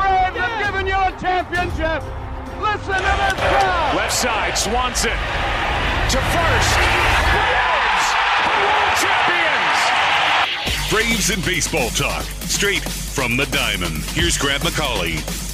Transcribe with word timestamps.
Braves 0.00 0.36
have 0.40 0.56
given 0.64 0.86
you 0.86 0.96
a 0.96 1.12
championship. 1.20 2.02
Listen 2.60 3.00
to 3.00 3.14
this 3.20 3.36
crowd. 3.36 3.96
Left 3.96 4.12
side, 4.12 4.56
Swanson 4.56 5.18
to 6.10 6.18
first. 6.18 6.74
Braves, 7.30 8.06
world 8.64 8.94
champions. 8.98 9.80
Braves 10.90 11.30
and 11.30 11.44
baseball 11.44 11.88
talk, 11.90 12.24
straight 12.48 12.82
from 12.82 13.36
the 13.36 13.46
diamond. 13.46 14.02
Here's 14.10 14.36
Grant 14.36 14.62
McAuley. 14.64 15.49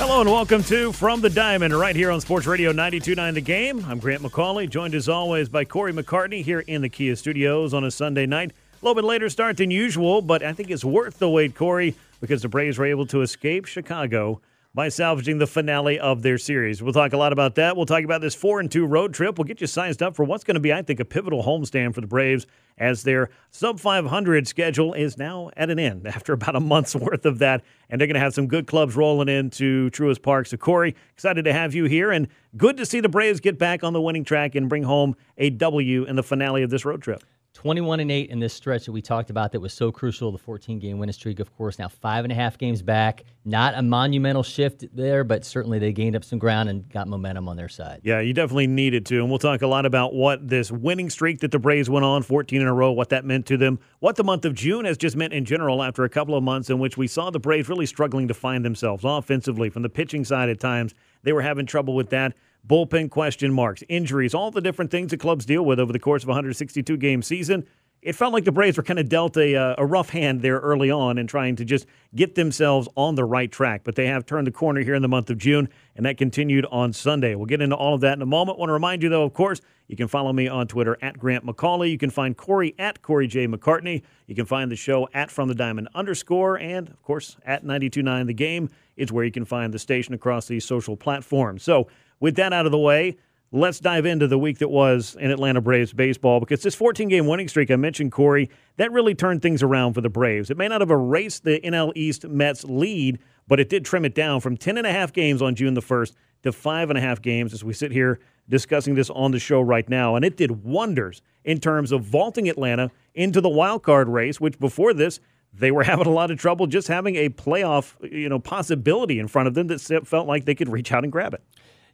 Hello 0.00 0.22
and 0.22 0.30
welcome 0.30 0.62
to 0.64 0.92
From 0.92 1.20
the 1.20 1.28
Diamond 1.28 1.78
right 1.78 1.94
here 1.94 2.10
on 2.10 2.22
Sports 2.22 2.46
Radio 2.46 2.72
92.9 2.72 3.34
The 3.34 3.40
Game. 3.42 3.84
I'm 3.86 3.98
Grant 3.98 4.22
McAuley, 4.22 4.66
joined 4.66 4.94
as 4.94 5.10
always 5.10 5.50
by 5.50 5.66
Corey 5.66 5.92
McCartney 5.92 6.42
here 6.42 6.60
in 6.60 6.80
the 6.80 6.88
Kia 6.88 7.14
Studios 7.14 7.74
on 7.74 7.84
a 7.84 7.90
Sunday 7.90 8.24
night. 8.24 8.50
A 8.50 8.54
little 8.80 8.94
bit 8.94 9.04
later 9.04 9.28
start 9.28 9.58
than 9.58 9.70
usual, 9.70 10.22
but 10.22 10.42
I 10.42 10.54
think 10.54 10.70
it's 10.70 10.86
worth 10.86 11.18
the 11.18 11.28
wait, 11.28 11.54
Corey, 11.54 11.94
because 12.18 12.40
the 12.40 12.48
Braves 12.48 12.78
were 12.78 12.86
able 12.86 13.04
to 13.08 13.20
escape 13.20 13.66
Chicago 13.66 14.40
by 14.72 14.88
salvaging 14.88 15.38
the 15.38 15.46
finale 15.46 15.98
of 15.98 16.22
their 16.22 16.38
series. 16.38 16.82
We'll 16.82 16.92
talk 16.92 17.12
a 17.12 17.16
lot 17.16 17.32
about 17.32 17.56
that. 17.56 17.76
We'll 17.76 17.86
talk 17.86 18.04
about 18.04 18.20
this 18.20 18.34
4 18.34 18.60
and 18.60 18.70
2 18.70 18.86
road 18.86 19.12
trip. 19.12 19.36
We'll 19.36 19.46
get 19.46 19.60
you 19.60 19.66
sized 19.66 20.02
up 20.02 20.14
for 20.14 20.24
what's 20.24 20.44
going 20.44 20.54
to 20.54 20.60
be, 20.60 20.72
I 20.72 20.82
think, 20.82 21.00
a 21.00 21.04
pivotal 21.04 21.42
homestand 21.42 21.94
for 21.94 22.00
the 22.00 22.06
Braves 22.06 22.46
as 22.78 23.02
their 23.02 23.30
sub 23.50 23.80
500 23.80 24.46
schedule 24.46 24.94
is 24.94 25.18
now 25.18 25.50
at 25.56 25.70
an 25.70 25.78
end 25.78 26.06
after 26.06 26.32
about 26.32 26.54
a 26.54 26.60
month's 26.60 26.94
worth 26.94 27.26
of 27.26 27.40
that. 27.40 27.62
And 27.88 28.00
they're 28.00 28.06
going 28.06 28.14
to 28.14 28.20
have 28.20 28.34
some 28.34 28.46
good 28.46 28.66
clubs 28.68 28.94
rolling 28.94 29.28
into 29.28 29.90
Truist 29.90 30.22
Park. 30.22 30.46
So, 30.46 30.56
Corey, 30.56 30.94
excited 31.12 31.44
to 31.46 31.52
have 31.52 31.74
you 31.74 31.84
here 31.84 32.12
and 32.12 32.28
good 32.56 32.76
to 32.76 32.86
see 32.86 33.00
the 33.00 33.08
Braves 33.08 33.40
get 33.40 33.58
back 33.58 33.82
on 33.82 33.92
the 33.92 34.00
winning 34.00 34.24
track 34.24 34.54
and 34.54 34.68
bring 34.68 34.84
home 34.84 35.16
a 35.36 35.50
W 35.50 36.04
in 36.04 36.14
the 36.14 36.22
finale 36.22 36.62
of 36.62 36.70
this 36.70 36.84
road 36.84 37.02
trip. 37.02 37.24
21 37.54 38.00
and 38.00 38.12
8 38.12 38.30
in 38.30 38.38
this 38.38 38.54
stretch 38.54 38.84
that 38.86 38.92
we 38.92 39.02
talked 39.02 39.28
about 39.28 39.52
that 39.52 39.60
was 39.60 39.72
so 39.72 39.90
crucial 39.90 40.30
the 40.30 40.38
14 40.38 40.78
game 40.78 40.98
winning 40.98 41.12
streak 41.12 41.40
of 41.40 41.54
course 41.56 41.78
now 41.78 41.88
five 41.88 42.24
and 42.24 42.30
a 42.30 42.34
half 42.34 42.56
games 42.56 42.80
back 42.80 43.24
not 43.44 43.74
a 43.76 43.82
monumental 43.82 44.42
shift 44.42 44.84
there 44.94 45.24
but 45.24 45.44
certainly 45.44 45.78
they 45.78 45.92
gained 45.92 46.14
up 46.14 46.24
some 46.24 46.38
ground 46.38 46.68
and 46.68 46.88
got 46.90 47.08
momentum 47.08 47.48
on 47.48 47.56
their 47.56 47.68
side 47.68 48.00
Yeah, 48.04 48.20
you 48.20 48.32
definitely 48.32 48.68
needed 48.68 49.04
to. 49.06 49.18
And 49.18 49.28
we'll 49.28 49.38
talk 49.38 49.62
a 49.62 49.66
lot 49.66 49.84
about 49.84 50.14
what 50.14 50.46
this 50.46 50.70
winning 50.70 51.10
streak 51.10 51.40
that 51.40 51.50
the 51.50 51.58
Braves 51.58 51.90
went 51.90 52.04
on, 52.04 52.22
14 52.22 52.60
in 52.60 52.66
a 52.66 52.72
row, 52.72 52.92
what 52.92 53.08
that 53.08 53.24
meant 53.24 53.46
to 53.46 53.56
them, 53.56 53.80
what 53.98 54.16
the 54.16 54.24
month 54.24 54.44
of 54.44 54.54
June 54.54 54.84
has 54.84 54.96
just 54.96 55.16
meant 55.16 55.32
in 55.32 55.44
general 55.44 55.82
after 55.82 56.04
a 56.04 56.08
couple 56.08 56.36
of 56.36 56.44
months 56.44 56.70
in 56.70 56.78
which 56.78 56.96
we 56.96 57.06
saw 57.06 57.30
the 57.30 57.40
Braves 57.40 57.68
really 57.68 57.86
struggling 57.86 58.28
to 58.28 58.34
find 58.34 58.64
themselves 58.64 59.02
offensively 59.04 59.70
from 59.70 59.82
the 59.82 59.88
pitching 59.88 60.24
side 60.24 60.48
at 60.48 60.60
times. 60.60 60.94
They 61.22 61.32
were 61.32 61.42
having 61.42 61.66
trouble 61.66 61.94
with 61.94 62.10
that. 62.10 62.34
Bullpen 62.66 63.10
question 63.10 63.52
marks, 63.52 63.82
injuries, 63.88 64.34
all 64.34 64.50
the 64.50 64.60
different 64.60 64.90
things 64.90 65.10
that 65.10 65.20
clubs 65.20 65.44
deal 65.44 65.64
with 65.64 65.80
over 65.80 65.92
the 65.92 65.98
course 65.98 66.22
of 66.22 66.28
a 66.28 66.32
162 66.32 66.96
game 66.96 67.22
season. 67.22 67.66
It 68.02 68.14
felt 68.14 68.32
like 68.32 68.44
the 68.44 68.52
Braves 68.52 68.78
were 68.78 68.82
kind 68.82 68.98
of 68.98 69.10
dealt 69.10 69.36
a, 69.36 69.54
uh, 69.54 69.74
a 69.76 69.84
rough 69.84 70.08
hand 70.08 70.40
there 70.40 70.58
early 70.58 70.90
on 70.90 71.18
in 71.18 71.26
trying 71.26 71.56
to 71.56 71.66
just 71.66 71.84
get 72.14 72.34
themselves 72.34 72.88
on 72.96 73.14
the 73.14 73.26
right 73.26 73.52
track. 73.52 73.82
But 73.84 73.94
they 73.94 74.06
have 74.06 74.24
turned 74.24 74.46
the 74.46 74.52
corner 74.52 74.80
here 74.80 74.94
in 74.94 75.02
the 75.02 75.08
month 75.08 75.28
of 75.28 75.36
June, 75.36 75.68
and 75.94 76.06
that 76.06 76.16
continued 76.16 76.64
on 76.70 76.94
Sunday. 76.94 77.34
We'll 77.34 77.44
get 77.44 77.60
into 77.60 77.76
all 77.76 77.94
of 77.94 78.00
that 78.00 78.14
in 78.14 78.22
a 78.22 78.26
moment. 78.26 78.58
Want 78.58 78.70
to 78.70 78.72
remind 78.72 79.02
you, 79.02 79.10
though, 79.10 79.24
of 79.24 79.34
course, 79.34 79.60
you 79.86 79.96
can 79.96 80.08
follow 80.08 80.32
me 80.32 80.48
on 80.48 80.66
Twitter 80.66 80.96
at 81.02 81.18
Grant 81.18 81.44
McAuley. 81.44 81.90
You 81.90 81.98
can 81.98 82.08
find 82.08 82.34
Corey 82.34 82.74
at 82.78 83.02
Corey 83.02 83.26
J. 83.26 83.46
McCartney. 83.46 84.02
You 84.28 84.34
can 84.34 84.46
find 84.46 84.70
the 84.70 84.76
show 84.76 85.08
at 85.12 85.30
From 85.30 85.48
the 85.48 85.54
Diamond 85.54 85.88
underscore, 85.94 86.58
and 86.58 86.88
of 86.88 87.02
course 87.02 87.36
at 87.44 87.64
92.9 87.64 88.26
The 88.26 88.32
Game 88.32 88.70
is 88.96 89.12
where 89.12 89.24
you 89.24 89.32
can 89.32 89.44
find 89.44 89.74
the 89.74 89.78
station 89.78 90.14
across 90.14 90.46
these 90.46 90.64
social 90.64 90.96
platforms. 90.96 91.64
So 91.64 91.88
with 92.20 92.36
that 92.36 92.52
out 92.52 92.66
of 92.66 92.72
the 92.72 92.78
way, 92.78 93.16
let's 93.52 93.80
dive 93.80 94.06
into 94.06 94.28
the 94.28 94.38
week 94.38 94.58
that 94.58 94.68
was 94.68 95.16
in 95.18 95.30
Atlanta 95.30 95.60
Braves 95.60 95.92
baseball 95.92 96.38
because 96.38 96.62
this 96.62 96.74
14 96.74 97.08
game 97.08 97.26
winning 97.26 97.48
streak 97.48 97.70
I 97.70 97.76
mentioned, 97.76 98.12
Corey, 98.12 98.48
that 98.76 98.92
really 98.92 99.14
turned 99.14 99.42
things 99.42 99.62
around 99.62 99.94
for 99.94 100.00
the 100.00 100.08
Braves. 100.08 100.50
It 100.50 100.56
may 100.56 100.68
not 100.68 100.80
have 100.80 100.90
erased 100.90 101.44
the 101.44 101.60
NL 101.60 101.92
East 101.96 102.26
Mets 102.28 102.64
lead, 102.64 103.18
but 103.48 103.58
it 103.58 103.68
did 103.68 103.84
trim 103.84 104.04
it 104.04 104.14
down 104.14 104.40
from 104.40 104.56
10 104.56 104.78
and 104.78 104.86
a 104.86 104.92
half 104.92 105.12
games 105.12 105.42
on 105.42 105.54
June 105.54 105.74
the 105.74 105.82
1st 105.82 106.14
to 106.42 106.52
five 106.52 106.88
and 106.90 106.98
a 106.98 107.02
half 107.02 107.20
games 107.20 107.52
as 107.52 107.62
we 107.62 107.72
sit 107.72 107.92
here 107.92 108.18
discussing 108.48 108.94
this 108.94 109.10
on 109.10 109.30
the 109.30 109.38
show 109.38 109.60
right 109.60 109.88
now. 109.88 110.16
And 110.16 110.24
it 110.24 110.36
did 110.36 110.64
wonders 110.64 111.22
in 111.44 111.60
terms 111.60 111.92
of 111.92 112.02
vaulting 112.02 112.48
Atlanta 112.48 112.90
into 113.14 113.40
the 113.40 113.48
wild 113.48 113.82
card 113.82 114.08
race, 114.08 114.40
which 114.40 114.58
before 114.58 114.94
this, 114.94 115.20
they 115.52 115.70
were 115.70 115.82
having 115.84 116.06
a 116.06 116.10
lot 116.10 116.30
of 116.30 116.38
trouble 116.38 116.66
just 116.66 116.88
having 116.88 117.16
a 117.16 117.28
playoff, 117.28 117.94
you 118.10 118.28
know, 118.28 118.38
possibility 118.38 119.18
in 119.18 119.28
front 119.28 119.48
of 119.48 119.54
them 119.54 119.66
that 119.66 120.06
felt 120.06 120.26
like 120.26 120.44
they 120.44 120.54
could 120.54 120.68
reach 120.68 120.92
out 120.92 121.04
and 121.04 121.12
grab 121.12 121.34
it. 121.34 121.42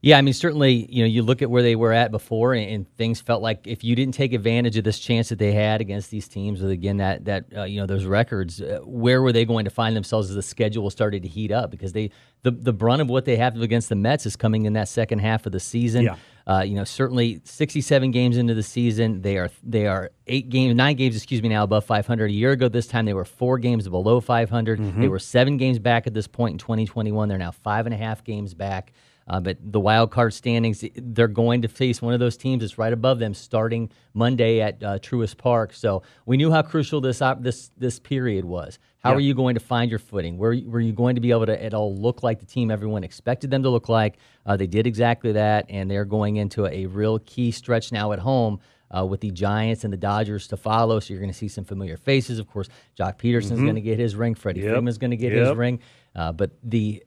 Yeah, 0.07 0.19
I 0.19 0.23
mean, 0.23 0.35
certainly, 0.35 0.87
you 0.89 1.03
know, 1.03 1.09
you 1.09 1.21
look 1.23 1.43
at 1.43 1.51
where 1.51 1.65
they 1.65 1.75
were 1.75 1.93
at 1.93 2.13
before, 2.13 2.55
and, 2.55 2.71
and, 2.71 2.97
things 2.97 3.21
felt 3.21 3.43
like 3.43 3.67
if 3.67 3.83
you 3.83 3.97
didn't 3.97 4.15
take 4.15 4.33
advantage 4.33 4.77
of 4.77 4.85
this 4.85 5.01
chance 5.01 5.31
that 5.31 5.41
they 5.41 5.51
had 5.51 5.81
against 5.81 6.13
these 6.13 6.29
teams, 6.29 6.61
with 6.61 6.71
again 6.71 6.99
that 6.99 7.25
that 7.25 7.47
uh, 7.57 7.65
you 7.65 7.81
know 7.81 7.87
those 7.87 8.05
records, 8.05 8.63
uh, 8.63 8.79
where 8.85 9.21
were 9.21 9.33
they 9.33 9.45
going 9.45 9.65
to 9.65 9.71
find 9.71 9.97
themselves 9.97 10.31
as 10.31 10.37
the 10.37 10.43
schedule 10.43 10.89
started 10.91 11.25
to 11.25 11.29
heat 11.29 11.51
up? 11.51 11.73
Because 11.73 11.93
they 11.93 12.13
the 12.45 12.53
the 12.53 12.73
brunt 12.73 13.03
of 13.03 13.09
what 13.09 13.25
they 13.25 13.35
have 13.35 13.61
against 13.61 13.89
the 13.89 13.97
Mets 13.97 14.27
is 14.27 14.37
coming 14.37 14.65
in 14.65 14.75
that 14.75 14.87
second 14.87 15.19
half 15.19 15.45
of 15.45 15.51
the 15.51 15.59
season. 15.59 16.05
Yeah. 16.05 16.17
Uh, 16.47 16.63
you 16.63 16.77
know, 16.77 16.85
certainly 16.85 17.41
67 17.43 18.13
games 18.13 18.37
into 18.37 18.55
the 18.55 18.63
season, 18.63 19.23
they 19.23 19.39
are 19.39 19.51
they 19.65 19.89
are 19.89 20.13
eight 20.29 20.51
games, 20.51 20.77
nine 20.77 20.95
games, 20.95 21.17
excuse 21.17 21.43
me, 21.43 21.49
now 21.49 21.65
above 21.65 21.85
500. 21.85 22.31
A 22.31 22.33
year 22.33 22.53
ago 22.53 22.69
this 22.69 22.87
time, 22.87 23.07
they 23.07 23.15
were 23.15 23.25
four 23.25 23.59
games 23.59 23.89
below 23.89 24.21
500. 24.21 24.79
Mm-hmm. 24.79 25.01
They 25.01 25.09
were 25.09 25.19
seven 25.19 25.57
games 25.57 25.81
back 25.81 26.07
at 26.07 26.15
this 26.15 26.29
point 26.29 26.53
in 26.53 26.59
2021. 26.59 27.29
They're 27.29 27.39
now 27.39 27.51
five 27.51 27.87
and 27.87 27.95
a 27.95 27.99
half 27.99 28.23
games 28.23 28.55
back. 28.55 28.93
Uh, 29.29 29.41
but 29.41 29.57
the 29.61 29.81
wild 29.81 30.11
card 30.13 30.33
standings, 30.33 30.85
they're 30.95 31.27
going 31.27 31.63
to 31.63 31.69
face 31.69 32.01
one 32.01 32.15
of 32.15 32.21
those 32.21 32.37
teams 32.37 32.63
that's 32.63 32.79
right 32.79 32.93
above 32.93 33.19
them 33.19 33.35
starting 33.35 33.91
Monday 34.15 34.61
at 34.61 34.81
uh, 34.83 34.99
Truist 35.01 35.37
Park. 35.37 35.73
So 35.73 36.03
we 36.27 36.37
knew 36.37 36.51
how 36.53 36.63
crucial 36.63 37.01
this 37.01 37.21
op- 37.21 37.43
this 37.43 37.71
this 37.77 37.99
period 37.99 38.45
was. 38.45 38.79
How 39.01 39.11
Yeah. 39.11 39.17
are 39.17 39.21
you 39.21 39.35
going 39.35 39.55
to 39.55 39.61
find 39.61 39.91
your 39.91 39.99
footing? 39.99 40.37
Were, 40.39 40.57
were 40.67 40.81
you 40.81 40.93
going 40.93 41.17
to 41.17 41.21
be 41.21 41.31
able 41.31 41.47
to 41.47 41.61
at 41.63 41.75
all 41.75 41.95
look 41.97 42.23
like 42.23 42.39
the 42.41 42.47
team 42.47 42.71
everyone 42.71 43.03
expected 43.05 43.51
them 43.51 43.63
to 43.65 43.69
look 43.71 43.89
like? 43.89 44.19
Uh, 44.45 44.57
they 44.57 44.67
did 44.69 44.87
exactly 44.87 45.33
that, 45.33 45.67
and 45.69 45.91
they're 45.91 46.05
going 46.05 46.37
into 46.37 46.67
a, 46.67 46.87
real 46.87 47.19
key 47.21 47.51
stretch 47.51 47.91
now 47.93 48.13
at 48.13 48.21
home. 48.21 48.61
Uh, 48.97 49.05
with 49.05 49.21
the 49.21 49.33
Giants 49.33 49.83
and 49.83 49.93
the 49.93 49.97
Dodgers 49.97 50.47
to 50.47 50.57
follow, 50.57 51.01
so 51.01 51.13
you're 51.13 51.21
going 51.21 51.33
to 51.33 51.37
see 51.37 51.49
some 51.49 51.65
familiar 51.65 51.97
faces. 51.97 52.39
Of 52.39 52.47
course, 52.47 52.69
Joc 52.97 53.19
Pederson's 53.19 53.61
going 53.61 53.75
to 53.75 53.81
get 53.81 53.99
his 53.99 54.15
ring. 54.15 54.37
Freddie 54.37 54.61
Mm-hmm. 54.61 54.69
Yep. 54.69 54.75
Freeman's 54.77 54.99
going 54.99 55.11
to 55.11 55.17
get 55.17 55.33
his 55.33 55.53
ring. 55.57 55.81
Uh, 56.15 56.31
but 56.31 56.53
the 56.63 57.03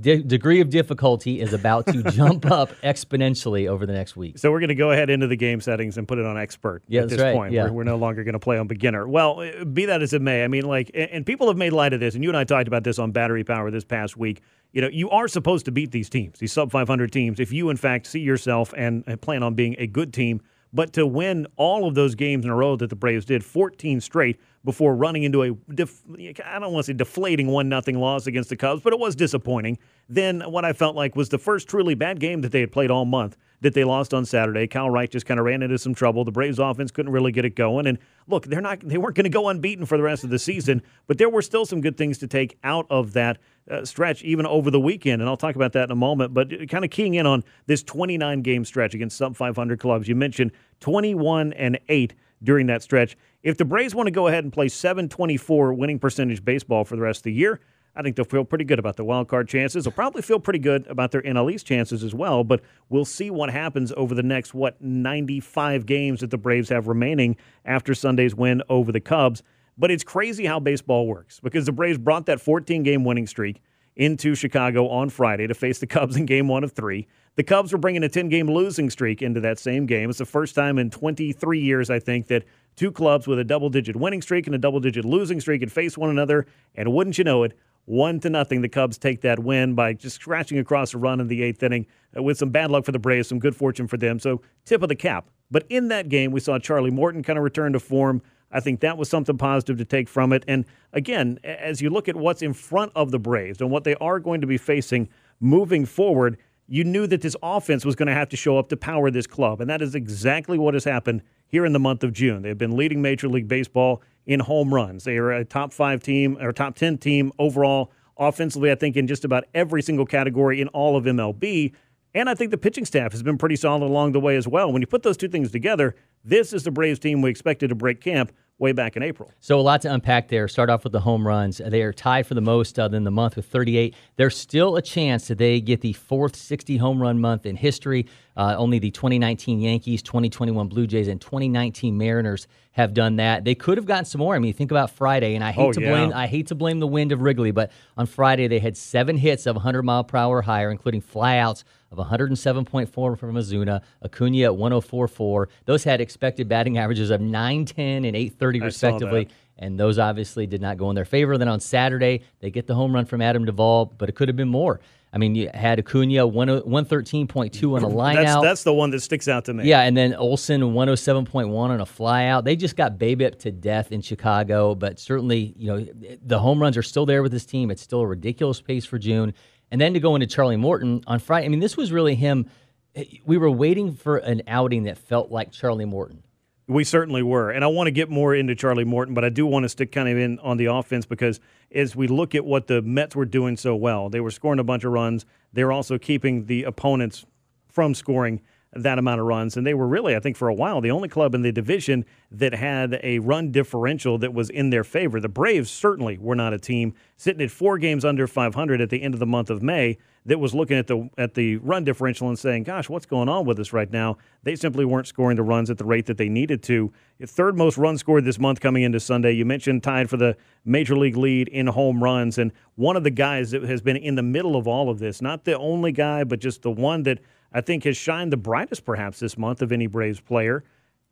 de- 0.00 0.22
degree 0.22 0.60
of 0.60 0.70
difficulty 0.70 1.40
is 1.40 1.52
about 1.52 1.86
to 1.86 2.02
jump 2.10 2.46
up 2.50 2.70
exponentially 2.82 3.68
over 3.68 3.86
the 3.86 3.92
next 3.92 4.16
week. 4.16 4.38
So 4.38 4.50
we're 4.50 4.60
going 4.60 4.68
to 4.68 4.74
go 4.74 4.90
ahead 4.90 5.10
into 5.10 5.26
the 5.26 5.36
game 5.36 5.60
settings 5.60 5.98
and 5.98 6.06
put 6.06 6.18
it 6.18 6.24
on 6.26 6.38
expert 6.38 6.82
Yeah, 6.88 7.00
at 7.02 7.08
that's 7.08 7.18
this 7.18 7.24
right. 7.24 7.34
point. 7.34 7.52
Yeah. 7.52 7.64
We're, 7.64 7.72
we're 7.72 7.84
no 7.84 7.96
longer 7.96 8.24
going 8.24 8.34
to 8.34 8.38
play 8.38 8.58
on 8.58 8.66
beginner. 8.66 9.06
Well, 9.08 9.40
uh, 9.40 9.64
be 9.64 9.86
that 9.86 10.02
as 10.02 10.12
it 10.12 10.22
may, 10.22 10.44
I 10.44 10.48
mean, 10.48 10.64
like, 10.64 10.90
and, 10.94 11.10
and 11.10 11.26
people 11.26 11.48
have 11.48 11.56
made 11.56 11.72
light 11.72 11.92
of 11.92 12.00
this, 12.00 12.14
and 12.14 12.22
you 12.22 12.30
and 12.30 12.36
I 12.36 12.44
talked 12.44 12.68
about 12.68 12.84
this 12.84 12.98
on 12.98 13.12
Battery 13.12 13.44
Power 13.44 13.70
this 13.70 13.84
past 13.84 14.16
week. 14.16 14.42
You 14.72 14.80
know, 14.82 14.88
you 14.88 15.10
are 15.10 15.28
supposed 15.28 15.64
to 15.66 15.72
beat 15.72 15.90
these 15.90 16.08
teams, 16.08 16.38
these 16.38 16.52
sub 16.52 16.70
500 16.70 17.12
teams, 17.12 17.40
if 17.40 17.52
you 17.52 17.68
in 17.68 17.76
fact 17.76 18.06
see 18.06 18.20
yourself 18.20 18.72
and, 18.76 19.04
and 19.06 19.20
plan 19.20 19.42
on 19.42 19.54
being 19.54 19.76
a 19.78 19.86
good 19.86 20.12
team. 20.14 20.40
But 20.72 20.94
to 20.94 21.06
win 21.06 21.46
all 21.56 21.86
of 21.86 21.94
those 21.94 22.14
games 22.14 22.46
in 22.46 22.50
a 22.50 22.56
row 22.56 22.76
that 22.76 22.88
the 22.88 22.96
Braves 22.96 23.26
did, 23.26 23.44
14 23.44 24.00
straight, 24.00 24.40
before 24.64 24.94
running 24.94 25.24
into 25.24 25.42
a, 25.42 25.50
def- 25.74 26.02
I 26.44 26.58
don't 26.58 26.72
want 26.72 26.86
to 26.86 26.92
say 26.92 26.96
deflating 26.96 27.48
one 27.48 27.68
nothing 27.68 27.98
loss 27.98 28.26
against 28.26 28.48
the 28.48 28.56
Cubs, 28.56 28.82
but 28.82 28.92
it 28.92 28.98
was 28.98 29.16
disappointing. 29.16 29.78
Then 30.08 30.40
what 30.42 30.64
I 30.64 30.72
felt 30.72 30.94
like 30.94 31.16
was 31.16 31.28
the 31.28 31.38
first 31.38 31.68
truly 31.68 31.94
bad 31.94 32.20
game 32.20 32.40
that 32.42 32.52
they 32.52 32.60
had 32.60 32.70
played 32.70 32.90
all 32.90 33.04
month 33.04 33.36
that 33.62 33.74
they 33.74 33.84
lost 33.84 34.12
on 34.12 34.24
Saturday. 34.24 34.66
Kyle 34.66 34.90
Wright 34.90 35.10
just 35.10 35.24
kind 35.24 35.38
of 35.38 35.46
ran 35.46 35.62
into 35.62 35.78
some 35.78 35.94
trouble. 35.94 36.24
The 36.24 36.32
Braves 36.32 36.58
offense 36.58 36.90
couldn't 36.90 37.12
really 37.12 37.32
get 37.32 37.44
it 37.44 37.54
going. 37.54 37.86
And 37.86 37.98
look, 38.26 38.46
they're 38.46 38.60
not 38.60 38.80
they 38.80 38.98
weren't 38.98 39.14
going 39.14 39.24
to 39.24 39.30
go 39.30 39.48
unbeaten 39.48 39.86
for 39.86 39.96
the 39.96 40.02
rest 40.02 40.24
of 40.24 40.30
the 40.30 40.38
season, 40.38 40.82
but 41.06 41.18
there 41.18 41.28
were 41.28 41.42
still 41.42 41.64
some 41.64 41.80
good 41.80 41.96
things 41.96 42.18
to 42.18 42.26
take 42.26 42.58
out 42.64 42.86
of 42.90 43.12
that 43.12 43.38
uh, 43.70 43.84
stretch 43.84 44.22
even 44.22 44.46
over 44.46 44.70
the 44.70 44.80
weekend. 44.80 45.22
And 45.22 45.28
I'll 45.28 45.36
talk 45.36 45.54
about 45.54 45.72
that 45.72 45.84
in 45.84 45.90
a 45.92 45.96
moment, 45.96 46.34
but 46.34 46.68
kind 46.68 46.84
of 46.84 46.90
keying 46.90 47.14
in 47.14 47.26
on 47.26 47.44
this 47.66 47.82
29 47.84 48.42
game 48.42 48.64
stretch 48.64 48.94
against 48.94 49.16
sub 49.16 49.36
500 49.36 49.78
clubs. 49.78 50.08
You 50.08 50.16
mentioned 50.16 50.50
21 50.80 51.52
and 51.52 51.78
8 51.88 52.14
during 52.42 52.66
that 52.66 52.82
stretch. 52.82 53.16
If 53.42 53.56
the 53.56 53.64
Braves 53.64 53.94
want 53.94 54.06
to 54.06 54.12
go 54.12 54.28
ahead 54.28 54.44
and 54.44 54.52
play 54.52 54.68
724 54.68 55.74
winning 55.74 55.98
percentage 55.98 56.44
baseball 56.44 56.84
for 56.84 56.96
the 56.96 57.02
rest 57.02 57.20
of 57.20 57.24
the 57.24 57.32
year, 57.32 57.60
I 57.94 58.02
think 58.02 58.16
they'll 58.16 58.24
feel 58.24 58.44
pretty 58.44 58.64
good 58.64 58.78
about 58.78 58.96
their 58.96 59.04
wild 59.04 59.28
card 59.28 59.48
chances. 59.48 59.84
They'll 59.84 59.92
probably 59.92 60.22
feel 60.22 60.40
pretty 60.40 60.58
good 60.58 60.86
about 60.86 61.10
their 61.10 61.22
NL 61.22 61.52
East 61.52 61.66
chances 61.66 62.02
as 62.02 62.14
well. 62.14 62.42
But 62.42 62.62
we'll 62.88 63.04
see 63.04 63.30
what 63.30 63.50
happens 63.50 63.92
over 63.96 64.14
the 64.14 64.22
next 64.22 64.54
what 64.54 64.80
95 64.80 65.84
games 65.84 66.20
that 66.20 66.30
the 66.30 66.38
Braves 66.38 66.70
have 66.70 66.88
remaining 66.88 67.36
after 67.64 67.94
Sunday's 67.94 68.34
win 68.34 68.62
over 68.68 68.92
the 68.92 69.00
Cubs. 69.00 69.42
But 69.76 69.90
it's 69.90 70.04
crazy 70.04 70.46
how 70.46 70.58
baseball 70.60 71.06
works 71.06 71.40
because 71.40 71.66
the 71.66 71.72
Braves 71.72 71.98
brought 71.98 72.26
that 72.26 72.40
14 72.40 72.82
game 72.82 73.04
winning 73.04 73.26
streak 73.26 73.60
into 73.96 74.34
Chicago 74.34 74.88
on 74.88 75.10
Friday 75.10 75.46
to 75.46 75.54
face 75.54 75.78
the 75.78 75.86
Cubs 75.86 76.16
in 76.16 76.26
game 76.26 76.48
one 76.48 76.64
of 76.64 76.72
three. 76.72 77.06
The 77.34 77.42
Cubs 77.42 77.72
were 77.72 77.78
bringing 77.78 78.04
a 78.04 78.08
10 78.08 78.28
game 78.28 78.50
losing 78.50 78.90
streak 78.90 79.22
into 79.22 79.40
that 79.40 79.58
same 79.58 79.86
game. 79.86 80.10
It's 80.10 80.18
the 80.18 80.26
first 80.26 80.54
time 80.54 80.78
in 80.78 80.90
23 80.90 81.60
years, 81.60 81.88
I 81.88 81.98
think, 81.98 82.26
that 82.28 82.44
two 82.76 82.92
clubs 82.92 83.26
with 83.26 83.38
a 83.38 83.44
double 83.44 83.70
digit 83.70 83.96
winning 83.96 84.22
streak 84.22 84.46
and 84.46 84.54
a 84.54 84.58
double 84.58 84.80
digit 84.80 85.04
losing 85.04 85.40
streak 85.40 85.60
had 85.62 85.72
faced 85.72 85.96
one 85.96 86.10
another. 86.10 86.46
And 86.74 86.92
wouldn't 86.92 87.16
you 87.16 87.24
know 87.24 87.42
it, 87.42 87.56
one 87.84 88.20
to 88.20 88.30
nothing, 88.30 88.62
the 88.62 88.68
Cubs 88.68 88.98
take 88.98 89.22
that 89.22 89.38
win 89.38 89.74
by 89.74 89.94
just 89.94 90.16
scratching 90.16 90.58
across 90.58 90.94
a 90.94 90.98
run 90.98 91.20
in 91.20 91.28
the 91.28 91.42
eighth 91.42 91.62
inning 91.62 91.86
uh, 92.16 92.22
with 92.22 92.38
some 92.38 92.50
bad 92.50 92.70
luck 92.70 92.84
for 92.84 92.92
the 92.92 92.98
Braves, 92.98 93.28
some 93.28 93.38
good 93.38 93.56
fortune 93.56 93.88
for 93.88 93.96
them. 93.96 94.18
So, 94.18 94.42
tip 94.64 94.82
of 94.82 94.88
the 94.88 94.94
cap. 94.94 95.28
But 95.50 95.64
in 95.68 95.88
that 95.88 96.08
game, 96.08 96.30
we 96.30 96.40
saw 96.40 96.58
Charlie 96.58 96.90
Morton 96.90 97.22
kind 97.22 97.38
of 97.38 97.42
return 97.42 97.72
to 97.72 97.80
form. 97.80 98.22
I 98.52 98.60
think 98.60 98.80
that 98.80 98.98
was 98.98 99.08
something 99.08 99.38
positive 99.38 99.78
to 99.78 99.84
take 99.84 100.08
from 100.08 100.32
it. 100.32 100.44
And 100.46 100.64
again, 100.92 101.38
as 101.42 101.80
you 101.80 101.90
look 101.90 102.08
at 102.08 102.16
what's 102.16 102.42
in 102.42 102.52
front 102.52 102.92
of 102.94 103.10
the 103.10 103.18
Braves 103.18 103.60
and 103.60 103.70
what 103.70 103.84
they 103.84 103.94
are 103.96 104.20
going 104.20 104.40
to 104.42 104.46
be 104.46 104.58
facing 104.58 105.08
moving 105.40 105.86
forward, 105.86 106.38
you 106.68 106.84
knew 106.84 107.06
that 107.06 107.22
this 107.22 107.36
offense 107.42 107.84
was 107.84 107.96
going 107.96 108.06
to 108.06 108.14
have 108.14 108.28
to 108.30 108.36
show 108.36 108.58
up 108.58 108.68
to 108.68 108.76
power 108.76 109.10
this 109.10 109.26
club. 109.26 109.60
And 109.60 109.68
that 109.68 109.82
is 109.82 109.94
exactly 109.94 110.58
what 110.58 110.74
has 110.74 110.84
happened 110.84 111.22
here 111.48 111.66
in 111.66 111.72
the 111.72 111.78
month 111.78 112.04
of 112.04 112.12
June. 112.12 112.42
They've 112.42 112.56
been 112.56 112.76
leading 112.76 113.02
Major 113.02 113.28
League 113.28 113.48
Baseball 113.48 114.02
in 114.26 114.40
home 114.40 114.72
runs. 114.72 115.04
They 115.04 115.16
are 115.16 115.32
a 115.32 115.44
top 115.44 115.72
five 115.72 116.02
team 116.02 116.38
or 116.40 116.52
top 116.52 116.76
10 116.76 116.98
team 116.98 117.32
overall 117.38 117.90
offensively, 118.16 118.70
I 118.70 118.74
think, 118.74 118.96
in 118.96 119.06
just 119.06 119.24
about 119.24 119.44
every 119.54 119.82
single 119.82 120.06
category 120.06 120.60
in 120.60 120.68
all 120.68 120.96
of 120.96 121.04
MLB. 121.04 121.72
And 122.14 122.28
I 122.28 122.34
think 122.34 122.50
the 122.50 122.58
pitching 122.58 122.84
staff 122.84 123.12
has 123.12 123.22
been 123.22 123.38
pretty 123.38 123.56
solid 123.56 123.84
along 123.86 124.12
the 124.12 124.20
way 124.20 124.36
as 124.36 124.46
well. 124.46 124.72
When 124.72 124.82
you 124.82 124.86
put 124.86 125.02
those 125.02 125.16
two 125.16 125.28
things 125.28 125.50
together, 125.50 125.94
this 126.24 126.52
is 126.52 126.62
the 126.62 126.70
Braves 126.70 126.98
team 126.98 127.22
we 127.22 127.30
expected 127.30 127.68
to 127.68 127.74
break 127.74 128.00
camp 128.00 128.32
way 128.62 128.72
back 128.72 128.96
in 128.96 129.02
April. 129.02 129.30
So 129.40 129.58
a 129.58 129.60
lot 129.60 129.82
to 129.82 129.92
unpack 129.92 130.28
there. 130.28 130.46
Start 130.46 130.70
off 130.70 130.84
with 130.84 130.92
the 130.92 131.00
home 131.00 131.26
runs. 131.26 131.58
They 131.58 131.82
are 131.82 131.92
tied 131.92 132.26
for 132.28 132.34
the 132.34 132.40
most 132.40 132.78
uh, 132.78 132.88
in 132.92 133.02
the 133.02 133.10
month 133.10 133.34
with 133.34 133.44
38. 133.46 133.94
There's 134.16 134.36
still 134.36 134.76
a 134.76 134.82
chance 134.82 135.26
that 135.28 135.38
they 135.38 135.60
get 135.60 135.80
the 135.80 135.92
fourth 135.94 136.36
60 136.36 136.76
home 136.76 137.02
run 137.02 137.20
month 137.20 137.44
in 137.44 137.56
history. 137.56 138.06
Uh, 138.36 138.54
only 138.56 138.78
the 138.78 138.90
2019 138.92 139.60
Yankees, 139.60 140.00
2021 140.02 140.68
Blue 140.68 140.86
Jays, 140.86 141.08
and 141.08 141.20
2019 141.20 141.98
Mariners 141.98 142.46
have 142.70 142.94
done 142.94 143.16
that. 143.16 143.44
They 143.44 143.54
could 143.54 143.76
have 143.76 143.84
gotten 143.84 144.04
some 144.06 144.20
more. 144.20 144.34
I 144.34 144.38
mean, 144.38 144.54
think 144.54 144.70
about 144.70 144.90
Friday, 144.90 145.34
and 145.34 145.44
I 145.44 145.50
hate 145.52 145.62
Oh, 145.62 145.72
to 145.72 145.80
yeah. 145.82 145.90
blame 145.90 146.12
I 146.14 146.26
hate 146.26 146.46
to 146.46 146.54
blame 146.54 146.78
the 146.78 146.86
wind 146.86 147.12
of 147.12 147.20
Wrigley, 147.20 147.50
but 147.50 147.70
on 147.98 148.06
Friday 148.06 148.46
they 148.46 148.60
had 148.60 148.76
seven 148.76 149.18
hits 149.18 149.44
of 149.44 149.56
100 149.56 149.82
mile 149.82 150.04
per 150.04 150.16
hour 150.16 150.38
or 150.38 150.42
higher, 150.42 150.70
including 150.70 151.02
flyouts 151.02 151.64
of 151.92 151.98
107.4 151.98 153.18
from 153.18 153.34
Ozuna, 153.34 153.82
Acuna 154.02 154.44
at 154.44 154.58
104.4. 154.58 155.46
Those 155.66 155.84
had 155.84 156.00
expected 156.00 156.48
batting 156.48 156.78
averages 156.78 157.10
of 157.10 157.20
910 157.20 158.04
and 158.04 158.16
830 158.16 158.60
I 158.60 158.64
respectively. 158.64 159.28
And 159.58 159.78
those 159.78 159.98
obviously 159.98 160.46
did 160.46 160.62
not 160.62 160.78
go 160.78 160.88
in 160.88 160.96
their 160.96 161.04
favor. 161.04 161.36
Then 161.38 161.48
on 161.48 161.60
Saturday, 161.60 162.22
they 162.40 162.50
get 162.50 162.66
the 162.66 162.74
home 162.74 162.94
run 162.94 163.04
from 163.04 163.20
Adam 163.20 163.44
Duvall, 163.44 163.86
but 163.98 164.08
it 164.08 164.16
could 164.16 164.28
have 164.28 164.36
been 164.36 164.48
more. 164.48 164.80
I 165.14 165.18
mean, 165.18 165.34
you 165.34 165.50
had 165.52 165.78
Acuna 165.78 166.26
113.2 166.26 167.76
on 167.76 167.82
a 167.82 167.88
line 167.88 168.16
That's, 168.16 168.30
out. 168.30 168.42
that's 168.42 168.62
the 168.62 168.72
one 168.72 168.90
that 168.92 169.00
sticks 169.00 169.28
out 169.28 169.44
to 169.44 169.52
me. 169.52 169.64
Yeah, 169.64 169.82
and 169.82 169.94
then 169.94 170.14
Olson 170.14 170.62
107.1 170.62 171.54
on 171.54 171.80
a 171.82 171.84
flyout. 171.84 172.44
They 172.44 172.56
just 172.56 172.76
got 172.76 172.96
Babip 172.98 173.38
to 173.40 173.52
death 173.52 173.92
in 173.92 174.00
Chicago, 174.00 174.74
but 174.74 174.98
certainly, 174.98 175.54
you 175.58 175.66
know, 175.66 175.86
the 176.24 176.38
home 176.38 176.62
runs 176.62 176.78
are 176.78 176.82
still 176.82 177.04
there 177.04 177.22
with 177.22 177.30
this 177.30 177.44
team. 177.44 177.70
It's 177.70 177.82
still 177.82 178.00
a 178.00 178.06
ridiculous 178.06 178.62
pace 178.62 178.86
for 178.86 178.98
June. 178.98 179.34
And 179.72 179.80
then 179.80 179.94
to 179.94 180.00
go 180.00 180.14
into 180.14 180.26
Charlie 180.26 180.58
Morton 180.58 181.02
on 181.06 181.18
Friday, 181.18 181.46
I 181.46 181.48
mean, 181.48 181.60
this 181.60 181.78
was 181.78 181.90
really 181.90 182.14
him. 182.14 182.46
Eh, 182.94 183.04
we 183.24 183.38
were 183.38 183.50
waiting 183.50 183.94
for 183.94 184.18
an 184.18 184.42
outing 184.46 184.82
that 184.82 184.98
felt 184.98 185.32
like 185.32 185.50
Charlie 185.50 185.86
Morton. 185.86 186.22
We 186.68 186.84
certainly 186.84 187.22
were. 187.22 187.50
And 187.50 187.64
I 187.64 187.68
want 187.68 187.86
to 187.86 187.90
get 187.90 188.10
more 188.10 188.34
into 188.34 188.54
Charlie 188.54 188.84
Morton, 188.84 189.14
but 189.14 189.24
I 189.24 189.30
do 189.30 189.46
want 189.46 189.62
to 189.64 189.70
stick 189.70 189.90
kind 189.90 190.10
of 190.10 190.18
in 190.18 190.38
on 190.40 190.58
the 190.58 190.66
offense 190.66 191.06
because 191.06 191.40
as 191.74 191.96
we 191.96 192.06
look 192.06 192.34
at 192.34 192.44
what 192.44 192.66
the 192.66 192.82
Mets 192.82 193.16
were 193.16 193.24
doing 193.24 193.56
so 193.56 193.74
well, 193.74 194.10
they 194.10 194.20
were 194.20 194.30
scoring 194.30 194.60
a 194.60 194.64
bunch 194.64 194.84
of 194.84 194.92
runs. 194.92 195.24
They 195.54 195.64
were 195.64 195.72
also 195.72 195.96
keeping 195.96 196.44
the 196.44 196.64
opponents 196.64 197.24
from 197.66 197.94
scoring 197.94 198.42
that 198.74 198.98
amount 198.98 199.20
of 199.20 199.26
runs. 199.26 199.56
And 199.56 199.66
they 199.66 199.74
were 199.74 199.86
really, 199.86 200.16
I 200.16 200.20
think, 200.20 200.36
for 200.36 200.48
a 200.48 200.54
while, 200.54 200.80
the 200.80 200.90
only 200.90 201.08
club 201.08 201.34
in 201.34 201.42
the 201.42 201.52
division 201.52 202.04
that 202.30 202.54
had 202.54 202.98
a 203.02 203.18
run 203.18 203.52
differential 203.52 204.18
that 204.18 204.32
was 204.32 204.48
in 204.48 204.70
their 204.70 204.84
favor. 204.84 205.20
The 205.20 205.28
Braves 205.28 205.70
certainly 205.70 206.18
were 206.18 206.34
not 206.34 206.52
a 206.52 206.58
team 206.58 206.94
sitting 207.16 207.42
at 207.42 207.50
four 207.50 207.78
games 207.78 208.04
under 208.04 208.26
500 208.26 208.80
at 208.80 208.90
the 208.90 209.02
end 209.02 209.14
of 209.14 209.20
the 209.20 209.26
month 209.26 209.50
of 209.50 209.62
May 209.62 209.98
that 210.24 210.38
was 210.38 210.54
looking 210.54 210.76
at 210.76 210.86
the 210.86 211.10
at 211.18 211.34
the 211.34 211.56
run 211.56 211.84
differential 211.84 212.28
and 212.28 212.38
saying, 212.38 212.62
"Gosh, 212.62 212.88
what's 212.88 213.06
going 213.06 213.28
on 213.28 213.44
with 213.44 213.58
us 213.58 213.72
right 213.72 213.90
now?" 213.90 214.16
They 214.44 214.54
simply 214.54 214.84
weren't 214.84 215.06
scoring 215.06 215.36
the 215.36 215.42
runs 215.42 215.68
at 215.68 215.78
the 215.78 215.84
rate 215.84 216.06
that 216.06 216.16
they 216.16 216.28
needed 216.28 216.62
to. 216.64 216.92
Third 217.24 217.56
most 217.56 217.76
runs 217.76 218.00
scored 218.00 218.24
this 218.24 218.38
month 218.38 218.60
coming 218.60 218.84
into 218.84 219.00
Sunday. 219.00 219.32
You 219.32 219.44
mentioned 219.44 219.82
tied 219.82 220.08
for 220.08 220.16
the 220.16 220.36
major 220.64 220.96
league 220.96 221.16
lead 221.16 221.48
in 221.48 221.66
home 221.66 222.02
runs, 222.02 222.38
and 222.38 222.52
one 222.76 222.96
of 222.96 223.04
the 223.04 223.10
guys 223.10 223.50
that 223.50 223.64
has 223.64 223.82
been 223.82 223.96
in 223.96 224.14
the 224.14 224.22
middle 224.22 224.56
of 224.56 224.68
all 224.68 224.88
of 224.88 225.00
this, 225.00 225.20
not 225.20 225.44
the 225.44 225.58
only 225.58 225.92
guy, 225.92 226.24
but 226.24 226.38
just 226.38 226.62
the 226.62 226.70
one 226.70 227.02
that 227.02 227.18
I 227.52 227.60
think 227.60 227.84
has 227.84 227.96
shined 227.96 228.32
the 228.32 228.36
brightest 228.36 228.84
perhaps 228.84 229.20
this 229.20 229.36
month 229.36 229.62
of 229.62 229.72
any 229.72 229.86
Braves 229.86 230.20
player, 230.20 230.64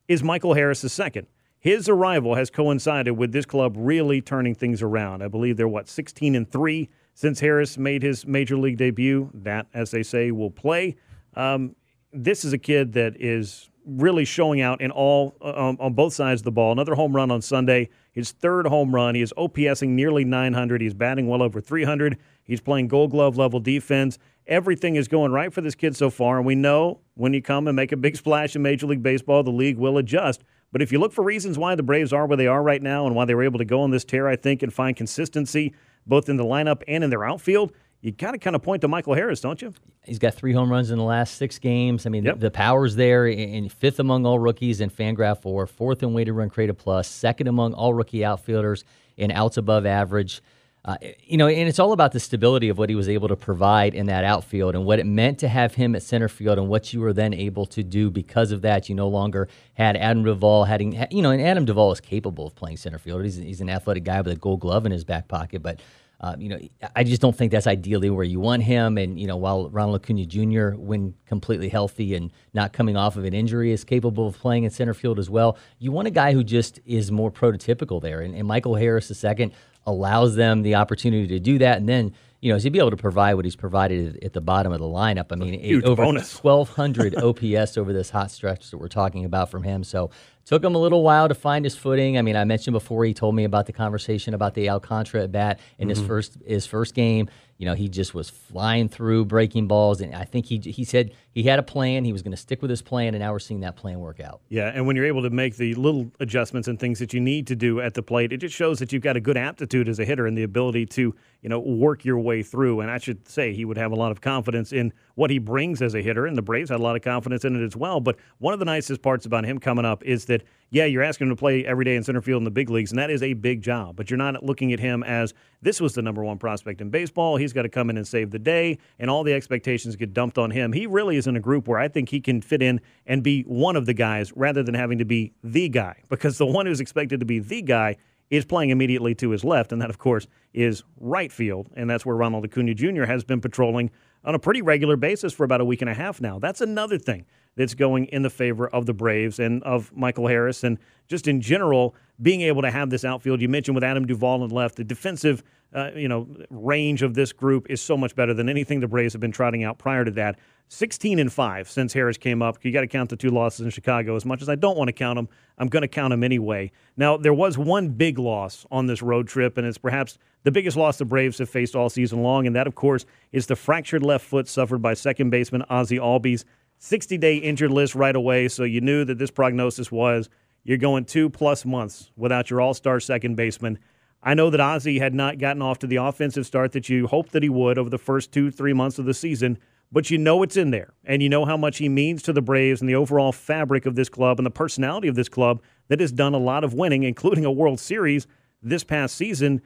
is 0.08 0.22
Michael 0.22 0.54
Harris 0.54 0.98
II. 0.98 1.26
His 1.60 1.88
arrival 1.88 2.34
has 2.36 2.50
coincided 2.50 3.12
with 3.12 3.32
this 3.32 3.44
club 3.44 3.74
really 3.78 4.22
turning 4.22 4.54
things 4.54 4.80
around. 4.80 5.22
I 5.22 5.28
believe 5.28 5.58
they're 5.58 5.68
what 5.68 5.88
16 5.88 6.34
and 6.34 6.50
three 6.50 6.88
since 7.14 7.40
Harris 7.40 7.76
made 7.76 8.02
his 8.02 8.26
major 8.26 8.56
league 8.56 8.78
debut. 8.78 9.30
That, 9.34 9.66
as 9.74 9.90
they 9.90 10.02
say, 10.02 10.30
will 10.30 10.50
play. 10.50 10.96
Um, 11.34 11.76
this 12.12 12.44
is 12.44 12.54
a 12.54 12.58
kid 12.58 12.94
that 12.94 13.20
is 13.20 13.70
really 13.86 14.24
showing 14.24 14.60
out 14.60 14.80
in 14.80 14.90
all 14.90 15.36
um, 15.42 15.76
on 15.80 15.92
both 15.92 16.14
sides 16.14 16.40
of 16.40 16.44
the 16.44 16.52
ball. 16.52 16.72
Another 16.72 16.94
home 16.94 17.14
run 17.14 17.30
on 17.30 17.42
Sunday. 17.42 17.88
His 18.12 18.32
third 18.32 18.66
home 18.66 18.94
run. 18.94 19.14
He 19.14 19.22
is 19.22 19.32
OPSing 19.36 19.88
nearly 19.88 20.24
900. 20.24 20.80
He's 20.80 20.94
batting 20.94 21.28
well 21.28 21.42
over 21.42 21.60
300. 21.60 22.16
He's 22.44 22.60
playing 22.60 22.88
Gold 22.88 23.10
Glove 23.10 23.36
level 23.36 23.60
defense. 23.60 24.18
Everything 24.46 24.96
is 24.96 25.06
going 25.06 25.32
right 25.32 25.52
for 25.52 25.60
this 25.60 25.74
kid 25.74 25.94
so 25.96 26.10
far, 26.10 26.38
and 26.38 26.46
we 26.46 26.54
know 26.54 27.00
when 27.14 27.32
you 27.32 27.42
come 27.42 27.68
and 27.68 27.76
make 27.76 27.92
a 27.92 27.96
big 27.96 28.16
splash 28.16 28.56
in 28.56 28.62
Major 28.62 28.86
League 28.86 29.02
Baseball, 29.02 29.42
the 29.42 29.50
league 29.50 29.76
will 29.76 29.96
adjust. 29.98 30.42
But 30.72 30.82
if 30.82 30.90
you 30.92 30.98
look 30.98 31.12
for 31.12 31.22
reasons 31.22 31.58
why 31.58 31.74
the 31.74 31.82
Braves 31.82 32.12
are 32.12 32.26
where 32.26 32.36
they 32.36 32.46
are 32.46 32.62
right 32.62 32.82
now 32.82 33.06
and 33.06 33.14
why 33.14 33.24
they 33.24 33.34
were 33.34 33.42
able 33.44 33.58
to 33.58 33.64
go 33.64 33.80
on 33.82 33.90
this 33.90 34.04
tear, 34.04 34.28
I 34.28 34.36
think, 34.36 34.62
and 34.62 34.72
find 34.72 34.96
consistency 34.96 35.74
both 36.06 36.28
in 36.28 36.36
the 36.36 36.44
lineup 36.44 36.82
and 36.88 37.04
in 37.04 37.10
their 37.10 37.24
outfield, 37.24 37.72
you 38.00 38.12
got 38.12 38.30
to 38.32 38.38
kind 38.38 38.56
of 38.56 38.62
point 38.62 38.80
to 38.80 38.88
Michael 38.88 39.14
Harris, 39.14 39.40
don't 39.40 39.60
you? 39.60 39.74
He's 40.04 40.18
got 40.18 40.34
three 40.34 40.52
home 40.54 40.70
runs 40.70 40.90
in 40.90 40.96
the 40.96 41.04
last 41.04 41.34
six 41.36 41.58
games. 41.58 42.06
I 42.06 42.08
mean, 42.08 42.24
Yep. 42.24 42.40
the 42.40 42.50
power's 42.50 42.96
there, 42.96 43.26
and 43.26 43.70
fifth 43.70 44.00
among 44.00 44.24
all 44.24 44.38
rookies 44.38 44.80
in 44.80 44.88
Fangraph 44.90 45.44
WAR, 45.44 45.66
fourth 45.66 46.02
in 46.02 46.14
weighted 46.14 46.34
run 46.34 46.48
created 46.48 46.78
plus, 46.78 47.08
second 47.08 47.46
among 47.48 47.74
all 47.74 47.92
rookie 47.92 48.24
outfielders 48.24 48.84
in 49.18 49.30
outs 49.30 49.58
above 49.58 49.84
average. 49.84 50.40
Uh, 50.82 50.96
you 51.24 51.36
know, 51.36 51.46
and 51.46 51.68
it's 51.68 51.78
all 51.78 51.92
about 51.92 52.12
the 52.12 52.20
stability 52.20 52.70
of 52.70 52.78
what 52.78 52.88
he 52.88 52.94
was 52.94 53.08
able 53.08 53.28
to 53.28 53.36
provide 53.36 53.94
in 53.94 54.06
that 54.06 54.24
outfield 54.24 54.74
and 54.74 54.84
what 54.86 54.98
it 54.98 55.04
meant 55.04 55.38
to 55.38 55.46
have 55.46 55.74
him 55.74 55.94
at 55.94 56.02
center 56.02 56.28
field 56.28 56.58
and 56.58 56.68
what 56.68 56.92
you 56.92 57.00
were 57.00 57.12
then 57.12 57.34
able 57.34 57.66
to 57.66 57.82
do 57.82 58.10
because 58.10 58.50
of 58.50 58.62
that. 58.62 58.88
You 58.88 58.94
no 58.94 59.08
longer 59.08 59.48
had 59.74 59.96
Adam 59.96 60.24
Duvall 60.24 60.64
having, 60.64 60.98
you 61.10 61.20
know, 61.20 61.32
and 61.32 61.42
Adam 61.42 61.66
Duvall 61.66 61.92
is 61.92 62.00
capable 62.00 62.46
of 62.46 62.54
playing 62.54 62.78
center 62.78 62.98
field. 62.98 63.22
He's, 63.24 63.36
he's 63.36 63.60
an 63.60 63.68
athletic 63.68 64.04
guy 64.04 64.22
with 64.22 64.32
a 64.32 64.36
gold 64.36 64.60
glove 64.60 64.86
in 64.86 64.92
his 64.92 65.04
back 65.04 65.28
pocket, 65.28 65.62
but 65.62 65.80
uh, 66.22 66.36
you 66.38 66.50
know, 66.50 66.58
I 66.94 67.02
just 67.02 67.22
don't 67.22 67.34
think 67.34 67.50
that's 67.50 67.66
ideally 67.66 68.10
where 68.10 68.24
you 68.24 68.40
want 68.40 68.62
him. 68.62 68.98
And 68.98 69.18
you 69.18 69.26
know, 69.26 69.38
while 69.38 69.70
Ronald 69.70 70.02
Acuna 70.02 70.26
Jr., 70.26 70.70
when 70.76 71.14
completely 71.24 71.70
healthy 71.70 72.14
and 72.14 72.30
not 72.52 72.74
coming 72.74 72.94
off 72.94 73.16
of 73.16 73.24
an 73.24 73.32
injury, 73.32 73.72
is 73.72 73.84
capable 73.84 74.26
of 74.26 74.38
playing 74.38 74.64
in 74.64 74.70
center 74.70 74.92
field 74.92 75.18
as 75.18 75.30
well, 75.30 75.56
you 75.78 75.92
want 75.92 76.08
a 76.08 76.10
guy 76.10 76.34
who 76.34 76.44
just 76.44 76.78
is 76.84 77.10
more 77.10 77.30
prototypical 77.30 78.02
there. 78.02 78.20
And, 78.20 78.34
and 78.34 78.46
Michael 78.46 78.74
Harris 78.74 79.10
II 79.10 79.50
allows 79.86 80.36
them 80.36 80.62
the 80.62 80.74
opportunity 80.76 81.26
to 81.28 81.38
do 81.40 81.58
that, 81.58 81.78
and 81.78 81.88
then. 81.88 82.12
You 82.42 82.50
know, 82.50 82.58
to 82.58 82.70
be 82.70 82.78
able 82.78 82.88
to 82.92 82.96
provide 82.96 83.34
what 83.34 83.44
he's 83.44 83.54
provided 83.54 84.24
at 84.24 84.32
the 84.32 84.40
bottom 84.40 84.72
of 84.72 84.78
the 84.78 84.86
lineup. 84.86 85.26
I 85.30 85.34
mean, 85.34 85.60
huge 85.60 85.84
over 85.84 86.02
bonus. 86.02 86.38
1,200 86.42 87.14
OPS 87.16 87.76
over 87.76 87.92
this 87.92 88.08
hot 88.08 88.30
stretch 88.30 88.70
that 88.70 88.78
we're 88.78 88.88
talking 88.88 89.26
about 89.26 89.50
from 89.50 89.62
him. 89.62 89.84
So 89.84 90.08
took 90.46 90.64
him 90.64 90.74
a 90.74 90.78
little 90.78 91.02
while 91.02 91.28
to 91.28 91.34
find 91.34 91.66
his 91.66 91.76
footing. 91.76 92.16
I 92.16 92.22
mean, 92.22 92.36
I 92.36 92.44
mentioned 92.44 92.72
before 92.72 93.04
he 93.04 93.12
told 93.12 93.34
me 93.34 93.44
about 93.44 93.66
the 93.66 93.74
conversation 93.74 94.32
about 94.32 94.54
the 94.54 94.70
Alcantara 94.70 95.24
at 95.24 95.32
bat 95.32 95.60
in 95.78 95.88
Mm-hmm. 95.88 95.98
his 96.00 96.06
first 96.08 96.38
his 96.46 96.64
first 96.64 96.94
game. 96.94 97.28
You 97.60 97.66
know, 97.66 97.74
he 97.74 97.90
just 97.90 98.14
was 98.14 98.30
flying 98.30 98.88
through, 98.88 99.26
breaking 99.26 99.66
balls, 99.66 100.00
and 100.00 100.14
I 100.14 100.24
think 100.24 100.46
he 100.46 100.56
he 100.60 100.82
said 100.82 101.12
he 101.30 101.42
had 101.42 101.58
a 101.58 101.62
plan. 101.62 102.06
He 102.06 102.12
was 102.12 102.22
going 102.22 102.30
to 102.30 102.38
stick 102.38 102.62
with 102.62 102.70
his 102.70 102.80
plan, 102.80 103.12
and 103.12 103.20
now 103.20 103.32
we're 103.32 103.38
seeing 103.38 103.60
that 103.60 103.76
plan 103.76 104.00
work 104.00 104.18
out. 104.18 104.40
Yeah, 104.48 104.72
and 104.74 104.86
when 104.86 104.96
you're 104.96 105.04
able 105.04 105.20
to 105.24 105.28
make 105.28 105.56
the 105.56 105.74
little 105.74 106.10
adjustments 106.20 106.68
and 106.68 106.80
things 106.80 107.00
that 107.00 107.12
you 107.12 107.20
need 107.20 107.46
to 107.48 107.54
do 107.54 107.82
at 107.82 107.92
the 107.92 108.02
plate, 108.02 108.32
it 108.32 108.38
just 108.38 108.54
shows 108.54 108.78
that 108.78 108.94
you've 108.94 109.02
got 109.02 109.18
a 109.18 109.20
good 109.20 109.36
aptitude 109.36 109.90
as 109.90 109.98
a 109.98 110.06
hitter 110.06 110.26
and 110.26 110.38
the 110.38 110.42
ability 110.42 110.86
to, 110.86 111.14
you 111.42 111.48
know, 111.50 111.60
work 111.60 112.02
your 112.02 112.18
way 112.18 112.42
through. 112.42 112.80
And 112.80 112.90
I 112.90 112.96
should 112.96 113.28
say 113.28 113.52
he 113.52 113.66
would 113.66 113.76
have 113.76 113.92
a 113.92 113.94
lot 113.94 114.10
of 114.10 114.22
confidence 114.22 114.72
in 114.72 114.94
what 115.16 115.28
he 115.28 115.38
brings 115.38 115.82
as 115.82 115.94
a 115.94 116.00
hitter, 116.00 116.24
and 116.24 116.38
the 116.38 116.42
Braves 116.42 116.70
had 116.70 116.80
a 116.80 116.82
lot 116.82 116.96
of 116.96 117.02
confidence 117.02 117.44
in 117.44 117.62
it 117.62 117.62
as 117.62 117.76
well. 117.76 118.00
But 118.00 118.16
one 118.38 118.54
of 118.54 118.58
the 118.58 118.64
nicest 118.64 119.02
parts 119.02 119.26
about 119.26 119.44
him 119.44 119.58
coming 119.58 119.84
up 119.84 120.02
is 120.02 120.24
that, 120.24 120.44
yeah, 120.70 120.84
you're 120.84 121.02
asking 121.02 121.26
him 121.26 121.36
to 121.36 121.38
play 121.38 121.64
every 121.66 121.84
day 121.84 121.96
in 121.96 122.04
center 122.04 122.22
field 122.22 122.40
in 122.40 122.44
the 122.44 122.50
big 122.50 122.70
leagues, 122.70 122.92
and 122.92 122.98
that 122.98 123.10
is 123.10 123.22
a 123.22 123.32
big 123.32 123.60
job. 123.60 123.96
But 123.96 124.08
you're 124.08 124.18
not 124.18 124.44
looking 124.44 124.72
at 124.72 124.78
him 124.78 125.02
as 125.02 125.34
this 125.62 125.80
was 125.80 125.94
the 125.94 126.02
number 126.02 126.24
one 126.24 126.38
prospect 126.38 126.80
in 126.80 126.90
baseball. 126.90 127.36
He's 127.36 127.52
got 127.52 127.62
to 127.62 127.68
come 127.68 127.90
in 127.90 127.96
and 127.96 128.06
save 128.06 128.30
the 128.30 128.38
day, 128.38 128.78
and 128.98 129.10
all 129.10 129.24
the 129.24 129.32
expectations 129.32 129.96
get 129.96 130.14
dumped 130.14 130.38
on 130.38 130.52
him. 130.52 130.72
He 130.72 130.86
really 130.86 131.16
is 131.16 131.26
in 131.26 131.36
a 131.36 131.40
group 131.40 131.66
where 131.66 131.78
I 131.78 131.88
think 131.88 132.08
he 132.08 132.20
can 132.20 132.40
fit 132.40 132.62
in 132.62 132.80
and 133.04 133.22
be 133.22 133.42
one 133.42 133.74
of 133.74 133.86
the 133.86 133.94
guys 133.94 134.32
rather 134.36 134.62
than 134.62 134.74
having 134.74 134.98
to 134.98 135.04
be 135.04 135.32
the 135.42 135.68
guy, 135.68 136.02
because 136.08 136.38
the 136.38 136.46
one 136.46 136.66
who's 136.66 136.80
expected 136.80 137.18
to 137.20 137.26
be 137.26 137.40
the 137.40 137.62
guy 137.62 137.96
is 138.30 138.44
playing 138.44 138.70
immediately 138.70 139.12
to 139.16 139.30
his 139.30 139.42
left, 139.42 139.72
and 139.72 139.82
that, 139.82 139.90
of 139.90 139.98
course, 139.98 140.28
is 140.54 140.84
right 141.00 141.32
field. 141.32 141.68
And 141.74 141.90
that's 141.90 142.06
where 142.06 142.14
Ronald 142.14 142.44
Acuna 142.44 142.74
Jr. 142.74 143.04
has 143.04 143.24
been 143.24 143.40
patrolling 143.40 143.90
on 144.24 144.36
a 144.36 144.38
pretty 144.38 144.62
regular 144.62 144.96
basis 144.96 145.32
for 145.32 145.42
about 145.42 145.60
a 145.60 145.64
week 145.64 145.80
and 145.80 145.90
a 145.90 145.94
half 145.94 146.20
now. 146.20 146.38
That's 146.38 146.60
another 146.60 146.96
thing 146.98 147.26
that's 147.56 147.74
going 147.74 148.06
in 148.06 148.22
the 148.22 148.30
favor 148.30 148.68
of 148.68 148.86
the 148.86 148.94
Braves 148.94 149.38
and 149.38 149.62
of 149.64 149.94
Michael 149.94 150.26
Harris, 150.26 150.64
and 150.64 150.78
just 151.08 151.26
in 151.28 151.40
general, 151.40 151.94
being 152.22 152.42
able 152.42 152.62
to 152.62 152.70
have 152.70 152.90
this 152.90 153.04
outfield. 153.04 153.40
You 153.40 153.48
mentioned 153.48 153.74
with 153.74 153.84
Adam 153.84 154.06
Duvall 154.06 154.42
and 154.42 154.52
left, 154.52 154.76
the 154.76 154.84
defensive 154.84 155.42
uh, 155.74 155.90
you 155.94 156.08
know 156.08 156.28
range 156.50 157.02
of 157.02 157.14
this 157.14 157.32
group 157.32 157.70
is 157.70 157.80
so 157.80 157.96
much 157.96 158.14
better 158.14 158.34
than 158.34 158.48
anything 158.48 158.80
the 158.80 158.88
Braves 158.88 159.12
have 159.12 159.20
been 159.20 159.32
trotting 159.32 159.64
out 159.64 159.78
prior 159.78 160.04
to 160.04 160.10
that. 160.12 160.38
16 160.72 161.18
and 161.18 161.32
5 161.32 161.68
since 161.68 161.92
Harris 161.92 162.16
came 162.16 162.42
up. 162.42 162.64
You 162.64 162.70
got 162.70 162.82
to 162.82 162.86
count 162.86 163.10
the 163.10 163.16
two 163.16 163.30
losses 163.30 163.64
in 163.64 163.70
Chicago. 163.70 164.14
As 164.14 164.24
much 164.24 164.40
as 164.40 164.48
I 164.48 164.54
don't 164.54 164.78
want 164.78 164.86
to 164.86 164.92
count 164.92 165.16
them, 165.16 165.28
I'm 165.58 165.66
going 165.66 165.82
to 165.82 165.88
count 165.88 166.12
them 166.12 166.22
anyway. 166.22 166.70
Now, 166.96 167.16
there 167.16 167.34
was 167.34 167.58
one 167.58 167.88
big 167.88 168.20
loss 168.20 168.64
on 168.70 168.86
this 168.86 169.02
road 169.02 169.26
trip, 169.26 169.58
and 169.58 169.66
it's 169.66 169.78
perhaps 169.78 170.16
the 170.44 170.52
biggest 170.52 170.76
loss 170.76 170.96
the 170.96 171.04
Braves 171.04 171.38
have 171.38 171.50
faced 171.50 171.74
all 171.74 171.90
season 171.90 172.22
long, 172.22 172.46
and 172.46 172.54
that, 172.54 172.68
of 172.68 172.76
course, 172.76 173.04
is 173.32 173.46
the 173.46 173.56
fractured 173.56 174.04
left 174.04 174.24
foot 174.24 174.46
suffered 174.46 174.80
by 174.80 174.94
second 174.94 175.30
baseman 175.30 175.64
Ozzie 175.68 175.98
Albies. 175.98 176.44
60 176.82 177.18
day 177.18 177.36
injured 177.36 177.70
list 177.70 177.94
right 177.94 178.16
away, 178.16 178.48
so 178.48 178.64
you 178.64 178.80
knew 178.80 179.04
that 179.04 179.18
this 179.18 179.30
prognosis 179.30 179.92
was 179.92 180.30
you're 180.64 180.78
going 180.78 181.04
two 181.04 181.28
plus 181.28 181.66
months 181.66 182.10
without 182.16 182.48
your 182.48 182.60
all 182.60 182.72
star 182.72 183.00
second 183.00 183.36
baseman. 183.36 183.78
I 184.22 184.32
know 184.32 184.48
that 184.48 184.60
Ozzy 184.60 184.98
had 184.98 185.14
not 185.14 185.38
gotten 185.38 185.60
off 185.60 185.78
to 185.80 185.86
the 185.86 185.96
offensive 185.96 186.46
start 186.46 186.72
that 186.72 186.88
you 186.88 187.06
hoped 187.06 187.32
that 187.32 187.42
he 187.42 187.50
would 187.50 187.76
over 187.76 187.90
the 187.90 187.98
first 187.98 188.32
two, 188.32 188.50
three 188.50 188.72
months 188.72 188.98
of 188.98 189.04
the 189.04 189.12
season, 189.12 189.58
but 189.92 190.10
you 190.10 190.16
know 190.16 190.42
it's 190.42 190.56
in 190.56 190.70
there, 190.70 190.94
and 191.04 191.22
you 191.22 191.28
know 191.28 191.44
how 191.44 191.56
much 191.56 191.78
he 191.78 191.88
means 191.90 192.22
to 192.22 192.32
the 192.32 192.40
Braves 192.40 192.80
and 192.80 192.88
the 192.88 192.94
overall 192.94 193.32
fabric 193.32 193.84
of 193.84 193.94
this 193.94 194.08
club 194.08 194.38
and 194.38 194.46
the 194.46 194.50
personality 194.50 195.08
of 195.08 195.16
this 195.16 195.28
club 195.28 195.62
that 195.88 196.00
has 196.00 196.12
done 196.12 196.32
a 196.32 196.38
lot 196.38 196.64
of 196.64 196.72
winning, 196.72 197.02
including 197.02 197.44
a 197.44 197.52
World 197.52 197.78
Series 197.78 198.26
this 198.62 198.84
past 198.84 199.16
season. 199.16 199.60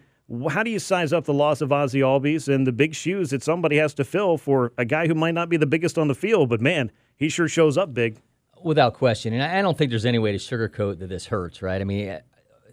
How 0.51 0.65
do 0.65 0.71
you 0.71 0.81
size 0.81 1.13
up 1.13 1.27
the 1.27 1.35
loss 1.35 1.61
of 1.61 1.71
Ozzie 1.71 2.01
Albies 2.01 2.53
and 2.53 2.67
the 2.67 2.73
big 2.73 2.95
shoes 2.95 3.31
that 3.31 3.43
somebody 3.45 3.77
has 3.77 3.95
to 3.95 4.05
fill 4.05 4.37
for 4.37 4.73
a 4.79 4.85
guy 4.85 5.07
who 5.07 5.15
might 5.15 5.35
not 5.35 5.49
be 5.49 5.57
the 5.57 5.67
biggest 5.67 5.97
on 5.97 6.09
the 6.09 6.15
field, 6.15 6.49
but 6.49 6.61
man, 6.61 6.91
he 7.17 7.29
sure 7.29 7.49
shows 7.49 7.79
up 7.79 7.95
big. 7.95 8.19
Without 8.63 8.95
question. 8.95 9.35
And 9.35 9.43
I 9.43 9.61
don't 9.61 9.77
think 9.77 9.91
there's 9.91 10.07
any 10.07 10.19
way 10.19 10.33
to 10.33 10.39
sugarcoat 10.39 10.99
that 11.01 11.09
this 11.09 11.27
hurts, 11.27 11.61
right? 11.61 11.81
I 11.81 11.85
mean, 11.85 12.19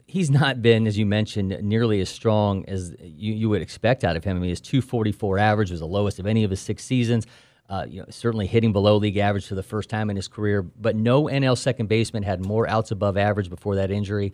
he's 0.05 0.29
not 0.29 0.61
been, 0.61 0.87
as 0.87 0.97
you 0.97 1.05
mentioned, 1.05 1.57
nearly 1.61 1.99
as 1.99 2.09
strong 2.09 2.63
as 2.65 2.95
you, 3.01 3.33
you 3.33 3.49
would 3.49 3.61
expect 3.61 4.05
out 4.05 4.15
of 4.15 4.23
him. 4.23 4.37
I 4.37 4.39
mean, 4.39 4.49
his 4.49 4.61
244 4.61 5.37
average 5.37 5.71
was 5.71 5.81
the 5.81 5.87
lowest 5.87 6.17
of 6.17 6.27
any 6.27 6.45
of 6.45 6.49
his 6.49 6.61
six 6.61 6.85
seasons. 6.85 7.27
Uh, 7.69 7.85
you 7.87 7.99
know, 7.99 8.05
certainly 8.09 8.47
hitting 8.47 8.71
below 8.73 8.97
league 8.97 9.17
average 9.17 9.47
for 9.47 9.55
the 9.55 9.63
first 9.63 9.89
time 9.89 10.09
in 10.09 10.15
his 10.15 10.27
career, 10.27 10.61
but 10.61 10.95
no 10.95 11.23
NL 11.23 11.57
second 11.57 11.87
baseman 11.87 12.23
had 12.23 12.45
more 12.45 12.69
outs 12.69 12.91
above 12.91 13.17
average 13.17 13.49
before 13.49 13.75
that 13.75 13.91
injury 13.91 14.33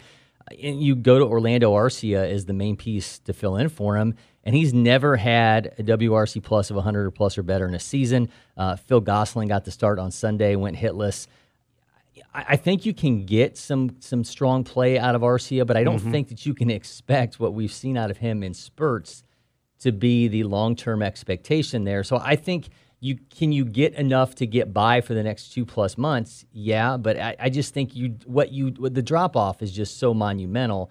and 0.61 0.81
you 0.81 0.95
go 0.95 1.19
to 1.19 1.25
Orlando 1.25 1.73
Arcia 1.73 2.29
as 2.29 2.45
the 2.45 2.53
main 2.53 2.75
piece 2.75 3.19
to 3.19 3.33
fill 3.33 3.57
in 3.57 3.69
for 3.69 3.97
him, 3.97 4.15
and 4.47 4.55
he's 4.55 4.73
never 4.73 5.17
had 5.17 5.73
a 5.77 5.83
WRC 5.83 6.41
plus 6.41 6.69
of 6.69 6.77
100 6.77 7.05
or 7.05 7.11
plus 7.11 7.37
or 7.37 7.43
better 7.43 7.67
in 7.67 7.75
a 7.75 7.79
season. 7.79 8.29
Uh, 8.55 8.77
Phil 8.77 9.01
Gosselin 9.01 9.49
got 9.49 9.65
the 9.65 9.71
start 9.71 9.99
on 9.99 10.09
Sunday, 10.09 10.55
went 10.55 10.77
hitless. 10.77 11.27
I, 12.33 12.45
I, 12.49 12.55
think 12.55 12.85
you 12.85 12.93
can 12.93 13.25
get 13.25 13.57
some 13.57 13.97
some 13.99 14.23
strong 14.23 14.63
play 14.63 14.97
out 14.97 15.15
of 15.15 15.21
Arcia, 15.21 15.67
but 15.67 15.75
I 15.75 15.83
don't 15.83 15.99
mm-hmm. 15.99 16.11
think 16.11 16.29
that 16.29 16.45
you 16.45 16.53
can 16.53 16.69
expect 16.69 17.41
what 17.41 17.53
we've 17.53 17.73
seen 17.73 17.97
out 17.97 18.09
of 18.09 18.19
him 18.19 18.41
in 18.41 18.53
spurts 18.53 19.21
to 19.79 19.91
be 19.91 20.29
the 20.29 20.43
long 20.45 20.77
term 20.77 21.03
expectation 21.03 21.83
there. 21.83 22.05
So 22.05 22.17
I 22.17 22.37
think 22.37 22.69
you 23.01 23.17
can 23.29 23.51
you 23.51 23.65
get 23.65 23.95
enough 23.95 24.33
to 24.35 24.47
get 24.47 24.73
by 24.73 25.01
for 25.01 25.13
the 25.13 25.23
next 25.23 25.49
two 25.49 25.65
plus 25.65 25.97
months? 25.97 26.45
Yeah, 26.53 26.95
but 26.95 27.19
I, 27.19 27.35
I 27.37 27.49
just 27.49 27.73
think 27.73 27.97
you 27.97 28.15
what 28.25 28.53
you 28.53 28.67
what 28.77 28.93
the 28.93 29.01
drop 29.01 29.35
off 29.35 29.61
is 29.61 29.73
just 29.73 29.99
so 29.99 30.13
monumental. 30.13 30.89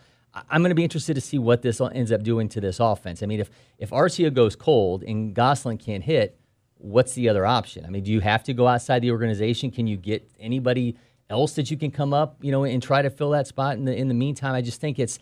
I'm 0.51 0.61
going 0.63 0.71
to 0.71 0.77
be 0.77 0.85
interested 0.85 1.15
to 1.15 1.21
see 1.21 1.39
what 1.39 1.63
this 1.63 1.81
ends 1.81 2.13
up 2.13 2.23
doing 2.23 2.49
to 2.51 2.61
this 2.61 2.81
offense. 2.81 3.23
I 3.23 3.27
mean, 3.27 3.41
if 3.41 3.51
if 3.79 3.91
Arcia 3.91 4.33
goes 4.33 4.57
cold 4.57 5.03
and 5.03 5.35
Gosselin 5.35 5.79
can't 5.79 6.05
hit, 6.05 6.39
what's 6.79 7.15
the 7.15 7.29
other 7.29 7.47
option? 7.47 7.85
I 7.85 7.91
mean, 7.91 8.03
do 8.03 8.13
you 8.13 8.21
have 8.21 8.45
to 8.45 8.55
go 8.55 8.67
outside 8.67 9.01
the 9.01 9.11
organization? 9.11 9.71
Can 9.71 9.87
you 9.87 9.97
get 9.97 10.31
anybody 10.39 10.97
else 11.31 11.55
that 11.55 11.71
you 11.71 11.77
can 11.77 11.91
come 11.91 12.13
up, 12.13 12.37
you 12.43 12.53
know, 12.53 12.65
and 12.65 12.83
try 12.83 13.03
to 13.03 13.11
fill 13.11 13.31
that 13.31 13.47
spot 13.47 13.77
in 13.77 13.85
the 13.85 13.95
in 13.95 14.09
the 14.09 14.15
meantime? 14.15 14.55
I 14.55 14.63
just 14.63 14.81
think 14.81 14.99
it's 14.99 15.19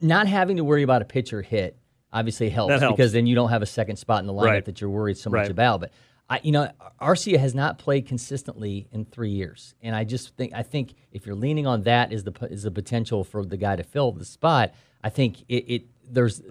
not 0.00 0.26
having 0.26 0.56
to 0.58 0.64
worry 0.64 0.82
about 0.82 1.02
a 1.02 1.06
pitcher 1.06 1.42
hit 1.42 1.76
obviously 2.12 2.48
helps, 2.48 2.80
helps, 2.80 2.96
because 2.96 3.12
then 3.12 3.26
you 3.26 3.34
don't 3.34 3.50
have 3.50 3.62
a 3.62 3.66
second 3.66 3.96
spot 3.96 4.20
in 4.20 4.26
the 4.26 4.32
lineup 4.32 4.44
right. 4.44 4.64
that 4.64 4.80
you're 4.80 4.90
worried 4.90 5.18
so 5.18 5.30
much 5.30 5.40
right. 5.40 5.50
about. 5.50 5.80
But 5.80 5.92
I, 6.30 6.40
you 6.42 6.52
know, 6.52 6.70
Arcia 7.00 7.38
has 7.38 7.54
not 7.54 7.78
played 7.78 8.06
consistently 8.06 8.86
in 8.92 9.06
three 9.06 9.30
years, 9.30 9.74
and 9.82 9.96
I 9.96 10.04
just 10.04 10.36
think 10.36 10.52
I 10.54 10.62
think 10.62 10.94
if 11.10 11.24
you're 11.24 11.34
leaning 11.34 11.66
on 11.66 11.82
that 11.84 12.12
is 12.12 12.24
the 12.24 12.32
is 12.50 12.64
the 12.64 12.70
potential 12.70 13.24
for 13.24 13.44
the 13.44 13.56
guy 13.56 13.76
to 13.76 13.82
fill 13.82 14.12
the 14.12 14.24
spot. 14.24 14.74
I 15.02 15.08
think 15.08 15.42
it, 15.48 15.64
it 15.68 15.82
there's 16.10 16.42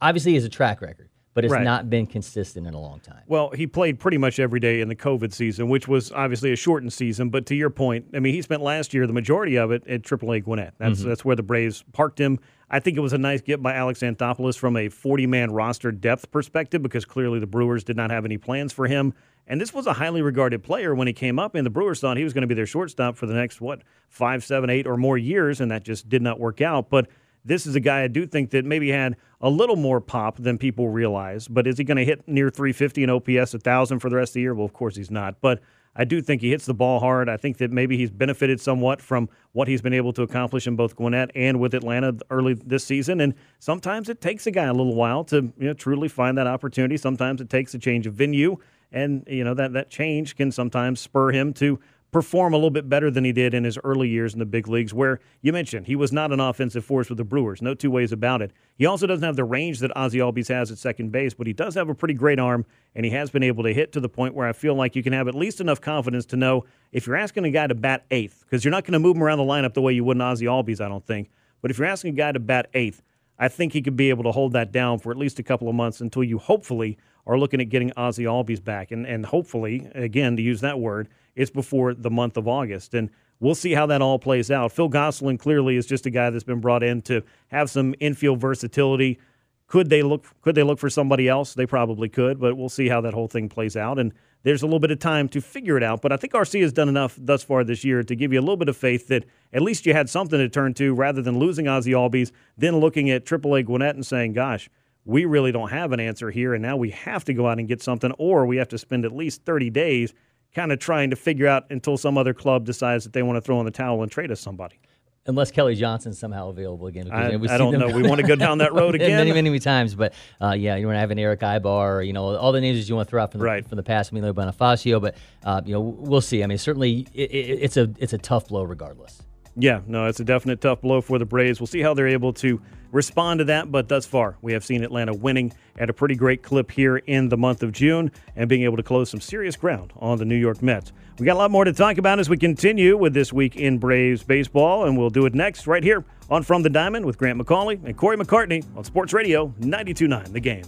obviously 0.00 0.36
is 0.36 0.44
a 0.44 0.50
track 0.50 0.82
record 0.82 1.08
but 1.34 1.44
it's 1.44 1.52
right. 1.52 1.64
not 1.64 1.88
been 1.88 2.06
consistent 2.06 2.66
in 2.66 2.74
a 2.74 2.80
long 2.80 3.00
time. 3.00 3.22
Well, 3.26 3.50
he 3.50 3.66
played 3.66 3.98
pretty 3.98 4.18
much 4.18 4.38
every 4.38 4.60
day 4.60 4.80
in 4.80 4.88
the 4.88 4.96
COVID 4.96 5.32
season, 5.32 5.68
which 5.68 5.88
was 5.88 6.12
obviously 6.12 6.52
a 6.52 6.56
shortened 6.56 6.92
season. 6.92 7.30
But 7.30 7.46
to 7.46 7.54
your 7.54 7.70
point, 7.70 8.06
I 8.14 8.18
mean, 8.18 8.34
he 8.34 8.42
spent 8.42 8.62
last 8.62 8.92
year 8.92 9.06
the 9.06 9.12
majority 9.12 9.56
of 9.56 9.70
it 9.70 9.86
at 9.86 10.02
AAA 10.02 10.44
Gwinnett. 10.44 10.74
That's 10.78 11.00
mm-hmm. 11.00 11.08
that's 11.08 11.24
where 11.24 11.36
the 11.36 11.42
Braves 11.42 11.84
parked 11.92 12.20
him. 12.20 12.38
I 12.70 12.80
think 12.80 12.96
it 12.96 13.00
was 13.00 13.12
a 13.12 13.18
nice 13.18 13.40
get 13.40 13.62
by 13.62 13.74
Alex 13.74 14.00
Anthopoulos 14.00 14.56
from 14.56 14.76
a 14.76 14.88
40 14.88 15.26
man 15.26 15.52
roster 15.52 15.92
depth 15.92 16.30
perspective 16.30 16.82
because 16.82 17.04
clearly 17.04 17.38
the 17.38 17.46
Brewers 17.46 17.84
did 17.84 17.96
not 17.96 18.10
have 18.10 18.24
any 18.24 18.38
plans 18.38 18.72
for 18.72 18.86
him. 18.86 19.14
And 19.46 19.60
this 19.60 19.74
was 19.74 19.86
a 19.86 19.92
highly 19.94 20.22
regarded 20.22 20.62
player 20.62 20.94
when 20.94 21.08
he 21.08 21.12
came 21.12 21.38
up, 21.38 21.54
and 21.56 21.66
the 21.66 21.70
Brewers 21.70 22.00
thought 22.00 22.16
he 22.16 22.24
was 22.24 22.32
going 22.32 22.42
to 22.42 22.48
be 22.48 22.54
their 22.54 22.66
shortstop 22.66 23.16
for 23.16 23.26
the 23.26 23.34
next, 23.34 23.60
what, 23.60 23.82
five, 24.08 24.44
seven, 24.44 24.70
eight, 24.70 24.86
or 24.86 24.96
more 24.96 25.18
years, 25.18 25.60
and 25.60 25.70
that 25.70 25.82
just 25.82 26.08
did 26.08 26.22
not 26.22 26.38
work 26.38 26.60
out. 26.60 26.90
But 26.90 27.08
this 27.44 27.66
is 27.66 27.74
a 27.74 27.80
guy 27.80 28.02
I 28.02 28.08
do 28.08 28.26
think 28.26 28.50
that 28.50 28.64
maybe 28.64 28.90
had 28.90 29.16
a 29.40 29.50
little 29.50 29.76
more 29.76 30.00
pop 30.00 30.36
than 30.38 30.58
people 30.58 30.88
realize. 30.88 31.48
But 31.48 31.66
is 31.66 31.78
he 31.78 31.84
going 31.84 31.96
to 31.96 32.04
hit 32.04 32.26
near 32.28 32.50
350 32.50 33.02
and 33.02 33.12
OPS 33.12 33.54
1,000 33.54 33.98
for 33.98 34.08
the 34.08 34.16
rest 34.16 34.30
of 34.30 34.34
the 34.34 34.40
year? 34.40 34.54
Well, 34.54 34.64
of 34.64 34.72
course 34.72 34.96
he's 34.96 35.10
not. 35.10 35.40
But 35.40 35.60
I 35.94 36.04
do 36.04 36.22
think 36.22 36.40
he 36.40 36.50
hits 36.50 36.64
the 36.64 36.74
ball 36.74 37.00
hard. 37.00 37.28
I 37.28 37.36
think 37.36 37.58
that 37.58 37.70
maybe 37.70 37.96
he's 37.98 38.10
benefited 38.10 38.60
somewhat 38.60 39.02
from 39.02 39.28
what 39.52 39.68
he's 39.68 39.82
been 39.82 39.92
able 39.92 40.12
to 40.14 40.22
accomplish 40.22 40.66
in 40.66 40.74
both 40.74 40.96
Gwinnett 40.96 41.30
and 41.34 41.60
with 41.60 41.74
Atlanta 41.74 42.16
early 42.30 42.54
this 42.54 42.84
season. 42.84 43.20
And 43.20 43.34
sometimes 43.58 44.08
it 44.08 44.20
takes 44.20 44.46
a 44.46 44.50
guy 44.50 44.64
a 44.64 44.72
little 44.72 44.94
while 44.94 45.24
to 45.24 45.52
you 45.58 45.66
know, 45.66 45.74
truly 45.74 46.08
find 46.08 46.38
that 46.38 46.46
opportunity. 46.46 46.96
Sometimes 46.96 47.40
it 47.40 47.50
takes 47.50 47.74
a 47.74 47.78
change 47.78 48.06
of 48.06 48.14
venue, 48.14 48.56
and 48.90 49.24
you 49.26 49.44
know 49.44 49.54
that 49.54 49.72
that 49.74 49.90
change 49.90 50.36
can 50.36 50.50
sometimes 50.50 51.00
spur 51.00 51.30
him 51.30 51.52
to 51.54 51.78
perform 52.12 52.52
a 52.52 52.56
little 52.56 52.70
bit 52.70 52.90
better 52.90 53.10
than 53.10 53.24
he 53.24 53.32
did 53.32 53.54
in 53.54 53.64
his 53.64 53.78
early 53.82 54.06
years 54.06 54.34
in 54.34 54.38
the 54.38 54.44
big 54.44 54.68
leagues, 54.68 54.92
where 54.92 55.18
you 55.40 55.50
mentioned 55.50 55.86
he 55.86 55.96
was 55.96 56.12
not 56.12 56.30
an 56.30 56.40
offensive 56.40 56.84
force 56.84 57.08
with 57.08 57.16
the 57.16 57.24
Brewers. 57.24 57.62
No 57.62 57.74
two 57.74 57.90
ways 57.90 58.12
about 58.12 58.42
it. 58.42 58.52
He 58.76 58.84
also 58.84 59.06
doesn't 59.06 59.24
have 59.24 59.34
the 59.34 59.44
range 59.44 59.78
that 59.80 59.96
Ozzie 59.96 60.18
Albies 60.18 60.48
has 60.48 60.70
at 60.70 60.76
second 60.76 61.10
base, 61.10 61.32
but 61.32 61.46
he 61.46 61.54
does 61.54 61.74
have 61.74 61.88
a 61.88 61.94
pretty 61.94 62.14
great 62.14 62.38
arm, 62.38 62.66
and 62.94 63.06
he 63.06 63.10
has 63.12 63.30
been 63.30 63.42
able 63.42 63.64
to 63.64 63.72
hit 63.72 63.92
to 63.92 64.00
the 64.00 64.10
point 64.10 64.34
where 64.34 64.46
I 64.46 64.52
feel 64.52 64.74
like 64.74 64.94
you 64.94 65.02
can 65.02 65.14
have 65.14 65.26
at 65.26 65.34
least 65.34 65.60
enough 65.60 65.80
confidence 65.80 66.26
to 66.26 66.36
know 66.36 66.66
if 66.92 67.06
you're 67.06 67.16
asking 67.16 67.46
a 67.46 67.50
guy 67.50 67.66
to 67.66 67.74
bat 67.74 68.04
eighth, 68.10 68.44
because 68.44 68.62
you're 68.62 68.70
not 68.72 68.84
going 68.84 68.92
to 68.92 68.98
move 68.98 69.16
him 69.16 69.22
around 69.22 69.38
the 69.38 69.44
lineup 69.44 69.72
the 69.72 69.80
way 69.80 69.94
you 69.94 70.04
would 70.04 70.18
an 70.18 70.20
Ozzie 70.20 70.46
Albies, 70.46 70.82
I 70.82 70.88
don't 70.88 71.06
think. 71.06 71.30
But 71.62 71.70
if 71.70 71.78
you're 71.78 71.88
asking 71.88 72.12
a 72.12 72.16
guy 72.16 72.32
to 72.32 72.40
bat 72.40 72.68
eighth, 72.74 73.02
I 73.38 73.48
think 73.48 73.72
he 73.72 73.80
could 73.80 73.96
be 73.96 74.10
able 74.10 74.24
to 74.24 74.32
hold 74.32 74.52
that 74.52 74.70
down 74.70 74.98
for 74.98 75.10
at 75.10 75.16
least 75.16 75.38
a 75.38 75.42
couple 75.42 75.68
of 75.68 75.74
months 75.74 76.02
until 76.02 76.22
you 76.22 76.38
hopefully 76.38 76.98
are 77.26 77.38
looking 77.38 77.60
at 77.60 77.70
getting 77.70 77.90
Ozzie 77.96 78.24
Albies 78.24 78.62
back. 78.62 78.90
And, 78.90 79.06
and 79.06 79.24
hopefully, 79.24 79.88
again, 79.94 80.36
to 80.36 80.42
use 80.42 80.60
that 80.60 80.78
word, 80.78 81.08
it's 81.34 81.50
before 81.50 81.94
the 81.94 82.10
month 82.10 82.36
of 82.36 82.46
August. 82.46 82.94
And 82.94 83.10
we'll 83.40 83.54
see 83.54 83.72
how 83.72 83.86
that 83.86 84.02
all 84.02 84.18
plays 84.18 84.50
out. 84.50 84.72
Phil 84.72 84.88
Gosselin 84.88 85.38
clearly 85.38 85.76
is 85.76 85.86
just 85.86 86.06
a 86.06 86.10
guy 86.10 86.30
that's 86.30 86.44
been 86.44 86.60
brought 86.60 86.82
in 86.82 87.02
to 87.02 87.22
have 87.48 87.70
some 87.70 87.94
infield 88.00 88.40
versatility. 88.40 89.18
Could 89.66 89.88
they 89.88 90.02
look 90.02 90.26
could 90.42 90.54
they 90.54 90.62
look 90.62 90.78
for 90.78 90.90
somebody 90.90 91.28
else? 91.28 91.54
They 91.54 91.66
probably 91.66 92.08
could, 92.08 92.38
but 92.38 92.56
we'll 92.56 92.68
see 92.68 92.88
how 92.88 93.00
that 93.02 93.14
whole 93.14 93.28
thing 93.28 93.48
plays 93.48 93.76
out. 93.76 93.98
And 93.98 94.12
there's 94.42 94.62
a 94.62 94.66
little 94.66 94.80
bit 94.80 94.90
of 94.90 94.98
time 94.98 95.28
to 95.30 95.40
figure 95.40 95.76
it 95.76 95.82
out. 95.82 96.02
But 96.02 96.12
I 96.12 96.16
think 96.16 96.32
Arcia 96.32 96.62
has 96.62 96.72
done 96.72 96.88
enough 96.88 97.16
thus 97.18 97.42
far 97.42 97.64
this 97.64 97.84
year 97.84 98.02
to 98.02 98.14
give 98.14 98.32
you 98.32 98.40
a 98.40 98.42
little 98.42 98.56
bit 98.56 98.68
of 98.68 98.76
faith 98.76 99.08
that 99.08 99.24
at 99.52 99.62
least 99.62 99.86
you 99.86 99.92
had 99.92 100.10
something 100.10 100.38
to 100.38 100.48
turn 100.48 100.74
to 100.74 100.92
rather 100.94 101.22
than 101.22 101.38
losing 101.38 101.68
Ozzie 101.68 101.92
Albies, 101.92 102.32
then 102.58 102.78
looking 102.80 103.10
at 103.10 103.24
AAA 103.24 103.64
Gwinnett 103.64 103.94
and 103.94 104.04
saying, 104.04 104.32
gosh, 104.32 104.68
we 105.04 105.24
really 105.24 105.52
don't 105.52 105.70
have 105.70 105.92
an 105.92 106.00
answer 106.00 106.30
here, 106.30 106.54
and 106.54 106.62
now 106.62 106.76
we 106.76 106.90
have 106.90 107.24
to 107.24 107.34
go 107.34 107.48
out 107.48 107.58
and 107.58 107.66
get 107.66 107.82
something, 107.82 108.12
or 108.18 108.46
we 108.46 108.56
have 108.58 108.68
to 108.68 108.78
spend 108.78 109.04
at 109.04 109.12
least 109.12 109.44
30 109.44 109.70
days 109.70 110.14
kind 110.54 110.72
of 110.72 110.78
trying 110.78 111.10
to 111.10 111.16
figure 111.16 111.46
out 111.46 111.64
until 111.70 111.96
some 111.96 112.18
other 112.18 112.34
club 112.34 112.64
decides 112.64 113.04
that 113.04 113.12
they 113.12 113.22
want 113.22 113.36
to 113.36 113.40
throw 113.40 113.58
in 113.60 113.64
the 113.64 113.70
towel 113.72 114.02
and 114.02 114.10
trade 114.10 114.30
us 114.30 114.40
somebody. 114.40 114.78
Unless 115.24 115.52
Kelly 115.52 115.76
Johnson's 115.76 116.18
somehow 116.18 116.48
available 116.48 116.88
again. 116.88 117.08
I, 117.08 117.34
I 117.34 117.56
don't 117.56 117.78
know. 117.78 117.86
We 117.86 118.02
want 118.02 118.20
to 118.20 118.26
go 118.26 118.34
down 118.34 118.58
that 118.58 118.72
road 118.72 118.94
again. 118.96 119.12
many, 119.12 119.30
many, 119.30 119.50
many 119.50 119.60
times. 119.60 119.94
But 119.94 120.14
uh, 120.40 120.50
yeah, 120.50 120.74
you 120.74 120.86
want 120.86 120.96
to 120.96 121.00
have 121.00 121.12
an 121.12 121.18
Erick 121.18 121.40
Aybar, 121.40 122.04
you 122.04 122.12
know, 122.12 122.34
all 122.36 122.50
the 122.50 122.60
names 122.60 122.80
that 122.80 122.88
you 122.88 122.96
want 122.96 123.06
to 123.06 123.10
throw 123.10 123.22
out 123.22 123.30
from 123.30 123.38
the, 123.38 123.46
right. 123.46 123.64
from 123.66 123.76
the 123.76 123.84
past, 123.84 124.10
Emilio 124.10 124.32
Bonifacio. 124.32 125.00
But, 125.00 125.14
uh, 125.44 125.62
you 125.64 125.74
know, 125.74 125.80
we'll 125.80 126.20
see. 126.20 126.42
I 126.42 126.48
mean, 126.48 126.58
certainly 126.58 127.06
it, 127.14 127.30
it, 127.30 127.62
it's, 127.62 127.76
a, 127.76 127.88
it's 127.98 128.12
a 128.12 128.18
tough 128.18 128.48
blow 128.48 128.64
regardless. 128.64 129.22
Yeah, 129.56 129.80
no, 129.86 130.06
it's 130.06 130.20
a 130.20 130.24
definite 130.24 130.60
tough 130.60 130.80
blow 130.80 131.00
for 131.00 131.18
the 131.18 131.26
Braves. 131.26 131.60
We'll 131.60 131.66
see 131.66 131.80
how 131.82 131.92
they're 131.92 132.08
able 132.08 132.32
to 132.34 132.60
respond 132.90 133.38
to 133.38 133.44
that, 133.44 133.70
but 133.70 133.88
thus 133.88 134.06
far, 134.06 134.36
we 134.40 134.52
have 134.52 134.64
seen 134.64 134.82
Atlanta 134.82 135.12
winning 135.14 135.52
at 135.78 135.90
a 135.90 135.92
pretty 135.92 136.14
great 136.14 136.42
clip 136.42 136.70
here 136.70 136.96
in 136.98 137.28
the 137.28 137.36
month 137.36 137.62
of 137.62 137.72
June 137.72 138.10
and 138.36 138.48
being 138.48 138.62
able 138.62 138.76
to 138.76 138.82
close 138.82 139.10
some 139.10 139.20
serious 139.20 139.56
ground 139.56 139.92
on 139.96 140.18
the 140.18 140.24
New 140.24 140.36
York 140.36 140.62
Mets. 140.62 140.92
We 141.18 141.26
got 141.26 141.34
a 141.34 141.38
lot 141.38 141.50
more 141.50 141.64
to 141.64 141.72
talk 141.72 141.98
about 141.98 142.18
as 142.18 142.28
we 142.30 142.38
continue 142.38 142.96
with 142.96 143.12
this 143.12 143.32
week 143.32 143.56
in 143.56 143.78
Braves 143.78 144.22
baseball, 144.22 144.86
and 144.86 144.96
we'll 144.96 145.10
do 145.10 145.26
it 145.26 145.34
next 145.34 145.66
right 145.66 145.82
here 145.82 146.04
on 146.30 146.42
From 146.42 146.62
the 146.62 146.70
Diamond 146.70 147.04
with 147.04 147.18
Grant 147.18 147.38
McAuley 147.38 147.82
and 147.84 147.96
Corey 147.96 148.16
McCartney 148.16 148.64
on 148.76 148.84
Sports 148.84 149.12
Radio 149.12 149.48
92.9 149.60 150.32
The 150.32 150.40
Game. 150.40 150.64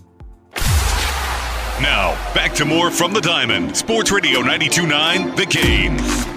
Now, 1.80 2.12
back 2.34 2.54
to 2.54 2.64
more 2.64 2.90
from 2.90 3.12
the 3.12 3.20
Diamond. 3.20 3.76
Sports 3.76 4.12
Radio 4.12 4.40
92.9 4.40 5.36
The 5.36 5.46
Game. 5.46 6.33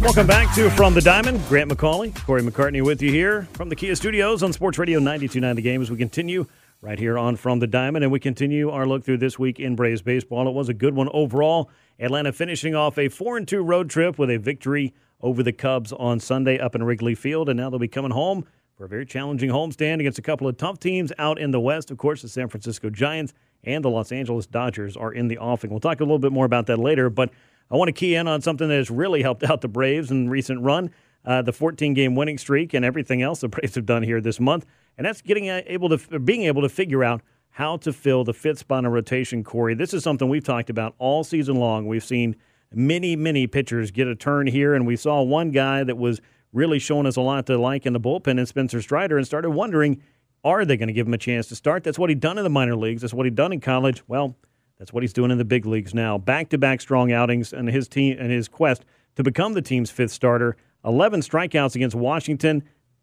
Welcome 0.00 0.26
back 0.26 0.54
to 0.54 0.70
From 0.70 0.94
the 0.94 1.02
Diamond. 1.02 1.46
Grant 1.46 1.70
McAuley, 1.70 2.16
Corey 2.24 2.40
McCartney 2.40 2.82
with 2.82 3.02
you 3.02 3.10
here 3.10 3.46
from 3.52 3.68
the 3.68 3.76
Kia 3.76 3.94
Studios 3.94 4.42
on 4.42 4.50
Sports 4.50 4.78
Radio 4.78 4.98
92.9 4.98 5.56
The 5.56 5.62
Game 5.62 5.82
as 5.82 5.90
we 5.90 5.98
continue 5.98 6.46
right 6.80 6.98
here 6.98 7.18
on 7.18 7.36
From 7.36 7.58
the 7.58 7.66
Diamond. 7.66 8.02
And 8.02 8.10
we 8.10 8.18
continue 8.18 8.70
our 8.70 8.86
look 8.86 9.04
through 9.04 9.18
this 9.18 9.38
week 9.38 9.60
in 9.60 9.76
Braves 9.76 10.00
baseball. 10.00 10.48
It 10.48 10.54
was 10.54 10.70
a 10.70 10.74
good 10.74 10.94
one 10.94 11.10
overall. 11.12 11.70
Atlanta 11.98 12.32
finishing 12.32 12.74
off 12.74 12.96
a 12.96 13.10
4 13.10 13.36
and 13.36 13.46
2 13.46 13.62
road 13.62 13.90
trip 13.90 14.18
with 14.18 14.30
a 14.30 14.38
victory 14.38 14.94
over 15.20 15.42
the 15.42 15.52
Cubs 15.52 15.92
on 15.92 16.18
Sunday 16.18 16.58
up 16.58 16.74
in 16.74 16.82
Wrigley 16.82 17.14
Field. 17.14 17.50
And 17.50 17.58
now 17.58 17.68
they'll 17.68 17.78
be 17.78 17.86
coming 17.86 18.12
home 18.12 18.46
for 18.74 18.86
a 18.86 18.88
very 18.88 19.04
challenging 19.04 19.50
homestand 19.50 20.00
against 20.00 20.18
a 20.18 20.22
couple 20.22 20.48
of 20.48 20.56
tough 20.56 20.80
teams 20.80 21.12
out 21.18 21.38
in 21.38 21.50
the 21.50 21.60
West. 21.60 21.90
Of 21.90 21.98
course, 21.98 22.22
the 22.22 22.28
San 22.28 22.48
Francisco 22.48 22.88
Giants 22.88 23.34
and 23.64 23.84
the 23.84 23.90
Los 23.90 24.12
Angeles 24.12 24.46
Dodgers 24.46 24.96
are 24.96 25.12
in 25.12 25.28
the 25.28 25.36
offing. 25.36 25.68
We'll 25.68 25.80
talk 25.80 26.00
a 26.00 26.04
little 26.04 26.18
bit 26.18 26.32
more 26.32 26.46
about 26.46 26.66
that 26.68 26.78
later, 26.78 27.10
but 27.10 27.30
I 27.70 27.76
want 27.76 27.88
to 27.88 27.92
key 27.92 28.14
in 28.14 28.26
on 28.26 28.40
something 28.40 28.68
that 28.68 28.76
has 28.76 28.90
really 28.90 29.22
helped 29.22 29.44
out 29.44 29.60
the 29.60 29.68
Braves 29.68 30.10
in 30.10 30.28
recent 30.28 30.62
run. 30.62 30.90
Uh, 31.24 31.42
the 31.42 31.52
14 31.52 31.92
game 31.92 32.16
winning 32.16 32.38
streak 32.38 32.72
and 32.72 32.84
everything 32.84 33.20
else 33.20 33.40
the 33.40 33.48
Braves 33.48 33.74
have 33.74 33.86
done 33.86 34.02
here 34.02 34.20
this 34.20 34.40
month, 34.40 34.64
and 34.96 35.06
that's 35.06 35.20
getting 35.20 35.46
able 35.46 35.88
to 35.90 36.18
being 36.18 36.44
able 36.44 36.62
to 36.62 36.68
figure 36.68 37.04
out 37.04 37.20
how 37.50 37.76
to 37.76 37.92
fill 37.92 38.24
the 38.24 38.32
fifth 38.32 38.60
spot 38.60 38.84
in 38.84 38.90
rotation. 38.90 39.44
Corey, 39.44 39.74
this 39.74 39.92
is 39.92 40.02
something 40.02 40.28
we've 40.28 40.44
talked 40.44 40.70
about 40.70 40.94
all 40.98 41.22
season 41.24 41.56
long. 41.56 41.86
We've 41.86 42.04
seen 42.04 42.36
many, 42.72 43.16
many 43.16 43.46
pitchers 43.46 43.90
get 43.90 44.06
a 44.06 44.14
turn 44.14 44.46
here, 44.46 44.74
and 44.74 44.86
we 44.86 44.96
saw 44.96 45.20
one 45.22 45.50
guy 45.50 45.84
that 45.84 45.98
was 45.98 46.20
really 46.52 46.78
showing 46.78 47.06
us 47.06 47.16
a 47.16 47.20
lot 47.20 47.46
to 47.46 47.58
like 47.58 47.86
in 47.86 47.92
the 47.92 48.00
bullpen 48.00 48.38
in 48.38 48.46
Spencer 48.46 48.80
Strider, 48.80 49.18
and 49.18 49.26
started 49.26 49.50
wondering, 49.50 50.02
are 50.42 50.64
they 50.64 50.76
going 50.76 50.88
to 50.88 50.94
give 50.94 51.06
him 51.06 51.14
a 51.14 51.18
chance 51.18 51.48
to 51.48 51.56
start? 51.56 51.84
That's 51.84 51.98
what 51.98 52.08
he'd 52.08 52.20
done 52.20 52.38
in 52.38 52.44
the 52.44 52.50
minor 52.50 52.76
leagues. 52.76 53.02
That's 53.02 53.12
what 53.12 53.26
he'd 53.26 53.34
done 53.34 53.52
in 53.52 53.60
college. 53.60 54.02
Well, 54.08 54.36
that's 54.80 54.94
what 54.94 55.02
he's 55.02 55.12
doing 55.12 55.30
in 55.30 55.36
the 55.36 55.44
big 55.44 55.66
leagues 55.66 55.92
now. 55.92 56.16
Back-to-back 56.16 56.80
strong 56.80 57.12
outings 57.12 57.52
and 57.52 57.68
his 57.68 57.86
team 57.86 58.16
and 58.18 58.32
his 58.32 58.48
quest 58.48 58.86
to 59.14 59.22
become 59.22 59.52
the 59.52 59.60
team's 59.60 59.90
fifth 59.90 60.10
starter. 60.10 60.56
11 60.86 61.20
strikeouts 61.20 61.76
against 61.76 61.94
Washington. 61.94 62.62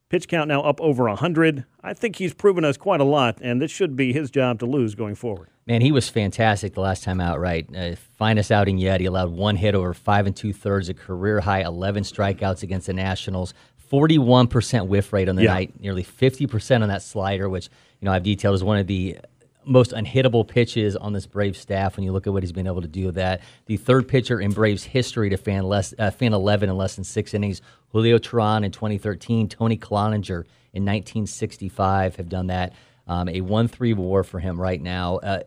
Pitch 0.09 0.27
count 0.27 0.47
now 0.47 0.61
up 0.61 0.81
over 0.81 1.03
100. 1.03 1.65
I 1.83 1.93
think 1.93 2.15
he's 2.15 2.33
proven 2.33 2.65
us 2.65 2.77
quite 2.77 2.99
a 2.99 3.03
lot, 3.03 3.37
and 3.41 3.61
this 3.61 3.69
should 3.69 3.95
be 3.95 4.11
his 4.11 4.31
job 4.31 4.57
to 4.59 4.65
lose 4.65 4.95
going 4.95 5.13
forward. 5.13 5.49
Man, 5.67 5.81
he 5.81 5.91
was 5.91 6.09
fantastic 6.09 6.73
the 6.73 6.81
last 6.81 7.03
time 7.03 7.21
out, 7.21 7.39
right? 7.39 7.67
Uh, 7.75 7.95
finest 8.17 8.51
outing 8.51 8.79
yet. 8.79 8.99
He 8.99 9.05
allowed 9.05 9.29
one 9.29 9.55
hit 9.55 9.75
over 9.75 9.93
five 9.93 10.25
and 10.25 10.35
two 10.35 10.53
thirds, 10.53 10.89
a 10.89 10.95
career 10.95 11.41
high 11.41 11.61
11 11.61 12.03
strikeouts 12.03 12.63
against 12.63 12.87
the 12.87 12.93
Nationals. 12.93 13.53
41% 13.91 14.87
whiff 14.87 15.13
rate 15.13 15.29
on 15.29 15.35
the 15.35 15.43
yeah. 15.43 15.53
night, 15.53 15.79
nearly 15.79 16.03
50% 16.03 16.81
on 16.81 16.89
that 16.89 17.03
slider, 17.03 17.47
which, 17.47 17.69
you 17.99 18.05
know, 18.05 18.11
I've 18.11 18.23
detailed 18.23 18.55
as 18.55 18.63
one 18.63 18.79
of 18.79 18.87
the 18.87 19.19
most 19.67 19.91
unhittable 19.91 20.47
pitches 20.47 20.95
on 20.95 21.13
this 21.13 21.25
Braves 21.25 21.59
staff 21.59 21.97
when 21.97 22.03
you 22.03 22.11
look 22.11 22.25
at 22.25 22.33
what 22.33 22.43
he's 22.43 22.51
been 22.51 22.67
able 22.67 22.81
to 22.81 22.87
do 22.87 23.05
with 23.05 23.15
that. 23.15 23.41
The 23.65 23.77
third 23.77 24.07
pitcher 24.07 24.39
in 24.39 24.51
Braves 24.51 24.83
history 24.83 25.29
to 25.29 25.37
fan 25.37 25.63
less 25.63 25.93
uh, 25.99 26.11
fan 26.11 26.33
11 26.33 26.69
in 26.69 26.77
less 26.77 26.95
than 26.95 27.03
six 27.03 27.33
innings. 27.33 27.61
Julio 27.91 28.17
Teheran 28.17 28.63
in 28.63 28.71
2013, 28.71 29.49
Tony 29.49 29.77
Cloninger 29.77 30.45
in 30.73 30.83
1965 30.83 32.15
have 32.15 32.29
done 32.29 32.47
that. 32.47 32.73
Um, 33.07 33.29
a 33.29 33.39
1-3 33.39 33.95
WAR 33.95 34.23
for 34.23 34.39
him 34.39 34.59
right 34.59 34.81
now. 34.81 35.17
Uh, 35.17 35.43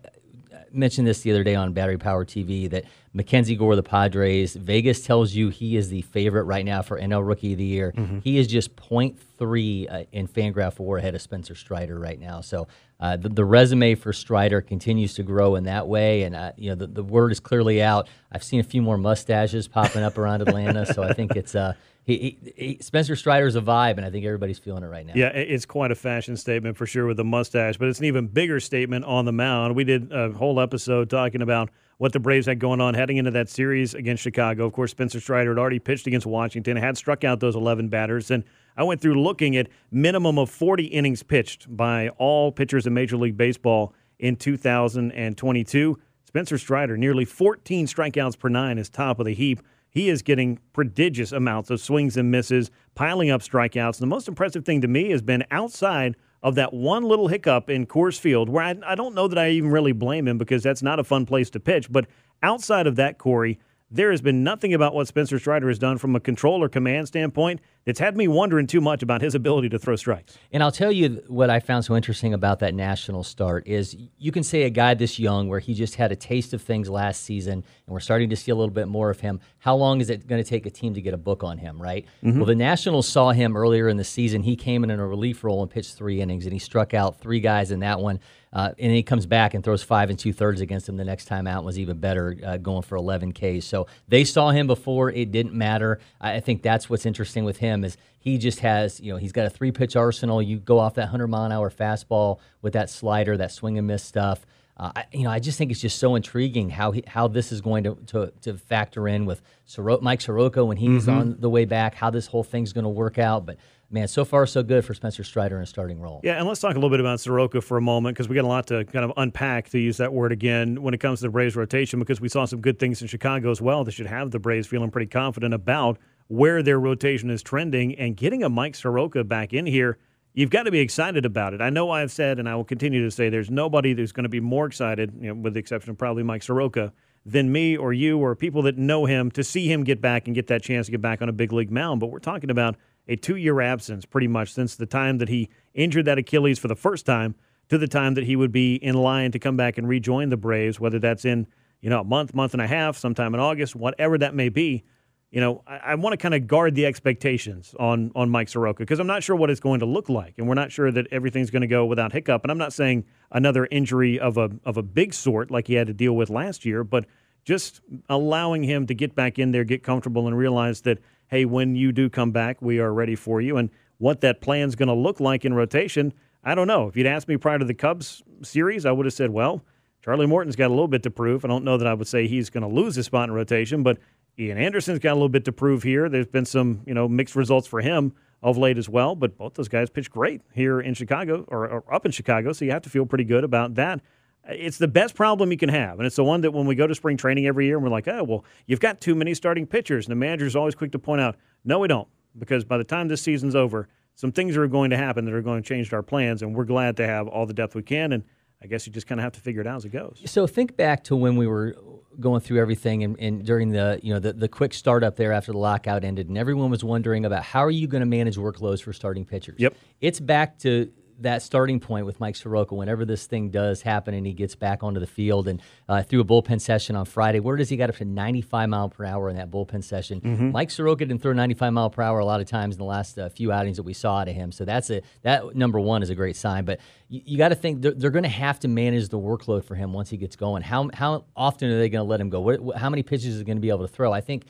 mentioned 0.73 1.07
this 1.07 1.21
the 1.23 1.31
other 1.31 1.45
day 1.45 1.55
on 1.55 1.73
Battery 1.73 1.99
Power 1.99 2.25
TV 2.25 2.71
that 2.71 2.85
Mackenzie 3.13 3.57
Gore, 3.57 3.77
the 3.77 3.83
Padres, 3.83 4.55
Vegas 4.55 5.05
tells 5.05 5.35
you 5.35 5.49
he 5.49 5.77
is 5.77 5.89
the 5.89 6.03
favorite 6.03 6.45
right 6.45 6.65
now 6.65 6.83
for 6.83 7.01
NL 7.01 7.27
Rookie 7.27 7.53
of 7.53 7.59
the 7.59 7.65
Year. 7.65 7.93
Mm-hmm. 7.97 8.21
He 8.21 8.39
is 8.39 8.47
just 8.47 8.77
0.3 8.77 9.93
uh, 9.93 10.05
in 10.13 10.29
Fangraph 10.29 10.79
WAR 10.79 10.99
ahead 10.99 11.15
of 11.15 11.23
Spencer 11.23 11.55
Strider 11.55 11.99
right 11.99 12.21
now. 12.21 12.41
So 12.41 12.69
uh, 13.01 13.17
the, 13.17 13.31
the, 13.31 13.45
resume 13.45 13.95
for 13.95 14.13
Strider 14.13 14.61
continues 14.61 15.15
to 15.15 15.23
grow 15.23 15.57
in 15.57 15.65
that 15.65 15.89
way, 15.89 16.23
and 16.25 16.37
uh, 16.37 16.53
you 16.57 16.69
know 16.71 16.75
the, 16.75 16.87
the 16.87 17.03
word 17.03 17.33
is 17.33 17.41
clearly 17.41 17.83
out. 17.83 18.09
I've 18.31 18.45
seen 18.45 18.61
a 18.61 18.65
few 18.65 18.83
more 18.83 18.99
mustaches 18.99 19.67
popping 19.69 20.03
up 20.03 20.19
around 20.19 20.43
Atlanta, 20.43 20.85
so 20.85 21.03
I 21.03 21.15
think 21.15 21.35
it's 21.35 21.55
uh, 21.55 21.73
he, 22.05 22.39
he, 22.45 22.53
he, 22.57 22.79
Spencer 22.81 23.17
Strider's 23.17 23.57
a 23.57 23.63
vibe, 23.63 23.97
and 23.97 24.05
I 24.05 24.11
think 24.11 24.27
everybody's 24.27 24.59
feeling 24.59 24.83
it 24.83 24.89
right 24.89 25.07
now. 25.07 25.15
Yeah, 25.17 25.29
it's 25.29 25.65
quite 25.65 25.91
a 25.91 25.95
fashion 25.95 26.37
statement 26.37 26.77
for 26.77 26.87
sure 26.87 27.07
with 27.07 27.17
the 27.17 27.25
mustache, 27.25 27.79
but 27.79 27.89
it's 27.89 28.01
an 28.01 28.05
even 28.05 28.27
bigger 28.27 28.61
statement 28.61 29.05
on 29.07 29.25
the 29.25 29.33
mound. 29.33 29.77
We 29.77 29.85
did 29.85 30.13
a 30.13 30.33
whole 30.33 30.61
episode 30.61 31.09
talking 31.09 31.41
about 31.41 31.71
what 32.01 32.15
the 32.15 32.19
Braves 32.19 32.47
had 32.47 32.59
going 32.59 32.81
on 32.81 32.95
heading 32.95 33.19
into 33.19 33.31
that 33.31 33.51
series 33.51 33.93
against 33.93 34.23
Chicago. 34.23 34.65
Of 34.65 34.73
course, 34.73 34.91
Spencer 34.91 35.21
Strider 35.21 35.51
had 35.51 35.59
already 35.59 35.79
pitched 35.79 36.07
against 36.07 36.27
Washington, 36.27 36.79
had 36.79 36.97
struck 36.97 37.25
out 37.25 37.41
those 37.41 37.55
11 37.55 37.89
batters, 37.89 38.31
and 38.31 38.43
I 38.75 38.85
went 38.85 39.03
through 39.03 39.23
looking 39.23 39.55
at 39.55 39.69
minimum 39.91 40.39
of 40.39 40.49
40 40.49 40.85
innings 40.85 41.23
pitched 41.23 41.77
by 41.77 42.09
all 42.17 42.53
pitchers 42.53 42.87
in 42.87 42.95
Major 42.95 43.19
League 43.19 43.37
Baseball 43.37 43.93
in 44.19 44.37
2022. 44.37 45.99
Spencer 46.25 46.57
Strider, 46.57 46.97
nearly 46.97 47.27
14 47.27 47.87
strikeouts 47.87 48.39
per 48.39 48.49
nine, 48.49 48.79
is 48.79 48.89
top 48.89 49.21
of 49.21 49.27
the 49.27 49.35
heap 49.35 49.61
he 49.91 50.09
is 50.09 50.23
getting 50.23 50.59
prodigious 50.73 51.33
amounts 51.33 51.69
of 51.69 51.81
swings 51.81 52.17
and 52.17 52.31
misses, 52.31 52.71
piling 52.95 53.29
up 53.29 53.43
strikeouts. 53.43 54.01
And 54.01 54.03
the 54.03 54.07
most 54.07 54.29
impressive 54.29 54.65
thing 54.65 54.81
to 54.81 54.89
me 54.89 55.11
has 55.11 55.21
been 55.21 55.45
outside 55.51 56.17
of 56.43 56.55
that 56.55 56.73
one 56.73 57.05
little 57.05 57.29
hiccup 57.29 57.69
in 57.69 57.87
Coors 57.87 58.19
Field, 58.19 58.49
where 58.49 58.65
I, 58.65 58.75
I 58.87 58.95
don't 58.95 59.15
know 59.15 59.29
that 59.29 59.39
I 59.39 59.51
even 59.51 59.71
really 59.71 59.93
blame 59.93 60.27
him 60.27 60.39
because 60.39 60.63
that's 60.63 60.83
not 60.83 60.99
a 60.99 61.05
fun 61.05 61.27
place 61.27 61.51
to 61.51 61.61
pitch. 61.61 61.91
But 61.93 62.07
outside 62.43 62.87
of 62.87 62.97
that, 62.97 63.19
Corey, 63.19 63.59
there 63.91 64.11
has 64.11 64.21
been 64.21 64.45
nothing 64.45 64.73
about 64.73 64.95
what 64.95 65.09
Spencer 65.09 65.39
Strider 65.39 65.69
has 65.69 65.79
done 65.79 65.99
from 65.99 66.15
a 66.15 66.21
control 66.21 66.63
or 66.63 66.69
command 66.69 67.09
standpoint 67.09 67.61
that's 67.85 67.99
had 67.99 68.17
me 68.17 68.29
wondering 68.29 68.67
too 68.67 68.81
much 68.81 69.03
about 69.03 69.21
his 69.21 69.35
ability 69.35 69.69
to 69.71 69.79
throw 69.79 69.97
strikes. 69.97 70.39
And 70.53 70.63
I'll 70.63 70.71
tell 70.71 70.93
you 70.93 71.23
what 71.27 71.51
I 71.51 71.59
found 71.61 71.85
so 71.85 71.97
interesting 71.97 72.33
about 72.33 72.61
that 72.61 72.75
national 72.75 73.25
start 73.25 73.67
is 73.67 73.97
you 74.19 74.31
can 74.31 74.45
say 74.45 74.63
a 74.63 74.71
guy 74.71 74.95
this 74.95 75.19
young 75.19 75.49
where 75.49 75.59
he 75.59 75.75
just 75.75 75.97
had 75.97 76.13
a 76.13 76.17
taste 76.17 76.53
of 76.53 76.63
things 76.63 76.89
last 76.89 77.23
season 77.23 77.55
and 77.55 77.65
we're 77.89 78.01
starting 78.01 78.31
to 78.31 78.37
see 78.37 78.53
a 78.53 78.55
little 78.55 78.73
bit 78.73 78.87
more 78.87 79.11
of 79.11 79.21
him. 79.21 79.41
How 79.59 79.75
long 79.75 80.01
is 80.01 80.09
it 80.09 80.27
going 80.27 80.43
to 80.43 80.49
take 80.49 80.67
a 80.67 80.71
team 80.71 80.95
to 80.95 81.01
get 81.01 81.15
a 81.15 81.19
book 81.19 81.43
on 81.43 81.59
him, 81.59 81.81
right? 81.81 82.07
Mm-hmm. 82.23 82.39
Well, 82.39 82.47
the 82.47 82.55
Nationals 82.55 83.09
saw 83.09 83.33
him 83.33 83.57
earlier 83.57 83.89
in 83.89 83.97
the 83.97 84.05
season. 84.05 84.43
He 84.43 84.57
came 84.57 84.85
in 84.85 84.91
in 84.91 85.01
a 85.01 85.07
relief 85.07 85.43
role 85.43 85.63
and 85.63 85.71
pitched 85.71 85.97
three 85.97 86.21
innings 86.21 86.45
and 86.45 86.53
he 86.53 86.59
struck 86.59 86.95
out 86.95 87.19
three 87.19 87.41
guys 87.41 87.71
in 87.71 87.81
that 87.81 87.99
one. 87.99 88.21
Uh, 88.53 88.73
and 88.79 88.91
he 88.91 89.03
comes 89.03 89.27
back 89.27 89.55
and 89.55 89.63
throws 89.63 89.83
five 89.83 90.11
and 90.11 90.19
two 90.19 90.33
thirds 90.33 90.61
against 90.61 90.89
him 90.89 90.97
the 90.97 91.05
next 91.05 91.27
time 91.27 91.47
out 91.47 91.59
and 91.59 91.67
was 91.67 91.79
even 91.79 91.99
better, 91.99 92.37
uh, 92.45 92.57
going 92.57 92.83
for 92.83 92.97
11 92.97 93.33
Ks. 93.33 93.65
So 93.65 93.87
they 94.09 94.25
saw 94.25 94.51
him 94.51 94.67
before; 94.67 95.11
it 95.11 95.31
didn't 95.31 95.55
matter. 95.55 96.01
I 96.21 96.41
think 96.41 96.63
that's 96.63 96.91
what's 96.91 97.07
interesting 97.07 97.45
with 97.45 97.59
him 97.59 97.85
is 97.85 97.97
he 98.19 98.39
just 98.39 98.61
has, 98.61 99.01
you 99.01 99.13
know, 99.13 99.19
he's 99.19 99.33
got 99.33 99.47
a 99.47 99.51
three 99.51 99.73
pitch 99.73 99.97
arsenal. 99.97 100.43
You 100.43 100.59
go 100.59 100.79
off 100.79 100.95
that 100.95 101.03
100 101.03 101.29
mile 101.29 101.45
an 101.45 101.53
hour 101.53 101.71
fastball 101.71 102.41
with 102.61 102.73
that 102.75 102.91
slider, 102.91 103.37
that 103.37 103.53
swing 103.53 103.79
and 103.79 103.87
miss 103.87 104.03
stuff. 104.03 104.45
Uh, 104.77 104.93
I, 104.97 105.05
you 105.13 105.25
know, 105.25 105.31
I 105.31 105.41
just 105.41 105.59
think 105.59 105.71
it's 105.71 105.81
just 105.81 105.99
so 105.99 106.15
intriguing 106.15 106.71
how 106.71 106.93
he, 106.93 107.05
how 107.07 107.29
this 107.29 107.53
is 107.53 107.61
going 107.61 107.85
to, 107.85 107.99
to, 108.07 108.33
to 108.43 108.57
factor 108.57 109.07
in 109.07 109.27
with 109.27 109.43
Soro- 109.69 110.01
Mike 110.01 110.23
Soroka 110.23 110.65
when 110.65 110.79
he's 110.79 111.03
mm-hmm. 111.03 111.19
on 111.19 111.37
the 111.39 111.51
way 111.51 111.67
back, 111.67 111.95
how 111.95 112.09
this 112.09 112.27
whole 112.27 112.43
thing's 112.43 112.73
going 112.73 112.85
to 112.85 112.91
work 112.91 113.19
out. 113.19 113.45
But 113.45 113.59
man, 113.91 114.07
so 114.09 114.25
far 114.25 114.47
so 114.47 114.63
good 114.63 114.85
for 114.85 114.95
Spencer 114.95 115.25
Strider 115.25 115.57
in 115.57 115.63
a 115.65 115.67
starting 115.67 116.01
role. 116.01 116.21
Yeah, 116.23 116.39
and 116.39 116.47
let's 116.47 116.61
talk 116.61 116.73
a 116.73 116.75
little 116.75 116.91
bit 116.91 117.01
about 117.01 117.21
Soroka 117.21 117.61
for 117.61 117.77
a 117.77 117.81
moment 117.81 118.17
because 118.17 118.29
we 118.29 118.37
got 118.37 118.45
a 118.45 118.49
lot 118.49 118.69
to 118.69 118.85
kind 118.85 119.05
of 119.05 119.13
unpack, 119.17 119.69
to 119.71 119.79
use 119.79 119.97
that 119.97 120.13
word 120.13 120.33
again, 120.33 120.81
when 120.81 120.95
it 120.95 120.99
comes 120.99 121.19
to 121.21 121.27
the 121.27 121.31
Braves 121.31 121.57
rotation 121.57 121.99
because 121.99 122.21
we 122.21 122.29
saw 122.29 122.45
some 122.45 122.61
good 122.61 122.79
things 122.79 123.03
in 123.03 123.09
Chicago 123.09 123.51
as 123.51 123.61
well. 123.61 123.85
They 123.85 123.91
should 123.91 124.07
have 124.07 124.31
the 124.31 124.39
Braves 124.39 124.67
feeling 124.67 124.91
pretty 124.91 125.09
confident 125.09 125.55
about 125.55 125.99
where 126.29 126.63
their 126.63 126.79
rotation 126.79 127.29
is 127.29 127.43
trending 127.43 127.97
and 127.97 128.17
getting 128.17 128.45
a 128.45 128.49
Mike 128.49 128.77
Soroka 128.77 129.25
back 129.25 129.53
in 129.53 129.67
here. 129.67 129.99
You've 130.33 130.51
got 130.51 130.63
to 130.63 130.71
be 130.71 130.79
excited 130.79 131.27
about 131.27 131.55
it. 131.55 131.61
I 131.61 131.71
know 131.71 131.91
I've 131.91 132.13
said, 132.13 132.39
and 132.39 132.49
I 132.49 132.55
will 132.55 132.65
continue 132.65 133.03
to 133.03 133.11
say, 133.11 133.29
there's 133.29 133.51
nobody 133.51 133.95
who's 133.95 134.13
going 134.13 134.23
to 134.23 134.29
be 134.29 134.39
more 134.39 134.67
excited, 134.67 135.13
you 135.21 135.35
know, 135.35 135.41
with 135.41 135.55
the 135.55 135.61
exception 135.61 135.91
of 135.91 135.99
probably 135.99 136.23
Mike 136.23 136.45
Soroka, 136.45 136.93
than 137.27 137.51
me 137.51 137.77
or 137.77 137.93
you 137.93 138.19
or 138.19 138.37
people 138.37 138.63
that 138.63 138.79
know 138.79 139.07
him 139.07 139.31
to 139.33 139.43
see 139.43 139.71
him 139.71 139.83
get 139.83 140.01
back 140.01 140.27
and 140.27 140.35
get 140.35 140.47
that 140.47 140.63
chance 140.63 140.87
to 140.87 140.93
get 140.93 141.03
back 141.03 141.21
on 141.21 141.29
a 141.29 141.33
big 141.33 141.53
league 141.53 141.71
mound. 141.71 141.99
But 141.99 142.07
we're 142.07 142.21
talking 142.21 142.49
about 142.49 142.77
a 143.11 143.17
two 143.17 143.37
year 143.37 143.61
absence 143.61 144.07
pretty 144.07 144.29
much 144.29 144.55
since 144.55 144.77
the 144.77 144.87
time 144.87 145.19
that 145.19 145.29
he 145.29 145.51
injured 145.75 146.07
that 146.07 146.17
Achilles 146.17 146.59
for 146.59 146.69
the 146.69 146.77
first 146.77 147.05
time 147.05 147.35
to 147.69 147.77
the 147.77 147.89
time 147.89 148.15
that 148.15 148.25
he 148.25 148.37
would 148.37 148.53
be 148.53 148.77
in 148.77 148.95
line 148.95 149.33
to 149.33 149.39
come 149.39 149.57
back 149.57 149.77
and 149.77 149.89
rejoin 149.89 150.31
the 150.31 150.37
Braves, 150.37 150.81
whether 150.81 150.99
that's 150.99 151.25
in, 151.25 151.47
you 151.81 151.91
know, 151.91 152.01
a 152.01 152.05
month, 152.05 152.35
month 152.35 152.55
and 152.55 152.63
a 152.63 152.67
half, 152.67 152.97
sometime 152.97 153.35
in 153.35 153.41
August, 153.41 153.77
whatever 153.77 154.17
that 154.17 154.35
may 154.35 154.49
be. 154.49 154.85
You 155.31 155.41
know, 155.41 155.63
I, 155.67 155.79
I 155.79 155.95
want 155.97 156.13
to 156.13 156.17
kind 156.17 156.35
of 156.35 156.47
guard 156.47 156.75
the 156.75 156.87
expectations 156.87 157.75
on 157.79 158.13
on 158.15 158.31
Mike 158.31 158.49
Soroka 158.49 158.83
because 158.83 159.01
I'm 159.01 159.07
not 159.07 159.23
sure 159.23 159.37
what 159.37 159.51
it's 159.51 159.61
going 159.61 159.81
to 159.81 159.87
look 159.87 160.09
like, 160.09 160.35
and 160.39 160.49
we're 160.49 160.55
not 160.55 160.73
sure 160.73 160.91
that 160.91 161.07
everything's 161.13 161.51
going 161.51 161.63
to 161.63 161.69
go 161.69 161.85
without 161.87 162.13
hiccup. 162.13 162.45
And 162.45 162.51
I'm 162.51 162.59
not 162.59 162.73
saying 162.73 163.05
another 163.31 163.67
injury 163.71 164.19
of 164.19 164.39
a 164.39 164.51
of 164.65 164.77
a 164.77 164.83
big 164.83 165.15
sort 165.15 165.51
like 165.51 165.67
he 165.67 165.75
had 165.75 165.89
to 165.89 165.93
deal 165.93 166.15
with 166.15 166.31
last 166.31 166.65
year, 166.65 166.83
but 166.85 167.07
just 167.45 167.81
allowing 168.09 168.65
him 168.65 168.87
to 168.87 168.95
get 168.95 169.15
back 169.15 169.39
in 169.39 169.53
there, 169.53 169.65
get 169.65 169.83
comfortable, 169.83 170.27
and 170.27 170.37
realize 170.37 170.81
that 170.83 170.99
hey, 171.31 171.45
when 171.45 171.77
you 171.77 171.93
do 171.93 172.11
come 172.11 172.33
back, 172.33 172.61
we 172.61 172.81
are 172.81 172.93
ready 172.93 173.15
for 173.15 173.41
you. 173.41 173.57
And 173.57 173.71
what 173.99 174.21
that 174.23 174.41
plan's 174.41 174.75
going 174.75 174.89
to 174.89 174.95
look 174.95 175.21
like 175.21 175.45
in 175.45 175.55
rotation, 175.55 176.13
I 176.43 176.55
don't 176.55 176.67
know. 176.67 176.89
If 176.89 176.97
you'd 176.97 177.07
asked 177.07 177.29
me 177.29 177.37
prior 177.37 177.59
to 177.59 177.65
the 177.65 177.75
Cubs 177.75 178.23
series, 178.43 178.85
I 178.85 178.93
would 178.93 179.07
have 179.07 179.13
said, 179.13 179.31
well, 179.31 179.63
Charlie 180.03 180.27
Morton's 180.27 180.57
got 180.57 180.69
a 180.69 180.75
little 180.75 180.89
bit 180.89 181.03
to 181.05 181.11
prove. 181.11 181.45
I 181.45 181.49
don't 181.49 181.65
know 181.65 181.77
that 181.77 181.87
I 181.87 181.95
would 181.95 182.09
say 182.09 182.27
he's 182.27 182.51
going 182.51 182.63
to 182.63 182.75
lose 182.75 182.95
his 182.95 183.07
spot 183.07 183.29
in 183.29 183.35
rotation, 183.35 183.83
but 183.83 183.99
Ian 184.39 184.59
Anderson's 184.59 184.99
got 184.99 185.13
a 185.13 185.15
little 185.15 185.29
bit 185.29 185.45
to 185.45 185.53
prove 185.53 185.83
here. 185.83 186.09
There's 186.09 186.27
been 186.27 186.47
some, 186.47 186.81
you 186.87 186.95
know, 186.95 187.09
mixed 187.09 187.37
results 187.37 187.69
for 187.69 187.81
him 187.81 188.15
of 188.43 188.57
late 188.57 188.79
as 188.79 188.89
well, 188.89 189.15
but 189.15 189.37
both 189.37 189.55
those 189.55 189.69
guys 189.69 189.91
pitched 189.91 190.11
great 190.11 190.41
here 190.55 190.81
in 190.81 190.95
Chicago 190.95 191.45
or, 191.49 191.69
or 191.69 191.95
up 191.95 192.07
in 192.07 192.13
Chicago, 192.13 192.53
so 192.55 192.65
you 192.65 192.71
have 192.71 192.83
to 192.83 192.91
feel 192.91 193.05
pretty 193.05 193.25
good 193.25 193.45
about 193.45 193.75
that. 193.75 194.01
It's 194.49 194.79
the 194.79 194.89
best 194.89 195.15
problem 195.15 195.51
you 195.51 195.59
can 195.59 195.69
have, 195.69 195.99
and 195.99 196.07
it's 196.07 196.17
the 196.17 196.25
one 196.25 196.41
that 196.41 196.53
when 196.53 196.67
we 196.67 196.75
go 196.75 196.87
to 196.87 196.95
spring 196.95 197.17
training 197.17 197.47
every 197.47 197.67
year, 197.67 197.77
and 197.77 197.85
we're 197.85 197.91
like, 197.91 198.09
oh, 198.09 198.25
well, 198.25 198.45
you've 198.67 198.81
got 198.81 199.01
too 199.01 199.15
many 199.15 199.35
starting 199.35 199.67
pitchers, 199.67 200.07
and 200.07 200.13
the 200.13 200.17
manager's 200.17 200.57
always 200.57 200.75
quick 200.75 200.93
to 200.93 200.99
point 200.99 201.21
out, 201.21 201.37
no, 201.65 201.79
we 201.79 201.89
don't, 201.89 202.09
because 202.39 202.65
by 202.65 202.79
the 202.79 202.85
time 202.85 203.09
this 203.09 203.23
season's 203.23 203.55
over, 203.55 203.89
some 204.15 204.33
things 204.33 204.57
are 204.57 204.67
going 204.67 204.91
to 204.91 204.97
happen 204.97 205.25
that 205.27 205.35
are 205.35 205.43
going 205.43 205.63
to 205.63 205.69
change 205.69 205.93
our 205.93 206.03
plans, 206.03 206.43
and 206.43 206.55
we're 206.55 206.65
glad 206.65 206.97
to 206.97 207.07
have 207.07 207.29
all 207.29 207.47
the 207.47 207.55
depth 207.55 207.75
we 207.75 207.83
can, 207.83 208.13
and 208.13 208.25
I 208.63 208.67
guess 208.67 208.87
you 208.87 208.93
just 208.93 209.07
kind 209.07 209.21
of 209.21 209.25
have 209.25 209.33
to 209.33 209.41
figure 209.41 209.61
it 209.61 209.67
out 209.67 209.77
as 209.77 209.85
it 209.85 209.93
goes. 209.93 210.21
So 210.27 210.47
think 210.47 210.77
back 210.77 211.05
to 211.05 211.17
when 211.17 211.37
we 211.37 211.47
were 211.47 211.77
going 212.19 212.41
through 212.41 212.61
everything 212.61 213.03
and, 213.05 213.19
and 213.19 213.45
during 213.47 213.71
the 213.71 213.99
you 214.03 214.13
know 214.13 214.19
the, 214.19 214.35
the 214.35 214.49
quick 214.49 214.75
startup 214.75 215.17
there 215.17 215.33
after 215.33 215.53
the 215.53 215.59
lockout 215.59 216.05
ended, 216.05 216.29
and 216.29 216.37
everyone 216.37 216.71
was 216.71 216.85
wondering 216.85 217.25
about 217.25 217.43
how 217.43 217.61
are 217.61 217.71
you 217.71 217.87
going 217.87 218.01
to 218.01 218.07
manage 218.07 218.37
workloads 218.37 218.83
for 218.83 218.93
starting 218.93 219.25
pitchers. 219.25 219.59
Yep, 219.59 219.75
it's 220.01 220.21
back 220.21 220.59
to 220.59 220.93
that 221.21 221.43
starting 221.43 221.81
point 221.81 222.07
with 222.07 222.21
Mike 222.21 222.37
Soroka, 222.37 222.75
whenever 222.75 223.05
this 223.05 223.27
thing 223.27 223.51
does 223.51 223.83
happen 223.83 224.15
and 224.15 224.27
he 224.27 224.33
gets 224.33 224.55
back 224.55 224.83
onto 224.83 225.01
the 225.01 225.07
field 225.07 225.49
and 225.49 225.63
uh, 225.89 226.03
through 226.03 226.21
a 226.21 226.25
bullpen 226.25 226.61
session 226.61 226.97
on 226.97 227.05
Friday, 227.05 227.41
where 227.41 227.57
does 227.57 227.69
he 227.69 227.77
get 227.77 227.91
up 227.91 227.97
to 227.97 228.05
95 228.05 228.69
mile 228.69 228.89
per 228.89 229.05
hour 229.05 229.29
in 229.29 229.37
that 229.37 229.51
bullpen 229.51 229.85
session? 229.85 230.21
Mm-hmm. 230.21 230.51
Mike 230.51 230.71
Soroka 230.71 231.05
didn't 231.05 231.23
throw 231.23 231.33
95 231.33 231.73
mile 231.73 231.91
per 231.91 232.03
hour 232.03 232.19
a 232.19 232.25
lot 232.25 232.41
of 232.41 232.47
times 232.47 232.75
in 232.75 232.79
the 232.79 232.85
last 232.85 233.19
uh, 233.19 233.29
few 233.29 233.53
outings 233.53 233.77
that 233.77 233.83
we 233.85 233.95
saw 233.95 234.19
out 234.19 234.29
of 234.29 234.35
him. 234.35 234.53
So 234.53 234.65
that's 234.65 234.91
a 234.91 235.03
that 235.23 235.55
number 235.55 235.79
one 235.81 236.03
is 236.03 236.11
a 236.11 236.15
great 236.15 236.37
sign. 236.37 236.65
But 236.65 236.81
you, 237.09 237.23
you 237.25 237.39
got 237.39 237.51
to 237.51 237.55
think 237.55 237.83
they're, 237.83 237.93
they're 237.93 238.11
going 238.11 238.23
to 238.25 238.29
have 238.29 238.61
to 238.61 238.69
manage 238.69 239.09
the 239.09 239.19
workload 239.19 239.65
for 239.65 239.75
him 239.75 239.93
once 239.93 240.11
he 240.11 240.17
gets 240.17 240.37
going. 240.37 240.63
How 240.63 240.91
how 240.95 241.25
often 241.37 241.71
are 241.71 241.79
they 241.79 241.89
going 241.89 242.05
to 242.05 242.09
let 242.09 242.21
him 242.21 242.31
go? 242.31 242.41
What, 242.41 242.77
how 242.77 242.91
many 242.91 243.03
pitches 243.03 243.27
is 243.27 243.39
he 243.39 243.45
going 243.45 243.59
to 243.59 243.63
be 243.63 243.71
able 243.71 243.87
to 243.87 243.93
throw? 243.93 244.13
I 244.13 244.21
think 244.21 244.45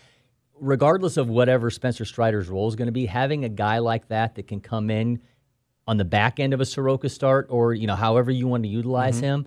regardless 0.60 1.16
of 1.16 1.28
whatever 1.28 1.70
Spencer 1.70 2.04
Strider's 2.04 2.48
role 2.48 2.68
is 2.68 2.76
going 2.76 2.86
to 2.86 2.92
be, 2.92 3.06
having 3.06 3.44
a 3.44 3.48
guy 3.48 3.78
like 3.78 4.08
that 4.08 4.34
that 4.36 4.46
can 4.46 4.60
come 4.60 4.90
in 4.90 5.20
on 5.86 5.96
the 5.96 6.04
back 6.04 6.40
end 6.40 6.54
of 6.54 6.60
a 6.60 6.64
Soroka 6.64 7.08
start, 7.08 7.46
or 7.50 7.74
you 7.74 7.86
know, 7.86 7.96
however 7.96 8.30
you 8.30 8.46
want 8.46 8.62
to 8.64 8.68
utilize 8.68 9.16
mm-hmm. 9.16 9.24
him. 9.24 9.46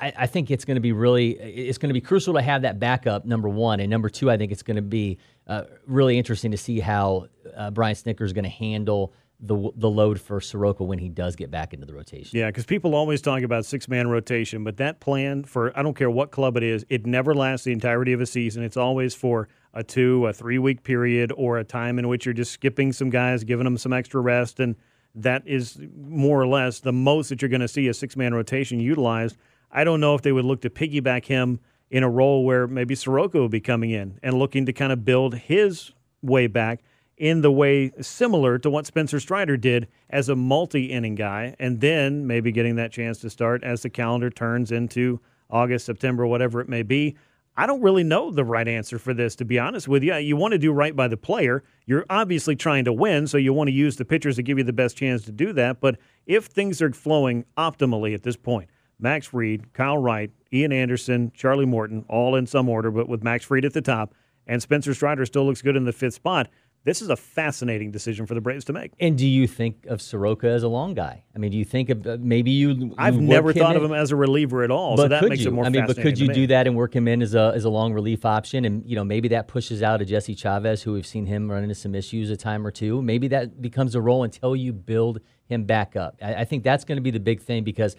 I, 0.00 0.12
I, 0.18 0.26
think 0.26 0.50
it's 0.50 0.64
going 0.64 0.74
to 0.74 0.80
be 0.80 0.90
really 0.90 1.38
it's 1.38 1.78
going 1.78 1.90
to 1.90 1.94
be 1.94 2.00
crucial 2.00 2.34
to 2.34 2.42
have 2.42 2.62
that 2.62 2.80
backup. 2.80 3.24
Number 3.24 3.48
one, 3.48 3.78
and 3.78 3.88
number 3.88 4.08
two, 4.08 4.28
I 4.28 4.36
think 4.36 4.50
it's 4.50 4.64
going 4.64 4.76
to 4.76 4.82
be 4.82 5.18
uh, 5.46 5.62
really 5.86 6.18
interesting 6.18 6.50
to 6.50 6.56
see 6.56 6.80
how 6.80 7.28
uh, 7.56 7.70
Brian 7.70 7.94
Snitker 7.94 8.22
is 8.22 8.32
going 8.32 8.44
to 8.44 8.50
handle 8.50 9.12
the 9.40 9.70
the 9.76 9.88
load 9.88 10.20
for 10.20 10.40
Soroka 10.40 10.82
when 10.82 10.98
he 10.98 11.08
does 11.08 11.36
get 11.36 11.50
back 11.50 11.74
into 11.74 11.86
the 11.86 11.94
rotation. 11.94 12.38
Yeah, 12.38 12.46
because 12.46 12.64
people 12.64 12.94
always 12.94 13.20
talk 13.20 13.42
about 13.42 13.66
six 13.66 13.88
man 13.88 14.08
rotation, 14.08 14.64
but 14.64 14.78
that 14.78 15.00
plan 15.00 15.44
for 15.44 15.76
I 15.78 15.82
don't 15.82 15.94
care 15.94 16.10
what 16.10 16.30
club 16.30 16.56
it 16.56 16.62
is, 16.62 16.86
it 16.88 17.06
never 17.06 17.34
lasts 17.34 17.64
the 17.64 17.72
entirety 17.72 18.12
of 18.12 18.20
a 18.20 18.26
season. 18.26 18.62
It's 18.62 18.76
always 18.76 19.14
for 19.14 19.48
a 19.74 19.84
two, 19.84 20.26
a 20.26 20.32
three 20.32 20.58
week 20.58 20.82
period, 20.84 21.32
or 21.36 21.58
a 21.58 21.64
time 21.64 21.98
in 21.98 22.08
which 22.08 22.24
you're 22.24 22.32
just 22.32 22.52
skipping 22.52 22.92
some 22.92 23.10
guys, 23.10 23.44
giving 23.44 23.64
them 23.64 23.76
some 23.76 23.92
extra 23.92 24.20
rest 24.20 24.58
and 24.58 24.74
that 25.16 25.42
is 25.46 25.78
more 25.96 26.40
or 26.40 26.46
less 26.46 26.80
the 26.80 26.92
most 26.92 27.30
that 27.30 27.42
you're 27.42 27.48
going 27.48 27.60
to 27.60 27.68
see 27.68 27.88
a 27.88 27.94
six 27.94 28.16
man 28.16 28.34
rotation 28.34 28.78
utilized. 28.78 29.36
I 29.72 29.84
don't 29.84 30.00
know 30.00 30.14
if 30.14 30.22
they 30.22 30.32
would 30.32 30.44
look 30.44 30.60
to 30.62 30.70
piggyback 30.70 31.24
him 31.24 31.60
in 31.90 32.02
a 32.02 32.08
role 32.08 32.44
where 32.44 32.66
maybe 32.66 32.94
Soroka 32.94 33.40
would 33.40 33.50
be 33.50 33.60
coming 33.60 33.90
in 33.90 34.18
and 34.22 34.38
looking 34.38 34.66
to 34.66 34.72
kind 34.72 34.92
of 34.92 35.04
build 35.04 35.34
his 35.34 35.92
way 36.22 36.46
back 36.46 36.80
in 37.16 37.40
the 37.40 37.50
way 37.50 37.90
similar 38.00 38.58
to 38.58 38.68
what 38.68 38.86
Spencer 38.86 39.18
Strider 39.18 39.56
did 39.56 39.88
as 40.10 40.28
a 40.28 40.36
multi 40.36 40.86
inning 40.86 41.14
guy, 41.14 41.56
and 41.58 41.80
then 41.80 42.26
maybe 42.26 42.52
getting 42.52 42.76
that 42.76 42.92
chance 42.92 43.18
to 43.20 43.30
start 43.30 43.64
as 43.64 43.82
the 43.82 43.90
calendar 43.90 44.28
turns 44.28 44.70
into 44.70 45.20
August, 45.48 45.86
September, 45.86 46.26
whatever 46.26 46.60
it 46.60 46.68
may 46.68 46.82
be. 46.82 47.16
I 47.56 47.66
don't 47.66 47.80
really 47.80 48.04
know 48.04 48.30
the 48.30 48.44
right 48.44 48.68
answer 48.68 48.98
for 48.98 49.14
this, 49.14 49.34
to 49.36 49.44
be 49.44 49.58
honest 49.58 49.88
with 49.88 50.02
you. 50.02 50.14
You 50.16 50.36
want 50.36 50.52
to 50.52 50.58
do 50.58 50.72
right 50.72 50.94
by 50.94 51.08
the 51.08 51.16
player. 51.16 51.64
You're 51.86 52.04
obviously 52.10 52.54
trying 52.54 52.84
to 52.84 52.92
win, 52.92 53.26
so 53.26 53.38
you 53.38 53.52
want 53.54 53.68
to 53.68 53.72
use 53.72 53.96
the 53.96 54.04
pitchers 54.04 54.36
to 54.36 54.42
give 54.42 54.58
you 54.58 54.64
the 54.64 54.74
best 54.74 54.96
chance 54.96 55.22
to 55.24 55.32
do 55.32 55.52
that. 55.54 55.80
But 55.80 55.96
if 56.26 56.46
things 56.46 56.82
are 56.82 56.92
flowing 56.92 57.46
optimally 57.56 58.14
at 58.14 58.22
this 58.22 58.36
point, 58.36 58.68
Max 58.98 59.28
Fried, 59.28 59.72
Kyle 59.72 59.98
Wright, 59.98 60.30
Ian 60.52 60.72
Anderson, 60.72 61.32
Charlie 61.34 61.66
Morton, 61.66 62.04
all 62.08 62.36
in 62.36 62.46
some 62.46 62.68
order, 62.68 62.90
but 62.90 63.08
with 63.08 63.22
Max 63.22 63.44
Fried 63.44 63.64
at 63.64 63.72
the 63.72 63.82
top, 63.82 64.14
and 64.46 64.62
Spencer 64.62 64.94
Strider 64.94 65.26
still 65.26 65.46
looks 65.46 65.62
good 65.62 65.76
in 65.76 65.84
the 65.84 65.92
fifth 65.92 66.14
spot 66.14 66.48
this 66.86 67.02
is 67.02 67.08
a 67.08 67.16
fascinating 67.16 67.90
decision 67.90 68.26
for 68.26 68.34
the 68.34 68.40
Braves 68.40 68.64
to 68.66 68.72
make. 68.72 68.92
And 69.00 69.18
do 69.18 69.26
you 69.26 69.48
think 69.48 69.86
of 69.86 70.00
Soroka 70.00 70.46
as 70.46 70.62
a 70.62 70.68
long 70.68 70.94
guy? 70.94 71.24
I 71.34 71.38
mean, 71.38 71.50
do 71.50 71.58
you 71.58 71.64
think 71.64 71.90
of 71.90 72.06
uh, 72.06 72.16
maybe 72.20 72.52
you? 72.52 72.70
you 72.70 72.94
I've 72.96 73.18
never 73.18 73.52
thought 73.52 73.72
in? 73.72 73.82
of 73.82 73.90
him 73.90 73.92
as 73.92 74.12
a 74.12 74.16
reliever 74.16 74.62
at 74.62 74.70
all. 74.70 74.94
But 74.94 75.02
so 75.02 75.08
that 75.08 75.28
makes 75.28 75.42
you? 75.42 75.48
it 75.48 75.54
more. 75.54 75.64
I 75.64 75.68
mean, 75.68 75.84
but 75.84 75.96
could 75.96 76.16
you 76.16 76.32
do 76.32 76.46
that 76.46 76.68
and 76.68 76.76
work 76.76 76.94
him 76.94 77.08
in 77.08 77.22
as 77.22 77.34
a 77.34 77.52
as 77.56 77.64
a 77.64 77.70
long 77.70 77.92
relief 77.92 78.24
option? 78.24 78.64
And 78.64 78.88
you 78.88 78.94
know, 78.94 79.02
maybe 79.02 79.26
that 79.28 79.48
pushes 79.48 79.82
out 79.82 80.00
a 80.00 80.04
Jesse 80.04 80.36
Chavez, 80.36 80.84
who 80.84 80.92
we've 80.92 81.06
seen 81.06 81.26
him 81.26 81.50
run 81.50 81.64
into 81.64 81.74
some 81.74 81.96
issues 81.96 82.30
a 82.30 82.36
time 82.36 82.64
or 82.64 82.70
two. 82.70 83.02
Maybe 83.02 83.26
that 83.28 83.60
becomes 83.60 83.96
a 83.96 84.00
role 84.00 84.22
until 84.22 84.54
you 84.54 84.72
build 84.72 85.18
him 85.46 85.64
back 85.64 85.96
up. 85.96 86.16
I, 86.22 86.34
I 86.36 86.44
think 86.44 86.62
that's 86.62 86.84
going 86.84 86.96
to 86.98 87.02
be 87.02 87.10
the 87.10 87.20
big 87.20 87.42
thing 87.42 87.64
because 87.64 87.96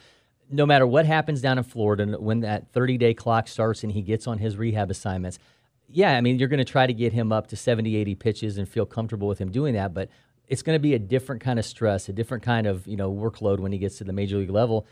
no 0.50 0.66
matter 0.66 0.88
what 0.88 1.06
happens 1.06 1.42
down 1.42 1.58
in 1.58 1.66
Florida, 1.66 2.06
when 2.18 2.40
that 2.40 2.72
30 2.72 2.98
day 2.98 3.14
clock 3.14 3.50
starts 3.50 3.84
and 3.84 3.92
he 3.92 4.02
gets 4.02 4.28
on 4.28 4.38
his 4.38 4.56
rehab 4.56 4.90
assignments, 4.90 5.40
yeah, 5.90 6.18
I 6.18 6.22
mean, 6.22 6.40
you're 6.40 6.50
going 6.50 6.60
to 6.60 6.66
try 6.66 6.86
to 6.86 6.94
get 6.94 7.14
him 7.14 7.32
up 7.32 7.48
to 7.48 7.56
70, 7.56 7.96
80 7.96 8.16
pitches 8.16 8.58
and 8.58 8.68
feel 8.68 8.86
comfortable 8.86 9.28
with 9.28 9.40
him 9.40 9.52
doing 9.52 9.74
that, 9.76 9.94
but 9.94 10.10
it's 10.48 10.62
going 10.62 10.76
to 10.76 10.82
be 10.82 10.94
a 10.94 11.00
different 11.00 11.42
kind 11.42 11.60
of 11.60 11.66
stress, 11.66 12.10
a 12.10 12.14
different 12.14 12.44
kind 12.44 12.68
of, 12.68 12.88
you 12.88 12.98
know, 12.98 13.12
workload 13.12 13.60
when 13.60 13.72
he 13.72 13.78
gets 13.78 13.98
to 13.98 14.04
the 14.04 14.14
major 14.14 14.38
league 14.38 14.50
level. 14.50 14.86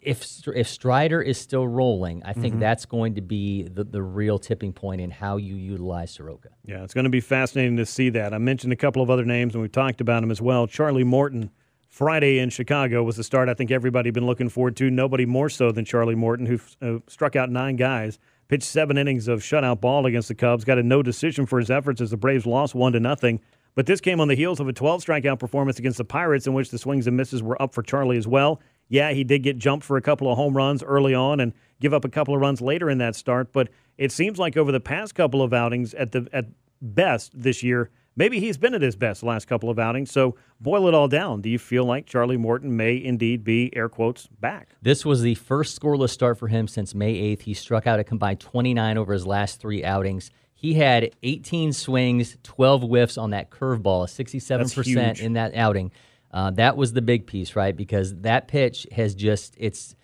If 0.00 0.24
if 0.54 0.68
Strider 0.68 1.20
is 1.20 1.38
still 1.38 1.66
rolling, 1.66 2.22
I 2.24 2.32
think 2.32 2.54
mm-hmm. 2.54 2.60
that's 2.60 2.86
going 2.86 3.16
to 3.16 3.20
be 3.20 3.64
the, 3.64 3.82
the 3.82 4.00
real 4.00 4.38
tipping 4.38 4.72
point 4.72 5.00
in 5.00 5.10
how 5.10 5.36
you 5.36 5.56
utilize 5.56 6.12
Soroka. 6.12 6.50
Yeah, 6.64 6.84
it's 6.84 6.94
going 6.94 7.04
to 7.04 7.10
be 7.10 7.20
fascinating 7.20 7.76
to 7.78 7.84
see 7.84 8.08
that. 8.10 8.32
I 8.32 8.38
mentioned 8.38 8.72
a 8.72 8.76
couple 8.76 9.02
of 9.02 9.10
other 9.10 9.24
names, 9.24 9.54
and 9.54 9.62
we 9.62 9.68
talked 9.68 10.00
about 10.00 10.22
him 10.22 10.30
as 10.30 10.40
well. 10.40 10.68
Charlie 10.68 11.04
Morton, 11.04 11.50
Friday 11.88 12.38
in 12.38 12.50
Chicago 12.50 13.02
was 13.02 13.16
the 13.16 13.24
start 13.24 13.48
I 13.48 13.54
think 13.54 13.72
everybody 13.72 14.08
had 14.08 14.14
been 14.14 14.26
looking 14.26 14.48
forward 14.48 14.76
to. 14.76 14.88
Nobody 14.88 15.26
more 15.26 15.48
so 15.48 15.72
than 15.72 15.84
Charlie 15.84 16.14
Morton, 16.14 16.46
who 16.46 16.60
uh, 16.80 17.00
struck 17.08 17.34
out 17.34 17.50
nine 17.50 17.74
guys 17.74 18.20
pitched 18.48 18.64
seven 18.64 18.98
innings 18.98 19.28
of 19.28 19.40
shutout 19.40 19.80
ball 19.80 20.06
against 20.06 20.28
the 20.28 20.34
Cubs, 20.34 20.64
got 20.64 20.78
a 20.78 20.82
no 20.82 21.02
decision 21.02 21.46
for 21.46 21.58
his 21.58 21.70
efforts 21.70 22.00
as 22.00 22.10
the 22.10 22.16
Braves 22.16 22.46
lost 22.46 22.74
one 22.74 22.92
to 22.92 23.00
nothing. 23.00 23.40
But 23.74 23.86
this 23.86 24.00
came 24.00 24.20
on 24.20 24.28
the 24.28 24.34
heels 24.34 24.58
of 24.58 24.66
a 24.66 24.72
12 24.72 25.04
strikeout 25.04 25.38
performance 25.38 25.78
against 25.78 25.98
the 25.98 26.04
Pirates, 26.04 26.46
in 26.46 26.54
which 26.54 26.70
the 26.70 26.78
swings 26.78 27.06
and 27.06 27.16
misses 27.16 27.42
were 27.42 27.60
up 27.62 27.74
for 27.74 27.82
Charlie 27.82 28.16
as 28.16 28.26
well. 28.26 28.60
Yeah, 28.88 29.12
he 29.12 29.22
did 29.22 29.42
get 29.42 29.58
jumped 29.58 29.84
for 29.84 29.96
a 29.96 30.02
couple 30.02 30.30
of 30.30 30.36
home 30.36 30.56
runs 30.56 30.82
early 30.82 31.14
on 31.14 31.40
and 31.40 31.52
give 31.80 31.94
up 31.94 32.04
a 32.04 32.08
couple 32.08 32.34
of 32.34 32.40
runs 32.40 32.60
later 32.60 32.90
in 32.90 32.98
that 32.98 33.14
start. 33.14 33.52
But 33.52 33.68
it 33.96 34.10
seems 34.10 34.38
like 34.38 34.56
over 34.56 34.72
the 34.72 34.80
past 34.80 35.14
couple 35.14 35.42
of 35.42 35.52
outings, 35.52 35.94
at 35.94 36.12
the 36.12 36.26
at 36.32 36.46
best 36.80 37.32
this 37.34 37.62
year, 37.62 37.90
maybe 38.18 38.40
he's 38.40 38.58
been 38.58 38.74
at 38.74 38.82
his 38.82 38.96
best 38.96 39.20
the 39.20 39.26
last 39.26 39.46
couple 39.46 39.70
of 39.70 39.78
outings. 39.78 40.10
So 40.10 40.36
boil 40.60 40.88
it 40.88 40.94
all 40.94 41.08
down. 41.08 41.40
Do 41.40 41.48
you 41.48 41.58
feel 41.58 41.84
like 41.84 42.04
Charlie 42.04 42.36
Morton 42.36 42.76
may 42.76 43.02
indeed 43.02 43.44
be, 43.44 43.74
air 43.74 43.88
quotes, 43.88 44.26
back? 44.26 44.74
This 44.82 45.06
was 45.06 45.22
the 45.22 45.36
first 45.36 45.80
scoreless 45.80 46.10
start 46.10 46.38
for 46.38 46.48
him 46.48 46.68
since 46.68 46.94
May 46.94 47.14
8th. 47.36 47.42
He 47.42 47.54
struck 47.54 47.86
out 47.86 48.00
a 48.00 48.04
combined 48.04 48.40
29 48.40 48.98
over 48.98 49.12
his 49.12 49.26
last 49.26 49.60
three 49.60 49.84
outings. 49.84 50.30
He 50.52 50.74
had 50.74 51.12
18 51.22 51.72
swings, 51.72 52.36
12 52.42 52.82
whiffs 52.82 53.16
on 53.16 53.30
that 53.30 53.48
curveball, 53.50 54.06
67% 54.08 55.20
in 55.20 55.34
that 55.34 55.54
outing. 55.54 55.92
Uh, 56.32 56.50
that 56.50 56.76
was 56.76 56.92
the 56.92 57.00
big 57.00 57.26
piece, 57.26 57.54
right? 57.54 57.74
Because 57.74 58.14
that 58.16 58.48
pitch 58.48 58.86
has 58.90 59.14
just, 59.14 59.54
it's, 59.56 59.94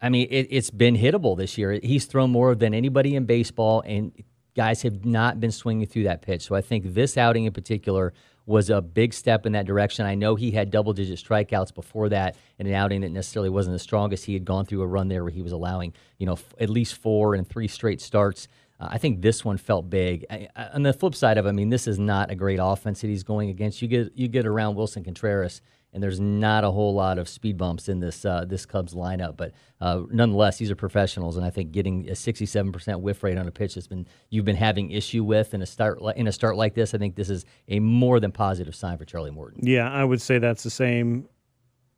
I 0.00 0.08
mean, 0.08 0.28
it, 0.30 0.52
has 0.52 0.70
been 0.70 0.96
hittable 0.96 1.36
this 1.36 1.58
year. 1.58 1.80
He's 1.82 2.04
thrown 2.04 2.30
more 2.30 2.54
than 2.54 2.72
anybody 2.72 3.16
in 3.16 3.26
baseball, 3.26 3.82
and 3.84 4.12
guys 4.56 4.82
have 4.82 5.04
not 5.04 5.38
been 5.38 5.52
swinging 5.52 5.86
through 5.86 6.04
that 6.04 6.22
pitch. 6.22 6.42
So 6.42 6.54
I 6.54 6.62
think 6.62 6.94
this 6.94 7.16
outing 7.16 7.44
in 7.44 7.52
particular 7.52 8.12
was 8.46 8.70
a 8.70 8.80
big 8.80 9.12
step 9.12 9.44
in 9.44 9.52
that 9.52 9.66
direction. 9.66 10.06
I 10.06 10.14
know 10.14 10.36
he 10.36 10.52
had 10.52 10.70
double 10.70 10.92
digit 10.92 11.18
strikeouts 11.18 11.74
before 11.74 12.08
that 12.10 12.36
in 12.58 12.66
an 12.66 12.74
outing 12.74 13.00
that 13.02 13.10
necessarily 13.10 13.50
wasn't 13.50 13.74
the 13.74 13.80
strongest. 13.80 14.24
He 14.24 14.34
had 14.34 14.44
gone 14.44 14.64
through 14.64 14.82
a 14.82 14.86
run 14.86 15.08
there 15.08 15.24
where 15.24 15.32
he 15.32 15.42
was 15.42 15.52
allowing, 15.52 15.92
you 16.18 16.26
know, 16.26 16.34
f- 16.34 16.54
at 16.58 16.70
least 16.70 16.94
four 16.94 17.34
and 17.34 17.46
three 17.46 17.68
straight 17.68 18.00
starts. 18.00 18.46
Uh, 18.78 18.88
I 18.90 18.98
think 18.98 19.20
this 19.20 19.44
one 19.44 19.56
felt 19.56 19.90
big. 19.90 20.24
I, 20.30 20.48
I, 20.54 20.68
on 20.68 20.82
the 20.84 20.92
flip 20.92 21.14
side 21.14 21.38
of 21.38 21.46
it, 21.46 21.48
I 21.48 21.52
mean, 21.52 21.70
this 21.70 21.88
is 21.88 21.98
not 21.98 22.30
a 22.30 22.36
great 22.36 22.60
offense 22.62 23.00
that 23.00 23.08
he's 23.08 23.24
going 23.24 23.50
against. 23.50 23.82
You 23.82 23.88
get 23.88 24.12
you 24.14 24.28
get 24.28 24.46
around 24.46 24.76
Willson 24.76 25.04
Contreras 25.04 25.60
and 25.96 26.02
there's 26.02 26.20
not 26.20 26.62
a 26.62 26.70
whole 26.70 26.92
lot 26.92 27.18
of 27.18 27.26
speed 27.26 27.56
bumps 27.56 27.88
in 27.88 28.00
this 28.00 28.26
uh, 28.26 28.44
this 28.46 28.66
Cubs 28.66 28.92
lineup. 28.92 29.38
But 29.38 29.52
uh, 29.80 30.02
nonetheless, 30.10 30.58
these 30.58 30.70
are 30.70 30.76
professionals, 30.76 31.38
and 31.38 31.46
I 31.46 31.48
think 31.48 31.72
getting 31.72 32.06
a 32.10 32.12
67% 32.12 33.00
whiff 33.00 33.22
rate 33.22 33.38
on 33.38 33.48
a 33.48 33.50
pitch 33.50 33.76
that's 33.76 33.86
been 33.86 34.06
you've 34.28 34.44
been 34.44 34.56
having 34.56 34.90
issue 34.90 35.24
with 35.24 35.54
in 35.54 35.62
a 35.62 35.66
start 35.66 35.98
in 36.14 36.26
a 36.26 36.32
start 36.32 36.58
like 36.58 36.74
this, 36.74 36.92
I 36.92 36.98
think 36.98 37.16
this 37.16 37.30
is 37.30 37.46
a 37.68 37.80
more 37.80 38.20
than 38.20 38.30
positive 38.30 38.74
sign 38.74 38.98
for 38.98 39.06
Charlie 39.06 39.30
Morton. 39.30 39.60
Yeah, 39.62 39.90
I 39.90 40.04
would 40.04 40.20
say 40.20 40.38
that's 40.38 40.62
the 40.62 40.70
same 40.70 41.30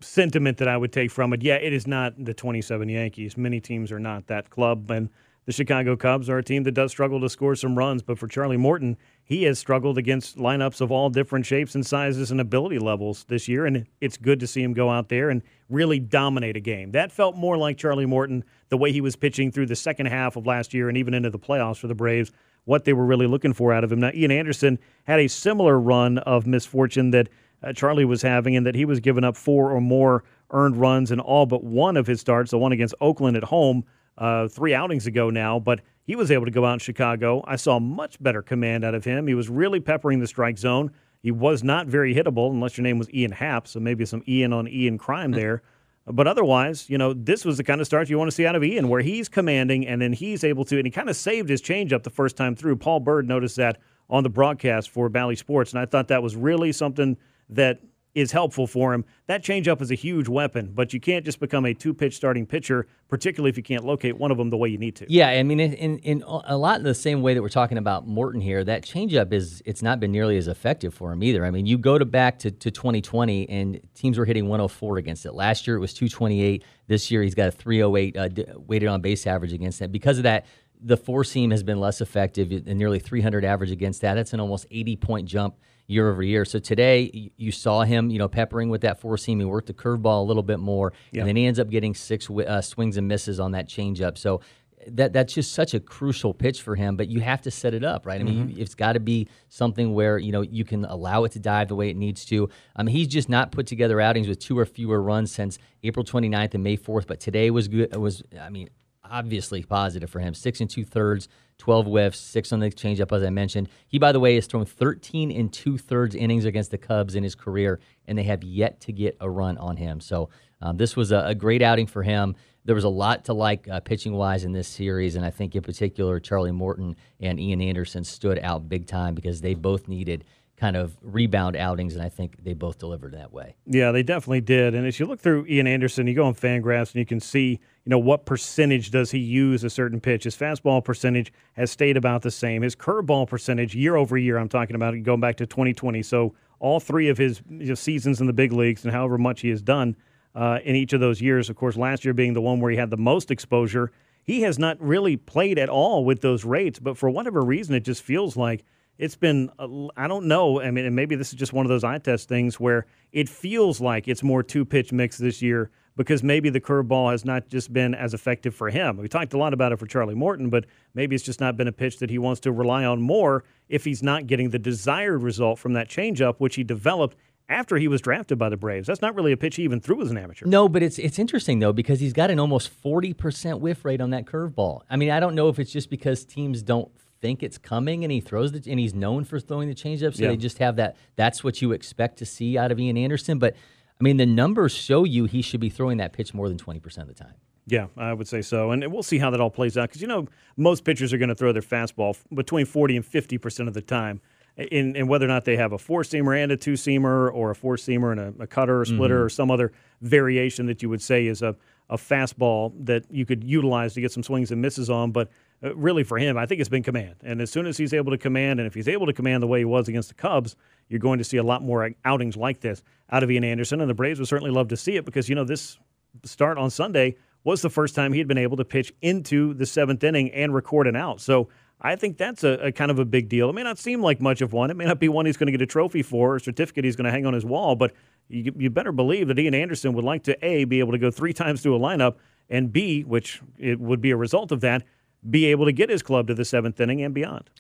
sentiment 0.01 0.59
that 0.59 0.69
I 0.69 0.77
would 0.77 0.93
take 0.93 1.11
from 1.11 1.33
it. 1.33 1.43
Yeah, 1.43 1.57
it 1.57 1.73
is 1.73 1.89
not 1.89 2.25
the 2.25 2.33
27 2.33 2.89
Yankees. 2.89 3.37
Many 3.37 3.59
teams 3.59 3.91
are 3.91 3.99
not 3.99 4.29
that 4.29 4.49
club, 4.49 4.93
and 4.93 5.11
the 5.49 5.53
Chicago 5.55 5.97
Cubs 5.97 6.29
are 6.29 6.37
a 6.37 6.45
team 6.45 6.65
that 6.65 6.73
does 6.73 6.91
struggle 6.91 7.23
to 7.23 7.31
score 7.31 7.57
some 7.57 7.79
runs, 7.79 8.03
but 8.03 8.19
for 8.19 8.29
Charlie 8.29 8.59
Morton, 8.59 8.99
he 9.25 9.45
has 9.45 9.59
struggled 9.59 9.97
against 9.97 10.37
lineups 10.37 10.83
of 10.83 10.93
all 10.93 11.09
different 11.09 11.47
shapes 11.47 11.75
and 11.75 11.87
sizes 11.87 12.31
and 12.31 12.39
ability 12.39 12.79
levels 12.79 13.25
this 13.29 13.49
year, 13.49 13.65
and 13.65 13.87
it's 14.03 14.19
good 14.19 14.41
to 14.41 14.47
see 14.47 14.63
him 14.63 14.75
go 14.75 14.91
out 14.91 15.09
there 15.09 15.31
and 15.31 15.41
really 15.71 15.99
dominate 15.99 16.59
a 16.59 16.61
game. 16.61 16.91
That 16.91 17.11
felt 17.11 17.35
more 17.35 17.57
like 17.57 17.79
Charlie 17.79 18.05
Morton, 18.05 18.45
the 18.69 18.77
way 18.77 18.93
he 18.93 19.01
was 19.01 19.17
pitching 19.17 19.51
through 19.51 19.65
the 19.65 19.75
second 19.75 20.05
half 20.05 20.37
of 20.37 20.47
last 20.47 20.75
year 20.75 20.91
and 20.91 20.99
even 20.99 21.15
into 21.15 21.31
the 21.31 21.39
playoffs 21.39 21.79
for 21.79 21.87
the 21.87 21.95
Braves, 21.95 22.31
what 22.67 22.85
they 22.85 22.93
were 22.93 23.07
really 23.07 23.27
looking 23.27 23.55
for 23.55 23.73
out 23.73 23.85
of 23.85 23.91
him. 23.91 24.01
Now, 24.01 24.11
Ian 24.13 24.31
Anderson 24.31 24.79
had 25.05 25.19
a 25.19 25.29
similar 25.29 25.81
run 25.81 26.19
of 26.19 26.47
misfortune 26.47 27.11
that 27.13 27.31
uh, 27.63 27.73
Charlie 27.73 28.05
was 28.05 28.21
having, 28.21 28.53
in 28.53 28.65
that 28.65 28.75
he 28.75 28.85
was 28.85 29.01
giving 29.01 29.25
up 29.25 29.35
four 29.35 29.71
or 29.73 29.81
more 29.81 30.25
earned 30.51 30.77
runs 30.77 31.11
in 31.11 31.21
all 31.21 31.47
but 31.47 31.65
one 31.65 31.97
of 31.97 32.07
his 32.07 32.21
starts, 32.21 32.51
the 32.51 32.59
one 32.59 32.73
against 32.73 32.95
Oakland 33.01 33.35
at 33.35 33.45
home 33.45 33.87
uh, 34.19 34.49
three 34.49 34.75
outings 34.75 35.07
ago 35.07 35.31
now. 35.31 35.59
But 35.59 35.81
he 36.05 36.17
was 36.17 36.31
able 36.31 36.45
to 36.45 36.51
go 36.51 36.65
out 36.65 36.75
in 36.75 36.79
Chicago. 36.81 37.43
I 37.47 37.57
saw 37.57 37.79
much 37.79 38.23
better 38.23 38.43
command 38.43 38.85
out 38.85 38.95
of 38.95 39.05
him. 39.05 39.27
He 39.27 39.35
was 39.35 39.49
really 39.49 39.81
peppering 39.81 40.19
the 40.19 40.27
strike 40.27 40.59
zone. 40.59 40.91
He 41.23 41.31
was 41.31 41.65
not 41.65 41.87
very 41.87 42.15
hittable 42.15 42.51
unless 42.51 42.77
your 42.77 42.83
name 42.83 42.99
was 42.99 43.13
Ian 43.13 43.33
Happ, 43.33 43.67
so 43.67 43.81
maybe 43.81 44.05
some 44.05 44.23
Ian 44.29 44.53
on 44.53 44.69
Ian 44.69 44.99
crime 44.99 45.33
there. 45.33 45.63
But 46.07 46.27
otherwise, 46.27 46.89
you 46.89 46.97
know, 46.97 47.13
this 47.13 47.45
was 47.45 47.59
the 47.59 47.65
kind 47.65 47.81
of 47.81 47.87
start 47.87 48.09
you 48.09 48.17
want 48.19 48.31
to 48.31 48.35
see 48.35 48.47
out 48.47 48.57
of 48.57 48.65
Ian, 48.65 48.89
where 48.89 49.03
he's 49.03 49.29
commanding 49.29 49.87
and 49.87 50.01
then 50.01 50.13
he's 50.13 50.43
able 50.43 50.65
to, 50.67 50.79
and 50.79 50.87
he 50.87 50.91
kind 50.91 51.11
of 51.11 51.17
saved 51.17 51.49
his 51.49 51.61
changeup 51.61 52.03
the 52.03 52.11
first 52.11 52.37
time 52.37 52.55
through. 52.55 52.77
Paul 52.77 53.01
Byrd 53.01 53.29
noticed 53.29 53.57
that 53.57 53.79
on 54.09 54.23
the 54.23 54.31
broadcast 54.31 54.89
for 54.89 55.11
Bally 55.11 55.37
Sports, 55.37 55.73
and 55.73 55.81
I 55.81 55.85
thought 55.85 56.09
that 56.09 56.23
was 56.23 56.35
really 56.35 56.73
something 56.73 57.19
that 57.51 57.81
is 58.19 58.33
helpful 58.33 58.67
for 58.67 58.93
him. 58.93 59.05
That 59.27 59.45
changeup 59.45 59.81
is 59.81 59.91
a 59.91 59.95
huge 59.95 60.29
weapon, 60.29 60.73
but 60.75 60.93
you 60.93 61.01
can't 61.01 61.25
just 61.25 61.39
become 61.39 61.65
a 61.65 61.73
two 61.73 61.95
pitch 61.95 62.17
starting 62.17 62.47
pitcher, 62.47 62.87
particularly 63.09 63.51
if 63.51 63.57
you 63.57 63.63
can't 63.63 63.85
locate 63.85 64.19
one 64.19 64.31
of 64.31 64.39
them 64.39 64.51
the 64.51 64.57
way 64.57 64.69
you 64.69 64.79
need 64.79 64.97
to. 64.97 65.07
Yeah, 65.09 65.29
I 65.29 65.43
mean, 65.43 65.61
in, 65.61 65.99
in 65.99 66.25
a 66.27 66.57
lot 66.57 66.79
in 66.79 66.85
the 66.85 66.95
same 66.95 67.23
way 67.23 67.35
that 67.35 67.43
we're 67.43 67.49
talking 67.49 67.79
about 67.79 68.07
Morton 68.09 68.41
here, 68.41 68.65
that 68.65 68.83
changeup 68.83 69.33
is 69.33 69.63
it's 69.65 69.83
not 69.83 70.01
been 70.01 70.11
nearly 70.11 70.37
as 70.37 70.49
effective 70.49 70.93
for 70.93 71.13
him 71.13 71.23
either. 71.23 71.45
I 71.45 71.51
mean, 71.51 71.67
you 71.67 71.79
go 71.79 71.97
to 71.97 72.05
back 72.05 72.41
to, 72.41 72.51
to 72.51 72.71
2020 72.71 73.49
and 73.49 73.81
teams 73.95 74.19
were 74.19 74.25
hitting 74.25 74.49
104 74.49 74.99
against 74.99 75.25
it. 75.25 75.33
Last 75.33 75.67
year 75.67 75.77
it 75.77 75.81
was 75.81 75.95
228. 75.95 76.65
This 76.89 77.11
year 77.11 77.23
he's 77.23 77.35
got 77.35 77.49
a 77.49 77.53
308 77.53 78.17
uh, 78.17 78.59
weighted 78.59 78.89
on 78.89 79.01
base 79.01 79.27
average 79.27 79.53
against 79.53 79.81
it. 79.81 79.93
Because 79.93 80.19
of 80.19 80.25
that, 80.25 80.47
the 80.81 80.97
four 80.97 81.25
seam 81.25 81.51
has 81.51 81.63
been 81.63 81.81
less 81.81 82.01
effective 82.01 82.67
nearly 82.67 82.99
300 82.99 83.45
average 83.45 83.71
against 83.71 84.01
that. 84.01 84.15
That's 84.15 84.33
an 84.33 84.41
almost 84.41 84.67
80 84.71 84.97
point 84.97 85.29
jump 85.29 85.57
year 85.89 86.09
over 86.11 86.23
year. 86.23 86.45
So 86.45 86.61
today 86.61 87.33
you 87.37 87.51
saw 87.51 87.83
him, 87.83 88.11
you 88.11 88.19
know, 88.19 88.29
peppering 88.29 88.69
with 88.69 88.83
that 88.83 89.01
four 89.01 89.17
seam. 89.17 89.41
He 89.41 89.45
worked 89.45 89.67
the 89.67 89.75
curveball 89.75 90.21
a 90.21 90.25
little 90.25 90.43
bit 90.45 90.61
more, 90.61 90.93
and 91.13 91.27
then 91.27 91.35
he 91.35 91.47
ends 91.47 91.59
up 91.59 91.71
getting 91.71 91.95
six 91.95 92.31
uh, 92.31 92.61
swings 92.61 92.97
and 92.97 93.09
misses 93.09 93.41
on 93.41 93.53
that 93.53 93.69
changeup. 93.69 94.17
So 94.17 94.41
that 94.87 95.13
that's 95.13 95.33
just 95.33 95.53
such 95.53 95.75
a 95.75 95.81
crucial 95.81 96.33
pitch 96.33 96.63
for 96.63 96.77
him. 96.77 96.97
But 96.97 97.09
you 97.09 97.21
have 97.21 97.43
to 97.43 97.51
set 97.51 97.75
it 97.75 97.85
up 97.85 98.07
right. 98.07 98.21
I 98.21 98.25
mean, 98.25 98.51
mm-hmm. 98.51 98.61
it's 98.61 98.75
got 98.75 98.93
to 98.93 99.01
be 99.01 99.29
something 99.49 99.95
where 99.95 100.19
you 100.19 100.31
know 100.31 100.43
you 100.43 100.65
can 100.65 100.85
allow 100.85 101.25
it 101.25 101.33
to 101.33 101.39
dive 101.39 101.69
the 101.69 101.75
way 101.75 101.89
it 101.89 101.97
needs 101.97 102.25
to. 102.27 102.49
I 102.77 102.83
mean, 102.83 102.95
he's 102.95 103.09
just 103.09 103.29
not 103.29 103.51
put 103.51 103.67
together 103.67 104.01
outings 104.01 104.29
with 104.29 104.39
two 104.39 104.59
or 104.59 104.67
fewer 104.67 105.03
runs 105.03 105.33
since 105.33 105.59
April 105.83 106.05
29th 106.05 106.55
and 106.55 106.63
May 106.63 106.77
4th. 106.77 107.07
But 107.07 107.21
today 107.21 107.51
was 107.51 107.69
good. 107.69 107.93
It 107.93 108.01
Was 108.01 108.23
I 108.41 108.51
mean, 108.51 108.69
obviously 109.11 109.63
positive 109.63 110.11
for 110.11 110.21
him. 110.21 110.35
Six 110.35 110.61
and 110.61 110.69
two 110.69 110.85
thirds, 110.85 111.29
12 111.59 111.87
whiffs, 111.87 112.19
six 112.19 112.53
on 112.53 112.61
the 112.61 112.71
changeup, 112.71 113.15
as 113.15 113.23
I 113.23 113.31
mentioned. 113.31 113.69
He, 113.87 113.99
by 113.99 114.13
the 114.13 114.21
way, 114.21 114.35
has 114.37 114.47
thrown 114.47 114.65
13 114.65 115.31
and 115.31 115.53
two 115.53 115.77
thirds 115.77 116.15
innings 116.15 116.45
against 116.45 116.71
the 116.71 116.79
Cubs 116.79 117.15
in 117.15 117.23
his 117.23 117.35
career, 117.35 117.81
and 118.07 118.17
they 118.17 118.23
have 118.25 118.45
yet 118.45 118.81
to 118.83 118.93
get 118.93 119.17
a 119.21 119.29
run 119.29 119.59
on 119.59 119.77
him. 119.77 120.01
So 120.01 120.31
um, 120.63 120.77
this 120.77 120.97
was 120.97 121.13
a, 121.13 121.27
a, 121.27 121.35
great 121.35 121.63
outing 121.63 121.87
for 121.87 122.03
him. 122.03 122.37
There 122.65 122.75
was 122.75 122.85
a 122.85 122.89
lot 122.89 123.25
to 123.27 123.33
like 123.33 123.69
uh, 123.69 123.81
pitching 123.81 124.13
wise 124.13 124.45
in 124.45 124.53
this 124.53 124.69
series, 124.69 125.17
and 125.17 125.25
I 125.25 125.31
think 125.31 125.55
in 125.55 125.63
particular, 125.63 126.21
Charlie 126.21 126.53
Morton 126.53 126.97
and 127.21 127.41
Ian 127.41 127.61
Anderson 127.61 128.05
stood 128.05 128.39
out 128.41 128.69
big 128.69 128.87
time 128.87 129.15
because 129.15 129.41
they 129.41 129.55
both 129.55 129.89
needed 129.89 130.25
kind 130.59 130.77
of 130.77 130.97
rebound 131.03 131.57
outings, 131.57 131.95
and 131.95 132.03
I 132.03 132.09
think 132.09 132.43
they 132.43 132.53
both 132.53 132.79
delivered 132.79 133.13
that 133.13 133.33
way. 133.33 133.55
Yeah, 133.67 133.93
they 133.93 134.03
definitely 134.03 134.41
did. 134.41 134.75
And 134.75 134.87
as 134.87 134.99
you 134.99 135.07
look 135.07 135.21
through 135.21 135.47
Ian 135.47 135.69
Anderson, 135.69 136.07
you 136.07 136.15
go 136.15 136.25
on 136.25 136.35
Fangraphs 136.35 136.93
and 136.93 136.97
you 136.97 137.07
can 137.07 137.21
see, 137.21 137.51
you 137.51 137.91
know, 137.91 137.99
what 137.99 138.27
percentage 138.27 138.91
does 138.91 139.13
he 139.13 139.19
use 139.19 139.63
a 139.63 139.71
certain 139.71 140.01
pitch. 140.01 140.25
His 140.25 140.37
fastball 140.37 140.85
percentage 140.85 141.33
has 141.53 141.71
stayed 141.71 141.97
about 141.97 142.23
the 142.23 142.31
same. 142.31 142.63
His 142.63 142.75
curveball 142.75 143.29
percentage 143.29 143.77
year 143.77 143.95
over 143.95 144.19
year, 144.19 144.37
I'm 144.37 144.49
talking 144.49 144.75
about 144.75 145.01
going 145.05 145.21
back 145.21 145.37
to 145.37 145.47
2020. 145.47 146.03
So 146.03 146.35
all 146.59 146.81
three 146.81 147.09
of 147.09 147.19
his 147.19 147.41
you 147.49 147.69
know, 147.69 147.75
seasons 147.75 148.21
in 148.21 148.27
the 148.27 148.33
big 148.33 148.53
leagues 148.53 148.85
and 148.85 148.93
however 148.93 149.17
much 149.17 149.43
he 149.43 149.51
has 149.51 149.63
done 149.63 149.97
uh, 150.35 150.59
in 150.65 150.75
each 150.75 150.93
of 150.93 150.99
those 150.99 151.23
years. 151.23 151.49
Of 151.49 151.57
course, 151.57 151.77
last 151.77 152.05
year 152.05 152.15
being 152.15 152.35
the 152.35 152.41
one 152.41 152.61
where 152.61 152.73
he 152.73 152.77
had 152.77 152.91
the 152.91 152.97
most 152.97 153.31
exposure. 153.31 153.93
He 154.25 154.43
has 154.43 154.59
not 154.59 154.77
really 154.81 155.17
played 155.17 155.57
at 155.57 155.69
all 155.69 156.05
with 156.05 156.21
those 156.21 156.45
rates, 156.45 156.81
but 156.81 156.99
for 156.99 157.09
whatever 157.09 157.43
reason, 157.43 157.77
it 157.77 157.85
just 157.85 158.03
feels 158.03 158.37
like– 158.37 158.65
it's 158.99 159.17
been 159.17 159.51
I 159.97 160.09
don't 160.09 160.27
know. 160.27 160.61
I 160.61 160.71
mean, 160.71 160.85
and 160.85 160.95
maybe 160.95 161.15
this 161.15 161.29
is 161.29 161.39
just 161.39 161.53
one 161.53 161.65
of 161.65 161.71
those 161.71 161.85
eye 161.85 161.99
test 161.99 162.29
things 162.29 162.59
where 162.59 162.87
it 163.13 163.29
feels 163.29 163.81
like 163.81 164.09
it's 164.09 164.23
more 164.23 164.43
two 164.43 164.65
pitch 164.65 164.93
mix 164.93 165.19
this 165.19 165.41
year 165.41 165.71
because 165.97 166.23
maybe 166.23 166.49
the 166.49 166.61
curveball 166.61 167.11
has 167.11 167.25
not 167.25 167.49
just 167.49 167.73
been 167.73 167.95
as 167.95 168.15
effective 168.15 168.55
for 168.55 168.71
him. 168.71 168.97
We 168.97 169.09
talked 169.09 169.33
a 169.35 169.39
lot 169.39 169.53
about 169.53 169.73
it 169.73 169.79
for 169.79 169.87
Charlie 169.87 170.15
Morton, 170.15 170.49
but 170.49 170.65
maybe 170.95 171.17
it's 171.17 171.25
just 171.25 171.41
not 171.41 171.57
been 171.57 171.67
a 171.67 171.73
pitch 171.73 171.99
that 171.99 172.09
he 172.09 172.19
wants 172.19 172.41
to 172.43 172.53
rely 172.53 172.85
on 172.85 173.01
more 173.01 173.45
if 173.69 173.85
he's 173.85 174.03
not 174.03 174.27
getting 174.27 174.51
the 174.51 174.61
desired 174.61 175.23
result 175.23 175.59
from 175.59 175.73
that 175.73 175.89
changeup, 175.89 176.37
which 176.39 176.55
he 176.55 176.63
developed 176.63 177.17
after 177.49 177.77
he 177.77 177.89
was 177.89 178.01
drafted 178.01 178.39
by 178.39 178.49
the 178.49 178.57
Braves. 178.57 178.87
That's 178.87 179.03
not 179.03 179.15
really 179.15 179.33
a 179.33 179.37
pitch 179.37 179.57
he 179.57 179.63
even 179.65 179.81
threw 179.81 180.01
as 180.03 180.11
an 180.11 180.19
amateur. 180.19 180.47
No, 180.47 180.69
but 180.69 180.83
it's 180.83 180.99
it's 180.99 181.19
interesting 181.19 181.59
though 181.61 181.73
because 181.73 181.99
he's 182.01 182.13
got 182.13 182.31
an 182.31 182.39
almost 182.39 182.69
forty 182.69 183.13
percent 183.13 183.61
whiff 183.61 183.85
rate 183.85 184.01
on 184.01 184.11
that 184.11 184.25
curveball. 184.27 184.83
I 184.91 184.97
mean, 184.97 185.11
I 185.11 185.19
don't 185.19 185.35
know 185.35 185.49
if 185.49 185.59
it's 185.59 185.73
just 185.73 185.91
because 185.91 186.25
teams 186.25 186.63
don't 186.63 186.91
think 187.21 187.43
it's 187.43 187.59
coming 187.59 188.05
and 188.05 188.13
he 188.13 188.21
throws 188.21 188.53
the 188.53 188.71
and 188.71 188.79
he's 188.79 188.95
known 188.95 189.25
for 189.25 189.41
throwing 189.41 189.69
the 189.69 189.75
changeup, 189.75 190.15
so 190.15 190.23
yeah. 190.23 190.29
they 190.29 190.37
just 190.37 190.59
have 190.59 190.77
that. 190.77 190.97
That's 191.17 191.43
what 191.43 191.61
you 191.63 191.73
expect 191.73 192.19
to 192.19 192.27
see 192.27 192.59
out 192.59 192.73
of 192.73 192.79
Ian 192.79 192.97
Anderson. 192.97 193.39
But 193.39 193.55
I 194.01 194.05
mean, 194.05 194.17
the 194.17 194.27
numbers 194.27 194.73
show 194.73 195.05
you 195.05 195.25
he 195.25 195.43
should 195.43 195.61
be 195.61 195.71
throwing 195.71 195.99
that 195.99 196.13
pitch 196.13 196.35
more 196.35 196.49
than 196.49 196.59
twenty 196.59 196.81
percent 196.81 197.09
of 197.09 197.17
the 197.17 197.23
time. 197.23 197.35
Yeah, 197.67 197.89
I 197.99 198.15
would 198.15 198.27
say 198.27 198.41
so, 198.41 198.71
and 198.71 198.91
we'll 198.93 199.03
see 199.03 199.19
how 199.19 199.31
that 199.31 199.41
all 199.41 199.51
plays 199.51 199.77
out 199.77 199.89
because 199.89 200.01
you 200.01 200.09
know 200.09 200.27
most 200.57 200.85
pitchers 200.85 201.13
are 201.13 201.19
going 201.19 201.29
to 201.29 201.35
throw 201.35 201.53
their 201.53 201.63
fastball 201.63 202.17
between 202.33 202.67
forty 202.67 202.97
and 202.97 203.05
fifty 203.05 203.39
percent 203.39 203.69
of 203.69 203.75
the 203.75 203.83
time. 203.83 204.21
In, 204.57 204.97
in, 204.97 205.07
whether 205.07 205.25
or 205.25 205.29
not 205.29 205.45
they 205.45 205.55
have 205.55 205.73
a 205.73 205.79
four 205.79 206.03
seamer 206.03 206.37
and 206.37 206.51
a 206.51 206.57
two 206.57 206.73
seamer, 206.73 207.33
or 207.33 207.53
a 207.53 207.55
four 207.55 207.77
seamer 207.77 208.11
and 208.11 208.41
a, 208.41 208.43
a 208.43 208.47
cutter 208.49 208.81
or 208.81 208.85
splitter, 208.85 209.19
mm-hmm. 209.19 209.27
or 209.27 209.29
some 209.29 209.53
other 209.53 209.71
variation 210.01 210.67
that 210.67 210.83
you 210.83 210.89
would 210.89 211.01
say 211.01 211.27
is 211.27 211.43
a, 211.43 211.55
a 211.89 211.97
fastball 211.97 212.73
that 212.85 213.05
you 213.09 213.25
could 213.25 213.45
utilize 213.45 213.95
to 213.95 214.01
get 214.01 214.11
some 214.11 214.25
swings 214.25 214.51
and 214.51 214.61
misses 214.61 214.91
on. 214.91 215.13
But 215.13 215.31
uh, 215.63 215.75
really 215.75 216.05
for 216.05 216.19
him, 216.19 216.37
I 216.37 216.47
think 216.47 216.61
it's 216.61 216.69
been 216.69 216.83
command. 216.83 217.17
And 217.23 217.41
as 217.41 217.51
soon 217.51 217.67
as 217.67 217.77
he's 217.77 217.93
able 217.93 218.13
to 218.13 218.19
command, 218.19 218.61
and 218.61 218.67
if 218.67 218.75
he's 218.75 218.89
able 218.89 219.07
to 219.07 219.13
command 219.13 219.43
the 219.43 219.47
way 219.47 219.61
he 219.61 219.65
was 219.65 219.89
against 219.89 220.09
the 220.09 220.15
Cubs, 220.15 220.57
you're 220.89 221.01
going 221.01 221.19
to 221.19 221.25
see 221.25 221.37
a 221.37 221.43
lot 221.43 221.63
more 221.63 221.91
outings 222.05 222.37
like 222.37 222.61
this 222.61 222.83
out 223.11 223.23
of 223.23 223.31
Ian 223.31 223.45
Anderson. 223.45 223.81
And 223.81 223.91
the 223.91 223.95
Braves 223.95 224.19
would 224.19 224.29
certainly 224.29 224.53
love 224.53 224.69
to 224.69 224.77
see 224.77 224.97
it 224.97 225.05
because, 225.05 225.29
you 225.29 225.35
know, 225.35 225.45
this 225.45 225.79
start 226.25 226.59
on 226.59 226.71
Sunday 226.71 227.17
was 227.45 227.63
the 227.63 227.71
first 227.71 227.95
time 227.95 228.13
he 228.13 228.19
had 228.19 228.29
been 228.29 228.39
able 228.39 228.57
to 228.57 228.65
pitch 228.65 228.93
into 229.01 229.55
the 229.55 229.67
seventh 229.67 230.03
inning 230.05 230.31
and 230.33 230.55
record 230.55 230.87
an 230.87 230.97
out. 230.97 231.21
So 231.21 231.49
I 231.81 231.97
think 231.97 232.17
that's 232.17 232.43
a, 232.43 232.67
a, 232.67 232.73
kind 232.73 232.91
of 232.91 232.99
a 232.99 233.05
big 233.05 233.29
deal. 233.29 233.49
It 233.49 233.55
may 233.55 233.63
not 233.63 233.79
seem 233.79 234.03
like 234.03 234.21
much 234.21 234.41
of 234.41 234.53
one. 234.53 234.71
It 234.71 234.77
may 234.77 234.85
not 234.85 234.99
be 234.99 235.09
one 235.09 235.27
he's 235.27 235.37
going 235.37 235.47
to 235.47 235.53
get 235.53 235.63
a 235.63 235.67
trophy 235.67 236.03
for 236.03 236.33
or 236.33 236.37
a 236.37 236.41
certificate 236.41 236.85
he's 236.85 236.97
going 236.97 237.05
to 237.05 237.11
hang 237.11 237.27
on 237.27 237.35
his 237.35 237.45
wall, 237.45 237.77
but 237.77 237.93
you, 238.29 238.53
you 238.57 238.71
better 238.71 238.93
believe 238.93 239.29
that 239.29 239.39
Ian 239.39 239.55
Anderson 239.55 239.93
would 239.95 240.05
like 240.05 240.25
to 240.25 240.45
A, 240.45 240.65
be 240.65 240.81
able 240.81 240.93
to 240.93 240.99
go 240.99 241.11
three 241.11 241.33
times 241.35 241.63
through 241.63 241.77
a 241.77 241.81
lineup, 241.81 242.17
and 242.51 242.73
B, 242.73 243.03
which 243.03 243.41
it 243.59 243.79
would 243.79 244.01
be 244.01 244.11
a 244.11 244.17
result 244.17 244.53
of 244.53 244.61
that, 244.63 244.83
be 245.29 245.47
able 245.47 245.67
to 245.67 245.73
get 245.73 245.91
his 245.91 246.03
club 246.03 246.27
to 246.29 246.35
the 246.35 246.45
seventh 246.45 246.81
inning 246.81 247.03
and 247.03 247.15
beyond. 247.15 247.51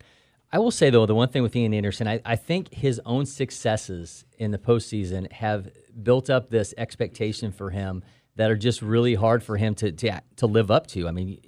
I 0.50 0.58
will 0.58 0.70
say 0.70 0.90
though, 0.90 1.06
the 1.06 1.14
one 1.14 1.28
thing 1.28 1.42
with 1.42 1.54
Ian 1.54 1.74
Anderson, 1.74 2.08
I, 2.08 2.20
I 2.24 2.36
think 2.36 2.72
his 2.72 3.00
own 3.04 3.26
successes 3.26 4.24
in 4.38 4.50
the 4.50 4.58
postseason 4.58 5.30
have 5.32 5.68
built 6.02 6.30
up 6.30 6.48
this 6.50 6.72
expectation 6.78 7.52
for 7.52 7.70
him 7.70 8.02
that 8.36 8.50
are 8.50 8.56
just 8.56 8.80
really 8.80 9.14
hard 9.14 9.42
for 9.42 9.56
him 9.56 9.74
to 9.76 9.92
to, 9.92 10.22
to 10.36 10.46
live 10.46 10.70
up 10.70 10.86
to. 10.88 11.06
I 11.06 11.10
mean, 11.10 11.38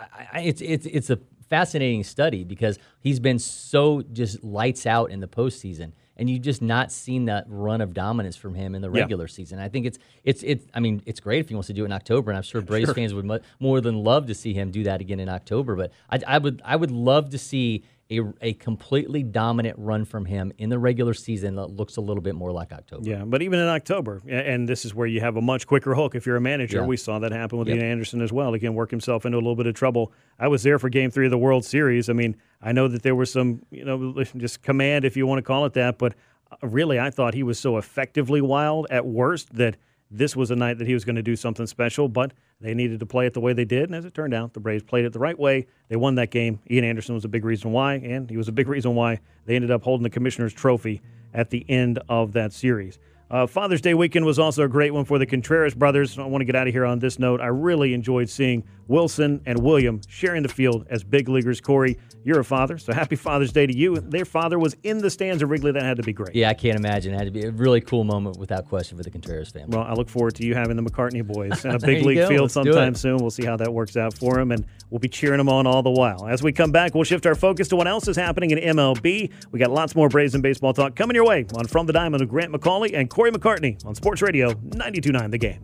I, 0.00 0.40
it's 0.40 0.62
it's 0.62 0.86
it's 0.86 1.10
a 1.10 1.18
fascinating 1.50 2.04
study 2.04 2.44
because 2.44 2.78
he's 3.00 3.20
been 3.20 3.38
so 3.38 4.02
just 4.12 4.42
lights 4.42 4.86
out 4.86 5.10
in 5.10 5.20
the 5.20 5.28
postseason 5.28 5.92
and 6.16 6.30
you've 6.30 6.42
just 6.42 6.62
not 6.62 6.90
seen 6.90 7.26
that 7.26 7.44
run 7.48 7.80
of 7.80 7.94
dominance 7.94 8.36
from 8.36 8.54
him 8.54 8.74
in 8.74 8.82
the 8.82 8.90
regular 8.90 9.24
yeah. 9.24 9.32
season. 9.32 9.58
I 9.58 9.68
think 9.68 9.86
it's 9.86 9.98
it's 10.24 10.42
it's. 10.42 10.64
I 10.74 10.80
mean, 10.80 11.02
it's 11.06 11.20
great 11.20 11.40
if 11.40 11.48
he 11.48 11.54
wants 11.54 11.66
to 11.68 11.72
do 11.72 11.82
it 11.82 11.86
in 11.86 11.92
October, 11.92 12.30
and 12.30 12.36
I'm 12.36 12.42
sure 12.42 12.60
Braves 12.62 12.86
sure. 12.86 12.94
fans 12.94 13.14
would 13.14 13.24
mu- 13.24 13.38
more 13.60 13.80
than 13.80 14.02
love 14.02 14.26
to 14.26 14.34
see 14.34 14.54
him 14.54 14.70
do 14.70 14.84
that 14.84 15.00
again 15.00 15.20
in 15.20 15.28
October. 15.28 15.76
But 15.76 15.92
I, 16.10 16.20
I 16.26 16.38
would 16.38 16.62
I 16.64 16.76
would 16.76 16.90
love 16.90 17.30
to 17.30 17.38
see 17.38 17.84
a, 18.10 18.20
a 18.40 18.52
completely 18.54 19.22
dominant 19.22 19.76
run 19.78 20.04
from 20.04 20.24
him 20.24 20.52
in 20.58 20.68
the 20.68 20.78
regular 20.78 21.14
season 21.14 21.56
that 21.56 21.66
looks 21.66 21.96
a 21.96 22.00
little 22.00 22.22
bit 22.22 22.34
more 22.34 22.52
like 22.52 22.72
October. 22.72 23.08
Yeah, 23.08 23.24
but 23.24 23.42
even 23.42 23.58
in 23.58 23.66
October, 23.66 24.22
and 24.28 24.68
this 24.68 24.84
is 24.84 24.94
where 24.94 25.06
you 25.06 25.20
have 25.20 25.36
a 25.36 25.40
much 25.40 25.66
quicker 25.66 25.94
hook 25.94 26.14
if 26.14 26.24
you're 26.24 26.36
a 26.36 26.40
manager. 26.40 26.78
Yeah. 26.78 26.86
We 26.86 26.96
saw 26.96 27.18
that 27.18 27.32
happen 27.32 27.58
with 27.58 27.68
yep. 27.68 27.78
Ian 27.78 27.86
Anderson 27.86 28.20
as 28.20 28.32
well. 28.32 28.54
Again, 28.54 28.74
work 28.74 28.90
himself 28.90 29.26
into 29.26 29.36
a 29.36 29.40
little 29.40 29.56
bit 29.56 29.66
of 29.66 29.74
trouble. 29.74 30.12
I 30.38 30.48
was 30.48 30.62
there 30.62 30.78
for 30.78 30.88
Game 30.88 31.10
Three 31.10 31.26
of 31.26 31.30
the 31.30 31.38
World 31.38 31.64
Series. 31.64 32.08
I 32.08 32.12
mean, 32.12 32.36
I 32.62 32.72
know 32.72 32.88
that 32.88 33.02
there 33.02 33.14
was 33.14 33.32
some, 33.32 33.62
you 33.70 33.84
know, 33.84 34.24
just 34.36 34.62
command 34.62 35.04
if 35.04 35.16
you 35.16 35.26
want 35.26 35.38
to 35.38 35.42
call 35.42 35.64
it 35.66 35.74
that, 35.74 35.98
but 35.98 36.14
uh, 36.50 36.66
really, 36.66 36.98
I 36.98 37.10
thought 37.10 37.34
he 37.34 37.42
was 37.42 37.58
so 37.58 37.76
effectively 37.76 38.40
wild 38.40 38.86
at 38.90 39.06
worst 39.06 39.54
that 39.54 39.76
this 40.10 40.36
was 40.36 40.50
a 40.50 40.56
night 40.56 40.78
that 40.78 40.86
he 40.86 40.94
was 40.94 41.04
going 41.04 41.16
to 41.16 41.22
do 41.22 41.34
something 41.34 41.66
special. 41.66 42.08
But 42.08 42.32
They 42.60 42.74
needed 42.74 43.00
to 43.00 43.06
play 43.06 43.26
it 43.26 43.34
the 43.34 43.40
way 43.40 43.52
they 43.52 43.64
did, 43.64 43.84
and 43.84 43.94
as 43.94 44.04
it 44.04 44.14
turned 44.14 44.32
out, 44.32 44.54
the 44.54 44.60
Braves 44.60 44.84
played 44.84 45.04
it 45.04 45.12
the 45.12 45.18
right 45.18 45.38
way. 45.38 45.66
They 45.88 45.96
won 45.96 46.14
that 46.14 46.30
game. 46.30 46.60
Ian 46.70 46.84
Anderson 46.84 47.14
was 47.14 47.24
a 47.24 47.28
big 47.28 47.44
reason 47.44 47.72
why, 47.72 47.94
and 47.94 48.30
he 48.30 48.36
was 48.36 48.48
a 48.48 48.52
big 48.52 48.68
reason 48.68 48.94
why 48.94 49.20
they 49.44 49.56
ended 49.56 49.70
up 49.70 49.82
holding 49.82 50.04
the 50.04 50.10
Commissioner's 50.10 50.54
Trophy 50.54 51.02
at 51.34 51.50
the 51.50 51.66
end 51.68 51.98
of 52.08 52.32
that 52.32 52.52
series. 52.52 52.98
Uh, 53.28 53.46
Father's 53.46 53.80
Day 53.80 53.92
weekend 53.94 54.24
was 54.24 54.38
also 54.38 54.62
a 54.62 54.68
great 54.68 54.94
one 54.94 55.04
for 55.04 55.18
the 55.18 55.26
Contreras 55.26 55.74
brothers. 55.74 56.16
I 56.18 56.24
want 56.26 56.42
to 56.42 56.44
get 56.44 56.54
out 56.54 56.68
of 56.68 56.72
here 56.72 56.84
on 56.84 57.00
this 57.00 57.18
note. 57.18 57.40
I 57.40 57.46
really 57.46 57.92
enjoyed 57.92 58.28
seeing 58.28 58.62
Willson 58.88 59.40
and 59.46 59.58
William 59.58 60.00
sharing 60.08 60.44
the 60.44 60.48
field 60.48 60.86
as 60.88 61.02
big 61.02 61.28
leaguers. 61.28 61.60
Corey, 61.60 61.98
you're 62.22 62.38
a 62.38 62.44
father, 62.44 62.78
so 62.78 62.92
happy 62.92 63.16
Father's 63.16 63.52
Day 63.52 63.66
to 63.66 63.76
you. 63.76 63.96
Their 63.96 64.24
father 64.24 64.60
was 64.60 64.76
in 64.84 64.98
the 64.98 65.10
stands 65.10 65.42
of 65.42 65.50
Wrigley. 65.50 65.72
That 65.72 65.82
had 65.82 65.96
to 65.96 66.04
be 66.04 66.12
great. 66.12 66.36
Yeah, 66.36 66.50
I 66.50 66.54
can't 66.54 66.76
imagine. 66.76 67.14
It 67.14 67.18
had 67.18 67.24
to 67.24 67.32
be 67.32 67.42
a 67.42 67.50
really 67.50 67.80
cool 67.80 68.04
moment 68.04 68.38
without 68.38 68.68
question 68.68 68.96
for 68.96 69.02
the 69.02 69.10
Contreras 69.10 69.50
family. 69.50 69.76
Well, 69.76 69.84
I 69.84 69.94
look 69.94 70.08
forward 70.08 70.36
to 70.36 70.46
you 70.46 70.54
having 70.54 70.76
the 70.76 70.82
McCartney 70.82 71.26
boys 71.26 71.64
in 71.64 71.72
a 71.74 71.78
big 71.80 72.04
league 72.04 72.18
go. 72.18 72.28
field 72.28 72.42
Let's 72.42 72.54
sometime 72.54 72.94
soon. 72.94 73.16
We'll 73.16 73.30
see 73.30 73.44
how 73.44 73.56
that 73.56 73.72
works 73.72 73.96
out 73.96 74.14
for 74.16 74.36
them, 74.36 74.52
and 74.52 74.64
we'll 74.90 75.00
be 75.00 75.08
cheering 75.08 75.38
them 75.38 75.48
on 75.48 75.66
all 75.66 75.82
the 75.82 75.90
while. 75.90 76.26
As 76.28 76.42
we 76.44 76.52
come 76.52 76.70
back, 76.70 76.94
we'll 76.94 77.04
shift 77.04 77.26
our 77.26 77.34
focus 77.34 77.66
to 77.68 77.76
what 77.76 77.88
else 77.88 78.06
is 78.06 78.16
happening 78.16 78.52
in 78.52 78.76
MLB. 78.76 79.32
We 79.50 79.58
got 79.58 79.70
lots 79.70 79.96
more 79.96 80.08
Braves 80.08 80.34
and 80.34 80.42
baseball 80.44 80.72
talk 80.72 80.94
coming 80.94 81.16
your 81.16 81.26
way 81.26 81.46
on 81.56 81.66
From 81.66 81.86
the 81.86 81.92
Diamond 81.92 82.20
with 82.20 82.30
Grant 82.30 82.52
McAuley 82.52 82.94
and 82.94 83.10
Corey 83.16 83.32
McCartney 83.32 83.82
on 83.86 83.94
Sports 83.94 84.20
Radio 84.20 84.50
92.9 84.52 85.30
The 85.30 85.38
Game. 85.38 85.62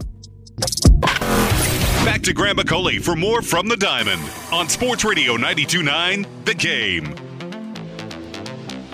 Back 2.03 2.23
to 2.23 2.33
Grant 2.33 2.57
McAuley 2.57 2.99
for 2.99 3.15
more 3.15 3.43
from 3.43 3.69
the 3.69 3.77
Diamond 3.77 4.23
on 4.51 4.71
Sports 4.71 5.05
Radio 5.05 5.37
92.9 5.37 6.27
The 6.47 6.55
Game. 6.55 7.15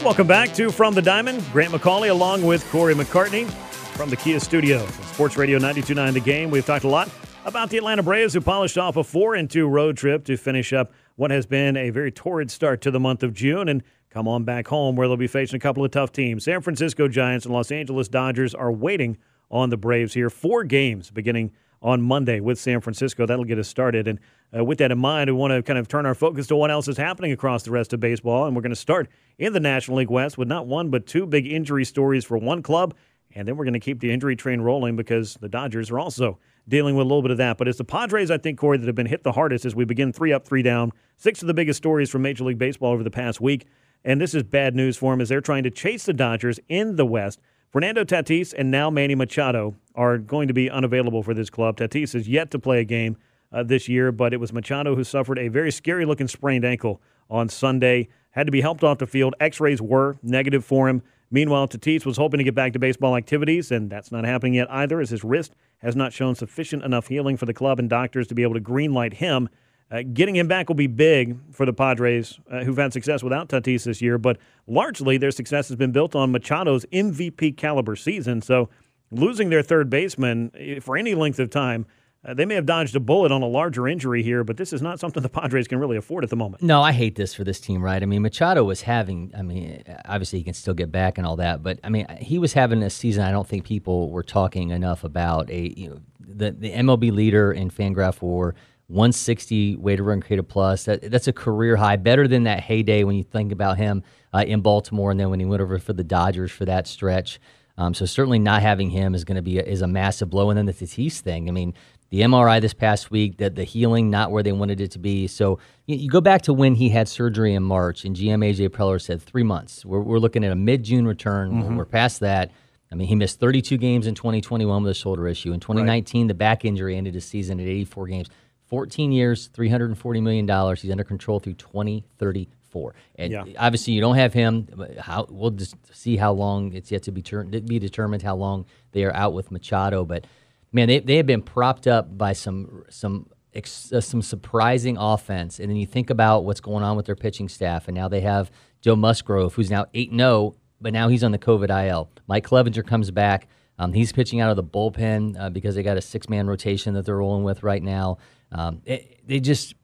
Welcome 0.05 0.27
back 0.27 0.53
to 0.55 0.73
From 0.73 0.92
the 0.92 1.01
Diamond. 1.01 1.44
Grant 1.53 1.73
McAuley 1.73 2.11
along 2.11 2.42
with 2.44 2.68
Corey 2.73 2.94
McCartney 2.97 3.49
from 3.97 4.11
the 4.11 4.16
Kia 4.16 4.40
Studios. 4.40 4.92
Sports 4.92 5.37
Radio 5.37 5.61
92.9 5.61 6.14
The 6.14 6.18
Game. 6.18 6.51
We've 6.51 6.66
talked 6.66 6.83
a 6.83 6.88
lot 6.88 7.09
about 7.44 7.71
the 7.71 7.77
Atlanta 7.77 8.03
Braves 8.03 8.35
who 8.35 8.40
polished 8.40 8.77
off 8.77 8.97
a 8.97 9.05
4 9.05 9.37
and 9.37 9.49
2 9.49 9.68
road 9.68 9.97
trip 9.97 10.25
to 10.25 10.37
finish 10.37 10.73
up 10.73 10.92
what 11.14 11.31
has 11.31 11.47
been 11.47 11.77
a 11.77 11.90
very 11.90 12.11
torrid 12.11 12.51
start 12.51 12.81
to 12.81 12.90
the 12.90 12.99
month 12.99 13.23
of 13.23 13.35
June 13.35 13.68
and 13.68 13.85
come 14.11 14.29
on 14.29 14.44
back 14.44 14.68
home 14.68 14.97
where 14.97 15.09
they'll 15.09 15.16
be 15.16 15.27
facing 15.27 15.57
a 15.57 15.61
couple 15.61 15.85
of 15.85 15.90
tough 15.90 16.12
teams. 16.12 16.44
San 16.44 16.61
Francisco 16.61 17.09
Giants 17.09 17.47
and 17.47 17.55
Los 17.55 17.71
Angeles 17.71 18.09
Dodgers 18.09 18.55
are 18.55 18.73
waiting 18.73 19.18
on 19.51 19.71
the 19.71 19.77
Braves 19.77 20.14
here. 20.14 20.31
Four 20.31 20.64
games 20.64 21.11
beginning 21.11 21.53
on 21.81 22.03
Monday 22.03 22.40
with 22.40 22.59
San 22.59 22.81
Francisco. 22.81 23.27
That'll 23.27 23.44
get 23.44 23.59
us 23.59 23.68
started. 23.68 24.09
And 24.09 24.18
uh, 24.57 24.64
with 24.64 24.79
that 24.79 24.90
in 24.90 24.99
mind, 24.99 25.31
we 25.31 25.35
want 25.35 25.53
to 25.53 25.62
kind 25.62 25.79
of 25.79 25.88
turn 25.88 26.07
our 26.07 26.14
focus 26.14 26.47
to 26.49 26.57
what 26.57 26.71
else 26.71 26.88
is 26.88 26.97
happening 26.97 27.33
across 27.33 27.62
the 27.62 27.71
rest 27.71 27.92
of 27.92 28.01
baseball. 28.01 28.47
And 28.47 28.57
we're 28.57 28.62
going 28.62 28.71
to 28.71 28.77
start 28.77 29.09
in 29.38 29.53
the 29.53 29.61
National 29.61 29.99
League 29.99 30.11
West 30.11 30.38
with 30.38 30.49
not 30.49 30.66
one, 30.66 30.90
but 30.90 31.07
two 31.07 31.27
big 31.27 31.47
injury 31.47 31.85
stories 31.85 32.25
for 32.25 32.37
one 32.37 32.62
club. 32.62 32.94
And 33.35 33.47
then 33.47 33.57
we're 33.57 33.64
going 33.64 33.75
to 33.75 33.81
keep 33.81 34.01
the 34.01 34.11
injury 34.11 34.37
train 34.37 34.61
rolling 34.61 34.97
because 34.97 35.35
the 35.35 35.49
Dodgers 35.49 35.90
are 35.90 35.99
also 35.99 36.38
dealing 36.66 36.97
with 36.97 37.05
a 37.05 37.09
little 37.09 37.23
bit 37.23 37.31
of 37.31 37.38
that. 37.38 37.59
But 37.59 37.68
it's 37.68 37.79
the 37.79 37.85
Padres, 37.85 38.31
I 38.31 38.38
think, 38.38 38.59
Corey, 38.59 38.79
that 38.79 38.87
have 38.87 38.94
been 38.94 39.07
hit 39.07 39.23
the 39.23 39.33
hardest 39.33 39.64
as 39.64 39.75
we 39.75 39.85
begin 39.85 40.12
three 40.12 40.33
up, 40.33 40.47
three 40.47 40.62
down. 40.62 40.92
Six 41.16 41.42
of 41.42 41.47
the 41.47 41.55
biggest 41.55 41.77
stories 41.77 42.11
from 42.11 42.23
Major 42.23 42.44
League 42.44 42.59
Baseball 42.59 42.92
over 42.92 43.03
the 43.03 43.11
past 43.11 43.40
week. 43.40 43.66
And 44.05 44.21
this 44.21 44.35
is 44.35 44.43
bad 44.43 44.75
news 44.75 44.97
for 44.97 45.13
them 45.13 45.21
as 45.21 45.29
they're 45.29 45.41
trying 45.41 45.65
to 45.65 45.71
chase 45.71 46.05
the 46.05 46.13
Dodgers 46.13 46.61
in 46.69 46.97
the 46.97 47.07
West. 47.07 47.41
Fernando 47.71 48.05
Tatis 48.05 48.55
and 48.57 48.71
now 48.71 48.89
Manny 48.89 49.15
Machado 49.15 49.77
are 49.95 50.17
going 50.17 50.49
to 50.49 50.55
be 50.55 50.71
unavailable 50.71 51.23
for 51.23 51.35
this 51.35 51.51
club. 51.51 51.77
Tatis 51.77 52.15
is 52.15 52.29
yet 52.29 52.51
to 52.53 52.59
play 52.59 52.81
a 52.81 52.85
game 52.85 53.17
uh, 53.53 53.63
this 53.63 53.89
year, 53.89 54.11
but 54.13 54.33
it 54.33 54.39
was 54.39 54.53
Machado 54.53 54.95
who 54.95 55.05
suffered 55.05 55.39
a 55.39 55.49
very 55.49 55.71
scary 55.71 56.05
looking 56.05 56.29
sprained 56.29 56.65
ankle 56.65 57.01
on 57.29 57.49
Sunday. 57.49 58.09
Had 58.31 58.47
to 58.47 58.53
be 58.53 58.61
helped 58.61 58.85
off 58.85 58.99
the 58.99 59.07
field. 59.07 59.35
X 59.41 59.61
rays 59.61 59.83
were 59.83 60.19
negative 60.23 60.65
for 60.65 60.89
him. 60.89 61.03
Meanwhile, 61.31 61.69
Tatis 61.69 62.07
was 62.07 62.17
hoping 62.17 62.39
to 62.39 62.45
get 62.45 62.55
back 62.55 62.73
to 62.73 62.79
baseball 62.79 63.17
activities, 63.17 63.71
and 63.71 63.91
that's 63.91 64.11
not 64.11 64.25
happening 64.25 64.55
yet 64.55 64.71
either, 64.71 65.01
as 65.01 65.11
his 65.11 65.25
wrist 65.25 65.55
has 65.79 65.95
not 65.95 66.13
shown 66.13 66.35
sufficient 66.35 66.83
enough 66.83 67.09
healing 67.09 67.37
for 67.37 67.45
the 67.45 67.53
club 67.53 67.79
and 67.79 67.91
doctors 67.91 68.27
to 68.29 68.35
be 68.35 68.43
able 68.43 68.55
to 68.55 68.61
greenlight 68.61 69.15
him. 69.15 69.49
Uh, 69.90 70.03
getting 70.12 70.37
him 70.37 70.46
back 70.46 70.68
will 70.68 70.77
be 70.77 70.87
big 70.87 71.38
for 71.51 71.64
the 71.64 71.72
Padres, 71.72 72.38
uh, 72.51 72.62
who've 72.62 72.77
had 72.77 72.92
success 72.92 73.22
without 73.22 73.48
Tatis 73.48 73.85
this 73.85 74.03
year, 74.03 74.18
but 74.18 74.37
largely 74.66 75.16
their 75.16 75.31
success 75.31 75.68
has 75.68 75.77
been 75.77 75.92
built 75.92 76.14
on 76.14 76.31
Machado's 76.31 76.85
MVP 76.92 77.57
caliber 77.57 77.96
season. 77.96 78.42
So 78.42 78.68
losing 79.11 79.48
their 79.48 79.62
third 79.62 79.88
baseman 79.88 80.51
eh, 80.55 80.81
for 80.81 80.98
any 80.98 81.14
length 81.14 81.38
of 81.38 81.48
time, 81.48 81.87
uh, 82.27 82.35
they 82.35 82.44
may 82.44 82.55
have 82.55 82.66
dodged 82.66 82.94
a 82.96 83.01
bullet 83.01 83.33
on 83.33 83.42
a 83.42 83.46
larger 83.46 83.88
injury 83.88 84.22
here, 84.22 84.44
but 84.44 84.59
this 84.59 84.74
is 84.74 84.83
not 84.83 85.01
something 85.01 85.22
the 85.22 85.29
Padres 85.31 85.66
can 85.68 85.79
really 85.79 85.96
afford 85.96 86.22
at 86.22 86.29
the 86.29 86.37
moment. 86.37 86.62
No, 86.62 86.83
I 86.83 86.92
hate 86.92 87.14
this 87.14 87.33
for 87.33 87.44
this 87.44 87.59
team, 87.59 87.81
right? 87.83 88.03
I 88.03 88.07
mean, 88.07 88.20
Machado 88.20 88.64
was 88.64 88.83
having, 88.83 89.33
I 89.35 89.40
mean, 89.40 89.85
obviously 90.05 90.40
he 90.40 90.44
can 90.44 90.55
still 90.55 90.74
get 90.74 90.92
back 90.92 91.16
and 91.16 91.27
all 91.27 91.37
that, 91.37 91.62
but 91.62 91.79
I 91.83 91.88
mean, 91.88 92.07
he 92.18 92.38
was 92.38 92.53
having 92.53 92.83
a 92.83 92.90
season 92.90 93.24
I 93.24 93.31
don't 93.31 93.48
think 93.48 93.64
people 93.64 94.11
were 94.11 94.22
talking 94.22 94.70
enough 94.70 95.03
about. 95.05 95.48
A, 95.48 95.72
you 95.79 95.88
know, 95.88 95.98
the, 96.20 96.51
the 96.51 96.72
MLB 96.72 97.11
leader 97.11 97.53
in 97.53 97.70
Fangraph 97.70 98.20
WAR, 98.20 98.55
160 98.88 99.77
weighted 99.77 100.05
run 100.05 100.20
created 100.20 100.48
plus. 100.48 100.85
That, 100.85 101.11
that's 101.11 101.29
a 101.29 101.33
career 101.33 101.77
high, 101.77 101.96
better 101.96 102.27
than 102.27 102.44
that 102.44 102.61
heyday 102.61 103.05
when 103.05 103.16
you 103.16 103.22
think 103.22 103.53
about 103.53 103.77
him 103.77 104.03
uh, 104.33 104.44
in 104.46 104.61
Baltimore 104.61 105.11
and 105.11 105.20
then 105.20 105.31
when 105.31 105.40
he 105.40 105.46
went 105.46 105.62
over 105.62 105.79
for 105.79 105.92
the 105.92 106.05
Dodgers 106.05 106.51
for 106.51 106.64
that 106.64 106.87
stretch. 106.87 107.38
Um, 107.77 107.94
so 107.94 108.07
certainly 108.07 108.38
not 108.38 108.62
having 108.62 108.90
him 108.90 109.14
is 109.14 109.24
going 109.24 109.37
to 109.37 109.42
be 109.42 109.59
a, 109.59 109.62
is 109.62 109.83
a 109.83 109.87
massive 109.87 110.31
blow. 110.31 110.51
And 110.51 110.59
then 110.59 110.66
the 110.66 110.72
Tatis 110.72 111.20
thing. 111.20 111.48
I 111.48 111.53
mean, 111.53 111.74
the 112.11 112.22
MRI 112.22 112.61
this 112.61 112.74
past 112.74 113.11
week, 113.11 113.37
that 113.37 113.55
the 113.55 113.64
healing 113.64 114.11
not 114.11 114.31
where 114.31 114.42
they 114.42 114.53
wanted 114.53 114.81
it 114.81 114.90
to 114.92 114.98
be. 114.98 115.27
So 115.27 115.59
you, 115.87 115.96
you 115.96 116.09
go 116.09 116.22
back 116.22 116.42
to 116.42 116.55
when 116.55 116.74
he 116.74 116.88
had 116.88 117.09
surgery 117.09 117.55
in 117.55 117.62
March, 117.62 118.05
and 118.05 118.16
GM 118.16 118.42
AJ 118.42 118.70
Preller 118.70 119.01
said 119.01 119.22
three 119.22 119.42
months. 119.42 119.85
We're, 119.85 120.01
we're 120.01 120.18
looking 120.18 120.44
at 120.44 120.51
a 120.51 120.57
mid 120.57 120.83
June 120.83 121.07
return. 121.07 121.77
We're 121.77 121.85
past 121.85 122.20
that. 122.20 122.51
I 122.90 122.94
mean, 122.94 123.07
he 123.07 123.14
missed 123.14 123.38
32 123.38 123.77
games 123.77 124.07
in 124.07 124.14
2021 124.14 124.83
with 124.83 124.90
a 124.90 124.94
shoulder 124.94 125.29
issue. 125.29 125.53
In 125.53 125.61
2019, 125.61 126.27
the 126.27 126.35
back 126.35 126.64
injury 126.64 126.96
ended 126.96 127.14
his 127.14 127.27
season 127.27 127.61
at 127.61 127.66
84 127.66 128.07
games. 128.07 128.29
14 128.69 129.13
years, 129.13 129.49
$340 129.51 130.23
million. 130.23 130.77
He's 130.77 130.91
under 130.91 131.05
control 131.05 131.41
through 131.41 131.55
2034. 131.55 132.95
And 133.17 133.33
Yeah. 133.33 133.45
obviously, 133.59 133.95
you 133.95 134.01
don't 134.01 134.17
have 134.17 134.33
him. 134.33 134.69
How 134.99 135.27
we'll 135.29 135.51
just 135.51 135.75
see 135.93 136.17
how 136.17 136.33
long 136.33 136.73
it's 136.75 136.91
yet 136.93 137.03
to 137.05 137.13
be, 137.13 137.23
ter- 137.23 137.45
be 137.45 137.79
determined 137.79 138.23
how 138.23 138.37
long 138.37 138.67
they 138.93 139.05
are 139.05 139.15
out 139.15 139.33
with 139.33 139.51
Machado. 139.51 140.05
But 140.05 140.27
man, 140.73 140.89
they, 140.89 141.01
they 141.01 141.17
have 141.17 141.27
been 141.27 141.43
propped 141.43 141.87
up 141.87 142.17
by 142.17 142.33
some 142.35 142.85
some 142.91 143.29
ex, 143.55 143.93
uh, 143.93 144.01
some 144.01 144.23
surprising 144.23 144.97
offense. 144.99 145.59
And 145.61 145.71
then 145.71 145.77
you 145.77 145.87
think 145.87 146.11
about 146.11 146.45
what's 146.45 146.61
going 146.61 146.85
on 146.85 146.97
with 146.97 147.07
their 147.07 147.17
pitching 147.17 147.49
staff, 147.49 147.89
and 147.89 147.95
now 147.95 148.09
they 148.09 148.21
have 148.21 148.51
Joe 148.83 148.97
Musgrove, 148.97 149.55
who's 149.55 149.71
now 149.71 149.87
8 149.95 150.13
0, 150.15 150.55
but 150.81 150.93
now 150.93 151.09
he's 151.09 151.25
on 151.25 151.33
the 151.33 151.39
COVID 151.39 151.71
IL. 151.89 152.11
Mike 152.27 152.47
Clevinger 152.47 152.87
comes 152.87 153.11
back. 153.11 153.49
Um, 153.81 153.93
he's 153.93 154.13
pitching 154.13 154.41
out 154.41 154.51
of 154.51 154.57
the 154.57 154.65
bullpen 154.65 155.41
uh, 155.41 155.51
because 155.51 155.75
they 155.77 155.83
got 155.85 155.97
a 155.97 156.01
six 156.03 156.29
man 156.29 156.47
rotation 156.49 156.95
that 156.95 157.07
they're 157.07 157.17
rolling 157.17 157.45
with 157.45 157.63
right 157.63 157.83
now. 157.83 158.19
Um, 158.53 158.83
it, 158.85 159.21
they 159.27 159.41
just 159.41 159.75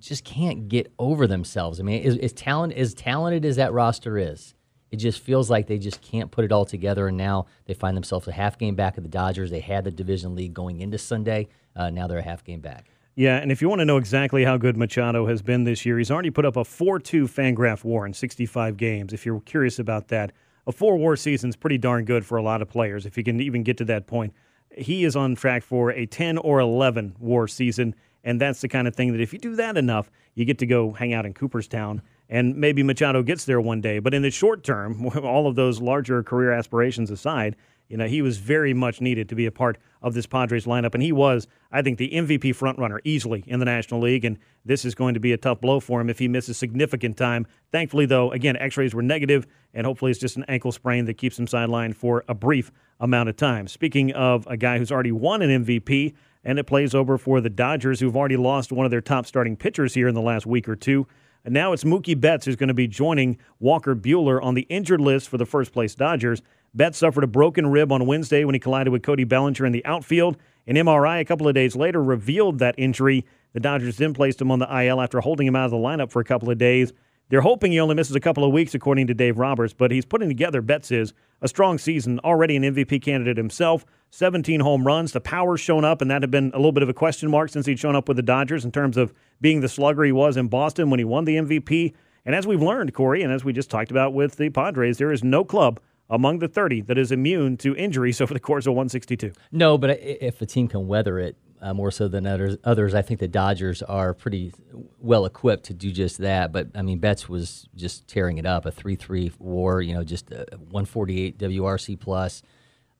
just 0.00 0.24
can't 0.24 0.68
get 0.68 0.92
over 0.98 1.26
themselves. 1.26 1.78
I 1.78 1.84
mean, 1.84 2.04
as, 2.04 2.18
as 2.18 2.32
talent 2.32 2.72
as 2.72 2.94
talented 2.94 3.44
as 3.44 3.56
that 3.56 3.72
roster 3.72 4.18
is, 4.18 4.54
it 4.90 4.96
just 4.96 5.20
feels 5.20 5.48
like 5.48 5.66
they 5.66 5.78
just 5.78 6.02
can't 6.02 6.30
put 6.30 6.44
it 6.44 6.52
all 6.52 6.64
together. 6.64 7.08
And 7.08 7.16
now 7.16 7.46
they 7.66 7.74
find 7.74 7.96
themselves 7.96 8.26
a 8.28 8.32
half 8.32 8.58
game 8.58 8.74
back 8.74 8.96
of 8.96 9.04
the 9.04 9.08
Dodgers. 9.08 9.50
They 9.50 9.60
had 9.60 9.84
the 9.84 9.90
division 9.90 10.34
lead 10.34 10.52
going 10.52 10.80
into 10.80 10.98
Sunday. 10.98 11.48
Uh, 11.76 11.90
now 11.90 12.06
they're 12.06 12.18
a 12.18 12.22
half 12.22 12.44
game 12.44 12.60
back. 12.60 12.88
Yeah, 13.14 13.36
and 13.36 13.52
if 13.52 13.60
you 13.60 13.68
want 13.68 13.80
to 13.80 13.84
know 13.84 13.98
exactly 13.98 14.42
how 14.42 14.56
good 14.56 14.76
Machado 14.76 15.26
has 15.26 15.42
been 15.42 15.64
this 15.64 15.84
year, 15.84 15.98
he's 15.98 16.10
already 16.10 16.30
put 16.30 16.46
up 16.46 16.56
a 16.56 16.64
4 16.64 16.98
2 16.98 17.28
Fangraph 17.28 17.84
war 17.84 18.06
in 18.06 18.14
65 18.14 18.76
games. 18.76 19.12
If 19.12 19.26
you're 19.26 19.40
curious 19.40 19.78
about 19.78 20.08
that, 20.08 20.32
a 20.66 20.72
four 20.72 20.96
war 20.96 21.16
season 21.16 21.50
is 21.50 21.56
pretty 21.56 21.78
darn 21.78 22.04
good 22.04 22.24
for 22.24 22.38
a 22.38 22.42
lot 22.42 22.62
of 22.62 22.68
players, 22.68 23.06
if 23.06 23.16
you 23.16 23.24
can 23.24 23.40
even 23.40 23.62
get 23.62 23.76
to 23.78 23.84
that 23.86 24.06
point. 24.06 24.32
He 24.76 25.04
is 25.04 25.16
on 25.16 25.34
track 25.34 25.62
for 25.62 25.90
a 25.90 26.06
10 26.06 26.38
or 26.38 26.60
11 26.60 27.16
war 27.18 27.48
season, 27.48 27.94
and 28.24 28.40
that's 28.40 28.60
the 28.60 28.68
kind 28.68 28.88
of 28.88 28.94
thing 28.94 29.12
that 29.12 29.20
if 29.20 29.32
you 29.32 29.38
do 29.38 29.56
that 29.56 29.76
enough, 29.76 30.10
you 30.34 30.44
get 30.44 30.58
to 30.58 30.66
go 30.66 30.92
hang 30.92 31.12
out 31.12 31.26
in 31.26 31.34
Cooperstown. 31.34 32.02
And 32.28 32.56
maybe 32.56 32.82
Machado 32.82 33.22
gets 33.22 33.44
there 33.44 33.60
one 33.60 33.82
day. 33.82 33.98
But 33.98 34.14
in 34.14 34.22
the 34.22 34.30
short 34.30 34.64
term, 34.64 35.06
all 35.22 35.46
of 35.46 35.54
those 35.54 35.80
larger 35.80 36.22
career 36.22 36.52
aspirations 36.52 37.10
aside, 37.10 37.56
you 37.92 37.98
know, 37.98 38.06
he 38.06 38.22
was 38.22 38.38
very 38.38 38.72
much 38.72 39.02
needed 39.02 39.28
to 39.28 39.34
be 39.34 39.44
a 39.44 39.52
part 39.52 39.76
of 40.00 40.14
this 40.14 40.24
Padres 40.24 40.64
lineup, 40.64 40.94
and 40.94 41.02
he 41.02 41.12
was, 41.12 41.46
I 41.70 41.82
think, 41.82 41.98
the 41.98 42.08
MVP 42.08 42.56
frontrunner 42.56 43.00
easily 43.04 43.44
in 43.46 43.58
the 43.58 43.66
National 43.66 44.00
League. 44.00 44.24
And 44.24 44.38
this 44.64 44.86
is 44.86 44.94
going 44.94 45.12
to 45.12 45.20
be 45.20 45.34
a 45.34 45.36
tough 45.36 45.60
blow 45.60 45.78
for 45.78 46.00
him 46.00 46.08
if 46.08 46.18
he 46.18 46.26
misses 46.26 46.56
significant 46.56 47.18
time. 47.18 47.46
Thankfully, 47.70 48.06
though, 48.06 48.32
again, 48.32 48.56
X-rays 48.56 48.94
were 48.94 49.02
negative, 49.02 49.46
and 49.74 49.86
hopefully 49.86 50.10
it's 50.10 50.18
just 50.18 50.38
an 50.38 50.46
ankle 50.48 50.72
sprain 50.72 51.04
that 51.04 51.18
keeps 51.18 51.38
him 51.38 51.44
sidelined 51.44 51.94
for 51.94 52.24
a 52.28 52.34
brief 52.34 52.72
amount 52.98 53.28
of 53.28 53.36
time. 53.36 53.68
Speaking 53.68 54.10
of 54.12 54.46
a 54.46 54.56
guy 54.56 54.78
who's 54.78 54.90
already 54.90 55.12
won 55.12 55.42
an 55.42 55.62
MVP, 55.62 56.14
and 56.44 56.58
it 56.58 56.64
plays 56.64 56.94
over 56.94 57.18
for 57.18 57.42
the 57.42 57.50
Dodgers, 57.50 58.00
who've 58.00 58.16
already 58.16 58.38
lost 58.38 58.72
one 58.72 58.86
of 58.86 58.90
their 58.90 59.02
top 59.02 59.26
starting 59.26 59.54
pitchers 59.54 59.92
here 59.92 60.08
in 60.08 60.14
the 60.14 60.22
last 60.22 60.46
week 60.46 60.66
or 60.66 60.76
two. 60.76 61.06
And 61.44 61.52
now 61.52 61.72
it's 61.72 61.84
Mookie 61.84 62.18
Betts 62.18 62.46
who's 62.46 62.56
going 62.56 62.68
to 62.68 62.74
be 62.74 62.86
joining 62.86 63.36
Walker 63.58 63.94
Buehler 63.96 64.42
on 64.42 64.54
the 64.54 64.62
injured 64.62 65.00
list 65.00 65.28
for 65.28 65.38
the 65.38 65.46
first 65.46 65.72
place 65.72 65.94
Dodgers. 65.94 66.40
Betts 66.74 66.96
suffered 66.96 67.24
a 67.24 67.26
broken 67.26 67.66
rib 67.66 67.92
on 67.92 68.06
Wednesday 68.06 68.44
when 68.44 68.54
he 68.54 68.58
collided 68.58 68.92
with 68.92 69.02
Cody 69.02 69.24
Bellinger 69.24 69.66
in 69.66 69.72
the 69.72 69.84
outfield. 69.84 70.38
An 70.66 70.76
MRI 70.76 71.20
a 71.20 71.24
couple 71.24 71.46
of 71.46 71.54
days 71.54 71.76
later 71.76 72.02
revealed 72.02 72.60
that 72.60 72.74
injury. 72.78 73.26
The 73.52 73.60
Dodgers 73.60 73.98
then 73.98 74.14
placed 74.14 74.40
him 74.40 74.50
on 74.50 74.58
the 74.58 74.84
IL 74.84 75.00
after 75.00 75.20
holding 75.20 75.46
him 75.46 75.54
out 75.54 75.66
of 75.66 75.70
the 75.70 75.76
lineup 75.76 76.10
for 76.10 76.20
a 76.20 76.24
couple 76.24 76.50
of 76.50 76.56
days. 76.56 76.92
They're 77.28 77.42
hoping 77.42 77.72
he 77.72 77.80
only 77.80 77.94
misses 77.94 78.16
a 78.16 78.20
couple 78.20 78.44
of 78.44 78.52
weeks, 78.52 78.74
according 78.74 79.06
to 79.08 79.14
Dave 79.14 79.38
Roberts, 79.38 79.72
but 79.72 79.90
he's 79.90 80.04
putting 80.04 80.28
together, 80.28 80.60
Betts 80.60 80.90
is, 80.90 81.12
a 81.40 81.48
strong 81.48 81.78
season, 81.78 82.18
already 82.20 82.56
an 82.56 82.62
MVP 82.62 83.02
candidate 83.02 83.36
himself. 83.36 83.84
17 84.10 84.60
home 84.60 84.86
runs. 84.86 85.12
The 85.12 85.20
power's 85.20 85.60
shown 85.60 85.84
up, 85.84 86.02
and 86.02 86.10
that 86.10 86.22
had 86.22 86.30
been 86.30 86.50
a 86.52 86.58
little 86.58 86.72
bit 86.72 86.82
of 86.82 86.88
a 86.88 86.94
question 86.94 87.30
mark 87.30 87.50
since 87.50 87.66
he'd 87.66 87.78
shown 87.78 87.96
up 87.96 88.08
with 88.08 88.16
the 88.16 88.22
Dodgers 88.22 88.64
in 88.64 88.72
terms 88.72 88.96
of 88.96 89.12
being 89.40 89.60
the 89.60 89.68
slugger 89.68 90.04
he 90.04 90.12
was 90.12 90.36
in 90.36 90.48
Boston 90.48 90.90
when 90.90 91.00
he 91.00 91.04
won 91.04 91.24
the 91.24 91.36
MVP. 91.36 91.94
And 92.24 92.34
as 92.34 92.46
we've 92.46 92.62
learned, 92.62 92.94
Corey, 92.94 93.22
and 93.22 93.32
as 93.32 93.44
we 93.44 93.52
just 93.52 93.70
talked 93.70 93.90
about 93.90 94.12
with 94.12 94.36
the 94.36 94.50
Padres, 94.50 94.98
there 94.98 95.12
is 95.12 95.24
no 95.24 95.44
club 95.44 95.80
among 96.12 96.38
the 96.38 96.46
30 96.46 96.82
that 96.82 96.98
is 96.98 97.10
immune 97.10 97.56
to 97.56 97.74
injuries 97.74 98.20
over 98.20 98.32
the 98.34 98.38
course 98.40 98.66
of 98.66 98.74
162. 98.74 99.32
No, 99.50 99.78
but 99.78 99.98
if 100.00 100.40
a 100.42 100.46
team 100.46 100.68
can 100.68 100.86
weather 100.86 101.18
it 101.18 101.36
uh, 101.60 101.72
more 101.72 101.90
so 101.90 102.06
than 102.06 102.26
others, 102.26 102.56
others, 102.64 102.94
I 102.94 103.02
think 103.02 103.18
the 103.18 103.28
Dodgers 103.28 103.82
are 103.82 104.12
pretty 104.12 104.52
well 104.98 105.24
equipped 105.24 105.64
to 105.64 105.74
do 105.74 105.90
just 105.90 106.18
that. 106.18 106.52
But 106.52 106.68
I 106.74 106.82
mean, 106.82 106.98
Betts 106.98 107.28
was 107.28 107.66
just 107.74 108.06
tearing 108.06 108.36
it 108.36 108.44
up, 108.44 108.66
a 108.66 108.70
3-3 108.70 109.32
WAR, 109.38 109.80
you 109.80 109.94
know, 109.94 110.04
just 110.04 110.30
a 110.30 110.44
148 110.58 111.38
WRC 111.38 111.98
plus. 111.98 112.42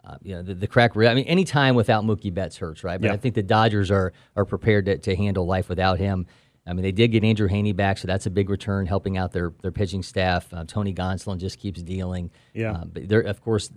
Uh, 0.05 0.17
you 0.21 0.35
know 0.35 0.43
the, 0.43 0.55
the 0.55 0.67
crack. 0.67 0.97
I 0.97 1.15
mean, 1.15 1.27
any 1.27 1.45
time 1.45 1.77
without 1.77 2.03
Mookie 2.03 2.35
Betts 2.35 2.57
hurts, 2.57 2.83
right? 2.83 3.01
But 3.01 3.09
Yeah. 3.09 3.13
I 3.13 3.19
think 3.19 3.37
the 3.37 3.43
Dodgers 3.43 3.89
are 3.89 4.13
are 4.35 4.45
prepared 4.45 4.87
to, 4.87 4.99
to 4.99 5.15
handle 5.15 5.47
life 5.47 5.69
without 5.69 6.01
him. 6.01 6.27
I 6.67 6.73
mean, 6.75 6.83
they 6.83 6.93
did 6.93 7.09
get 7.09 7.25
Andrew 7.25 7.49
Heaney 7.49 7.75
back, 7.75 7.99
so 7.99 8.07
that's 8.07 8.27
a 8.27 8.31
big 8.31 8.49
return, 8.49 8.87
helping 8.87 9.17
out 9.19 9.33
their 9.33 9.53
their 9.63 9.73
pitching 9.73 10.03
staff. 10.03 10.53
Uh, 10.53 10.65
Tony 10.67 10.95
Gonsolin 10.95 11.39
just 11.39 11.59
keeps 11.59 11.83
dealing. 11.83 12.31
Yeah. 12.55 12.73
Uh, 12.73 12.85
but 12.85 13.09
they're 13.09 13.21
of 13.21 13.41
course. 13.43 13.71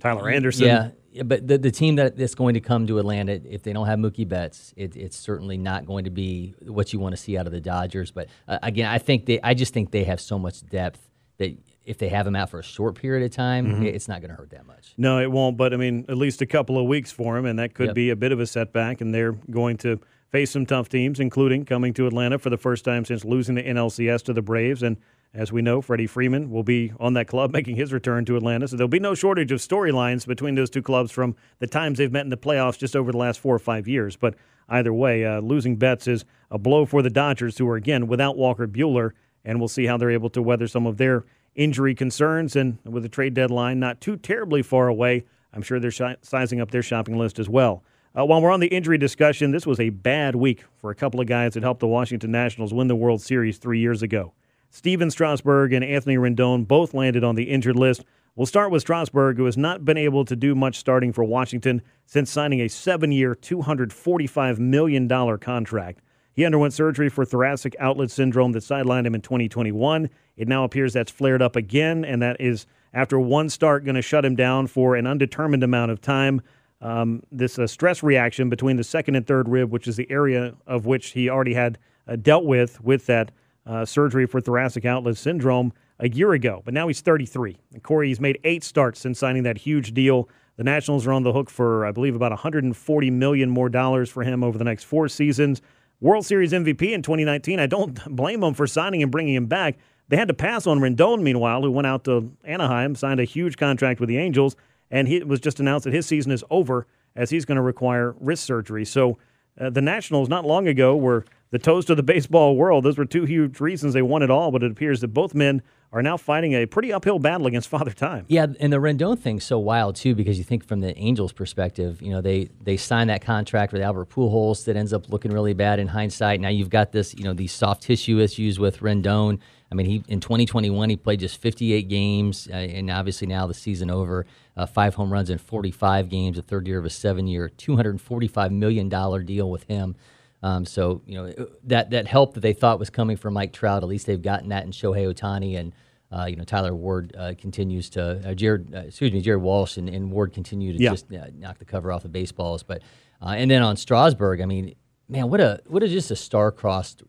Tyler 0.00 0.30
Anderson. 0.30 0.66
Yeah, 0.66 0.90
yeah, 1.10 1.22
but 1.24 1.46
the, 1.46 1.58
the 1.58 1.70
team 1.70 1.96
that, 1.96 2.16
that's 2.16 2.34
going 2.34 2.54
to 2.54 2.60
come 2.60 2.86
to 2.86 2.98
Atlanta, 2.98 3.32
if 3.44 3.62
they 3.62 3.74
don't 3.74 3.86
have 3.86 3.98
Mookie 3.98 4.26
Betts, 4.26 4.72
it, 4.74 4.96
it's 4.96 5.18
certainly 5.18 5.58
not 5.58 5.84
going 5.84 6.04
to 6.04 6.10
be 6.10 6.54
what 6.62 6.94
you 6.94 6.98
want 6.98 7.14
to 7.14 7.20
see 7.20 7.36
out 7.36 7.44
of 7.46 7.52
the 7.52 7.60
Dodgers. 7.60 8.10
But 8.10 8.28
uh, 8.48 8.58
again, 8.62 8.86
I 8.88 8.96
think 8.96 9.26
they, 9.26 9.38
I 9.42 9.52
just 9.52 9.74
think 9.74 9.90
they 9.90 10.04
have 10.04 10.18
so 10.18 10.38
much 10.38 10.64
depth 10.66 11.06
that 11.36 11.54
if 11.84 11.98
they 11.98 12.08
have 12.08 12.26
him 12.26 12.34
out 12.36 12.48
for 12.48 12.58
a 12.60 12.62
short 12.62 12.94
period 12.94 13.22
of 13.26 13.32
time, 13.36 13.66
Mm-hmm. 13.66 13.82
it's 13.84 14.08
not 14.08 14.22
going 14.22 14.30
to 14.30 14.36
hurt 14.36 14.48
that 14.50 14.64
much. 14.66 14.94
No, 14.96 15.18
it 15.18 15.30
won't. 15.30 15.58
But 15.58 15.74
I 15.74 15.76
mean, 15.76 16.06
at 16.08 16.16
least 16.16 16.40
a 16.40 16.46
couple 16.46 16.78
of 16.78 16.86
weeks 16.86 17.12
for 17.12 17.36
him, 17.36 17.44
and 17.44 17.58
that 17.58 17.74
could 17.74 17.88
Yep. 17.88 17.94
be 17.94 18.08
a 18.08 18.16
bit 18.16 18.32
of 18.32 18.40
a 18.40 18.46
setback. 18.46 19.02
And 19.02 19.14
they're 19.14 19.32
going 19.32 19.76
to 19.78 20.00
face 20.32 20.50
some 20.50 20.64
tough 20.64 20.88
teams, 20.88 21.20
including 21.20 21.64
coming 21.66 21.92
to 21.94 22.06
Atlanta 22.06 22.38
for 22.38 22.48
the 22.50 22.56
first 22.56 22.84
time 22.84 23.04
since 23.04 23.24
losing 23.24 23.54
the 23.54 23.62
NLCS 23.62 24.22
to 24.22 24.32
the 24.32 24.40
Braves. 24.40 24.82
And 24.82 24.96
as 25.34 25.52
we 25.52 25.60
know, 25.60 25.82
Freddie 25.82 26.06
Freeman 26.06 26.50
will 26.50 26.62
be 26.62 26.90
on 26.98 27.12
that 27.14 27.28
club 27.28 27.52
making 27.52 27.76
his 27.76 27.92
return 27.92 28.24
to 28.24 28.36
Atlanta. 28.36 28.66
So 28.66 28.76
there'll 28.76 28.88
be 28.88 28.98
no 28.98 29.14
shortage 29.14 29.52
of 29.52 29.60
storylines 29.60 30.26
between 30.26 30.54
those 30.54 30.70
two 30.70 30.82
clubs 30.82 31.12
from 31.12 31.36
the 31.58 31.66
times 31.66 31.98
they've 31.98 32.10
met 32.10 32.24
in 32.24 32.30
the 32.30 32.38
playoffs 32.38 32.78
just 32.78 32.96
over 32.96 33.12
the 33.12 33.18
last 33.18 33.40
four 33.40 33.54
or 33.54 33.60
five 33.60 33.86
years. 33.86 34.16
But 34.16 34.34
either 34.70 34.92
way, 34.92 35.24
uh, 35.24 35.40
losing 35.40 35.76
Betts 35.76 36.08
is 36.08 36.24
a 36.50 36.58
blow 36.58 36.86
for 36.86 37.02
the 37.02 37.10
Dodgers, 37.10 37.58
who 37.58 37.68
are 37.68 37.76
again 37.76 38.06
without 38.06 38.36
Walker 38.36 38.66
Buehler, 38.66 39.10
and 39.44 39.58
we'll 39.58 39.68
see 39.68 39.86
how 39.86 39.98
they're 39.98 40.10
able 40.10 40.30
to 40.30 40.42
weather 40.42 40.66
some 40.66 40.86
of 40.86 40.96
their 40.96 41.24
injury 41.54 41.94
concerns. 41.94 42.56
And 42.56 42.78
with 42.84 43.02
the 43.02 43.08
trade 43.10 43.34
deadline 43.34 43.80
not 43.80 44.00
too 44.00 44.16
terribly 44.16 44.62
far 44.62 44.88
away, 44.88 45.24
I'm 45.52 45.60
sure 45.60 45.78
they're 45.78 46.16
sizing 46.22 46.60
up 46.62 46.70
their 46.70 46.82
shopping 46.82 47.18
list 47.18 47.38
as 47.38 47.50
well. 47.50 47.82
Uh, 48.16 48.26
while 48.26 48.42
we're 48.42 48.50
on 48.50 48.60
the 48.60 48.66
injury 48.66 48.98
discussion, 48.98 49.52
this 49.52 49.66
was 49.66 49.80
a 49.80 49.88
bad 49.88 50.34
week 50.34 50.64
for 50.76 50.90
a 50.90 50.94
couple 50.94 51.20
of 51.20 51.26
guys 51.26 51.54
that 51.54 51.62
helped 51.62 51.80
the 51.80 51.86
Washington 51.86 52.30
Nationals 52.30 52.74
win 52.74 52.86
the 52.86 52.96
World 52.96 53.22
Series 53.22 53.56
three 53.56 53.80
years 53.80 54.02
ago. 54.02 54.34
Stephen 54.68 55.10
Strasburg 55.10 55.72
and 55.72 55.84
Anthony 55.84 56.16
Rendon 56.16 56.68
both 56.68 56.92
landed 56.92 57.24
on 57.24 57.36
the 57.36 57.44
injured 57.44 57.76
list. 57.76 58.04
We'll 58.36 58.46
start 58.46 58.70
with 58.70 58.82
Strasburg, 58.82 59.38
who 59.38 59.46
has 59.46 59.56
not 59.56 59.84
been 59.84 59.96
able 59.96 60.26
to 60.26 60.36
do 60.36 60.54
much 60.54 60.76
starting 60.76 61.12
for 61.12 61.24
Washington 61.24 61.80
since 62.04 62.30
signing 62.30 62.60
a 62.60 62.68
seven 62.68 63.12
year, 63.12 63.34
$245 63.34 64.58
million 64.58 65.38
contract. 65.38 66.00
He 66.34 66.44
underwent 66.44 66.72
surgery 66.72 67.08
for 67.08 67.24
thoracic 67.24 67.76
outlet 67.78 68.10
syndrome 68.10 68.52
that 68.52 68.62
sidelined 68.62 69.06
him 69.06 69.14
in 69.14 69.20
2021. 69.20 70.08
It 70.36 70.48
now 70.48 70.64
appears 70.64 70.92
that's 70.92 71.10
flared 71.10 71.42
up 71.42 71.56
again, 71.56 72.04
and 72.04 72.22
that 72.22 72.40
is, 72.40 72.66
after 72.94 73.18
one 73.18 73.50
start, 73.50 73.84
going 73.84 73.96
to 73.96 74.02
shut 74.02 74.24
him 74.24 74.34
down 74.34 74.66
for 74.66 74.96
an 74.96 75.06
undetermined 75.06 75.62
amount 75.62 75.90
of 75.90 76.00
time. 76.00 76.40
Um, 76.82 77.22
this 77.30 77.58
uh, 77.58 77.66
stress 77.66 78.02
reaction 78.02 78.50
between 78.50 78.76
the 78.76 78.84
second 78.84 79.14
and 79.14 79.26
third 79.26 79.48
rib, 79.48 79.70
which 79.70 79.86
is 79.86 79.96
the 79.96 80.10
area 80.10 80.54
of 80.66 80.84
which 80.84 81.10
he 81.10 81.30
already 81.30 81.54
had 81.54 81.78
uh, 82.08 82.16
dealt 82.16 82.44
with 82.44 82.82
with 82.82 83.06
that 83.06 83.30
uh, 83.64 83.84
surgery 83.84 84.26
for 84.26 84.40
thoracic 84.40 84.84
outlet 84.84 85.16
syndrome 85.16 85.72
a 86.00 86.08
year 86.08 86.32
ago. 86.32 86.60
But 86.64 86.74
now 86.74 86.88
he's 86.88 87.00
33. 87.00 87.56
And 87.72 87.82
Corey, 87.82 88.08
he's 88.08 88.20
made 88.20 88.40
eight 88.42 88.64
starts 88.64 88.98
since 88.98 89.20
signing 89.20 89.44
that 89.44 89.58
huge 89.58 89.94
deal. 89.94 90.28
The 90.56 90.64
Nationals 90.64 91.06
are 91.06 91.12
on 91.12 91.22
the 91.22 91.32
hook 91.32 91.48
for, 91.48 91.86
I 91.86 91.92
believe, 91.92 92.16
about 92.16 92.32
140 92.32 93.10
million 93.10 93.48
more 93.48 93.68
dollars 93.68 94.10
for 94.10 94.24
him 94.24 94.42
over 94.42 94.58
the 94.58 94.64
next 94.64 94.84
four 94.84 95.08
seasons. 95.08 95.62
World 96.00 96.26
Series 96.26 96.50
MVP 96.50 96.90
in 96.92 97.02
2019. 97.02 97.60
I 97.60 97.66
don't 97.66 98.04
blame 98.16 98.40
them 98.40 98.54
for 98.54 98.66
signing 98.66 99.02
and 99.04 99.12
bringing 99.12 99.34
him 99.34 99.46
back. 99.46 99.78
They 100.08 100.16
had 100.16 100.28
to 100.28 100.34
pass 100.34 100.66
on 100.66 100.80
Rendon, 100.80 101.22
meanwhile, 101.22 101.62
who 101.62 101.70
went 101.70 101.86
out 101.86 102.04
to 102.04 102.32
Anaheim, 102.44 102.96
signed 102.96 103.20
a 103.20 103.24
huge 103.24 103.56
contract 103.56 104.00
with 104.00 104.08
the 104.08 104.18
Angels, 104.18 104.56
and 104.92 105.08
he, 105.08 105.24
was 105.24 105.40
just 105.40 105.58
announced 105.58 105.84
that 105.84 105.94
his 105.94 106.06
season 106.06 106.30
is 106.30 106.44
over 106.50 106.86
as 107.16 107.30
he's 107.30 107.44
going 107.44 107.56
to 107.56 107.62
require 107.62 108.14
wrist 108.20 108.44
surgery. 108.44 108.84
So 108.84 109.18
uh, 109.60 109.70
the 109.70 109.82
Nationals, 109.82 110.28
not 110.28 110.44
long 110.44 110.68
ago, 110.68 110.94
were 110.94 111.24
the 111.50 111.58
toast 111.58 111.90
of 111.90 111.96
the 111.96 112.02
baseball 112.04 112.56
world. 112.56 112.84
Those 112.84 112.98
were 112.98 113.04
two 113.04 113.24
huge 113.24 113.58
reasons 113.58 113.94
they 113.94 114.02
won 114.02 114.22
it 114.22 114.30
all, 114.30 114.52
but 114.52 114.62
it 114.62 114.70
appears 114.70 115.00
that 115.00 115.08
both 115.08 115.34
men 115.34 115.62
are 115.92 116.02
now 116.02 116.16
fighting 116.16 116.54
a 116.54 116.64
pretty 116.66 116.92
uphill 116.92 117.18
battle 117.18 117.46
against 117.46 117.68
Father 117.70 117.90
Time. 117.90 118.24
Yeah, 118.28 118.46
and 118.60 118.72
the 118.72 118.78
Rendon 118.78 119.18
thing's 119.18 119.44
so 119.44 119.58
wild 119.58 119.96
too 119.96 120.14
because 120.14 120.38
you 120.38 120.44
think 120.44 120.64
from 120.64 120.80
the 120.80 120.96
Angels' 120.98 121.32
perspective, 121.32 122.00
you 122.00 122.10
know, 122.10 122.20
they 122.20 122.48
they 122.62 122.76
signed 122.76 123.10
that 123.10 123.22
contract 123.22 123.72
with 123.72 123.82
Albert 123.82 124.10
Pujols 124.10 124.64
that 124.66 124.76
ends 124.76 124.92
up 124.92 125.08
looking 125.10 125.32
really 125.32 125.54
bad 125.54 125.78
in 125.78 125.88
hindsight. 125.88 126.40
Now 126.40 126.48
you've 126.48 126.70
got 126.70 126.92
this, 126.92 127.14
you 127.14 127.24
know, 127.24 127.34
these 127.34 127.52
soft 127.52 127.82
tissue 127.82 128.20
issues 128.20 128.58
with 128.58 128.80
Rendon. 128.80 129.38
I 129.72 129.74
mean, 129.74 129.86
he 129.86 130.04
in 130.06 130.20
2021 130.20 130.90
he 130.90 130.96
played 130.96 131.20
just 131.20 131.40
58 131.40 131.88
games, 131.88 132.46
uh, 132.52 132.56
and 132.56 132.90
obviously 132.90 133.26
now 133.26 133.46
the 133.46 133.54
season 133.54 133.90
over, 133.90 134.26
uh, 134.54 134.66
five 134.66 134.94
home 134.94 135.10
runs 135.10 135.30
in 135.30 135.38
45 135.38 136.10
games, 136.10 136.36
a 136.36 136.42
third 136.42 136.68
year 136.68 136.78
of 136.78 136.84
a 136.84 136.90
seven-year, 136.90 137.48
245 137.48 138.52
million 138.52 138.90
dollar 138.90 139.22
deal 139.22 139.50
with 139.50 139.62
him. 139.64 139.96
Um, 140.42 140.66
so 140.66 141.00
you 141.06 141.14
know 141.14 141.32
that 141.64 141.90
that 141.90 142.06
help 142.06 142.34
that 142.34 142.40
they 142.40 142.52
thought 142.52 142.78
was 142.78 142.90
coming 142.90 143.16
from 143.16 143.32
Mike 143.34 143.54
Trout, 143.54 143.82
at 143.82 143.88
least 143.88 144.06
they've 144.06 144.20
gotten 144.20 144.50
that 144.50 144.64
in 144.64 144.70
Shohei 144.72 145.12
Ohtani 145.12 145.58
and. 145.58 145.72
Uh, 146.14 146.26
you 146.26 146.36
know, 146.36 146.44
Tyler 146.44 146.74
Ward 146.74 147.16
uh, 147.18 147.32
continues 147.38 147.88
to 147.88 148.20
uh, 148.28 148.34
Jared, 148.34 148.74
uh, 148.74 148.80
excuse 148.80 149.10
me, 149.12 149.22
Jared 149.22 149.40
Walsh 149.40 149.78
and, 149.78 149.88
and 149.88 150.12
Ward 150.12 150.34
continue 150.34 150.74
to 150.76 150.78
Yeah. 150.78 150.90
just 150.90 151.10
uh, 151.10 151.28
knock 151.34 151.56
the 151.58 151.64
cover 151.64 151.90
off 151.90 152.02
the 152.02 152.10
baseballs. 152.10 152.62
But 152.62 152.82
uh, 153.22 153.28
and 153.30 153.50
then 153.50 153.62
on 153.62 153.78
Strasburg, 153.78 154.42
I 154.42 154.44
mean, 154.44 154.74
man, 155.08 155.30
what 155.30 155.40
a 155.40 155.62
what 155.68 155.82
a 155.82 155.88
just 155.88 156.10
a 156.10 156.16
star-crossed 156.16 157.02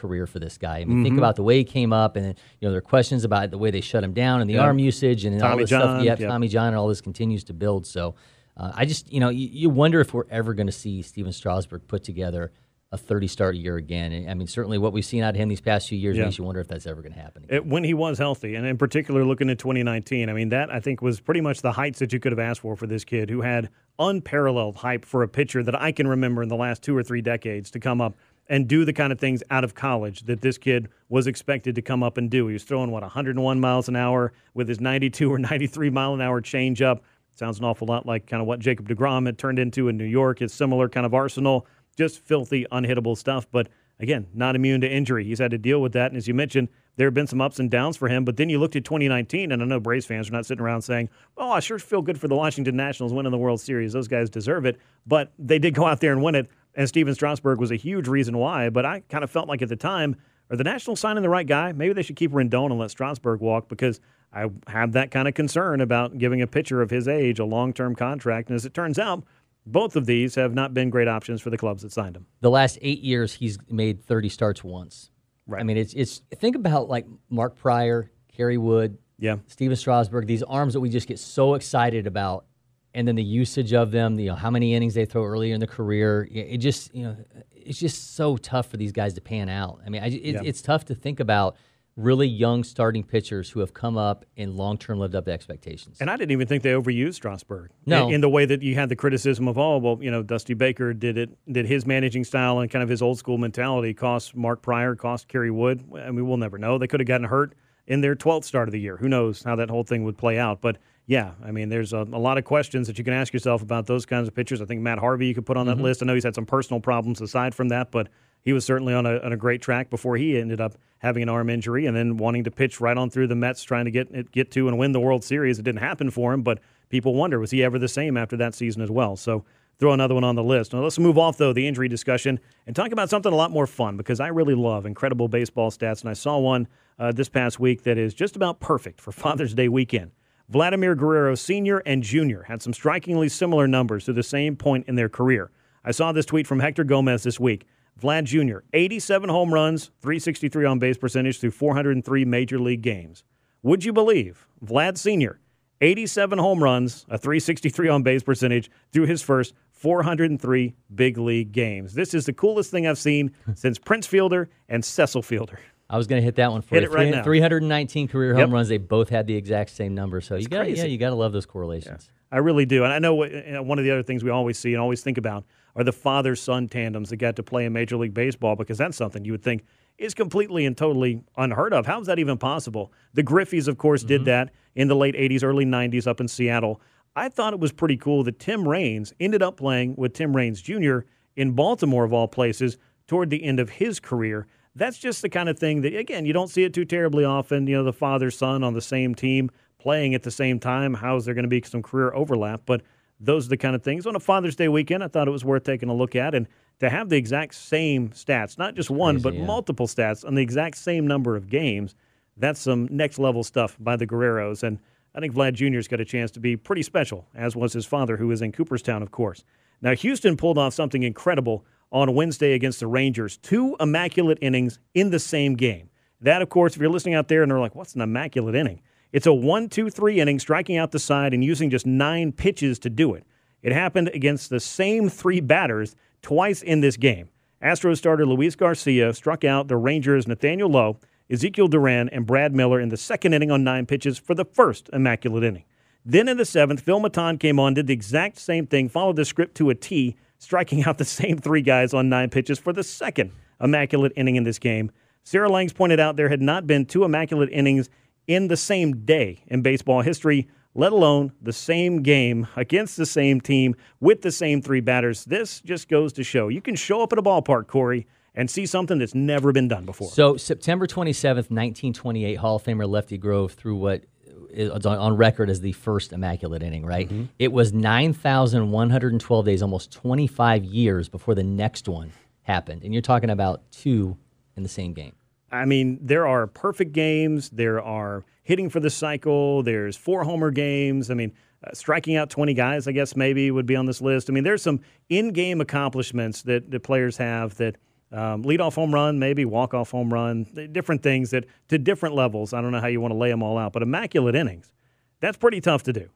career 0.00 0.26
for 0.26 0.38
this 0.38 0.56
guy. 0.58 0.78
I 0.78 0.84
mean, 0.84 0.88
Mm-hmm. 0.98 1.04
think 1.04 1.18
about 1.18 1.36
the 1.36 1.42
way 1.42 1.58
he 1.58 1.64
came 1.64 1.92
up, 1.92 2.16
and 2.16 2.26
you 2.26 2.66
know, 2.66 2.70
there 2.70 2.78
are 2.78 2.80
questions 2.96 3.24
about 3.24 3.50
the 3.50 3.58
way 3.58 3.70
they 3.70 3.80
shut 3.80 4.02
him 4.02 4.12
down 4.12 4.40
and 4.40 4.48
the 4.48 4.54
Yeah. 4.54 4.62
arm 4.62 4.78
usage 4.78 5.24
and 5.24 5.40
all 5.42 5.56
this 5.56 5.70
John, 5.70 5.80
stuff. 5.80 6.04
Yeah, 6.04 6.16
yep. 6.18 6.28
Tommy 6.28 6.48
John 6.48 6.68
and 6.68 6.76
all 6.76 6.88
this 6.88 7.00
continues 7.00 7.44
to 7.44 7.52
build. 7.54 7.86
So 7.86 8.14
uh, 8.56 8.72
I 8.74 8.84
just, 8.84 9.12
you 9.12 9.20
know, 9.20 9.28
you, 9.28 9.48
you 9.52 9.70
wonder 9.70 10.00
if 10.00 10.12
we're 10.12 10.28
ever 10.30 10.54
going 10.54 10.66
to 10.66 10.72
see 10.72 11.02
Stephen 11.02 11.32
Strasburg 11.32 11.82
put 11.88 12.02
together 12.04 12.50
a 12.92 12.96
30 12.98 13.28
start 13.28 13.54
a 13.54 13.58
year 13.58 13.76
again. 13.76 14.10
And, 14.12 14.28
I 14.28 14.34
mean, 14.34 14.48
certainly 14.48 14.76
what 14.76 14.92
we've 14.92 15.04
seen 15.04 15.22
out 15.22 15.36
of 15.36 15.40
him 15.40 15.48
these 15.48 15.60
past 15.60 15.88
few 15.88 15.96
years 15.96 16.16
Yeah. 16.16 16.24
makes 16.24 16.38
you 16.38 16.44
wonder 16.44 16.60
if 16.60 16.66
that's 16.66 16.88
ever 16.88 17.00
going 17.02 17.12
to 17.14 17.20
happen. 17.20 17.44
Again. 17.44 17.56
It, 17.58 17.66
when 17.66 17.84
he 17.84 17.94
was 17.94 18.18
healthy, 18.18 18.56
and 18.56 18.66
in 18.66 18.76
particular 18.78 19.24
looking 19.24 19.48
at 19.48 19.60
2019, 19.60 20.28
I 20.28 20.32
mean, 20.32 20.48
that 20.48 20.70
I 20.74 20.80
think 20.80 21.00
was 21.00 21.20
pretty 21.20 21.40
much 21.40 21.62
the 21.62 21.70
heights 21.70 22.00
that 22.00 22.12
you 22.12 22.18
could 22.18 22.32
have 22.32 22.40
asked 22.40 22.60
for 22.62 22.74
for 22.74 22.88
this 22.88 23.04
kid 23.04 23.30
who 23.30 23.42
had 23.42 23.68
unparalleled 24.00 24.76
hype 24.76 25.04
for 25.04 25.22
a 25.22 25.28
pitcher 25.28 25.62
that 25.62 25.80
I 25.80 25.92
can 25.92 26.08
remember 26.08 26.42
in 26.42 26.48
the 26.48 26.56
last 26.56 26.82
two 26.82 26.96
or 26.96 27.02
three 27.04 27.22
decades 27.22 27.70
to 27.72 27.78
come 27.80 28.00
up 28.00 28.16
and 28.50 28.66
do 28.66 28.84
the 28.84 28.92
kind 28.92 29.12
of 29.12 29.20
things 29.20 29.42
out 29.50 29.62
of 29.62 29.74
college 29.74 30.22
that 30.22 30.42
this 30.42 30.58
kid 30.58 30.88
was 31.08 31.28
expected 31.28 31.76
to 31.76 31.82
come 31.82 32.02
up 32.02 32.18
and 32.18 32.28
do. 32.28 32.48
He 32.48 32.52
was 32.52 32.64
throwing, 32.64 32.90
what, 32.90 33.02
101 33.02 33.60
miles 33.60 33.88
an 33.88 33.94
hour 33.94 34.32
with 34.54 34.68
his 34.68 34.80
92 34.80 35.32
or 35.32 35.38
93 35.38 35.88
mile 35.88 36.12
an 36.12 36.20
hour 36.20 36.42
changeup. 36.42 37.00
Sounds 37.36 37.60
an 37.60 37.64
awful 37.64 37.86
lot 37.86 38.04
like 38.04 38.26
kind 38.26 38.42
of 38.42 38.48
what 38.48 38.58
Jacob 38.58 38.88
DeGrom 38.88 39.24
had 39.24 39.38
turned 39.38 39.60
into 39.60 39.88
in 39.88 39.96
New 39.96 40.04
York, 40.04 40.40
his 40.40 40.52
similar 40.52 40.88
kind 40.88 41.06
of 41.06 41.14
arsenal, 41.14 41.64
just 41.96 42.18
filthy, 42.18 42.66
unhittable 42.72 43.16
stuff. 43.16 43.46
But 43.50 43.68
again, 44.00 44.26
not 44.34 44.56
immune 44.56 44.80
to 44.80 44.90
injury. 44.90 45.24
He's 45.24 45.38
had 45.38 45.52
to 45.52 45.58
deal 45.58 45.80
with 45.80 45.92
that. 45.92 46.10
And 46.10 46.16
as 46.16 46.26
you 46.26 46.34
mentioned, 46.34 46.68
there 46.96 47.06
have 47.06 47.14
been 47.14 47.28
some 47.28 47.40
ups 47.40 47.60
and 47.60 47.70
downs 47.70 47.96
for 47.96 48.08
him. 48.08 48.24
But 48.24 48.36
then 48.36 48.48
you 48.48 48.58
looked 48.58 48.74
at 48.74 48.84
2019, 48.84 49.52
and 49.52 49.62
I 49.62 49.64
know 49.64 49.78
Braves 49.78 50.06
fans 50.06 50.28
are 50.28 50.32
not 50.32 50.44
sitting 50.44 50.62
around 50.62 50.82
saying, 50.82 51.08
oh, 51.36 51.52
I 51.52 51.60
sure 51.60 51.78
feel 51.78 52.02
good 52.02 52.20
for 52.20 52.26
the 52.26 52.34
Washington 52.34 52.76
Nationals 52.76 53.12
winning 53.12 53.30
the 53.30 53.38
World 53.38 53.60
Series. 53.60 53.92
Those 53.92 54.08
guys 54.08 54.28
deserve 54.28 54.66
it. 54.66 54.78
But 55.06 55.32
they 55.38 55.60
did 55.60 55.72
go 55.72 55.86
out 55.86 56.00
there 56.00 56.12
and 56.12 56.20
win 56.22 56.34
it. 56.34 56.50
And 56.74 56.88
Stephen 56.88 57.14
Strasburg 57.14 57.58
was 57.58 57.70
a 57.70 57.76
huge 57.76 58.06
reason 58.08 58.36
why. 58.38 58.68
But 58.70 58.84
I 58.86 59.00
kind 59.08 59.24
of 59.24 59.30
felt 59.30 59.48
like 59.48 59.62
at 59.62 59.68
the 59.68 59.76
time, 59.76 60.16
are 60.50 60.56
the 60.56 60.64
Nationals 60.64 61.00
signing 61.00 61.22
the 61.22 61.28
right 61.28 61.46
guy? 61.46 61.72
Maybe 61.72 61.92
they 61.92 62.02
should 62.02 62.16
keep 62.16 62.32
Rendon 62.32 62.66
and 62.70 62.78
let 62.78 62.90
Strasburg 62.90 63.40
walk 63.40 63.68
because 63.68 64.00
I 64.32 64.46
have 64.68 64.92
that 64.92 65.10
kind 65.10 65.26
of 65.28 65.34
concern 65.34 65.80
about 65.80 66.18
giving 66.18 66.40
a 66.42 66.46
pitcher 66.46 66.80
of 66.82 66.90
his 66.90 67.06
age 67.08 67.38
a 67.38 67.44
long 67.44 67.72
term 67.72 67.94
contract. 67.94 68.48
And 68.48 68.56
as 68.56 68.64
it 68.64 68.74
turns 68.74 68.98
out, 68.98 69.24
both 69.66 69.94
of 69.96 70.06
these 70.06 70.34
have 70.36 70.54
not 70.54 70.72
been 70.74 70.90
great 70.90 71.08
options 71.08 71.40
for 71.40 71.50
the 71.50 71.58
clubs 71.58 71.82
that 71.82 71.92
signed 71.92 72.16
him. 72.16 72.26
the 72.40 72.50
last 72.50 72.78
eight 72.82 73.00
years 73.00 73.34
he's 73.34 73.58
made 73.68 74.02
30 74.04 74.28
starts 74.28 74.64
once. 74.64 75.10
Right. 75.46 75.60
I 75.60 75.64
mean, 75.64 75.76
it's 75.76 75.92
it's 75.94 76.22
think 76.36 76.54
about 76.56 76.88
like 76.88 77.06
Mark 77.28 77.56
Prior, 77.56 78.10
Kerry 78.32 78.56
Wood, 78.58 78.98
Yeah. 79.18 79.36
Steven 79.48 79.76
Strasburg, 79.76 80.26
these 80.26 80.42
arms 80.44 80.72
that 80.74 80.80
we 80.80 80.88
just 80.90 81.08
get 81.08 81.18
so 81.18 81.54
excited 81.54 82.06
about, 82.06 82.46
and 82.94 83.06
then 83.06 83.14
the 83.16 83.22
usage 83.22 83.72
of 83.72 83.90
them, 83.90 84.18
you 84.18 84.26
know, 84.26 84.34
how 84.34 84.50
many 84.50 84.74
innings 84.74 84.94
they 84.94 85.04
throw 85.04 85.24
earlier 85.24 85.54
in 85.54 85.60
the 85.60 85.66
career. 85.66 86.28
It 86.30 86.58
just, 86.58 86.94
you 86.94 87.04
know, 87.04 87.16
it's 87.52 87.78
just 87.78 88.14
so 88.16 88.36
tough 88.36 88.68
for 88.68 88.76
these 88.76 88.92
guys 88.92 89.14
to 89.14 89.20
pan 89.20 89.48
out. 89.48 89.80
I 89.86 89.90
mean, 89.90 90.02
I, 90.02 90.06
it, 90.08 90.34
Yeah. 90.34 90.40
it's 90.44 90.60
tough 90.62 90.84
to 90.86 90.94
think 90.94 91.20
about 91.20 91.56
really 91.96 92.26
young 92.26 92.64
starting 92.64 93.02
pitchers 93.04 93.50
who 93.50 93.60
have 93.60 93.74
come 93.74 93.96
up 93.98 94.24
and 94.36 94.56
long 94.56 94.78
term 94.78 94.98
lived 94.98 95.14
up 95.14 95.26
to 95.26 95.32
expectations. 95.32 95.98
And 96.00 96.10
I 96.10 96.16
didn't 96.16 96.30
even 96.32 96.46
think 96.46 96.62
they 96.62 96.72
overused 96.72 97.14
Strasburg. 97.14 97.70
No. 97.86 98.08
In, 98.08 98.14
in 98.14 98.20
the 98.22 98.28
way 98.28 98.44
that 98.46 98.62
you 98.62 98.74
had 98.74 98.88
the 98.88 98.96
criticism 98.96 99.46
of, 99.48 99.58
oh, 99.58 99.78
well, 99.78 99.98
you 100.00 100.10
know, 100.10 100.22
Dusty 100.22 100.54
Baker 100.54 100.94
did 100.94 101.18
it, 101.18 101.30
did 101.52 101.66
his 101.66 101.86
managing 101.86 102.24
style 102.24 102.60
and 102.60 102.70
kind 102.70 102.82
of 102.82 102.88
his 102.88 103.02
old 103.02 103.18
school 103.18 103.38
mentality 103.38 103.92
cost 103.92 104.34
Mark 104.34 104.62
Prior, 104.62 104.94
cost 104.94 105.28
Kerry 105.28 105.50
Wood. 105.50 105.84
I 105.96 106.10
mean, 106.10 106.26
we'll 106.26 106.38
never 106.38 106.58
know. 106.58 106.78
They 106.78 106.86
could 106.86 107.00
have 107.00 107.06
gotten 107.06 107.26
hurt 107.26 107.54
in 107.86 108.00
their 108.00 108.14
12th 108.16 108.44
start 108.44 108.68
of 108.68 108.72
the 108.72 108.80
year. 108.80 108.96
Who 108.96 109.08
knows 109.08 109.42
how 109.42 109.56
that 109.56 109.68
whole 109.68 109.84
thing 109.84 110.04
would 110.04 110.16
play 110.16 110.38
out. 110.38 110.60
But 110.60 110.78
yeah, 111.10 111.32
I 111.44 111.50
mean, 111.50 111.70
there's 111.70 111.92
a, 111.92 112.06
a 112.12 112.20
lot 112.20 112.38
of 112.38 112.44
questions 112.44 112.86
that 112.86 112.96
you 112.96 113.02
can 113.02 113.12
ask 113.12 113.32
yourself 113.32 113.62
about 113.62 113.88
those 113.88 114.06
kinds 114.06 114.28
of 114.28 114.34
pitchers. 114.34 114.62
I 114.62 114.64
think 114.64 114.80
Matt 114.80 115.00
Harvey 115.00 115.26
you 115.26 115.34
could 115.34 115.44
put 115.44 115.56
on 115.56 115.66
that 115.66 115.78
list. 115.78 116.04
I 116.04 116.06
know 116.06 116.14
he's 116.14 116.22
had 116.22 116.36
some 116.36 116.46
personal 116.46 116.78
problems 116.80 117.20
aside 117.20 117.52
from 117.52 117.70
that, 117.70 117.90
but 117.90 118.06
he 118.42 118.52
was 118.52 118.64
certainly 118.64 118.94
on 118.94 119.06
a, 119.06 119.18
on 119.18 119.32
a 119.32 119.36
great 119.36 119.60
track 119.60 119.90
before 119.90 120.16
he 120.16 120.38
ended 120.38 120.60
up 120.60 120.76
having 120.98 121.24
an 121.24 121.28
arm 121.28 121.50
injury 121.50 121.86
and 121.86 121.96
then 121.96 122.16
wanting 122.16 122.44
to 122.44 122.52
pitch 122.52 122.80
right 122.80 122.96
on 122.96 123.10
through 123.10 123.26
the 123.26 123.34
Mets, 123.34 123.64
trying 123.64 123.86
to 123.86 123.90
get 123.90 124.30
get 124.30 124.52
to 124.52 124.68
and 124.68 124.78
win 124.78 124.92
the 124.92 125.00
World 125.00 125.24
Series. 125.24 125.58
It 125.58 125.64
didn't 125.64 125.80
happen 125.80 126.12
for 126.12 126.32
him, 126.32 126.42
but 126.42 126.60
people 126.90 127.12
wonder 127.16 127.40
was 127.40 127.50
he 127.50 127.64
ever 127.64 127.76
the 127.76 127.88
same 127.88 128.16
after 128.16 128.36
that 128.36 128.54
season 128.54 128.80
as 128.80 128.90
well. 128.92 129.16
So 129.16 129.44
throw 129.80 129.92
another 129.92 130.14
one 130.14 130.22
on 130.22 130.36
the 130.36 130.44
list. 130.44 130.72
Now 130.72 130.78
let's 130.78 131.00
move 131.00 131.18
off 131.18 131.38
though 131.38 131.52
the 131.52 131.66
injury 131.66 131.88
discussion 131.88 132.38
and 132.68 132.76
talk 132.76 132.92
about 132.92 133.10
something 133.10 133.32
a 133.32 133.36
lot 133.36 133.50
more 133.50 133.66
fun 133.66 133.96
because 133.96 134.20
I 134.20 134.28
really 134.28 134.54
love 134.54 134.86
incredible 134.86 135.26
baseball 135.26 135.72
stats, 135.72 136.02
and 136.02 136.08
I 136.08 136.12
saw 136.12 136.38
one 136.38 136.68
uh, 137.00 137.10
this 137.10 137.28
past 137.28 137.58
week 137.58 137.82
that 137.82 137.98
is 137.98 138.14
just 138.14 138.36
about 138.36 138.60
perfect 138.60 139.00
for 139.00 139.10
Father's 139.24 139.54
Day 139.54 139.66
weekend. 139.66 140.12
Vladimir 140.50 140.96
Guerrero 140.96 141.36
Sr. 141.36 141.78
and 141.86 142.02
Jr. 142.02 142.42
had 142.48 142.60
some 142.60 142.72
strikingly 142.72 143.28
similar 143.28 143.68
numbers 143.68 144.06
to 144.06 144.12
the 144.12 144.24
same 144.24 144.56
point 144.56 144.88
in 144.88 144.96
their 144.96 145.08
career. 145.08 145.52
I 145.84 145.92
saw 145.92 146.10
this 146.10 146.26
tweet 146.26 146.44
from 146.44 146.58
Hector 146.58 146.82
Gomez 146.82 147.22
this 147.22 147.38
week. 147.38 147.68
Vlad 148.02 148.24
Jr., 148.24 148.58
87 148.72 149.28
home 149.28 149.54
runs, 149.54 149.92
363 150.00 150.64
on 150.64 150.80
base 150.80 150.98
percentage 150.98 151.38
through 151.38 151.52
403 151.52 152.24
major 152.24 152.58
league 152.58 152.82
games. 152.82 153.22
Would 153.62 153.84
you 153.84 153.92
believe 153.92 154.48
Vlad 154.64 154.98
Sr., 154.98 155.38
87 155.82 156.40
home 156.40 156.64
runs, 156.64 157.06
a 157.08 157.16
363 157.16 157.88
on 157.88 158.02
base 158.02 158.24
percentage 158.24 158.72
through 158.90 159.06
his 159.06 159.22
first 159.22 159.54
403 159.70 160.74
big 160.92 161.16
league 161.16 161.52
games? 161.52 161.94
This 161.94 162.12
is 162.12 162.26
the 162.26 162.32
coolest 162.32 162.72
thing 162.72 162.88
I've 162.88 162.98
seen 162.98 163.30
since 163.54 163.78
Prince 163.78 164.08
Fielder 164.08 164.50
and 164.68 164.84
Cecil 164.84 165.22
Fielder. 165.22 165.60
I 165.90 165.96
was 165.96 166.06
going 166.06 166.22
to 166.22 166.24
hit 166.24 166.36
that 166.36 166.52
one 166.52 166.62
for 166.62 166.76
Hit 166.76 166.84
you. 166.84 166.90
it 166.90 166.94
right 166.94 167.10
now. 167.10 167.24
319 167.24 168.06
career 168.08 168.30
Yep. 168.30 168.38
home 168.38 168.54
runs. 168.54 168.68
They 168.68 168.78
both 168.78 169.08
had 169.08 169.26
the 169.26 169.34
exact 169.34 169.70
same 169.70 169.94
number. 169.94 170.20
So 170.20 170.36
you 170.36 170.46
got 170.46 170.70
yeah, 170.70 170.84
you 170.84 170.96
got 170.98 171.10
to 171.10 171.16
love 171.16 171.32
those 171.32 171.46
correlations. 171.46 172.08
I 172.30 172.38
really 172.38 172.64
do. 172.64 172.84
And 172.84 172.92
I 172.92 173.00
know 173.00 173.16
what, 173.16 173.32
you 173.32 173.52
know, 173.52 173.62
one 173.62 173.78
of 173.78 173.84
the 173.84 173.90
other 173.90 174.04
things 174.04 174.22
we 174.22 174.30
always 174.30 174.56
see 174.56 174.72
and 174.72 174.80
always 174.80 175.02
think 175.02 175.18
about 175.18 175.44
are 175.74 175.82
the 175.82 175.92
father 175.92 176.36
son 176.36 176.68
tandems 176.68 177.10
that 177.10 177.16
got 177.16 177.34
to 177.36 177.42
play 177.42 177.64
in 177.64 177.72
Major 177.72 177.96
League 177.96 178.14
Baseball 178.14 178.54
because 178.54 178.78
that's 178.78 178.96
something 178.96 179.24
you 179.24 179.32
would 179.32 179.42
think 179.42 179.64
is 179.98 180.14
completely 180.14 180.64
and 180.64 180.76
totally 180.76 181.24
unheard 181.36 181.72
of. 181.72 181.86
How 181.86 182.00
is 182.00 182.06
that 182.06 182.20
even 182.20 182.38
possible? 182.38 182.92
The 183.14 183.24
Griffeys, 183.24 183.66
of 183.66 183.78
course, 183.78 184.04
did 184.04 184.20
mm-hmm. 184.20 184.26
that 184.26 184.50
in 184.76 184.86
the 184.88 184.96
late 184.96 185.14
80s, 185.16 185.42
early 185.42 185.66
90s 185.66 186.06
up 186.06 186.20
in 186.20 186.28
Seattle. 186.28 186.80
I 187.16 187.28
thought 187.28 187.52
it 187.52 187.60
was 187.60 187.72
pretty 187.72 187.96
cool 187.96 188.22
that 188.24 188.38
Tim 188.38 188.66
Raines 188.66 189.12
ended 189.18 189.42
up 189.42 189.56
playing 189.56 189.96
with 189.96 190.14
Tim 190.14 190.34
Raines 190.34 190.62
Jr. 190.62 191.00
in 191.36 191.52
Baltimore, 191.52 192.04
of 192.04 192.12
all 192.12 192.28
places, 192.28 192.78
toward 193.08 193.30
the 193.30 193.42
end 193.42 193.58
of 193.58 193.68
his 193.68 193.98
career. 193.98 194.46
That's 194.74 194.98
just 194.98 195.22
the 195.22 195.28
kind 195.28 195.48
of 195.48 195.58
thing 195.58 195.82
that, 195.82 195.96
again, 195.96 196.26
you 196.26 196.32
don't 196.32 196.48
see 196.48 196.62
it 196.64 196.72
too 196.72 196.84
terribly 196.84 197.24
often. 197.24 197.66
You 197.66 197.78
know, 197.78 197.84
the 197.84 197.92
father 197.92 198.30
son 198.30 198.62
on 198.62 198.74
the 198.74 198.80
same 198.80 199.14
team 199.14 199.50
playing 199.78 200.14
at 200.14 200.22
the 200.22 200.30
same 200.30 200.60
time. 200.60 200.94
How 200.94 201.16
is 201.16 201.24
there 201.24 201.34
going 201.34 201.44
to 201.44 201.48
be 201.48 201.62
some 201.62 201.82
career 201.82 202.12
overlap? 202.14 202.62
But 202.66 202.82
those 203.18 203.46
are 203.46 203.50
the 203.50 203.56
kind 203.56 203.74
of 203.74 203.82
things. 203.82 204.06
On 204.06 204.14
a 204.14 204.20
Father's 204.20 204.56
Day 204.56 204.68
weekend, 204.68 205.02
I 205.02 205.08
thought 205.08 205.28
it 205.28 205.32
was 205.32 205.44
worth 205.44 205.64
taking 205.64 205.88
a 205.88 205.94
look 205.94 206.14
at. 206.14 206.34
And 206.34 206.46
to 206.78 206.88
have 206.88 207.08
the 207.08 207.16
exact 207.16 207.54
same 207.54 208.10
stats, 208.10 208.58
not 208.58 208.74
just 208.74 208.90
one, 208.90 209.16
Crazy, 209.16 209.22
but 209.22 209.34
yeah. 209.34 209.44
multiple 209.44 209.86
stats 209.86 210.26
on 210.26 210.34
the 210.34 210.42
exact 210.42 210.78
same 210.78 211.06
number 211.06 211.36
of 211.36 211.48
games, 211.48 211.94
that's 212.36 212.60
some 212.60 212.88
next 212.90 213.18
level 213.18 213.44
stuff 213.44 213.76
by 213.80 213.96
the 213.96 214.06
Guerreros. 214.06 214.62
And 214.62 214.78
I 215.14 215.20
think 215.20 215.34
Vlad 215.34 215.54
Jr.'s 215.54 215.88
got 215.88 216.00
a 216.00 216.04
chance 216.04 216.30
to 216.32 216.40
be 216.40 216.56
pretty 216.56 216.82
special, 216.82 217.26
as 217.34 217.56
was 217.56 217.72
his 217.72 217.84
father, 217.84 218.16
who 218.16 218.28
was 218.28 218.40
in 218.40 218.52
Cooperstown, 218.52 219.02
of 219.02 219.10
course. 219.10 219.44
Now, 219.82 219.94
Houston 219.94 220.36
pulled 220.36 220.58
off 220.58 220.72
something 220.74 221.02
incredible 221.02 221.64
on 221.92 222.14
Wednesday 222.14 222.52
against 222.52 222.80
the 222.80 222.86
Rangers 222.86 223.36
two 223.36 223.76
immaculate 223.80 224.38
innings 224.40 224.78
in 224.94 225.10
the 225.10 225.18
same 225.18 225.54
game. 225.54 225.90
That, 226.20 226.42
of 226.42 226.48
course, 226.48 226.74
if 226.74 226.80
you're 226.80 226.90
listening 226.90 227.14
out 227.14 227.28
there 227.28 227.42
and 227.42 227.50
they're 227.50 227.58
like, 227.58 227.74
what's 227.74 227.94
an 227.94 228.02
immaculate 228.02 228.54
inning? 228.54 228.82
It's 229.12 229.26
a 229.26 229.32
one, 229.32 229.68
two, 229.68 229.90
three 229.90 230.20
inning, 230.20 230.38
striking 230.38 230.76
out 230.76 230.92
the 230.92 230.98
side 230.98 231.34
and 231.34 231.42
using 231.42 231.70
just 231.70 231.86
nine 231.86 232.32
pitches 232.32 232.78
to 232.80 232.90
do 232.90 233.14
it. 233.14 233.24
It 233.62 233.72
happened 233.72 234.08
against 234.14 234.50
the 234.50 234.60
same 234.60 235.08
three 235.08 235.40
batters 235.40 235.96
twice 236.22 236.62
in 236.62 236.80
this 236.80 236.96
game. 236.96 237.28
Astros 237.62 237.98
starter 237.98 238.24
Luis 238.24 238.54
Garcia 238.54 239.12
struck 239.12 239.44
out 239.44 239.68
the 239.68 239.76
Rangers' 239.76 240.26
Nathaniel 240.26 240.70
Lowe, 240.70 240.98
Ezekiel 241.30 241.68
Duran, 241.68 242.08
and 242.08 242.26
Brad 242.26 242.54
Miller 242.54 242.80
in 242.80 242.88
the 242.88 242.96
second 242.96 243.34
inning 243.34 243.50
on 243.50 243.64
nine 243.64 243.86
pitches 243.86 244.18
for 244.18 244.34
the 244.34 244.44
first 244.44 244.88
immaculate 244.92 245.44
inning. 245.44 245.64
Then 246.04 246.28
in 246.28 246.38
the 246.38 246.46
seventh, 246.46 246.80
Phil 246.80 247.00
Maton 247.00 247.38
came 247.38 247.60
on, 247.60 247.74
did 247.74 247.86
the 247.86 247.92
exact 247.92 248.38
same 248.38 248.66
thing, 248.66 248.88
followed 248.88 249.16
the 249.16 249.24
script 249.24 249.56
to 249.56 249.68
a 249.68 249.74
T, 249.74 250.16
striking 250.40 250.82
out 250.84 250.98
the 250.98 251.04
same 251.04 251.38
three 251.38 251.62
guys 251.62 251.94
on 251.94 252.08
nine 252.08 252.30
pitches 252.30 252.58
for 252.58 252.72
the 252.72 252.82
second 252.82 253.30
immaculate 253.60 254.12
inning 254.16 254.34
in 254.34 254.42
this 254.42 254.58
game. 254.58 254.90
Sarah 255.22 255.50
Langs 255.50 255.72
pointed 255.72 256.00
out 256.00 256.16
there 256.16 256.30
had 256.30 256.40
not 256.40 256.66
been 256.66 256.86
two 256.86 257.04
immaculate 257.04 257.50
innings 257.52 257.88
in 258.26 258.48
the 258.48 258.56
same 258.56 259.04
day 259.04 259.44
in 259.46 259.60
baseball 259.60 260.00
history, 260.00 260.48
let 260.74 260.92
alone 260.92 261.32
the 261.42 261.52
same 261.52 262.02
game 262.02 262.46
against 262.56 262.96
the 262.96 263.06
same 263.06 263.40
team 263.40 263.76
with 264.00 264.22
the 264.22 264.32
same 264.32 264.62
three 264.62 264.80
batters. 264.80 265.24
This 265.26 265.60
just 265.60 265.88
goes 265.88 266.12
to 266.14 266.24
show 266.24 266.48
you 266.48 266.62
can 266.62 266.74
show 266.74 267.02
up 267.02 267.12
at 267.12 267.18
a 267.18 267.22
ballpark, 267.22 267.66
Corey, 267.66 268.06
and 268.34 268.50
see 268.50 268.64
something 268.64 268.98
that's 268.98 269.14
never 269.14 269.52
been 269.52 269.68
done 269.68 269.84
before. 269.84 270.10
So 270.10 270.36
September 270.36 270.86
27th, 270.86 271.50
1928, 271.50 272.34
Hall 272.36 272.56
of 272.56 272.64
Famer 272.64 272.88
Lefty 272.88 273.18
Grove 273.18 273.52
threw 273.52 273.76
what 273.76 274.04
is 274.52 274.70
on- 274.86 274.98
on 274.98 275.16
record 275.16 275.50
as 275.50 275.60
the 275.60 275.72
first 275.72 276.12
immaculate 276.12 276.62
inning, 276.62 276.84
right? 276.84 277.08
Mm-hmm. 277.08 277.24
It 277.38 277.52
was 277.52 277.72
9,112 277.72 279.44
days, 279.44 279.62
almost 279.62 279.92
25 279.92 280.64
years 280.64 281.08
before 281.08 281.34
the 281.34 281.42
next 281.42 281.88
one 281.88 282.12
happened. 282.42 282.82
And 282.84 282.92
you're 282.92 283.02
talking 283.02 283.30
about 283.30 283.62
two 283.70 284.16
in 284.56 284.62
the 284.62 284.68
same 284.68 284.92
game. 284.92 285.12
I 285.52 285.64
mean, 285.64 285.98
there 286.00 286.26
are 286.26 286.46
perfect 286.46 286.92
games. 286.92 287.50
There 287.50 287.82
are 287.82 288.24
hitting 288.42 288.70
for 288.70 288.80
the 288.80 288.90
cycle. 288.90 289.62
There's 289.62 289.96
four 289.96 290.24
homer 290.24 290.50
games. 290.50 291.10
I 291.10 291.14
mean, 291.14 291.32
uh, 291.64 291.70
striking 291.72 292.16
out 292.16 292.30
20 292.30 292.54
guys, 292.54 292.86
I 292.86 292.92
guess 292.92 293.16
maybe 293.16 293.50
would 293.50 293.66
be 293.66 293.76
on 293.76 293.86
this 293.86 294.00
list. 294.00 294.30
I 294.30 294.32
mean, 294.32 294.44
there's 294.44 294.62
some 294.62 294.80
in-game 295.08 295.60
accomplishments 295.60 296.42
that 296.42 296.70
the 296.70 296.80
players 296.80 297.16
have 297.16 297.56
that 297.56 297.76
um, 298.12 298.42
lead-off 298.42 298.74
home 298.74 298.92
run, 298.92 299.18
maybe 299.18 299.44
walk-off 299.44 299.90
home 299.90 300.12
run, 300.12 300.44
different 300.72 301.02
things 301.02 301.30
that 301.30 301.46
to 301.68 301.78
different 301.78 302.14
levels. 302.14 302.52
I 302.52 302.60
don't 302.60 302.72
know 302.72 302.80
how 302.80 302.88
you 302.88 303.00
want 303.00 303.12
to 303.12 303.18
lay 303.18 303.30
them 303.30 303.42
all 303.42 303.58
out, 303.58 303.72
but 303.72 303.82
immaculate 303.82 304.34
innings, 304.34 304.72
that's 305.20 305.36
pretty 305.36 305.60
tough 305.60 305.82
to 305.84 305.92
do. 305.92 306.08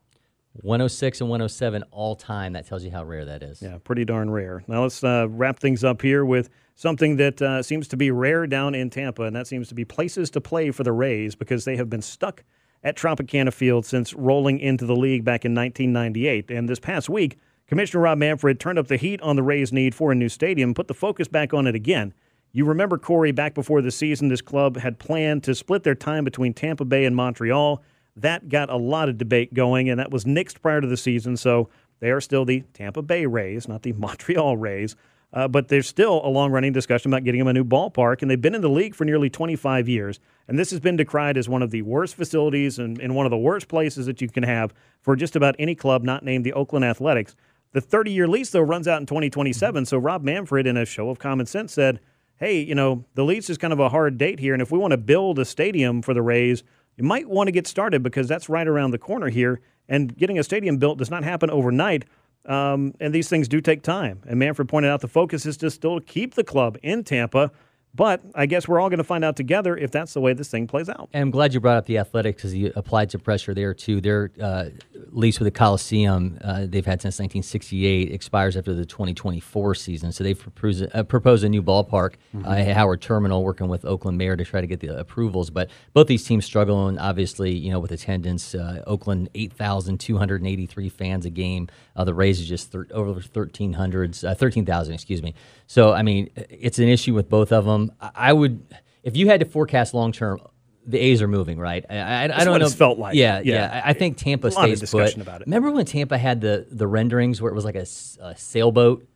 106 0.62 1.20
and 1.20 1.28
107 1.28 1.82
all 1.90 2.14
time. 2.14 2.53
That 2.53 2.66
tells 2.66 2.84
you 2.84 2.90
how 2.90 3.05
rare 3.05 3.24
that 3.24 3.42
is. 3.42 3.61
Yeah, 3.61 3.78
pretty 3.82 4.05
darn 4.05 4.30
rare. 4.30 4.62
Now 4.68 4.82
let's 4.82 5.03
uh, 5.03 5.26
wrap 5.28 5.59
things 5.59 5.82
up 5.82 6.01
here 6.01 6.24
with 6.24 6.49
something 6.76 7.16
that 7.16 7.42
uh, 7.42 7.62
seems 7.62 7.88
to 7.88 7.97
be 7.97 8.11
rare 8.11 8.47
down 8.47 8.74
in 8.74 8.88
Tampa, 8.88 9.22
and 9.22 9.34
that 9.34 9.49
seems 9.49 9.68
to 9.68 9.74
be 9.74 9.84
places 9.84 10.30
to 10.30 10.40
play 10.40 10.70
for 10.70 10.84
the 10.84 10.92
Rays 10.92 11.34
because 11.34 11.64
they 11.64 11.76
have 11.76 11.90
been 11.90 12.03
stuck 12.03 12.45
at 12.84 12.97
Tropicana 12.97 13.53
Field 13.53 13.84
since 13.84 14.14
rolling 14.14 14.61
into 14.61 14.86
the 14.86 14.95
league 14.95 15.24
back 15.24 15.45
in 15.45 15.55
1998. 15.55 16.51
And 16.51 16.68
this 16.68 16.78
past 16.78 17.09
week, 17.09 17.38
Commissioner 17.67 18.03
Rob 18.03 18.19
Manfred 18.19 18.61
turned 18.61 18.79
up 18.79 18.89
the 18.89 18.97
heat 18.99 19.23
on 19.23 19.37
the 19.37 19.43
Rays' 19.43 19.73
need 19.73 19.95
for 19.95 20.12
a 20.12 20.15
new 20.15 20.29
stadium, 20.29 20.75
put 20.75 20.89
the 20.89 20.95
focus 20.95 21.29
back 21.29 21.55
on 21.55 21.67
it 21.67 21.75
again. 21.75 22.12
You 22.53 22.65
remember, 22.67 22.99
Corey, 22.99 23.33
back 23.33 23.55
before 23.55 23.83
the 23.83 23.91
season, 23.91 24.29
this 24.29 24.43
club 24.43 24.77
had 24.77 24.99
planned 24.99 25.43
to 25.45 25.55
split 25.55 25.83
their 25.83 25.95
time 25.95 26.25
between 26.25 26.53
Tampa 26.53 26.85
Bay 26.85 27.05
and 27.05 27.17
Montreal. 27.17 27.83
That 28.17 28.49
got 28.49 28.71
a 28.71 28.77
lot 28.77 29.09
of 29.09 29.19
debate 29.19 29.55
going, 29.55 29.89
and 29.89 29.99
that 29.99 30.11
was 30.11 30.25
nixed 30.25 30.61
prior 30.61 30.81
to 30.81 30.87
the 30.87 30.97
season. 30.97 31.37
So 31.37 31.69
they 32.01 32.11
are 32.11 32.21
still 32.21 32.45
the 32.45 32.61
Tampa 32.75 33.03
Bay 33.03 33.27
Rays, 33.27 33.67
not 33.67 33.83
the 33.83 33.93
Montreal 33.95 34.57
Rays. 34.57 34.95
Uh, 35.33 35.49
but 35.49 35.67
there's 35.67 35.89
still 35.89 36.21
a 36.25 36.29
long 36.29 36.53
running 36.53 36.73
discussion 36.73 37.12
about 37.12 37.25
getting 37.25 37.41
them 37.41 37.49
a 37.49 37.53
new 37.53 37.65
ballpark, 37.65 38.23
and 38.23 38.31
they've 38.31 38.41
been 38.41 38.55
in 38.55 38.61
the 38.61 38.71
league 38.71 38.95
for 38.95 39.05
nearly 39.05 39.29
25 39.29 39.89
years. 39.89 40.21
And 40.47 40.57
this 40.57 40.71
has 40.71 40.79
been 40.79 40.97
decried 40.97 41.37
as 41.37 41.49
one 41.49 41.61
of 41.61 41.73
the 41.73 41.83
worst 41.83 42.15
facilities 42.15 42.79
and, 42.79 43.01
and 43.01 43.17
one 43.17 43.27
of 43.27 43.31
the 43.31 43.37
worst 43.37 43.67
places 43.67 44.07
that 44.07 44.21
you 44.21 44.29
can 44.29 44.45
have 44.45 44.73
for 45.01 45.17
just 45.17 45.35
about 45.35 45.57
any 45.59 45.75
club 45.75 46.05
not 46.05 46.25
named 46.25 46.47
the 46.47 46.53
Oakland 46.53 46.85
Athletics. 46.85 47.35
The 47.75 47.81
30 47.81 48.12
year 48.12 48.29
lease, 48.29 48.51
though, 48.51 48.61
runs 48.61 48.87
out 48.87 49.01
in 49.01 49.07
2027. 49.07 49.85
So 49.85 49.99
Rob 49.99 50.22
Manfred, 50.22 50.66
in 50.66 50.77
a 50.77 50.87
show 50.87 51.11
of 51.11 51.18
common 51.18 51.45
sense, 51.45 51.72
said, 51.72 51.99
hey, 52.37 52.61
you 52.61 52.75
know, 52.75 53.05
the 53.14 53.25
lease 53.25 53.51
is 53.51 53.59
kind 53.59 53.72
of 53.72 53.81
a 53.81 53.89
hard 53.89 54.16
date 54.16 54.39
here. 54.39 54.53
And 54.53 54.62
if 54.62 54.70
we 54.70 54.79
want 54.79 54.93
to 54.93 54.97
build 54.97 55.41
a 55.41 55.45
stadium 55.45 56.01
for 56.01 56.14
the 56.14 56.22
Rays, 56.22 56.62
you 56.97 57.03
might 57.03 57.29
want 57.29 57.49
to 57.49 57.53
get 57.53 57.66
started 57.66 58.03
because 58.03 58.29
that's 58.29 58.49
right 58.49 58.66
around 58.66 58.93
the 58.93 58.99
corner 58.99 59.29
here. 59.29 59.61
And 59.89 60.16
getting 60.16 60.39
a 60.39 60.45
stadium 60.45 60.79
built 60.79 60.99
does 60.99 61.11
not 61.11 61.25
happen 61.25 61.51
overnight. 61.51 62.05
Um, 62.47 62.95
and 63.01 63.12
these 63.12 63.29
things 63.29 63.49
do 63.49 63.61
take 63.61 63.83
time. 63.83 64.22
And 64.25 64.39
Manfred 64.39 64.68
pointed 64.68 64.91
out 64.91 65.01
the 65.01 65.09
focus 65.09 65.45
is 65.45 65.57
to 65.57 65.70
still 65.70 65.99
keep 65.99 66.35
the 66.35 66.45
club 66.45 66.79
in 66.81 67.03
Tampa. 67.03 67.51
But 67.95 68.22
I 68.34 68.47
guess 68.47 68.66
we're 68.66 68.80
all 68.80 68.88
going 68.88 68.99
to 68.99 69.05
find 69.05 69.24
out 69.24 69.36
together 69.36 69.76
if 69.76 69.92
that's 69.92 70.14
the 70.14 70.20
way 70.20 70.32
this 70.32 70.49
thing 70.49 70.66
plays 70.66 70.88
out. 70.88 71.09
And 71.12 71.22
I'm 71.22 71.30
glad 71.30 71.55
you 71.55 71.61
brought 71.61 71.76
up 71.76 71.86
the 71.86 71.99
athletics 71.99 72.38
because 72.38 72.55
you 72.55 72.72
applied 72.74 73.12
some 73.12 73.20
pressure 73.20 73.55
there 73.55 73.72
too. 73.72 74.01
Their 74.01 74.32
uh, 74.40 74.66
lease 75.11 75.38
with 75.38 75.47
the 75.47 75.53
Coliseum 75.53 76.38
uh, 76.42 76.66
they've 76.66 76.84
had 76.84 77.01
since 77.01 77.20
1968 77.20 78.12
expires 78.12 78.57
after 78.57 78.74
the 78.74 78.84
2024 78.84 79.76
season. 79.76 80.11
So 80.11 80.24
they've 80.24 80.38
proposed, 80.38 80.84
uh, 80.92 81.05
proposed 81.05 81.45
a 81.45 81.49
new 81.49 81.62
ballpark 81.62 82.14
mm-hmm. 82.34 82.45
at 82.45 82.74
Howard 82.76 83.01
Terminal, 83.01 83.45
working 83.45 83.68
with 83.68 83.84
Oakland 83.84 84.18
Mayor 84.18 84.36
to 84.36 84.45
try 84.45 84.61
to 84.61 84.66
get 84.66 84.80
the 84.80 84.99
approvals. 84.99 85.51
But 85.51 85.70
both 85.92 86.09
these 86.09 86.24
teams 86.24 86.45
struggling, 86.45 86.99
obviously, 86.99 87.53
you 87.53 87.70
know, 87.70 87.78
with 87.78 87.92
attendance. 87.92 88.57
Uh, 88.57 88.82
Oakland 88.88 89.28
8,283 89.34 90.88
fans 90.88 91.26
a 91.26 91.30
game. 91.30 91.68
Uh, 91.95 92.03
the 92.03 92.14
Rays 92.14 92.40
is 92.40 92.49
just 92.49 92.72
thir- 92.72 92.88
over 92.90 93.12
1,300, 93.12 94.16
13,000, 94.16 94.95
excuse 94.95 95.22
me. 95.22 95.34
So 95.66 95.92
I 95.92 96.03
mean, 96.03 96.30
it's 96.36 96.78
an 96.78 96.88
issue 96.88 97.14
with 97.14 97.28
both 97.28 97.53
of 97.53 97.64
them. 97.64 97.84
I 98.01 98.32
would, 98.32 98.64
if 99.03 99.16
you 99.16 99.28
had 99.28 99.41
to 99.41 99.47
forecast 99.47 99.95
long 99.95 100.12
term, 100.12 100.41
the 100.87 100.99
A's 100.99 101.22
are 101.22 101.28
moving, 101.28 101.59
right? 101.59 101.85
I, 101.89 101.97
I, 101.97 102.22
I 102.24 102.45
don't 102.45 102.61
know. 102.61 102.68
felt 102.68 102.99
like. 102.99 103.14
Yeah, 103.14 103.41
yeah. 103.43 103.55
yeah. 103.55 103.82
I 103.85 103.93
think 103.93 104.16
Tampa 104.16 104.51
stays 104.51 104.91
put. 104.91 105.16
About 105.16 105.41
it. 105.41 105.47
Remember 105.47 105.70
when 105.70 105.87
Tampa 105.87 106.18
had 106.18 106.41
the 106.41 106.66
the 106.70 106.87
renderings 106.87 107.41
where 107.41 107.51
it 107.51 107.55
was 107.55 107.64
like 107.64 107.74
a, 107.74 107.87
a 108.20 108.37
sailboat 108.37 109.07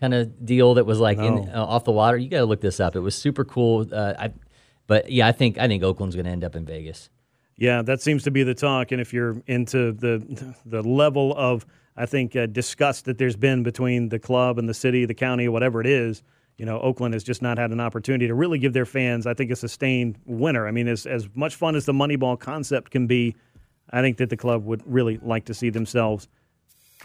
kind 0.00 0.14
of 0.14 0.44
deal 0.44 0.74
that 0.74 0.86
was 0.86 1.00
like 1.00 1.18
no. 1.18 1.26
in, 1.26 1.48
uh, 1.50 1.64
off 1.64 1.84
the 1.84 1.92
water? 1.92 2.16
You 2.16 2.28
got 2.28 2.38
to 2.38 2.46
look 2.46 2.60
this 2.60 2.80
up. 2.80 2.96
It 2.96 3.00
was 3.00 3.14
super 3.14 3.44
cool. 3.44 3.86
Uh, 3.92 4.14
I, 4.18 4.32
but 4.86 5.10
yeah, 5.10 5.26
I 5.26 5.32
think 5.32 5.58
I 5.58 5.68
think 5.68 5.82
Oakland's 5.82 6.16
going 6.16 6.26
to 6.26 6.32
end 6.32 6.44
up 6.44 6.56
in 6.56 6.64
Vegas. 6.64 7.10
Yeah, 7.56 7.82
that 7.82 8.00
seems 8.00 8.22
to 8.22 8.30
be 8.30 8.42
the 8.44 8.54
talk. 8.54 8.92
And 8.92 9.00
if 9.00 9.12
you're 9.12 9.42
into 9.46 9.92
the 9.92 10.54
the 10.64 10.82
level 10.82 11.34
of 11.36 11.66
I 11.96 12.06
think 12.06 12.36
uh, 12.36 12.46
disgust 12.46 13.04
that 13.04 13.18
there's 13.18 13.36
been 13.36 13.62
between 13.62 14.08
the 14.08 14.18
club 14.18 14.58
and 14.58 14.68
the 14.68 14.74
city, 14.74 15.04
the 15.04 15.14
county, 15.14 15.48
whatever 15.48 15.80
it 15.80 15.86
is 15.86 16.22
you 16.58 16.66
know, 16.66 16.80
Oakland 16.80 17.14
has 17.14 17.22
just 17.24 17.40
not 17.40 17.56
had 17.56 17.70
an 17.70 17.80
opportunity 17.80 18.26
to 18.26 18.34
really 18.34 18.58
give 18.58 18.72
their 18.72 18.84
fans, 18.84 19.26
I 19.26 19.34
think, 19.34 19.50
a 19.52 19.56
sustained 19.56 20.18
winner. 20.26 20.66
I 20.66 20.72
mean, 20.72 20.88
as, 20.88 21.06
as 21.06 21.28
much 21.34 21.54
fun 21.54 21.76
as 21.76 21.86
the 21.86 21.92
Moneyball 21.92 22.38
concept 22.38 22.90
can 22.90 23.06
be, 23.06 23.36
I 23.90 24.02
think 24.02 24.18
that 24.18 24.28
the 24.28 24.36
club 24.36 24.64
would 24.66 24.82
really 24.84 25.18
like 25.22 25.46
to 25.46 25.54
see 25.54 25.70
themselves 25.70 26.28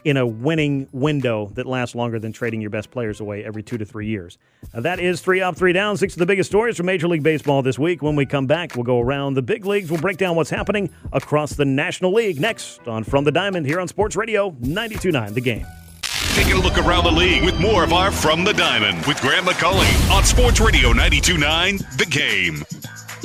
in 0.03 0.17
a 0.17 0.25
winning 0.25 0.87
window 0.91 1.51
that 1.53 1.67
lasts 1.67 1.93
longer 1.93 2.17
than 2.19 2.33
trading 2.33 2.59
your 2.61 2.71
best 2.71 2.89
players 2.89 3.19
away 3.19 3.45
every 3.45 3.61
two 3.61 3.77
to 3.77 3.85
three 3.85 4.07
years. 4.07 4.39
Now, 4.73 4.81
that 4.81 4.99
is 4.99 5.21
three 5.21 5.39
up, 5.39 5.55
three 5.55 5.71
down, 5.71 5.97
six 5.97 6.13
of 6.13 6.19
the 6.19 6.25
biggest 6.25 6.49
stories 6.49 6.75
from 6.75 6.87
Major 6.87 7.07
League 7.07 7.23
Baseball 7.23 7.61
this 7.61 7.77
week. 7.77 8.01
When 8.01 8.15
we 8.15 8.25
come 8.25 8.47
back, 8.47 8.75
we'll 8.75 8.83
go 8.83 8.99
around 8.99 9.35
the 9.35 9.43
big 9.43 9.65
leagues. 9.65 9.91
We'll 9.91 10.01
break 10.01 10.17
down 10.17 10.35
what's 10.35 10.49
happening 10.49 10.89
across 11.13 11.53
the 11.53 11.65
National 11.65 12.11
League 12.11 12.41
next 12.41 12.87
on 12.87 13.03
From 13.03 13.23
the 13.23 13.31
Diamond 13.31 13.67
here 13.67 13.79
on 13.79 13.87
Sports 13.87 14.15
Radio 14.15 14.51
92.9 14.51 15.35
The 15.35 15.41
Game. 15.41 15.82
Taking 16.33 16.53
a 16.53 16.61
look 16.61 16.79
around 16.79 17.03
the 17.03 17.11
league 17.11 17.43
with 17.45 17.59
more 17.59 17.83
of 17.83 17.93
our 17.93 18.11
From 18.11 18.43
the 18.43 18.53
Diamond 18.53 19.05
with 19.05 19.21
Grant 19.21 19.45
McAuley 19.45 20.11
on 20.11 20.23
Sports 20.23 20.59
Radio 20.59 20.91
92.9 20.91 21.97
The 21.97 22.05
Game. 22.07 22.63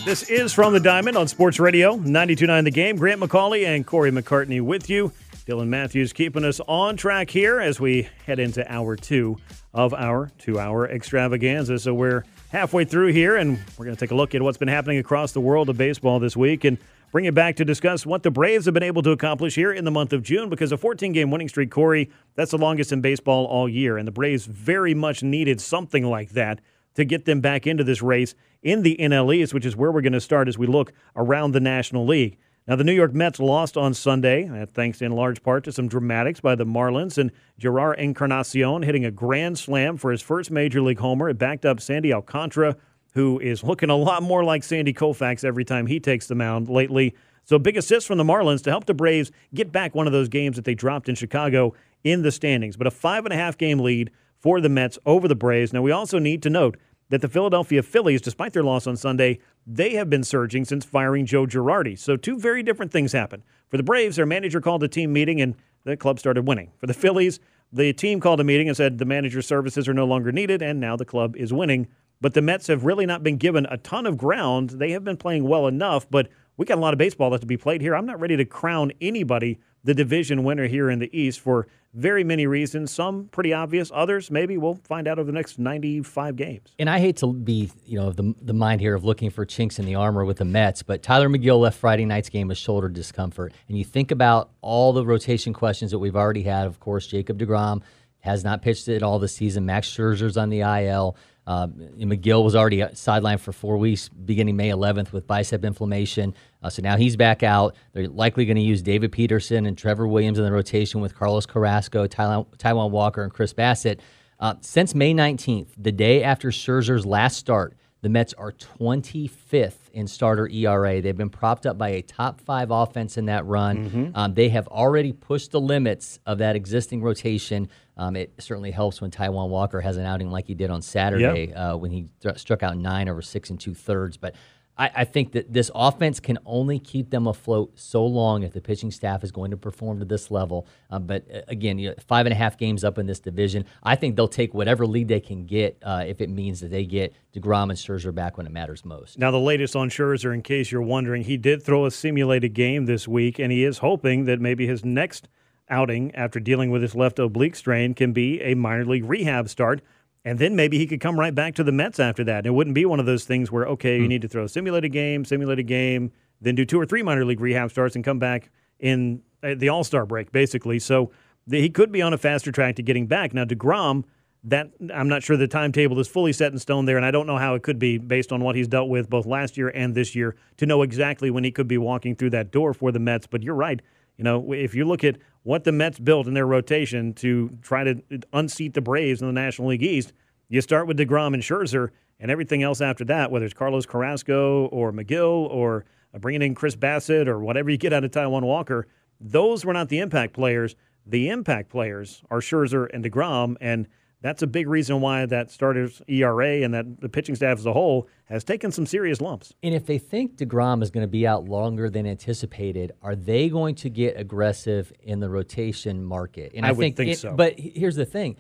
This 0.05 0.29
is 0.29 0.53
From 0.53 0.75
the 0.75 0.81
Diamond 0.81 1.17
on 1.17 1.27
Sports 1.27 1.59
Radio 1.59 1.97
92.9 1.97 2.65
The 2.65 2.71
Game. 2.71 2.97
Grant 2.97 3.23
McAuley 3.23 3.65
and 3.67 3.87
Corey 3.87 4.11
McCartney 4.11 4.61
with 4.61 4.91
you. 4.91 5.11
Dylan 5.47 5.69
Matthews 5.69 6.13
keeping 6.13 6.45
us 6.45 6.61
on 6.69 6.99
track 6.99 7.31
here 7.31 7.59
as 7.59 7.81
we 7.81 8.11
head 8.27 8.39
into 8.39 8.71
hour 8.71 8.95
two 8.95 9.39
of 9.73 9.95
our 9.95 10.31
two 10.37 10.61
hour 10.61 10.87
extravaganza. 10.87 11.79
So 11.79 11.95
we're 11.95 12.25
halfway 12.51 12.85
through 12.85 13.13
here, 13.15 13.37
and 13.37 13.59
we're 13.79 13.87
going 13.87 13.97
to 13.97 14.01
take 14.01 14.11
a 14.11 14.15
look 14.15 14.35
at 14.35 14.43
what's 14.43 14.59
been 14.59 14.69
happening 14.69 14.99
across 14.99 15.33
the 15.33 15.41
world 15.41 15.71
of 15.71 15.79
baseball 15.79 16.19
this 16.19 16.37
week. 16.37 16.65
And 16.65 16.77
bring 17.13 17.25
it 17.25 17.35
back 17.35 17.57
to 17.57 17.65
discuss 17.65 18.05
what 18.05 18.23
the 18.23 18.31
Braves 18.31 18.65
have 18.67 18.75
been 18.75 18.83
able 18.83 19.03
to 19.03 19.11
accomplish 19.11 19.55
here 19.55 19.73
in 19.73 19.85
the 19.85 19.91
month 19.91 20.13
of 20.13 20.23
June 20.23 20.49
because 20.49 20.73
a 20.73 20.77
14 20.77 21.13
game 21.13 21.31
winning 21.31 21.49
streak, 21.49 21.71
Corey, 21.71 22.11
that's 22.35 22.51
the 22.51 22.59
longest 22.59 22.93
in 22.93 23.01
baseball 23.01 23.47
all 23.47 23.69
year. 23.69 23.97
And 23.97 24.07
the 24.07 24.13
Braves 24.13 24.47
very 24.47 24.95
much 24.95 25.23
needed 25.23 25.61
something 25.61 26.05
like 26.05 26.31
that 26.31 26.61
to 26.95 27.05
get 27.05 27.25
them 27.25 27.41
back 27.41 27.67
into 27.67 27.85
this 27.85 28.03
race 28.03 28.35
in 28.63 28.83
the 28.83 28.97
NL 28.99 29.35
East, 29.35 29.55
which 29.55 29.65
is 29.65 29.77
where 29.77 29.93
we're 29.93 30.01
going 30.01 30.13
to 30.13 30.21
start 30.21 30.49
as 30.49 30.59
we 30.59 30.67
look 30.67 30.93
around 31.15 31.53
the 31.53 31.61
National 31.61 32.07
League. 32.07 32.39
Now, 32.67 32.77
the 32.77 32.85
New 32.85 32.93
York 32.93 33.15
Mets 33.15 33.41
lost 33.41 33.79
on 33.79 33.95
Sunday, 33.95 34.47
uh, 34.47 34.67
thanks 34.67 35.01
in 35.01 35.13
large 35.13 35.43
part 35.43 35.65
to 35.65 35.73
some 35.73 35.89
dramatics 35.89 36.41
by 36.41 36.55
the 36.55 36.67
Marlins 36.67 37.17
and 37.17 37.31
Jerar 37.59 37.97
Encarnacion 37.97 38.83
hitting 38.83 39.07
a 39.07 39.11
grand 39.11 39.59
slam 39.59 39.97
for 39.97 40.11
his 40.11 40.21
first 40.21 40.51
major 40.51 40.83
league 40.83 40.99
homer. 40.99 41.31
It 41.31 41.39
backed 41.39 41.65
up 41.65 41.81
Sandy 41.81 42.13
Alcantara 42.13 42.77
who 43.19 43.41
is 43.41 43.65
looking 43.65 43.91
a 43.91 43.97
lot 43.97 44.23
more 44.23 44.45
like 44.45 44.63
Sandy 44.63 44.95
Koufax 44.95 45.43
every 45.43 45.65
time 45.65 45.89
he 45.89 45.99
takes 45.99 46.29
the 46.29 46.37
mound 46.37 46.69
lately. 46.69 47.17
So 47.43 47.59
big 47.59 47.77
assist 47.77 48.07
from 48.07 48.17
the 48.17 48.23
Marlins 48.23 48.63
to 48.63 48.71
help 48.71 48.85
the 48.85 48.95
Braves 48.95 49.33
get 49.53 49.73
back 49.73 49.93
one 49.93 50.07
of 50.07 50.13
those 50.13 50.29
games 50.29 50.55
that 50.55 50.65
they 50.65 50.77
dropped 50.77 51.09
in 51.09 51.17
Chicago 51.17 51.75
in 52.05 52.23
the 52.23 52.31
standings. 52.31 52.77
But 52.77 52.87
a 52.87 52.93
five 52.93 53.25
and 53.27 53.35
a 53.35 53.37
half 53.37 53.59
game 53.59 53.81
lead 53.81 54.13
for 54.39 54.61
the 54.61 54.69
Mets 54.69 55.01
over 55.05 55.27
the 55.27 55.35
Braves. 55.35 55.73
Now 55.73 55.83
we 55.83 55.91
also 55.91 56.21
need 56.21 56.45
to 56.45 56.51
note 56.51 56.77
that 57.09 57.21
the 57.21 57.29
Philadelphia 57.29 57.83
Phillies, 57.83 58.21
despite 58.21 58.53
their 58.53 58.63
loss 58.63 58.87
on 58.87 58.97
Sunday, 58.97 59.41
they 59.67 59.95
have 59.95 60.09
been 60.09 60.23
surging 60.23 60.65
since 60.65 60.85
firing 60.85 61.27
Joe 61.27 61.45
Girardi. 61.45 61.99
So 61.99 62.17
two 62.17 62.39
very 62.39 62.63
different 62.63 62.93
things 62.93 63.11
happened. 63.11 63.43
For 63.67 63.79
the 63.79 63.83
Braves, 63.83 64.15
their 64.15 64.27
manager 64.27 64.61
called 64.61 64.85
a 64.85 64.89
team 64.89 65.13
meeting 65.13 65.41
and 65.41 65.57
the 65.83 65.97
club 65.97 66.21
started 66.21 66.47
winning. 66.47 66.71
For 66.79 66.87
the 66.87 66.95
Phillies, 66.95 67.41
the 67.73 67.93
team 67.93 68.21
called 68.21 68.39
a 68.39 68.45
meeting 68.45 68.69
and 68.69 68.77
said 68.77 68.99
the 68.99 69.05
manager's 69.05 69.49
services 69.49 69.89
are 69.89 69.95
no 69.95 70.07
longer 70.07 70.31
needed, 70.31 70.63
and 70.63 70.79
now 70.79 70.95
the 70.95 71.05
club 71.05 71.37
is 71.37 71.53
winning. 71.53 71.89
But 72.21 72.35
the 72.35 72.43
Mets 72.43 72.67
have 72.67 72.85
really 72.85 73.07
not 73.07 73.23
been 73.23 73.37
given 73.37 73.67
a 73.71 73.77
ton 73.77 74.07
of 74.07 74.19
ground. 74.19 74.71
They 74.71 74.91
have 74.91 75.05
been 75.05 75.17
playing 75.17 75.49
well 75.49 75.67
enough, 75.67 76.11
but 76.11 76.29
we 76.57 76.67
got 76.67 76.79
a 76.79 76.81
lot 76.81 76.93
of 76.93 76.99
baseball 76.99 77.31
left 77.31 77.43
to 77.43 77.47
be 77.47 77.57
played 77.57 77.81
here. 77.81 77.95
I'm 77.95 78.07
not 78.07 78.21
ready 78.21 78.37
to 78.37 78.45
crown 78.45 78.93
anybody 79.01 79.61
the 79.85 79.95
division 79.95 80.43
winner 80.43 80.67
here 80.67 80.91
in 80.91 80.99
the 80.99 81.17
East 81.17 81.41
for 81.41 81.69
very 81.95 82.25
many 82.25 82.47
reasons. 82.47 82.91
Some 82.91 83.29
pretty 83.29 83.53
obvious, 83.53 83.91
others 83.95 84.31
maybe 84.31 84.59
we'll 84.59 84.75
find 84.85 85.07
out 85.09 85.19
over 85.19 85.27
the 85.27 85.33
next 85.33 85.59
95 85.59 86.37
games. 86.37 86.75
And 86.79 86.91
I 86.91 86.99
hate 86.99 87.17
to 87.19 87.33
be, 87.33 87.71
you 87.87 87.99
know, 87.99 88.13
the 88.13 88.35
the 88.43 88.53
mind 88.53 88.81
here 88.81 88.95
of 88.95 89.05
looking 89.05 89.31
for 89.31 89.47
chinks 89.47 89.79
in 89.79 89.87
the 89.87 89.95
armor 89.95 90.25
with 90.25 90.39
the 90.39 90.45
Mets, 90.45 90.83
but 90.83 91.03
Tylor 91.03 91.29
Megill 91.29 91.61
left 91.61 91.79
Friday 91.79 92.05
night's 92.05 92.29
game 92.29 92.49
with 92.49 92.59
shoulder 92.59 92.89
discomfort, 92.89 93.53
and 93.69 93.79
you 93.79 93.85
think 93.85 94.11
about 94.11 94.51
all 94.61 94.93
the 94.93 95.07
rotation 95.07 95.53
questions 95.53 95.93
that 95.93 95.99
we've 95.99 96.17
already 96.17 96.43
had. 96.43 96.67
Of 96.67 96.81
course, 96.81 97.07
Jacob 97.07 97.39
Degrom 97.39 97.83
has 98.21 98.45
not 98.45 98.63
pitched 98.63 98.89
it 98.89 99.03
all 99.03 99.19
this 99.19 99.35
season. 99.35 99.65
Max 99.65 99.89
Scherzer's 99.89 100.37
on 100.37 100.51
the 100.51 100.61
IL. 100.61 101.17
Uh, 101.49 101.67
Megill 101.67 102.45
was 102.45 102.55
already 102.55 102.81
sidelined 102.81 103.41
for 103.41 103.53
four 103.53 103.79
weeks, 103.79 104.11
beginning 104.11 104.55
May 104.55 104.69
11th 104.69 105.13
with 105.13 105.27
bicep 105.27 105.65
inflammation. 105.65 106.35
Uh, 106.63 106.69
so 106.69 106.83
now 106.83 106.99
he's 106.99 107.17
back 107.17 107.43
out. 107.43 107.75
They're 107.95 108.07
likely 108.07 108.45
going 108.45 108.59
to 108.59 108.63
use 108.63 108.83
David 108.83 109.13
Peterson 109.13 109.65
and 109.65 109.77
Trevor 109.77 110.07
Williams 110.07 110.37
in 110.37 110.45
the 110.45 110.53
rotation 110.53 111.01
with 111.01 111.15
Carlos 111.15 111.47
Carrasco, 111.47 112.07
Taijuan 112.07 112.91
Walker, 112.91 113.23
and 113.23 113.33
Chris 113.33 113.55
Bassitt. 113.55 114.01
Uh, 114.39 114.57
since 114.61 114.95
May 114.95 115.15
19th, 115.15 115.69
the 115.79 115.91
day 115.91 116.23
after 116.23 116.51
Scherzer's 116.51 117.07
last 117.07 117.39
start, 117.39 117.78
the 118.01 118.09
Mets 118.09 118.33
are 118.35 118.53
25th 118.53 119.91
in 119.93 120.07
starter 120.07 120.49
ERA. 120.49 121.01
They've 121.01 121.17
been 121.17 121.31
propped 121.31 121.67
up 121.67 121.77
by 121.77 121.91
a 121.91 122.03
top 122.03 122.41
five 122.41 122.71
offense 122.71 123.19
in 123.19 123.27
that 123.27 123.45
run. 123.45 123.91
Mm-hmm. 123.91 124.11
Um, 124.15 124.35
they 124.35 124.49
have 124.51 124.69
already 124.69 125.13
pushed 125.13 125.51
the 125.51 125.61
limits 125.61 126.21
of 126.25 126.39
that 126.39 126.55
existing 126.55 127.03
rotation. 127.03 127.69
Um, 127.97 128.15
it 128.15 128.33
certainly 128.39 128.71
helps 128.71 129.01
when 129.01 129.11
Taijuan 129.11 129.49
Walker 129.49 129.81
has 129.81 129.97
an 129.97 130.05
outing 130.05 130.31
like 130.31 130.47
he 130.47 130.55
did 130.55 130.71
on 130.71 130.81
Saturday 130.81 131.49
yep. 131.49 131.57
uh, 131.57 131.77
when 131.77 131.91
he 131.91 132.07
th- 132.21 132.39
struck 132.39 132.63
out 132.63 132.77
nine 132.77 133.09
over 133.09 133.21
six 133.21 133.51
and 133.51 133.59
two 133.59 133.75
thirds. 133.75 134.17
But 134.17 134.37
I, 134.79 134.91
I, 134.97 135.05
think 135.05 135.33
that 135.33 135.53
this 135.53 135.71
offense 135.75 136.21
can 136.21 136.39
only 136.47 136.79
keep 136.79 137.11
them 137.11 137.27
afloat 137.27 137.73
so 137.75 138.07
long 138.07 138.45
if 138.45 138.53
the 138.53 138.61
pitching 138.61 138.91
staff 138.91 139.25
is 139.25 139.33
going 139.33 139.51
to 139.51 139.57
perform 139.57 139.99
to 139.99 140.05
this 140.05 140.31
level. 140.31 140.67
Um, 140.91 141.07
but 141.07 141.25
uh, 141.33 141.41
again, 141.49 141.79
you 141.79 141.91
know, 141.91 141.95
five 142.07 142.27
and 142.27 142.33
a 142.33 142.37
half 142.37 142.57
games 142.57 142.85
up 142.85 142.99
in 142.99 143.07
this 143.07 143.19
division, 143.19 143.65
I 143.83 143.97
think 143.97 144.17
they'll 144.17 144.29
take 144.29 144.55
whatever 144.55 144.87
lead 144.87 145.09
they 145.09 145.21
can 145.21 145.47
get 145.47 145.77
uh, 145.83 146.05
if 146.07 146.21
it 146.21 146.31
means 146.31 146.61
that 146.61 146.71
they 146.71 146.85
get 146.85 147.13
DeGrom 147.35 147.71
and 147.71 147.73
Scherzer 147.73 148.15
back 148.15 148.37
when 148.37 148.47
it 148.47 148.53
matters 148.53 148.85
most. 148.85 149.19
Now, 149.19 149.31
the 149.31 149.39
latest 149.39 149.75
on 149.75 149.91
Scherzer, 149.91 150.33
in 150.33 150.43
case 150.43 150.71
you're 150.71 150.83
wondering, 150.83 151.25
he 151.25 151.37
did 151.37 151.63
throw 151.63 151.87
a 151.87 151.91
simulated 151.91 152.55
game 152.55 152.87
this 152.87 153.09
week, 153.09 153.39
and 153.39 153.51
he 153.51 153.65
is 153.65 153.79
hoping 153.79 154.25
that 154.25 154.41
maybe 154.41 154.67
his 154.67 154.85
next 154.85 155.29
outing 155.71 156.15
after 156.15 156.41
dealing 156.41 156.71
with 156.71 156.83
his 156.83 156.95
left 156.95 157.19
oblique 157.19 157.57
strain 157.57 157.95
can 157.95 158.13
be 158.13 158.41
a 158.41 158.55
minor 158.55 158.85
league 158.85 159.05
rehab 159.05 159.49
start 159.49 159.83
and 160.25 160.39
then 160.39 160.57
maybe 160.57 160.79
he 160.79 160.87
could 160.87 161.01
come 161.01 161.19
right 161.19 161.35
back 161.35 161.55
to 161.55 161.65
the 161.65 161.73
Mets 161.73 162.01
after 162.01 162.25
that. 162.25 162.39
And 162.39 162.47
it 162.47 162.51
wouldn't 162.51 162.75
be 162.75 162.85
one 162.85 163.01
of 163.01 163.07
those 163.07 163.25
things 163.25 163.51
where, 163.51 163.67
okay, 163.67 163.97
you 163.97 164.03
hmm. 164.03 164.09
need 164.09 164.23
to 164.23 164.29
throw 164.29 164.45
a 164.45 164.49
simulated 164.49 164.93
game, 164.93 165.25
simulated 165.25 165.67
game, 165.67 166.13
then 166.41 166.55
do 166.55 166.65
two 166.65 166.81
or 166.81 166.87
three 166.87 167.03
minor 167.03 167.25
league 167.25 167.41
rehab 167.41 167.71
starts 167.71 167.97
and 167.97 168.05
come 168.05 168.19
back 168.19 168.51
in 168.79 169.23
uh, 169.43 169.55
the 169.57 169.69
All 169.69 169.85
Star 169.85 170.07
break, 170.07 170.33
basically. 170.33 170.79
So 170.79 171.11
the, 171.47 171.61
he 171.61 171.71
could 171.71 171.93
be 171.93 172.03
on 172.03 172.13
a 172.13 172.19
faster 172.19 172.53
track 172.53 172.77
to 172.77 172.83
getting 172.83 173.07
back. 173.07 173.33
Now, 173.33 173.45
DeGrom, 173.45 174.05
that 174.45 174.71
I'm 174.95 175.09
not 175.09 175.23
sure 175.23 175.37
the 175.37 175.49
timetable 175.49 175.99
is 175.99 176.09
fully 176.09 176.33
set 176.33 176.53
in 176.53 176.59
stone 176.59 176.85
there, 176.85 176.97
and 176.97 177.05
I 177.05 177.11
don't 177.11 177.27
know 177.27 177.39
how 177.39 177.55
it 177.55 177.63
could 177.63 177.79
be 177.79 177.99
based 177.99 178.33
on 178.33 178.43
what 178.43 178.55
he's 178.55 178.69
dealt 178.69 178.89
with 178.89 179.11
both 179.11 179.27
last 179.27 179.57
year 179.57 179.69
and 179.69 179.95
this 179.95 180.15
year 180.15 180.37
to 180.59 180.67
know 180.67 180.83
exactly 180.83 181.31
when 181.31 181.45
he 181.45 181.51
could 181.51 181.69
be 181.69 181.79
walking 181.79 182.15
through 182.15 182.31
that 182.31 182.51
door 182.51 182.73
for 182.73 182.93
the 182.93 183.01
Mets. 183.01 183.27
But 183.27 183.43
you're 183.43 183.55
right. 183.55 183.81
You 184.17 184.25
know, 184.25 184.53
if 184.53 184.75
you 184.75 184.85
look 184.85 185.05
at 185.05 185.17
what 185.49 185.65
the 185.65 185.73
Mets 185.73 185.99
built 185.99 186.27
in 186.27 186.35
their 186.35 186.47
rotation 186.47 187.15
to 187.15 187.49
try 187.63 187.83
to 187.83 188.03
unseat 188.35 188.75
the 188.75 188.83
Braves 188.83 189.23
in 189.23 189.27
the 189.29 189.33
National 189.33 189.69
League 189.69 189.83
East, 189.83 190.13
you 190.51 190.61
start 190.61 190.87
with 190.87 190.99
DeGrom 190.99 191.33
and 191.33 191.43
Scherzer, 191.43 191.89
and 192.21 192.31
everything 192.31 192.63
else 192.63 192.83
after 192.83 193.03
that, 193.07 193.31
whether 193.31 193.47
it's 193.47 193.55
Carlos 193.55 193.87
Carrasco 193.87 194.67
or 194.67 194.93
Megill 194.93 195.49
or 195.49 195.87
bringing 196.21 196.43
in 196.43 196.55
Chris 196.55 196.77
Bassitt 196.77 197.29
or 197.29 197.39
whatever 197.39 197.71
you 197.71 197.79
get 197.79 197.95
out 197.95 198.05
of 198.05 198.11
Taijuan 198.11 198.43
Walker, 198.43 198.89
those 199.23 199.65
were 199.65 199.73
not 199.73 199.89
the 199.89 200.01
impact 200.01 200.35
players. 200.35 200.77
The 201.07 201.31
impact 201.31 201.71
players 201.71 202.23
are 202.31 202.41
Scherzer 202.41 202.87
and 202.93 203.03
DeGrom, 203.03 203.57
and 203.59 203.89
that's 204.21 204.43
a 204.43 204.47
big 204.47 204.69
reason 204.69 205.01
why 205.01 205.27
that 205.27 205.51
starter's 205.51 206.03
ERA 206.09 206.63
and 206.63 206.75
that 206.75 207.01
the 207.01 207.09
pitching 207.09 207.35
staff 207.35 207.59
as 207.59 207.67
a 207.67 207.73
whole 207.73 208.09
has 208.25 208.43
taken 208.45 208.73
some 208.73 208.85
serious 208.87 209.21
lumps. 209.21 209.55
And 209.63 209.75
if 209.75 209.87
they 209.87 209.99
think 209.99 210.37
DeGrom 210.37 210.83
is 210.83 210.91
going 210.91 211.05
to 211.05 211.11
be 211.11 211.27
out 211.27 211.45
longer 211.45 211.89
than 211.89 212.07
anticipated, 212.07 212.93
are 213.03 213.15
they 213.15 213.49
going 213.49 213.75
to 213.77 213.91
get 213.91 214.19
aggressive 214.19 214.93
in 215.03 215.21
the 215.21 215.29
rotation 215.31 216.05
market? 216.05 216.53
And 216.55 216.67
I 216.67 216.73
would 216.73 216.97
think 216.97 217.11
it- 217.11 217.19
so. 217.19 217.33
But 217.35 217.59
here's 217.59 217.97
the 217.97 218.05
thing. 218.07 218.37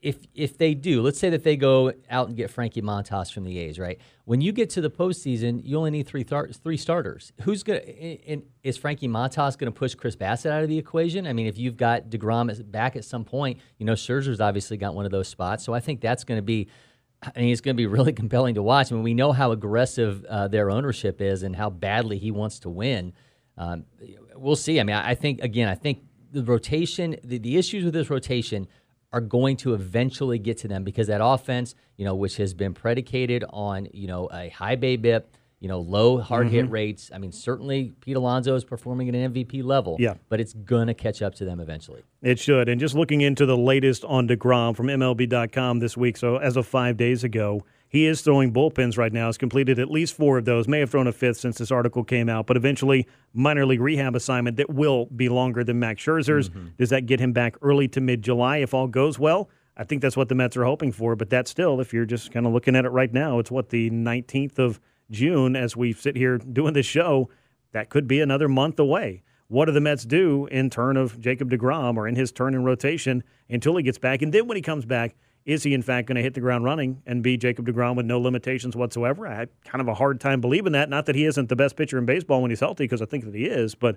If 0.00 0.18
if 0.34 0.56
they 0.56 0.74
do, 0.74 1.02
let's 1.02 1.18
say 1.18 1.28
that 1.30 1.42
they 1.42 1.56
go 1.56 1.92
out 2.08 2.28
and 2.28 2.36
get 2.36 2.50
Frankie 2.50 2.82
Montas 2.82 3.32
from 3.32 3.42
the 3.42 3.58
A's, 3.58 3.80
right? 3.80 3.98
When 4.26 4.40
you 4.40 4.52
get 4.52 4.70
to 4.70 4.80
the 4.80 4.90
postseason, 4.90 5.60
you 5.64 5.76
only 5.76 5.90
need 5.90 6.06
three 6.06 6.22
thar- 6.22 6.48
three 6.48 6.76
starters. 6.76 7.32
Who's 7.42 7.64
gonna? 7.64 7.80
And 7.80 8.44
is 8.62 8.76
Frankie 8.76 9.08
Montas 9.08 9.58
to 9.58 9.70
push 9.72 9.96
Chris 9.96 10.14
Bassitt 10.14 10.52
out 10.52 10.62
of 10.62 10.68
the 10.68 10.78
equation? 10.78 11.26
I 11.26 11.32
mean, 11.32 11.48
if 11.48 11.58
you've 11.58 11.76
got 11.76 12.10
Degrom 12.10 12.70
back 12.70 12.94
at 12.94 13.04
some 13.04 13.24
point, 13.24 13.58
you 13.78 13.86
know 13.86 13.94
Scherzer's 13.94 14.40
obviously 14.40 14.76
got 14.76 14.94
one 14.94 15.04
of 15.04 15.10
those 15.10 15.26
spots. 15.26 15.64
So 15.64 15.74
I 15.74 15.80
think 15.80 16.00
that's 16.00 16.22
to 16.24 16.42
be. 16.42 16.68
I 17.20 17.40
mean, 17.40 17.50
it's 17.50 17.60
going 17.60 17.76
to 17.76 17.76
be 17.76 17.86
really 17.96 18.12
compelling 18.12 18.54
to 18.54 18.62
watch. 18.62 18.92
I 18.92 18.94
mean, 18.94 19.02
we 19.02 19.14
know 19.14 19.32
how 19.32 19.50
aggressive 19.50 20.24
uh, 20.26 20.46
their 20.46 20.70
ownership 20.70 21.20
is 21.20 21.42
and 21.42 21.56
how 21.56 21.70
badly 21.70 22.18
he 22.18 22.30
wants 22.30 22.60
to 22.60 22.70
win. 22.70 23.12
Um, 23.56 23.86
we'll 24.36 24.54
see. 24.54 24.78
I 24.78 24.84
mean, 24.84 24.94
I 24.94 25.10
I 25.10 25.14
think 25.16 25.42
again, 25.42 25.68
I 25.68 25.74
think 25.74 26.04
the 26.30 26.44
rotation, 26.44 27.16
the, 27.24 27.38
the 27.38 27.56
issues 27.56 27.84
with 27.84 27.94
this 27.94 28.10
rotation 28.10 28.68
are 29.12 29.20
going 29.20 29.56
to 29.56 29.74
eventually 29.74 30.38
get 30.38 30.58
to 30.58 30.68
them 30.68 30.84
because 30.84 31.06
that 31.06 31.24
offense, 31.24 31.74
you 31.96 32.04
know, 32.04 32.14
which 32.14 32.36
has 32.36 32.54
been 32.54 32.74
predicated 32.74 33.44
on, 33.50 33.88
you 33.92 34.06
know, 34.06 34.28
a 34.32 34.50
high 34.50 34.76
BABIP, 34.76 35.24
you 35.60 35.68
know, 35.68 35.80
low 35.80 36.18
hard 36.20 36.48
hit 36.48 36.64
mm-hmm. 36.64 36.74
rates. 36.74 37.10
I 37.12 37.18
mean, 37.18 37.32
certainly 37.32 37.94
Pete 38.00 38.16
Alonso 38.16 38.54
is 38.54 38.64
performing 38.64 39.08
at 39.08 39.14
an 39.14 39.32
MVP 39.32 39.64
level, 39.64 39.96
Yeah. 39.98 40.14
but 40.28 40.40
it's 40.40 40.52
going 40.52 40.86
to 40.86 40.94
catch 40.94 41.22
up 41.22 41.34
to 41.36 41.44
them 41.44 41.58
eventually. 41.58 42.02
It 42.22 42.38
should. 42.38 42.68
And 42.68 42.78
just 42.80 42.94
looking 42.94 43.22
into 43.22 43.46
the 43.46 43.56
latest 43.56 44.04
on 44.04 44.28
DeGrom 44.28 44.76
from 44.76 44.86
MLB.com 44.86 45.80
this 45.80 45.96
week, 45.96 46.16
so 46.16 46.36
as 46.36 46.56
of 46.56 46.66
five 46.66 46.96
days 46.96 47.24
ago, 47.24 47.62
he 47.88 48.06
is 48.06 48.20
throwing 48.20 48.52
bullpens 48.52 48.98
right 48.98 49.12
now. 49.12 49.26
Has 49.26 49.38
completed 49.38 49.78
at 49.78 49.90
least 49.90 50.14
four 50.14 50.38
of 50.38 50.44
those. 50.44 50.68
May 50.68 50.80
have 50.80 50.90
thrown 50.90 51.06
a 51.06 51.12
fifth 51.12 51.38
since 51.38 51.58
this 51.58 51.70
article 51.70 52.04
came 52.04 52.28
out, 52.28 52.46
but 52.46 52.56
eventually 52.56 53.06
minor 53.32 53.64
league 53.64 53.80
rehab 53.80 54.14
assignment 54.14 54.56
that 54.58 54.70
will 54.70 55.06
be 55.06 55.28
longer 55.28 55.64
than 55.64 55.78
Max 55.78 56.02
Scherzer's. 56.02 56.50
Mm-hmm. 56.50 56.68
Does 56.78 56.90
that 56.90 57.06
get 57.06 57.20
him 57.20 57.32
back 57.32 57.56
early 57.62 57.88
to 57.88 58.00
mid 58.00 58.22
July 58.22 58.58
if 58.58 58.74
all 58.74 58.86
goes 58.86 59.18
well? 59.18 59.48
I 59.76 59.84
think 59.84 60.02
that's 60.02 60.16
what 60.16 60.28
the 60.28 60.34
Mets 60.34 60.56
are 60.56 60.64
hoping 60.64 60.92
for. 60.92 61.16
But 61.16 61.30
that's 61.30 61.50
still, 61.50 61.80
if 61.80 61.94
you're 61.94 62.04
just 62.04 62.32
kind 62.32 62.46
of 62.46 62.52
looking 62.52 62.76
at 62.76 62.84
it 62.84 62.90
right 62.90 63.12
now, 63.12 63.38
it's 63.38 63.50
what 63.50 63.70
the 63.70 63.90
19th 63.90 64.58
of 64.58 64.80
June 65.10 65.56
as 65.56 65.76
we 65.76 65.92
sit 65.92 66.16
here 66.16 66.36
doing 66.38 66.74
this 66.74 66.86
show. 66.86 67.30
That 67.72 67.90
could 67.90 68.08
be 68.08 68.20
another 68.20 68.48
month 68.48 68.78
away. 68.78 69.22
What 69.48 69.66
do 69.66 69.72
the 69.72 69.80
Mets 69.80 70.04
do 70.04 70.46
in 70.50 70.68
turn 70.68 70.96
of 70.96 71.18
Jacob 71.20 71.50
DeGrom 71.50 71.96
or 71.96 72.06
in 72.06 72.16
his 72.16 72.32
turn 72.32 72.54
in 72.54 72.64
rotation 72.64 73.22
until 73.48 73.76
he 73.76 73.82
gets 73.82 73.98
back? 73.98 74.20
And 74.20 74.32
then 74.32 74.46
when 74.46 74.56
he 74.56 74.62
comes 74.62 74.84
back, 74.84 75.16
is 75.48 75.62
he 75.62 75.72
in 75.72 75.80
fact 75.80 76.06
going 76.06 76.16
to 76.16 76.22
hit 76.22 76.34
the 76.34 76.40
ground 76.40 76.62
running 76.62 77.02
and 77.06 77.22
be 77.22 77.38
Jacob 77.38 77.66
DeGrom 77.66 77.96
with 77.96 78.04
no 78.04 78.20
limitations 78.20 78.76
whatsoever? 78.76 79.26
I 79.26 79.34
had 79.34 79.48
kind 79.64 79.80
of 79.80 79.88
a 79.88 79.94
hard 79.94 80.20
time 80.20 80.42
believing 80.42 80.72
that. 80.72 80.90
Not 80.90 81.06
that 81.06 81.14
he 81.14 81.24
isn't 81.24 81.48
the 81.48 81.56
best 81.56 81.74
pitcher 81.74 81.96
in 81.96 82.04
baseball 82.04 82.42
when 82.42 82.50
he's 82.50 82.60
healthy, 82.60 82.84
because 82.84 83.00
I 83.00 83.06
think 83.06 83.24
that 83.24 83.34
he 83.34 83.46
is, 83.46 83.74
but 83.74 83.96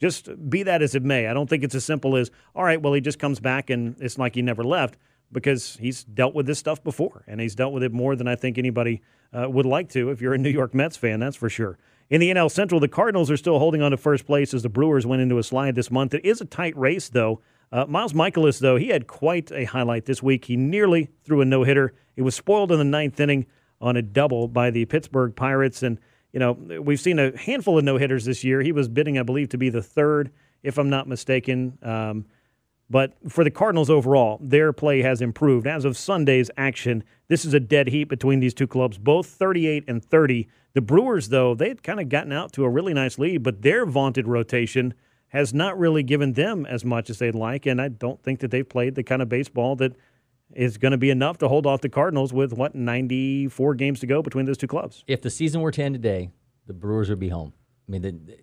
just 0.00 0.30
be 0.48 0.62
that 0.62 0.80
as 0.80 0.94
it 0.94 1.02
may, 1.02 1.26
I 1.26 1.34
don't 1.34 1.50
think 1.50 1.64
it's 1.64 1.74
as 1.74 1.84
simple 1.84 2.16
as, 2.16 2.30
all 2.54 2.62
right, 2.62 2.80
well, 2.80 2.92
he 2.92 3.00
just 3.00 3.18
comes 3.18 3.40
back 3.40 3.68
and 3.68 3.96
it's 3.98 4.16
like 4.16 4.36
he 4.36 4.42
never 4.42 4.62
left 4.62 4.96
because 5.32 5.76
he's 5.78 6.04
dealt 6.04 6.36
with 6.36 6.46
this 6.46 6.60
stuff 6.60 6.84
before 6.84 7.24
and 7.26 7.40
he's 7.40 7.56
dealt 7.56 7.72
with 7.72 7.82
it 7.82 7.92
more 7.92 8.14
than 8.14 8.28
I 8.28 8.36
think 8.36 8.56
anybody 8.56 9.02
uh, 9.36 9.50
would 9.50 9.66
like 9.66 9.88
to 9.90 10.10
if 10.10 10.20
you're 10.20 10.34
a 10.34 10.38
New 10.38 10.50
York 10.50 10.72
Mets 10.72 10.96
fan, 10.96 11.18
that's 11.18 11.36
for 11.36 11.48
sure. 11.48 11.78
In 12.10 12.20
the 12.20 12.30
NL 12.30 12.50
Central, 12.50 12.78
the 12.78 12.86
Cardinals 12.86 13.28
are 13.28 13.36
still 13.36 13.58
holding 13.58 13.82
on 13.82 13.90
to 13.90 13.96
first 13.96 14.24
place 14.24 14.54
as 14.54 14.62
the 14.62 14.68
Brewers 14.68 15.04
went 15.04 15.22
into 15.22 15.38
a 15.38 15.42
slide 15.42 15.74
this 15.74 15.90
month. 15.90 16.14
It 16.14 16.24
is 16.24 16.40
a 16.40 16.44
tight 16.44 16.76
race, 16.76 17.08
though. 17.08 17.40
Uh, 17.72 17.86
Miles 17.88 18.12
Mikolas, 18.12 18.60
though, 18.60 18.76
he 18.76 18.88
had 18.88 19.06
quite 19.06 19.50
a 19.50 19.64
highlight 19.64 20.04
this 20.04 20.22
week. 20.22 20.44
He 20.44 20.56
nearly 20.56 21.08
threw 21.24 21.40
a 21.40 21.44
no 21.44 21.64
hitter. 21.64 21.94
It 22.16 22.22
was 22.22 22.34
spoiled 22.34 22.70
in 22.70 22.78
the 22.78 22.84
ninth 22.84 23.18
inning 23.18 23.46
on 23.80 23.96
a 23.96 24.02
double 24.02 24.46
by 24.46 24.70
the 24.70 24.84
Pittsburgh 24.84 25.34
Pirates. 25.34 25.82
And, 25.82 25.98
you 26.32 26.38
know, 26.38 26.52
we've 26.52 27.00
seen 27.00 27.18
a 27.18 27.36
handful 27.36 27.78
of 27.78 27.84
no 27.84 27.96
hitters 27.96 28.26
this 28.26 28.44
year. 28.44 28.60
He 28.60 28.72
was 28.72 28.88
bidding, 28.88 29.18
I 29.18 29.22
believe, 29.22 29.48
to 29.50 29.58
be 29.58 29.70
the 29.70 29.82
third, 29.82 30.30
if 30.62 30.76
I'm 30.76 30.90
not 30.90 31.08
mistaken. 31.08 31.78
Um, 31.82 32.26
but 32.90 33.14
for 33.30 33.42
the 33.42 33.50
Cardinals 33.50 33.88
overall, 33.88 34.38
their 34.42 34.74
play 34.74 35.00
has 35.00 35.22
improved. 35.22 35.66
As 35.66 35.86
of 35.86 35.96
Sunday's 35.96 36.50
action, 36.58 37.02
this 37.28 37.46
is 37.46 37.54
a 37.54 37.60
dead 37.60 37.88
heat 37.88 38.04
between 38.04 38.40
these 38.40 38.52
two 38.52 38.66
clubs, 38.66 38.98
both 38.98 39.26
38 39.26 39.84
and 39.88 40.04
30. 40.04 40.46
The 40.74 40.82
Brewers, 40.82 41.30
though, 41.30 41.54
they 41.54 41.68
had 41.68 41.82
kind 41.82 42.00
of 42.00 42.10
gotten 42.10 42.32
out 42.32 42.52
to 42.52 42.64
a 42.64 42.68
really 42.68 42.92
nice 42.92 43.18
lead, 43.18 43.42
but 43.42 43.62
their 43.62 43.86
vaunted 43.86 44.28
rotation 44.28 44.92
has 45.32 45.54
not 45.54 45.78
really 45.78 46.02
given 46.02 46.34
them 46.34 46.66
as 46.66 46.84
much 46.84 47.08
as 47.08 47.18
they'd 47.18 47.34
like. 47.34 47.64
And 47.64 47.80
I 47.80 47.88
don't 47.88 48.22
think 48.22 48.40
that 48.40 48.50
they've 48.50 48.68
played 48.68 48.94
the 48.94 49.02
kind 49.02 49.22
of 49.22 49.30
baseball 49.30 49.76
that 49.76 49.96
is 50.54 50.76
going 50.76 50.92
to 50.92 50.98
be 50.98 51.08
enough 51.08 51.38
to 51.38 51.48
hold 51.48 51.66
off 51.66 51.80
the 51.80 51.88
Cardinals 51.88 52.34
with, 52.34 52.52
what, 52.52 52.74
94 52.74 53.74
games 53.74 54.00
to 54.00 54.06
go 54.06 54.20
between 54.20 54.44
those 54.44 54.58
two 54.58 54.66
clubs. 54.66 55.04
If 55.06 55.22
the 55.22 55.30
season 55.30 55.62
were 55.62 55.70
to 55.70 55.82
end 55.82 55.94
today, 55.94 56.28
the 56.66 56.74
Brewers 56.74 57.08
would 57.08 57.18
be 57.18 57.30
home. 57.30 57.54
I 57.88 57.92
mean, 57.92 58.02
the, 58.02 58.38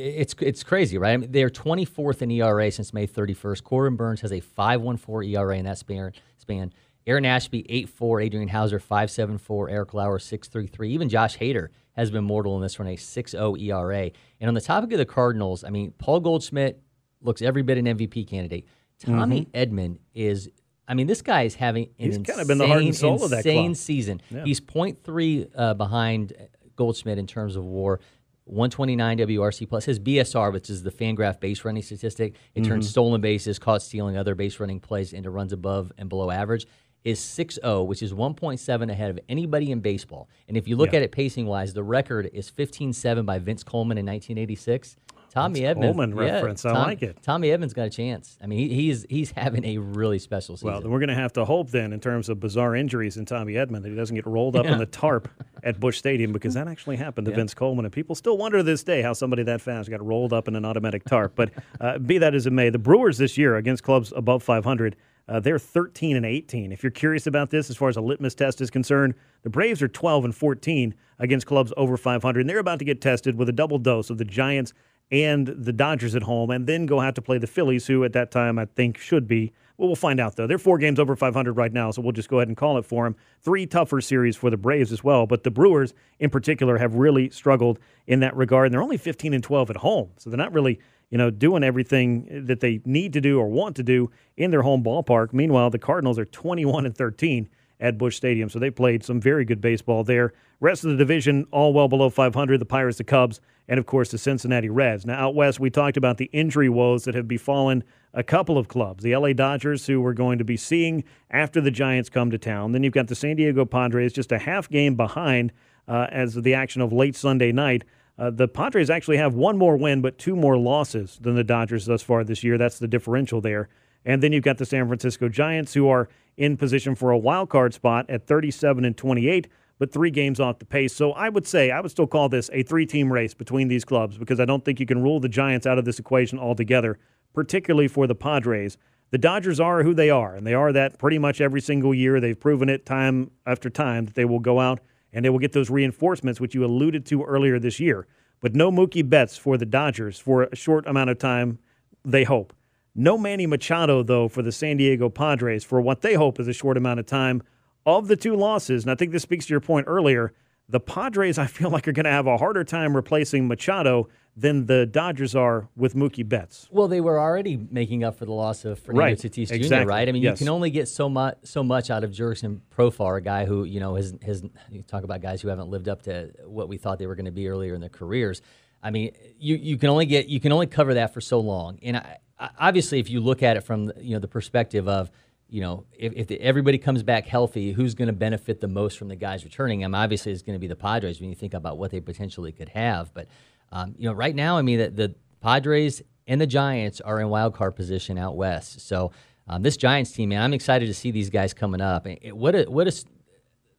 it's 0.00 0.34
it's 0.40 0.62
crazy, 0.62 0.96
right? 0.96 1.14
I 1.14 1.16
mean, 1.16 1.32
they're 1.32 1.50
24th 1.50 2.22
in 2.22 2.30
ERA 2.30 2.70
since 2.70 2.94
May 2.94 3.08
31st. 3.08 3.64
Corbin 3.64 3.96
Burnes 3.96 4.20
has 4.20 4.30
a 4.30 4.40
5.14 4.40 5.34
ERA 5.34 5.56
in 5.56 5.64
that 5.64 5.78
span. 5.78 6.12
Span. 6.36 6.72
Aaron 7.08 7.24
Ashby 7.24 7.64
8.4, 7.64 8.24
Adrian 8.24 8.48
Houser 8.48 8.78
5.74, 8.78 9.70
Eric 9.70 9.94
Lauer 9.94 10.18
6.33. 10.18 10.88
Even 10.88 11.08
Josh 11.08 11.38
Hader 11.38 11.68
has 11.96 12.10
been 12.10 12.24
mortal 12.24 12.54
in 12.56 12.62
this 12.62 12.78
one, 12.78 12.86
a 12.88 12.96
6-0 12.96 13.60
ERA. 13.62 14.10
And 14.40 14.48
on 14.48 14.54
the 14.54 14.60
topic 14.60 14.92
of 14.92 14.98
the 14.98 15.06
Cardinals, 15.06 15.64
I 15.64 15.70
mean, 15.70 15.92
Paul 15.98 16.20
Goldschmidt 16.20 16.80
looks 17.22 17.40
every 17.42 17.62
bit 17.62 17.78
an 17.78 17.86
MVP 17.86 18.28
candidate. 18.28 18.66
Tommy 19.00 19.46
Edman 19.54 19.98
is. 20.14 20.48
I 20.88 20.94
mean, 20.94 21.06
this 21.08 21.20
guy 21.22 21.42
is 21.42 21.54
having 21.56 21.84
an 21.84 21.90
He's 21.96 22.16
insane, 22.16 22.24
kinda 22.36 22.44
been 22.46 22.58
the 22.58 22.66
heart 22.68 22.82
and 22.82 22.94
soul 22.94 23.24
of 23.24 23.30
that 23.30 23.38
insane 23.38 23.68
club. 23.70 23.76
season. 23.76 24.20
He's 24.44 24.60
0.3 24.60 25.48
uh, 25.56 25.74
behind 25.74 26.32
Goldschmidt 26.76 27.18
in 27.18 27.26
terms 27.26 27.56
of 27.56 27.64
WAR. 27.64 27.98
129 28.44 29.18
WRC 29.18 29.68
plus 29.68 29.84
his 29.86 29.98
BSR, 29.98 30.52
which 30.52 30.70
is 30.70 30.84
the 30.84 30.90
Fangraph 30.92 31.40
base 31.40 31.64
running 31.64 31.82
statistic, 31.82 32.34
it 32.54 32.60
Mm-hmm. 32.60 32.70
turns 32.70 32.88
stolen 32.88 33.20
bases, 33.20 33.58
caught 33.58 33.82
stealing, 33.82 34.16
other 34.16 34.36
base 34.36 34.60
running 34.60 34.78
plays 34.78 35.12
into 35.12 35.30
runs 35.30 35.52
above 35.52 35.90
and 35.98 36.08
below 36.08 36.30
average. 36.30 36.66
Is 37.06 37.20
6-0, 37.20 37.86
which 37.86 38.02
is 38.02 38.12
1.7 38.12 38.90
ahead 38.90 39.10
of 39.10 39.20
anybody 39.28 39.70
in 39.70 39.78
baseball. 39.78 40.28
And 40.48 40.56
if 40.56 40.66
you 40.66 40.74
look 40.74 40.90
Yeah. 40.90 40.96
at 40.96 41.02
it 41.04 41.12
pacing 41.12 41.46
wise, 41.46 41.72
the 41.72 41.84
record 41.84 42.28
is 42.32 42.50
15-7 42.50 43.24
by 43.24 43.38
Vince 43.38 43.62
Coleman 43.62 43.96
in 43.96 44.04
1986. 44.04 44.96
Tommy 45.30 45.60
Vince 45.60 45.70
Edmonds, 45.70 45.96
Coleman 45.96 46.16
yeah, 46.16 46.32
reference. 46.32 46.64
I 46.64 46.72
Tom- 46.72 46.82
like 46.88 47.02
it. 47.02 47.18
Tommy 47.22 47.50
Edmonds 47.52 47.74
got 47.74 47.86
a 47.86 47.90
chance. 47.90 48.36
I 48.42 48.46
mean, 48.46 48.58
he, 48.58 48.74
he's 48.74 49.06
he's 49.08 49.30
having 49.32 49.64
a 49.66 49.78
really 49.78 50.18
special 50.18 50.56
season. 50.56 50.68
Well, 50.70 50.80
then 50.80 50.90
we're 50.90 50.98
going 50.98 51.10
to 51.10 51.14
have 51.14 51.32
to 51.34 51.44
hope 51.44 51.70
then, 51.70 51.92
in 51.92 52.00
terms 52.00 52.28
of 52.28 52.40
bizarre 52.40 52.74
injuries 52.74 53.18
in 53.18 53.24
Tommy 53.26 53.52
Edman, 53.52 53.82
that 53.82 53.90
he 53.90 53.94
doesn't 53.94 54.16
get 54.16 54.26
rolled 54.26 54.56
up 54.56 54.66
in 54.66 54.78
the 54.78 54.86
tarp 54.86 55.28
at 55.62 55.78
Busch 55.78 55.98
Stadium 55.98 56.32
because 56.32 56.54
that 56.54 56.66
actually 56.66 56.96
happened 56.96 57.26
to 57.26 57.32
Vince 57.32 57.54
Coleman, 57.54 57.84
and 57.84 57.92
people 57.92 58.14
still 58.16 58.36
wonder 58.38 58.58
to 58.58 58.62
this 58.64 58.82
day 58.82 59.02
how 59.02 59.12
somebody 59.12 59.42
that 59.44 59.60
fast 59.60 59.90
got 59.90 60.04
rolled 60.04 60.32
up 60.32 60.48
in 60.48 60.56
an 60.56 60.64
automatic 60.64 61.04
tarp. 61.04 61.34
But 61.36 61.50
uh, 61.80 61.98
be 61.98 62.18
that 62.18 62.34
as 62.34 62.46
it 62.46 62.52
may, 62.52 62.70
the 62.70 62.78
Brewers 62.78 63.18
this 63.18 63.36
year 63.38 63.56
against 63.56 63.82
clubs 63.84 64.12
above 64.16 64.42
500. 64.42 64.96
Uh, 65.28 65.40
they're 65.40 65.58
13 65.58 66.16
and 66.16 66.24
18. 66.24 66.70
If 66.72 66.82
you're 66.82 66.90
curious 66.90 67.26
about 67.26 67.50
this, 67.50 67.68
as 67.68 67.76
far 67.76 67.88
as 67.88 67.96
a 67.96 68.00
litmus 68.00 68.34
test 68.34 68.60
is 68.60 68.70
concerned, 68.70 69.14
the 69.42 69.50
Braves 69.50 69.82
are 69.82 69.88
12 69.88 70.26
and 70.26 70.34
14 70.34 70.94
against 71.18 71.46
clubs 71.46 71.72
over 71.76 71.96
500, 71.96 72.40
and 72.40 72.48
they're 72.48 72.58
about 72.58 72.78
to 72.78 72.84
get 72.84 73.00
tested 73.00 73.36
with 73.36 73.48
a 73.48 73.52
double 73.52 73.78
dose 73.78 74.10
of 74.10 74.18
the 74.18 74.24
Giants 74.24 74.72
and 75.10 75.46
the 75.46 75.72
Dodgers 75.72 76.14
at 76.14 76.24
home, 76.24 76.50
and 76.50 76.66
then 76.66 76.86
go 76.86 77.00
out 77.00 77.14
to 77.14 77.22
play 77.22 77.38
the 77.38 77.46
Phillies, 77.46 77.86
who 77.86 78.04
at 78.04 78.12
that 78.12 78.30
time 78.30 78.58
I 78.58 78.66
think 78.66 78.98
should 78.98 79.26
be. 79.26 79.52
Well, 79.76 79.88
we'll 79.88 79.96
find 79.96 80.18
out 80.18 80.36
though. 80.36 80.46
They're 80.46 80.58
four 80.58 80.78
games 80.78 80.98
over 80.98 81.14
500 81.14 81.52
right 81.52 81.72
now, 81.72 81.90
so 81.90 82.02
we'll 82.02 82.12
just 82.12 82.28
go 82.28 82.38
ahead 82.38 82.48
and 82.48 82.56
call 82.56 82.78
it 82.78 82.84
for 82.84 83.04
them. 83.04 83.14
Three 83.40 83.66
tougher 83.66 84.00
series 84.00 84.34
for 84.34 84.50
the 84.50 84.56
Braves 84.56 84.90
as 84.90 85.04
well, 85.04 85.26
but 85.26 85.44
the 85.44 85.50
Brewers 85.50 85.92
in 86.18 86.30
particular 86.30 86.78
have 86.78 86.94
really 86.94 87.30
struggled 87.30 87.78
in 88.06 88.20
that 88.20 88.34
regard, 88.36 88.66
and 88.66 88.74
they're 88.74 88.82
only 88.82 88.96
15 88.96 89.34
and 89.34 89.44
12 89.44 89.70
at 89.70 89.76
home, 89.78 90.10
so 90.16 90.30
they're 90.30 90.36
not 90.38 90.52
really 90.52 90.80
you 91.10 91.18
know 91.18 91.30
doing 91.30 91.62
everything 91.62 92.46
that 92.46 92.60
they 92.60 92.80
need 92.84 93.12
to 93.12 93.20
do 93.20 93.38
or 93.38 93.48
want 93.48 93.76
to 93.76 93.82
do 93.82 94.10
in 94.36 94.50
their 94.50 94.62
home 94.62 94.82
ballpark. 94.82 95.32
Meanwhile, 95.32 95.70
the 95.70 95.78
Cardinals 95.78 96.18
are 96.18 96.24
21 96.24 96.86
and 96.86 96.96
13 96.96 97.48
at 97.80 97.98
Busch 97.98 98.16
Stadium. 98.16 98.48
So 98.48 98.58
they 98.58 98.70
played 98.70 99.04
some 99.04 99.20
very 99.20 99.44
good 99.44 99.60
baseball 99.60 100.04
there. 100.04 100.32
Rest 100.60 100.84
of 100.84 100.90
the 100.90 100.96
division, 100.96 101.46
all 101.50 101.72
well 101.72 101.88
below 101.88 102.08
500. 102.08 102.58
The 102.58 102.64
Pirates, 102.64 102.98
the 102.98 103.04
Cubs, 103.04 103.40
and 103.68 103.78
of 103.78 103.86
course 103.86 104.10
the 104.10 104.18
Cincinnati 104.18 104.70
Reds. 104.70 105.04
Now, 105.04 105.26
out 105.26 105.34
west, 105.34 105.60
we 105.60 105.70
talked 105.70 105.96
about 105.96 106.16
the 106.16 106.30
injury 106.32 106.68
woes 106.68 107.04
that 107.04 107.14
have 107.14 107.28
befallen 107.28 107.84
a 108.14 108.22
couple 108.22 108.56
of 108.56 108.68
clubs. 108.68 109.04
The 109.04 109.14
LA 109.14 109.34
Dodgers, 109.34 109.86
who 109.86 110.00
we're 110.00 110.14
going 110.14 110.38
to 110.38 110.44
be 110.44 110.56
seeing 110.56 111.04
after 111.30 111.60
the 111.60 111.70
Giants 111.70 112.08
come 112.08 112.30
to 112.30 112.38
town. 112.38 112.72
Then 112.72 112.82
you've 112.82 112.94
got 112.94 113.08
the 113.08 113.14
San 113.14 113.36
Diego 113.36 113.66
Padres, 113.66 114.12
just 114.12 114.32
a 114.32 114.38
half 114.38 114.70
game 114.70 114.94
behind 114.94 115.52
uh, 115.86 116.06
as 116.10 116.34
the 116.34 116.54
action 116.54 116.80
of 116.80 116.92
late 116.92 117.14
Sunday 117.14 117.52
night. 117.52 117.84
Uh, 118.18 118.30
the 118.30 118.48
Padres 118.48 118.88
actually 118.88 119.18
have 119.18 119.34
one 119.34 119.58
more 119.58 119.76
win, 119.76 120.00
but 120.00 120.18
two 120.18 120.34
more 120.34 120.56
losses 120.56 121.18
than 121.20 121.34
the 121.34 121.44
Dodgers 121.44 121.86
thus 121.86 122.02
far 122.02 122.24
this 122.24 122.42
year. 122.42 122.56
That's 122.56 122.78
the 122.78 122.88
differential 122.88 123.40
there. 123.40 123.68
And 124.04 124.22
then 124.22 124.32
you've 124.32 124.44
got 124.44 124.58
the 124.58 124.64
San 124.64 124.86
Francisco 124.86 125.28
Giants, 125.28 125.74
who 125.74 125.88
are 125.88 126.08
in 126.36 126.56
position 126.56 126.94
for 126.94 127.10
a 127.10 127.18
wild 127.18 127.50
card 127.50 127.74
spot 127.74 128.08
at 128.08 128.26
37 128.26 128.84
and 128.84 128.96
28, 128.96 129.48
but 129.78 129.92
three 129.92 130.10
games 130.10 130.40
off 130.40 130.58
the 130.58 130.64
pace. 130.64 130.94
So 130.94 131.12
I 131.12 131.28
would 131.28 131.46
say 131.46 131.70
I 131.70 131.80
would 131.80 131.90
still 131.90 132.06
call 132.06 132.28
this 132.28 132.48
a 132.52 132.62
three-team 132.62 133.12
race 133.12 133.34
between 133.34 133.68
these 133.68 133.84
clubs 133.84 134.16
because 134.16 134.40
I 134.40 134.44
don't 134.44 134.64
think 134.64 134.80
you 134.80 134.86
can 134.86 135.02
rule 135.02 135.20
the 135.20 135.28
Giants 135.28 135.66
out 135.66 135.78
of 135.78 135.84
this 135.84 135.98
equation 135.98 136.38
altogether, 136.38 136.98
particularly 137.34 137.88
for 137.88 138.06
the 138.06 138.14
Padres. 138.14 138.78
the 139.10 139.18
Dodgers 139.18 139.60
are 139.60 139.82
who 139.82 139.94
they 139.94 140.10
are, 140.10 140.34
and 140.34 140.46
they 140.46 140.54
are 140.54 140.72
that 140.72 140.98
pretty 140.98 141.18
much 141.18 141.40
every 141.40 141.60
single 141.60 141.94
year. 141.94 142.20
They've 142.20 142.38
proven 142.38 142.68
it 142.68 142.86
time 142.86 143.30
after 143.44 143.68
time 143.70 144.06
that 144.06 144.14
they 144.14 144.24
will 144.24 144.40
go 144.40 144.60
out 144.60 144.80
and 145.16 145.24
they 145.24 145.30
will 145.30 145.38
get 145.38 145.52
those 145.52 145.70
reinforcements, 145.70 146.42
which 146.42 146.54
you 146.54 146.62
alluded 146.62 147.06
to 147.06 147.24
earlier 147.24 147.58
this 147.58 147.80
year. 147.80 148.06
But 148.42 148.54
no 148.54 148.70
Mookie 148.70 149.08
Betts 149.08 149.38
for 149.38 149.56
the 149.56 149.64
Dodgers 149.64 150.18
for 150.18 150.42
a 150.42 150.54
short 150.54 150.86
amount 150.86 151.08
of 151.08 151.18
time, 151.18 151.58
they 152.04 152.24
hope. 152.24 152.52
No 152.94 153.16
Manny 153.16 153.46
Machado, 153.46 154.02
though, 154.02 154.28
for 154.28 154.42
the 154.42 154.52
San 154.52 154.76
Diego 154.76 155.08
Padres 155.08 155.64
for 155.64 155.80
what 155.80 156.02
they 156.02 156.14
hope 156.14 156.38
is 156.38 156.48
a 156.48 156.52
short 156.52 156.76
amount 156.76 157.00
of 157.00 157.06
time. 157.06 157.42
Of 157.86 158.08
the 158.08 158.16
two 158.16 158.36
losses, 158.36 158.84
and 158.84 158.90
I 158.90 158.94
think 158.94 159.12
this 159.12 159.22
speaks 159.22 159.46
to 159.46 159.54
your 159.54 159.60
point 159.60 159.86
earlier, 159.88 160.34
the 160.68 160.80
Padres, 160.80 161.38
I 161.38 161.46
feel 161.46 161.70
like, 161.70 161.88
are 161.88 161.92
going 161.92 162.04
to 162.04 162.10
have 162.10 162.26
a 162.26 162.36
harder 162.36 162.62
time 162.62 162.94
replacing 162.94 163.48
Machado 163.48 164.08
than 164.36 164.66
the 164.66 164.84
Dodgers 164.84 165.34
are 165.34 165.68
with 165.76 165.94
Mookie 165.94 166.28
Betts. 166.28 166.68
Well, 166.70 166.88
they 166.88 167.00
were 167.00 167.18
already 167.18 167.56
making 167.70 168.04
up 168.04 168.18
for 168.18 168.26
the 168.26 168.32
loss 168.32 168.66
of 168.66 168.78
Fernando 168.78 169.04
Right, 169.04 169.18
Tatis 169.18 169.48
Jr. 169.48 169.54
exactly, 169.54 169.86
Right? 169.86 170.08
I 170.08 170.12
mean, 170.12 170.22
yes. 170.22 170.38
you 170.38 170.46
can 170.46 170.52
only 170.52 170.70
get 170.70 170.88
so 170.88 171.08
much 171.08 171.38
so 171.44 171.62
much 171.62 171.90
out 171.90 172.04
of 172.04 172.10
Jurickson 172.10 172.60
Profar, 172.76 173.16
a 173.16 173.20
guy 173.22 173.46
who 173.46 173.64
you 173.64 173.80
know 173.80 173.94
has 173.94 174.14
has 174.22 174.44
you 174.70 174.82
talk 174.82 175.04
about 175.04 175.22
guys 175.22 175.40
who 175.40 175.48
haven't 175.48 175.70
lived 175.70 175.88
up 175.88 176.02
to 176.02 176.30
what 176.44 176.68
we 176.68 176.76
thought 176.76 176.98
they 176.98 177.06
were 177.06 177.14
going 177.14 177.26
to 177.26 177.32
be 177.32 177.48
earlier 177.48 177.74
in 177.74 177.80
their 177.80 177.88
careers. 177.90 178.42
I 178.82 178.90
mean, 178.90 179.12
you 179.38 179.56
you 179.56 179.78
can 179.78 179.88
only 179.88 180.06
get 180.06 180.28
you 180.28 180.38
can 180.38 180.52
only 180.52 180.66
cover 180.66 180.94
that 180.94 181.14
for 181.14 181.22
so 181.22 181.40
long, 181.40 181.78
and 181.82 181.96
I, 181.96 182.18
I, 182.38 182.50
obviously, 182.58 183.00
if 183.00 183.08
you 183.08 183.20
look 183.20 183.42
at 183.42 183.56
it 183.56 183.62
from 183.62 183.86
the, 183.86 183.94
you 184.04 184.12
know 184.12 184.20
the 184.20 184.28
perspective 184.28 184.86
of 184.86 185.10
you 185.48 185.60
know, 185.60 185.84
if, 185.96 186.12
if 186.14 186.26
the, 186.26 186.40
everybody 186.40 186.78
comes 186.78 187.02
back 187.02 187.26
healthy, 187.26 187.72
who's 187.72 187.94
going 187.94 188.08
to 188.08 188.12
benefit 188.12 188.60
the 188.60 188.68
most 188.68 188.98
from 188.98 189.08
the 189.08 189.16
guys 189.16 189.44
returning? 189.44 189.84
I 189.84 189.86
mean, 189.86 189.94
obviously, 189.94 190.32
it's 190.32 190.42
going 190.42 190.56
to 190.56 190.60
be 190.60 190.66
the 190.66 190.76
Padres 190.76 191.20
when 191.20 191.28
you 191.28 191.36
think 191.36 191.54
about 191.54 191.78
what 191.78 191.90
they 191.92 192.00
potentially 192.00 192.52
could 192.52 192.70
have. 192.70 193.14
But, 193.14 193.28
um, 193.72 193.94
you 193.98 194.08
know, 194.08 194.12
right 194.14 194.34
now, 194.34 194.56
I 194.58 194.62
mean, 194.62 194.78
the, 194.78 194.90
the 194.90 195.14
Padres 195.40 196.02
and 196.26 196.40
the 196.40 196.46
Giants 196.46 197.00
are 197.00 197.20
in 197.20 197.28
wild 197.28 197.54
card 197.54 197.76
position 197.76 198.18
out 198.18 198.36
west. 198.36 198.80
So 198.80 199.12
um, 199.48 199.62
this 199.62 199.76
Giants 199.76 200.12
team, 200.12 200.30
man, 200.30 200.42
I'm 200.42 200.52
excited 200.54 200.86
to 200.86 200.94
see 200.94 201.10
these 201.10 201.30
guys 201.30 201.54
coming 201.54 201.80
up. 201.80 202.06
And 202.06 202.18
it- 202.22 202.36
what 202.36 202.54
a, 202.54 202.64
what 202.64 202.86
a, 202.88 203.04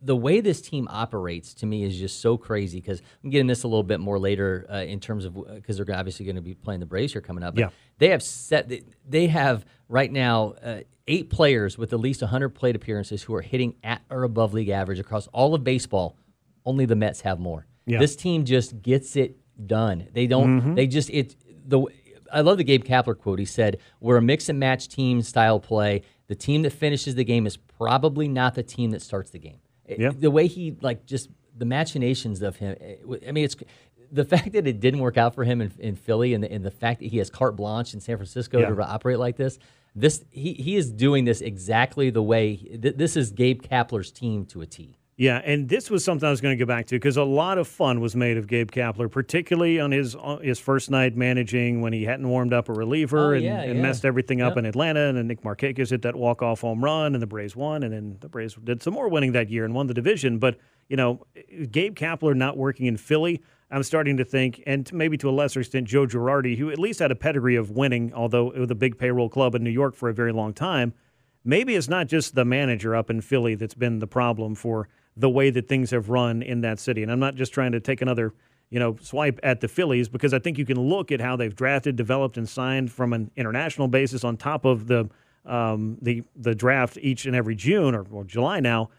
the 0.01 0.15
way 0.15 0.41
this 0.41 0.61
team 0.61 0.87
operates 0.91 1.53
to 1.55 1.65
me 1.65 1.83
is 1.83 1.97
just 1.97 2.21
so 2.21 2.37
crazy 2.37 2.79
because 2.79 3.01
I'm 3.23 3.31
getting 3.31 3.47
this 3.47 3.63
a 3.63 3.67
little 3.67 3.83
bit 3.83 3.99
more 3.99 4.19
later 4.19 4.67
uh, 4.71 4.75
in 4.77 4.99
terms 4.99 5.25
of 5.25 5.33
because 5.55 5.77
they're 5.77 5.95
obviously 5.95 6.23
going 6.25 6.35
to 6.35 6.41
be 6.41 6.53
playing 6.53 6.79
the 6.81 6.85
Braves 6.85 7.13
here 7.13 7.21
coming 7.21 7.43
up. 7.43 7.55
But 7.55 7.61
Yeah. 7.61 7.69
they 7.97 8.09
have 8.09 8.21
set 8.21 8.69
they- 8.69 8.83
they 9.09 9.27
have 9.27 9.65
right 9.89 10.11
now 10.11 10.53
uh, 10.63 10.81
eight 11.07 11.29
players 11.31 11.77
with 11.77 11.93
at 11.93 11.99
least 11.99 12.21
100 12.21 12.49
plate 12.49 12.75
appearances 12.75 13.23
who 13.23 13.33
are 13.33 13.41
hitting 13.41 13.75
at 13.83 14.01
or 14.11 14.23
above 14.23 14.53
league 14.53 14.69
average 14.69 14.99
across 14.99 15.25
all 15.27 15.55
of 15.55 15.63
baseball. 15.63 16.15
Only 16.63 16.85
the 16.85 16.95
Mets 16.95 17.21
have 17.21 17.39
more. 17.39 17.65
Yeah. 17.87 17.97
This 17.99 18.15
team 18.15 18.45
just 18.45 18.81
gets 18.81 19.15
it 19.15 19.37
done. 19.65 20.07
They 20.13 20.27
don't. 20.27 20.61
Mm-hmm. 20.61 20.75
They 20.75 20.87
just 20.87 21.09
it 21.09 21.35
the. 21.65 21.81
I 22.31 22.41
love 22.41 22.57
the 22.57 22.63
Gabe 22.65 22.83
Kapler 22.83 23.17
quote. 23.17 23.39
He 23.39 23.45
said, 23.45 23.77
"We're 23.99 24.17
a 24.17 24.21
mix 24.21 24.49
and 24.49 24.59
match 24.59 24.87
team 24.89 25.21
style 25.21 25.59
play. 25.59 26.01
The 26.27 26.35
team 26.35 26.61
that 26.63 26.71
finishes 26.71 27.15
the 27.15 27.23
game 27.23 27.47
is 27.47 27.55
probably 27.57 28.27
not 28.27 28.55
the 28.55 28.63
team 28.63 28.91
that 28.91 29.01
starts 29.01 29.31
the 29.31 29.39
game." 29.39 29.59
Yeah. 29.87 30.11
The 30.13 30.29
way 30.29 30.47
he 30.47 30.75
like 30.81 31.05
just 31.05 31.29
the 31.57 31.65
machinations 31.65 32.41
of 32.41 32.57
him. 32.57 32.75
I 33.25 33.31
mean, 33.31 33.45
it's 33.45 33.55
the 34.11 34.25
fact 34.25 34.51
that 34.53 34.67
it 34.67 34.79
didn't 34.79 34.99
work 34.99 35.17
out 35.17 35.33
for 35.35 35.43
him 35.43 35.61
in, 35.61 35.71
in 35.79 35.95
Philly, 35.95 36.33
and 36.33 36.43
the, 36.43 36.51
and 36.51 36.63
the 36.63 36.71
fact 36.71 36.99
that 36.99 37.07
he 37.07 37.17
has 37.17 37.29
carte 37.29 37.55
blanche 37.55 37.93
in 37.93 37.99
San 37.99 38.17
Francisco 38.17 38.59
Yeah. 38.59 38.69
to 38.69 38.81
operate 38.85 39.19
like 39.19 39.37
this. 39.37 39.57
This 39.95 40.23
he 40.29 40.53
he 40.53 40.75
is 40.75 40.91
doing 40.91 41.25
this 41.25 41.41
exactly 41.41 42.09
the 42.09 42.21
way. 42.21 42.57
Th- 42.57 42.95
this 42.95 43.15
is 43.17 43.31
Gabe 43.31 43.61
Kapler's 43.61 44.11
team 44.11 44.45
to 44.47 44.61
a 44.61 44.65
T. 44.65 44.96
Yeah, 45.19 45.41
and 45.43 45.67
this 45.67 45.89
was 45.89 46.03
something 46.05 46.27
I 46.27 46.29
was 46.29 46.41
going 46.41 46.55
to 46.55 46.63
go 46.63 46.67
back 46.67 46.85
to 46.87 46.95
because 46.95 47.17
a 47.17 47.23
lot 47.23 47.57
of 47.57 47.67
fun 47.67 48.01
was 48.01 48.15
made 48.15 48.37
of 48.37 48.45
Gabe 48.45 48.69
Kapler, 48.69 49.09
particularly 49.09 49.79
on 49.79 49.91
his 49.91 50.13
on 50.15 50.43
his 50.43 50.59
first 50.59 50.91
night 50.91 51.15
managing 51.15 51.81
when 51.81 51.91
he 51.91 52.03
hadn't 52.03 52.29
warmed 52.29 52.53
up 52.53 52.69
a 52.69 52.73
reliever 52.73 53.31
Oh, 53.31 53.33
and, 53.33 53.43
yeah, 53.43 53.61
and 53.61 53.77
yeah. 53.77 53.81
messed 53.81 54.05
everything 54.05 54.41
up 54.43 54.51
Yep. 54.51 54.57
in 54.59 54.65
Atlanta. 54.65 54.99
And 55.07 55.17
then 55.17 55.25
Nick 55.27 55.41
Markakis 55.41 55.89
hit 55.89 56.03
that 56.03 56.15
walk 56.15 56.43
off 56.43 56.61
home 56.61 56.83
run, 56.83 57.15
and 57.15 57.21
the 57.21 57.25
Braves 57.27 57.55
won, 57.55 57.81
and 57.81 57.91
then 57.91 58.17
the 58.19 58.29
Braves 58.29 58.53
did 58.63 58.83
some 58.83 58.93
more 58.93 59.09
winning 59.09 59.31
that 59.31 59.49
year 59.49 59.65
and 59.65 59.73
won 59.73 59.87
the 59.87 59.93
division. 59.95 60.37
But 60.37 60.59
you 60.87 60.95
know, 60.95 61.25
Gabe 61.71 61.95
Kapler 61.95 62.35
not 62.35 62.55
working 62.55 62.85
in 62.85 62.95
Philly. 62.95 63.41
I'm 63.71 63.81
starting 63.81 64.17
to 64.17 64.23
think, 64.23 64.61
and 64.67 64.89
maybe 64.93 65.17
to 65.17 65.29
a 65.29 65.31
lesser 65.31 65.61
extent, 65.61 65.87
Joe 65.87 66.05
Girardi, 66.05 66.57
who 66.59 66.69
at 66.69 66.77
least 66.77 66.99
had 66.99 67.11
a 67.11 67.15
pedigree 67.15 67.55
of 67.55 67.71
winning, 67.71 68.13
although 68.13 68.51
it 68.51 68.59
was 68.59 68.69
a 68.69 68.75
big 68.75 68.99
payroll 68.99 69.29
club 69.29 69.55
in 69.55 69.63
New 69.63 69.71
York 69.71 69.95
for 69.95 70.09
a 70.09 70.13
very 70.13 70.31
long 70.31 70.53
time 70.53 70.93
maybe 71.45 71.75
it's 71.75 71.87
not 71.87 72.07
just 72.07 72.35
the 72.35 72.43
manager 72.43 72.93
up 72.93 73.09
in 73.09 73.21
Philly 73.21 73.55
that's 73.55 73.73
been 73.75 73.99
the 73.99 74.07
problem 74.07 74.53
for 74.53 74.89
the 75.17 75.29
way 75.29 75.49
that 75.49 75.67
things 75.67 75.91
have 75.91 76.09
run 76.09 76.41
in 76.41 76.61
that 76.61 76.79
city. 76.79 77.03
And 77.03 77.11
I'm 77.11 77.19
not 77.19 77.35
just 77.35 77.53
trying 77.53 77.71
to 77.71 77.79
take 77.79 78.01
another, 78.01 78.33
you 78.69 78.79
know, 78.79 78.95
swipe 79.01 79.39
at 79.43 79.59
the 79.61 79.67
Phillies 79.67 80.07
because 80.07 80.33
I 80.33 80.39
think 80.39 80.57
you 80.57 80.65
can 80.65 80.79
look 80.79 81.11
at 81.11 81.19
how 81.19 81.35
they've 81.35 81.55
drafted, 81.55 81.95
developed, 81.95 82.37
and 82.37 82.47
signed 82.47 82.91
from 82.91 83.13
an 83.13 83.31
international 83.35 83.87
basis 83.87 84.23
on 84.23 84.37
top 84.37 84.63
of 84.63 84.87
the 84.87 85.09
um, 85.45 85.97
the 86.01 86.23
the 86.35 86.53
draft 86.53 86.97
each 87.01 87.25
and 87.25 87.35
every 87.35 87.55
June 87.55 87.95
or, 87.95 88.05
or 88.11 88.23
July 88.23 88.59
now. 88.59 88.89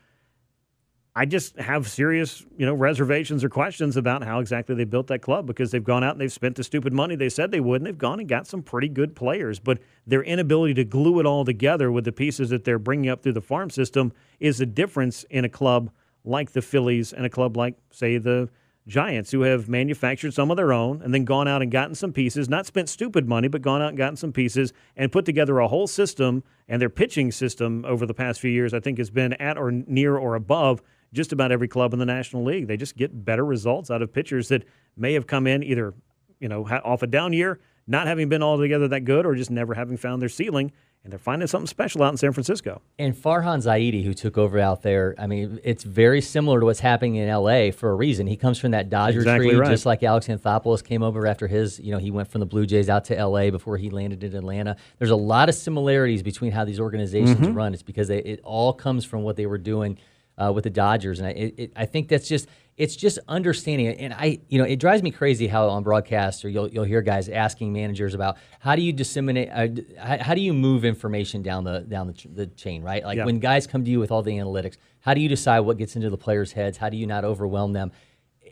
I 1.15 1.25
just 1.25 1.59
have 1.59 1.89
serious, 1.89 2.47
you 2.57 2.65
know, 2.65 2.75
reservations 2.75 3.43
or 3.43 3.49
questions 3.49 3.97
about 3.97 4.23
how 4.23 4.39
exactly 4.39 4.77
they 4.77 4.85
built 4.85 5.09
that 5.09 5.19
club 5.21 5.47
because 5.47 5.73
they've 5.73 5.83
gone 5.83 6.05
out 6.05 6.13
and 6.13 6.21
they've 6.21 6.33
spent 6.33 6.55
the 6.55 6.63
stupid 6.63 6.93
money 6.93 7.17
they 7.17 7.29
said 7.29 7.51
they 7.51 7.59
would, 7.59 7.81
and 7.81 7.87
they've 7.87 7.99
gone 7.99 8.21
and 8.21 8.29
got 8.29 8.47
some 8.47 8.63
pretty 8.63 8.89
good 8.89 9.17
players. 9.17 9.59
But 9.59 9.81
their 10.07 10.23
inability 10.23 10.75
to 10.75 10.85
glue 10.85 11.19
it 11.19 11.27
all 11.27 11.45
together 11.45 11.91
with 11.91 12.05
the 12.05 12.13
pieces 12.13 12.51
that 12.51 12.63
they're 12.65 12.79
bringing 12.79 13.11
up 13.11 13.25
through 13.25 13.33
the 13.33 13.41
farm 13.41 13.69
system 13.69 14.13
is 14.39 14.61
a 14.61 14.67
difference 14.67 15.25
in 15.25 15.45
a 15.45 15.49
club 15.49 15.91
like 16.29 16.53
the 16.53 16.63
Phillies 16.63 17.13
and 17.13 17.27
a 17.27 17.31
club 17.31 17.57
like, 17.57 17.77
say, 17.91 18.19
the 18.19 18.49
Giants, 18.87 19.31
who 19.31 19.43
have 19.43 19.69
manufactured 19.69 20.33
some 20.33 20.51
of 20.51 20.57
their 20.57 20.73
own 20.73 21.03
and 21.03 21.13
then 21.13 21.25
gone 21.25 21.47
out 21.47 21.61
and 21.61 21.71
gotten 21.71 21.95
some 21.95 22.13
pieces, 22.13 22.49
not 22.49 22.65
spent 22.65 22.89
stupid 22.89 23.29
money, 23.29 23.47
but 23.47 23.61
gone 23.61 23.83
out 23.83 23.91
and 23.91 23.99
gotten 23.99 24.17
some 24.17 24.33
pieces 24.33 24.73
and 24.97 25.13
put 25.13 25.27
together 25.27 25.59
a 25.59 25.69
whole 25.69 25.87
system. 25.87 26.43
And 26.69 26.81
their 26.81 26.89
pitching 26.89 27.31
system 27.31 27.85
over 27.87 28.07
the 28.07 28.15
past 28.15 28.41
few 28.41 28.51
years, 28.51 28.73
I 28.73 28.81
think, 28.81 28.99
has 28.99 29.11
been 29.11 29.35
at 29.35 29.59
or 29.59 29.71
near 29.71 30.17
or 30.17 30.35
above 30.35 30.83
just 31.13 31.33
about 31.33 31.53
every 31.53 31.69
club 31.69 31.93
in 31.93 31.99
the 31.99 32.07
National 32.07 32.45
League. 32.45 32.67
They 32.67 32.77
just 32.77 32.97
get 32.97 33.25
better 33.25 33.45
results 33.45 33.91
out 33.91 34.03
of 34.03 34.13
pitchers 34.13 34.49
that 34.49 34.65
may 34.97 35.13
have 35.15 35.27
come 35.27 35.47
in 35.47 35.63
either, 35.63 35.95
you 36.41 36.49
know, 36.49 36.67
off 36.67 37.03
a 37.03 37.07
down 37.07 37.33
year, 37.33 37.61
not 37.87 38.07
having 38.07 38.29
been 38.29 38.43
altogether 38.43 38.89
that 38.89 39.05
good, 39.05 39.27
or 39.27 39.35
just 39.35 39.51
never 39.51 39.75
having 39.75 39.97
found 39.97 40.21
their 40.21 40.29
ceiling. 40.29 40.73
And 41.05 41.13
they're 41.13 41.19
finding 41.19 41.47
something 41.49 41.67
special 41.69 42.03
out 42.03 42.11
in 42.13 42.17
San 42.19 42.33
Francisco. 42.33 42.83
And 42.99 43.15
Farhan 43.15 43.63
Zaidi, 43.65 44.05
who 44.05 44.13
took 44.13 44.37
over 44.37 44.59
out 44.59 44.83
there, 44.83 45.15
I 45.17 45.27
mean, 45.27 45.59
it's 45.65 45.83
very 45.85 46.21
similar 46.21 46.61
to 46.61 46.67
what's 46.67 46.81
happening 46.81 47.15
in 47.15 47.29
LA 47.35 47.71
for 47.71 47.91
a 47.91 47.95
reason. 47.95 48.27
He 48.27 48.37
comes 48.37 48.59
from 48.59 48.73
that 48.73 48.91
Dodger 48.91 49.21
Exactly 49.21 49.51
tree, 49.51 49.59
right. 49.59 49.71
just 49.71 49.87
like 49.87 50.03
Alex 50.03 50.27
Anthopoulos 50.27 50.85
came 50.85 51.03
over 51.03 51.27
after 51.27 51.47
his, 51.47 51.79
you 51.79 51.93
know, 51.93 51.99
he 51.99 52.11
went 52.11 52.29
from 52.29 52.41
the 52.41 52.47
Blue 52.47 52.67
Jays 52.67 52.91
out 52.91 53.05
to 53.07 53.25
LA 53.25 53.51
before 53.51 53.79
he 53.79 53.89
landed 53.91 54.23
in 54.23 54.35
Atlanta. 54.35 54.77
There's 54.99 55.11
a 55.11 55.17
lot 55.17 55.49
of 55.49 55.55
similarities 55.55 56.23
between 56.23 56.53
how 56.53 56.65
these 56.65 56.81
organizations 56.81 57.39
Mm-hmm. 57.39 57.55
run. 57.55 57.73
It's 57.75 57.83
because 57.83 58.09
they, 58.09 58.19
it 58.19 58.41
all 58.43 58.73
comes 58.75 59.05
from 59.05 59.23
what 59.23 59.37
they 59.37 59.47
were 59.47 59.57
doing 59.59 59.99
uh, 60.37 60.53
with 60.53 60.65
the 60.65 60.71
Dodgers, 60.71 61.21
and 61.21 61.29
I, 61.29 61.31
it, 61.31 61.55
it, 61.57 61.73
I 61.75 61.87
think 61.87 62.09
that's 62.09 62.29
just 62.29 62.49
it's 62.79 62.95
just 62.97 63.19
understanding 63.29 63.87
it. 63.87 63.99
And 63.99 64.15
I, 64.15 64.39
you 64.49 64.59
know, 64.59 64.65
it 64.65 64.77
drives 64.77 65.03
me 65.03 65.11
crazy 65.11 65.49
how 65.49 65.69
on 65.69 65.83
broadcast 65.83 66.45
or 66.45 66.49
you'll 66.49 66.69
you'll 66.69 66.85
hear 66.85 67.03
guys 67.03 67.29
asking 67.29 67.73
managers 67.73 68.15
about 68.15 68.37
how 68.61 68.77
do 68.77 68.83
you 68.83 68.93
disseminate, 68.93 69.51
uh, 69.53 69.67
how, 70.01 70.19
how 70.23 70.35
do 70.35 70.41
you 70.41 70.55
move 70.55 70.85
information 70.85 71.43
down 71.43 71.65
the 71.65 71.81
down 71.81 72.07
the, 72.07 72.13
ch- 72.13 72.29
the 72.33 72.47
chain, 72.47 72.83
right? 72.83 73.05
Like 73.05 73.19
Yeah. 73.19 73.25
when 73.27 73.41
guys 73.41 73.67
come 73.67 73.85
to 73.85 73.91
you 73.91 73.99
with 73.99 74.11
all 74.13 74.23
the 74.23 74.31
analytics, 74.33 74.77
how 75.01 75.13
do 75.13 75.21
you 75.21 75.29
decide 75.29 75.61
what 75.61 75.77
gets 75.77 75.97
into 75.97 76.09
the 76.09 76.17
players' 76.17 76.53
heads? 76.53 76.79
How 76.79 76.89
do 76.89 76.97
you 76.97 77.07
not 77.07 77.25
overwhelm 77.25 77.73
them? 77.73 77.91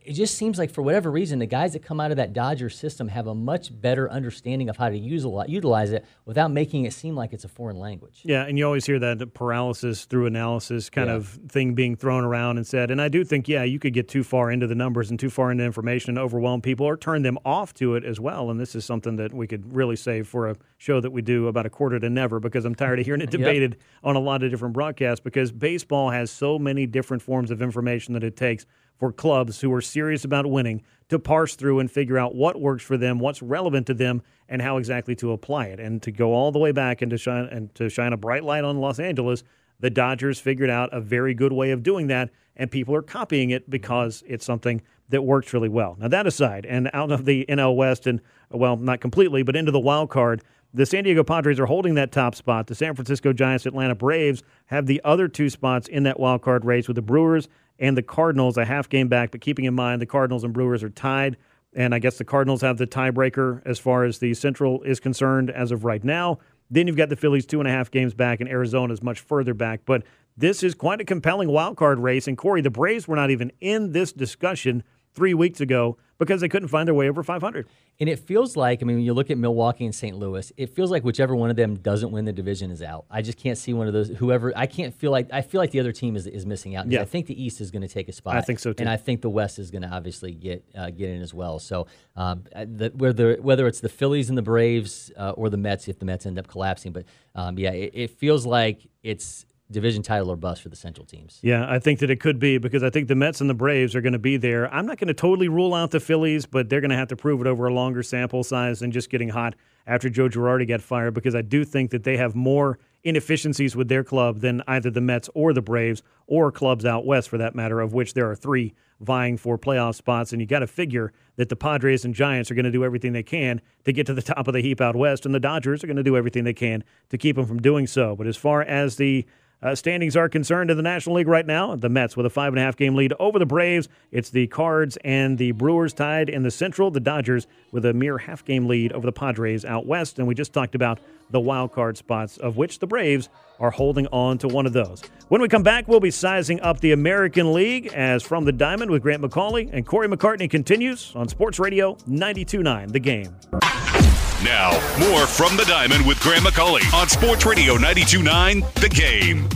It 0.06 0.12
just 0.12 0.36
seems 0.36 0.56
like 0.56 0.70
for 0.70 0.82
whatever 0.82 1.10
reason, 1.10 1.40
the 1.40 1.46
guys 1.46 1.72
that 1.72 1.82
come 1.82 1.98
out 1.98 2.12
of 2.12 2.16
that 2.18 2.32
Dodger 2.32 2.70
system 2.70 3.08
have 3.08 3.26
a 3.26 3.34
much 3.34 3.78
better 3.80 4.08
understanding 4.08 4.68
of 4.68 4.76
how 4.76 4.88
to 4.88 4.96
use, 4.96 5.24
a 5.24 5.28
lot, 5.28 5.48
utilize 5.48 5.90
it 5.90 6.04
without 6.24 6.52
making 6.52 6.84
it 6.84 6.92
seem 6.92 7.16
like 7.16 7.32
it's 7.32 7.42
a 7.44 7.48
foreign 7.48 7.76
language. 7.76 8.20
Yeah, 8.22 8.44
and 8.44 8.56
you 8.56 8.64
always 8.64 8.86
hear 8.86 9.00
that 9.00 9.34
paralysis 9.34 10.04
through 10.04 10.26
analysis 10.26 10.90
kind 10.90 11.08
Yeah. 11.08 11.16
of 11.16 11.26
thing 11.48 11.74
being 11.74 11.96
thrown 11.96 12.22
around 12.22 12.56
and 12.56 12.64
said. 12.64 12.92
And 12.92 13.02
I 13.02 13.08
do 13.08 13.24
think, 13.24 13.48
yeah, 13.48 13.64
you 13.64 13.80
could 13.80 13.92
get 13.94 14.06
too 14.06 14.22
far 14.22 14.52
into 14.52 14.68
the 14.68 14.76
numbers 14.76 15.10
and 15.10 15.18
too 15.18 15.28
far 15.28 15.50
into 15.50 15.64
information 15.64 16.10
and 16.10 16.18
overwhelm 16.18 16.60
people 16.62 16.86
or 16.86 16.96
turn 16.96 17.22
them 17.22 17.36
off 17.44 17.74
to 17.74 17.96
it 17.96 18.04
as 18.04 18.20
well. 18.20 18.48
And 18.48 18.60
this 18.60 18.76
is 18.76 18.84
something 18.84 19.16
that 19.16 19.34
we 19.34 19.48
could 19.48 19.74
really 19.74 19.96
save 19.96 20.28
for 20.28 20.48
a 20.48 20.56
show 20.78 21.00
that 21.00 21.10
we 21.10 21.20
do 21.20 21.48
about 21.48 21.66
a 21.66 21.70
quarter 21.70 21.98
to 21.98 22.08
never 22.08 22.38
because 22.38 22.64
I'm 22.64 22.76
tired 22.76 23.00
of 23.00 23.06
hearing 23.06 23.22
it 23.22 23.30
debated 23.32 23.76
on 24.04 24.14
a 24.14 24.20
lot 24.20 24.44
of 24.44 24.52
different 24.52 24.72
broadcasts 24.74 25.18
because 25.20 25.50
baseball 25.50 26.10
has 26.10 26.30
so 26.30 26.60
many 26.60 26.86
different 26.86 27.24
forms 27.24 27.50
of 27.50 27.60
information 27.60 28.14
that 28.14 28.22
it 28.22 28.36
takes 28.36 28.66
for 28.98 29.12
clubs 29.12 29.60
who 29.60 29.72
are 29.72 29.80
serious 29.80 30.24
about 30.24 30.46
winning 30.46 30.82
to 31.08 31.18
parse 31.18 31.54
through 31.54 31.78
and 31.78 31.90
figure 31.90 32.18
out 32.18 32.34
what 32.34 32.60
works 32.60 32.82
for 32.82 32.96
them, 32.96 33.18
what's 33.18 33.42
relevant 33.42 33.86
to 33.86 33.94
them, 33.94 34.22
and 34.48 34.62
how 34.62 34.76
exactly 34.76 35.14
to 35.16 35.32
apply 35.32 35.66
it. 35.66 35.80
And 35.80 36.02
to 36.02 36.10
go 36.10 36.32
all 36.32 36.52
the 36.52 36.58
way 36.58 36.72
back 36.72 37.02
and 37.02 37.10
to 37.10 37.18
shine 37.18 37.44
and 37.46 37.74
to 37.76 37.88
shine 37.88 38.12
a 38.12 38.16
bright 38.16 38.44
light 38.44 38.64
on 38.64 38.78
Los 38.78 38.98
Angeles, 38.98 39.44
the 39.78 39.90
Dodgers 39.90 40.40
figured 40.40 40.70
out 40.70 40.88
a 40.92 41.00
very 41.00 41.34
good 41.34 41.52
way 41.52 41.70
of 41.70 41.82
doing 41.82 42.06
that, 42.06 42.30
and 42.56 42.70
people 42.70 42.94
are 42.94 43.02
copying 43.02 43.50
it 43.50 43.68
because 43.68 44.24
it's 44.26 44.44
something 44.44 44.80
that 45.10 45.22
works 45.22 45.52
really 45.52 45.68
well. 45.68 45.96
Now 45.98 46.08
that 46.08 46.26
aside, 46.26 46.66
and 46.66 46.90
out 46.92 47.12
of 47.12 47.24
the 47.24 47.44
NL 47.48 47.76
West, 47.76 48.06
and 48.06 48.20
well, 48.50 48.76
not 48.76 49.00
completely, 49.00 49.42
but 49.42 49.56
into 49.56 49.72
the 49.72 49.80
wild 49.80 50.10
card. 50.10 50.42
The 50.74 50.84
San 50.84 51.04
Diego 51.04 51.24
Padres 51.24 51.58
are 51.58 51.66
holding 51.66 51.94
that 51.94 52.12
top 52.12 52.34
spot. 52.34 52.66
The 52.66 52.74
San 52.74 52.94
Francisco 52.94 53.32
Giants, 53.32 53.66
Atlanta 53.66 53.94
Braves 53.94 54.42
have 54.66 54.86
the 54.86 55.00
other 55.04 55.26
two 55.26 55.48
spots 55.48 55.88
in 55.88 56.02
that 56.02 56.20
wild 56.20 56.42
card 56.42 56.64
race 56.64 56.86
with 56.86 56.96
the 56.96 57.02
Brewers 57.02 57.48
and 57.78 57.96
the 57.96 58.02
Cardinals 58.02 58.56
a 58.56 58.64
half 58.64 58.88
game 58.88 59.08
back. 59.08 59.30
But 59.30 59.40
keeping 59.40 59.64
in 59.64 59.74
mind 59.74 60.00
the 60.02 60.06
Cardinals 60.06 60.44
and 60.44 60.52
Brewers 60.52 60.82
are 60.82 60.90
tied, 60.90 61.36
and 61.74 61.94
I 61.94 61.98
guess 61.98 62.18
the 62.18 62.24
Cardinals 62.24 62.62
have 62.62 62.78
the 62.78 62.86
tiebreaker 62.86 63.62
as 63.64 63.78
far 63.78 64.04
as 64.04 64.18
the 64.18 64.34
Central 64.34 64.82
is 64.82 65.00
concerned 65.00 65.50
as 65.50 65.72
of 65.72 65.84
right 65.84 66.02
now. 66.02 66.38
Then 66.70 66.86
you've 66.86 66.96
got 66.96 67.10
the 67.10 67.16
Phillies 67.16 67.46
two 67.46 67.60
and 67.60 67.68
a 67.68 67.72
half 67.72 67.90
games 67.90 68.14
back, 68.14 68.40
and 68.40 68.48
Arizona 68.48 68.92
is 68.92 69.02
much 69.02 69.20
further 69.20 69.54
back. 69.54 69.82
But 69.84 70.02
this 70.36 70.62
is 70.62 70.74
quite 70.74 71.00
a 71.00 71.04
compelling 71.04 71.48
wild 71.48 71.76
card 71.76 71.98
race. 71.98 72.26
And 72.26 72.36
Corey, 72.36 72.60
the 72.60 72.70
Braves 72.70 73.06
were 73.06 73.16
not 73.16 73.30
even 73.30 73.52
in 73.60 73.92
this 73.92 74.12
discussion 74.12 74.82
three 75.14 75.34
weeks 75.34 75.60
ago 75.60 75.96
because 76.18 76.40
they 76.40 76.48
couldn't 76.48 76.68
find 76.68 76.86
their 76.86 76.94
way 76.94 77.08
over 77.08 77.22
500. 77.22 77.66
And 77.98 78.08
it 78.08 78.18
feels 78.18 78.56
like, 78.56 78.82
I 78.82 78.84
mean, 78.84 78.96
when 78.96 79.04
you 79.04 79.14
look 79.14 79.30
at 79.30 79.38
Milwaukee 79.38 79.84
and 79.84 79.94
St. 79.94 80.16
Louis, 80.16 80.52
it 80.56 80.74
feels 80.74 80.90
like 80.90 81.04
whichever 81.04 81.34
one 81.34 81.50
of 81.50 81.56
them 81.56 81.76
doesn't 81.76 82.10
win 82.10 82.24
the 82.24 82.32
division 82.32 82.70
is 82.70 82.82
out. 82.82 83.06
I 83.10 83.22
just 83.22 83.38
can't 83.38 83.56
see 83.56 83.72
one 83.72 83.86
of 83.86 83.92
those. 83.92 84.08
Whoever, 84.08 84.52
I 84.56 84.66
can't 84.66 84.94
feel 84.94 85.10
like, 85.10 85.28
I 85.32 85.42
feel 85.42 85.60
like 85.60 85.70
the 85.70 85.80
other 85.80 85.92
team 85.92 86.16
is, 86.16 86.26
is 86.26 86.46
missing 86.46 86.76
out. 86.76 86.90
Yeah. 86.90 87.00
I 87.00 87.04
think 87.04 87.26
the 87.26 87.42
East 87.42 87.60
is 87.60 87.70
going 87.70 87.82
to 87.82 87.88
take 87.88 88.08
a 88.08 88.12
spot. 88.12 88.36
I 88.36 88.40
think 88.42 88.58
so, 88.58 88.72
too. 88.72 88.82
And 88.82 88.88
I 88.88 88.96
think 88.96 89.22
the 89.22 89.30
West 89.30 89.58
is 89.58 89.70
going 89.70 89.82
to 89.82 89.88
obviously 89.88 90.32
get 90.32 90.64
uh, 90.74 90.90
get 90.90 91.10
in 91.10 91.22
as 91.22 91.32
well. 91.32 91.58
So 91.58 91.86
um, 92.16 92.44
the, 92.52 92.92
whether 92.94 93.36
whether 93.36 93.66
it's 93.66 93.80
the 93.80 93.88
Phillies 93.88 94.28
and 94.28 94.36
the 94.36 94.42
Braves 94.42 95.10
uh, 95.16 95.30
or 95.30 95.50
the 95.50 95.56
Mets, 95.56 95.88
if 95.88 95.98
the 95.98 96.04
Mets 96.04 96.26
end 96.26 96.38
up 96.38 96.48
collapsing, 96.48 96.92
but 96.92 97.04
um, 97.34 97.58
yeah, 97.58 97.72
it, 97.72 97.90
it 97.94 98.10
feels 98.10 98.46
like 98.46 98.86
it's 99.02 99.46
division 99.70 100.02
title 100.02 100.30
or 100.30 100.36
bust 100.36 100.62
for 100.62 100.68
the 100.68 100.76
Central 100.76 101.04
teams. 101.04 101.38
Yeah, 101.42 101.66
I 101.68 101.78
think 101.78 101.98
that 102.00 102.10
it 102.10 102.20
could 102.20 102.38
be 102.38 102.58
because 102.58 102.82
I 102.82 102.90
think 102.90 103.08
the 103.08 103.14
Mets 103.14 103.40
and 103.40 103.50
the 103.50 103.54
Braves 103.54 103.96
are 103.96 104.00
going 104.00 104.12
to 104.12 104.18
be 104.18 104.36
there. 104.36 104.72
I'm 104.72 104.86
not 104.86 104.98
going 104.98 105.08
to 105.08 105.14
totally 105.14 105.48
rule 105.48 105.74
out 105.74 105.90
the 105.90 106.00
Phillies, 106.00 106.46
but 106.46 106.68
they're 106.68 106.80
going 106.80 106.90
to 106.90 106.96
have 106.96 107.08
to 107.08 107.16
prove 107.16 107.40
it 107.40 107.46
over 107.46 107.66
a 107.66 107.72
longer 107.72 108.02
sample 108.02 108.44
size 108.44 108.80
than 108.80 108.92
just 108.92 109.10
getting 109.10 109.30
hot 109.30 109.54
after 109.86 110.08
Joe 110.08 110.28
Girardi 110.28 110.66
got 110.68 110.80
fired 110.80 111.14
because 111.14 111.34
I 111.34 111.42
do 111.42 111.64
think 111.64 111.90
that 111.90 112.04
they 112.04 112.16
have 112.16 112.34
more 112.34 112.78
inefficiencies 113.04 113.76
with 113.76 113.88
their 113.88 114.02
club 114.02 114.40
than 114.40 114.62
either 114.66 114.90
the 114.90 115.00
Mets 115.00 115.30
or 115.34 115.52
the 115.52 115.62
Braves 115.62 116.02
or 116.26 116.50
clubs 116.50 116.84
out 116.84 117.06
west 117.06 117.28
for 117.28 117.38
that 117.38 117.54
matter, 117.54 117.80
of 117.80 117.92
which 117.92 118.14
there 118.14 118.28
are 118.28 118.34
three 118.34 118.74
vying 119.00 119.36
for 119.36 119.56
playoff 119.58 119.94
spots. 119.94 120.32
And 120.32 120.40
you 120.40 120.46
got 120.46 120.60
to 120.60 120.66
figure 120.66 121.12
that 121.36 121.48
the 121.48 121.56
Padres 121.56 122.04
and 122.04 122.14
Giants 122.14 122.50
are 122.50 122.54
going 122.54 122.64
to 122.64 122.70
do 122.70 122.84
everything 122.84 123.12
they 123.12 123.22
can 123.22 123.60
to 123.84 123.92
get 123.92 124.06
to 124.06 124.14
the 124.14 124.22
top 124.22 124.48
of 124.48 124.54
the 124.54 124.60
heap 124.60 124.80
out 124.80 124.96
west, 124.96 125.24
and 125.24 125.34
the 125.34 125.40
Dodgers 125.40 125.84
are 125.84 125.86
going 125.86 125.96
to 125.96 126.02
do 126.02 126.16
everything 126.16 126.44
they 126.44 126.54
can 126.54 126.82
to 127.10 127.18
keep 127.18 127.36
them 127.36 127.46
from 127.46 127.60
doing 127.60 127.86
so. 127.86 128.16
But 128.16 128.26
as 128.26 128.36
far 128.36 128.62
as 128.62 128.96
the 128.96 129.24
uh, 129.62 129.74
standings 129.74 130.16
are 130.16 130.28
concerned 130.28 130.70
in 130.70 130.76
the 130.76 130.82
National 130.82 131.16
League 131.16 131.28
right 131.28 131.46
now. 131.46 131.74
The 131.76 131.88
Mets 131.88 132.16
with 132.16 132.26
a 132.26 132.30
five 132.30 132.52
and 132.52 132.58
a 132.58 132.62
half 132.62 132.76
game 132.76 132.94
lead 132.94 133.12
over 133.18 133.38
the 133.38 133.46
Braves. 133.46 133.88
It's 134.12 134.30
the 134.30 134.46
Cards 134.46 134.98
and 135.04 135.38
the 135.38 135.52
Brewers 135.52 135.92
tied 135.92 136.28
in 136.28 136.42
the 136.42 136.50
Central. 136.50 136.90
The 136.90 137.00
Dodgers 137.00 137.46
with 137.72 137.84
a 137.84 137.92
mere 137.92 138.18
half 138.18 138.44
game 138.44 138.66
lead 138.66 138.92
over 138.92 139.06
the 139.06 139.12
Padres 139.12 139.64
out 139.64 139.86
west. 139.86 140.18
And 140.18 140.28
we 140.28 140.34
just 140.34 140.52
talked 140.52 140.74
about 140.74 140.98
the 141.30 141.40
wild 141.40 141.72
card 141.72 141.96
spots, 141.96 142.36
of 142.36 142.56
which 142.56 142.78
the 142.78 142.86
Braves 142.86 143.28
are 143.58 143.70
holding 143.70 144.06
on 144.08 144.38
to 144.38 144.48
one 144.48 144.66
of 144.66 144.72
those. 144.72 145.02
When 145.28 145.40
we 145.40 145.48
come 145.48 145.62
back, 145.62 145.88
we'll 145.88 146.00
be 146.00 146.10
sizing 146.10 146.60
up 146.60 146.80
the 146.80 146.92
American 146.92 147.52
League 147.52 147.86
as 147.88 148.22
from 148.22 148.44
the 148.44 148.52
Diamond 148.52 148.90
with 148.90 149.02
Grant 149.02 149.22
McAuley 149.22 149.70
and 149.72 149.86
Corey 149.86 150.08
McCartney 150.08 150.48
continues 150.48 151.12
on 151.16 151.28
Sports 151.28 151.58
Radio 151.58 151.94
92.9 152.08 152.92
The 152.92 153.00
Game. 153.00 153.95
Now, 154.44 154.70
more 154.98 155.26
from 155.26 155.56
the 155.56 155.64
Diamond 155.66 156.06
with 156.06 156.20
Graham 156.20 156.42
McAuley 156.42 156.92
on 156.92 157.08
Sports 157.08 157.46
Radio 157.46 157.76
92.9 157.76 158.72
The 158.74 158.88
Game. 158.88 159.48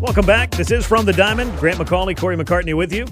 Welcome 0.00 0.26
back. 0.26 0.50
This 0.50 0.70
is 0.70 0.84
From 0.84 1.06
the 1.06 1.12
Diamond. 1.12 1.56
Grant 1.58 1.78
McAuley, 1.78 2.16
Corey 2.16 2.36
McCartney 2.36 2.76
with 2.76 2.92
you 2.92 3.06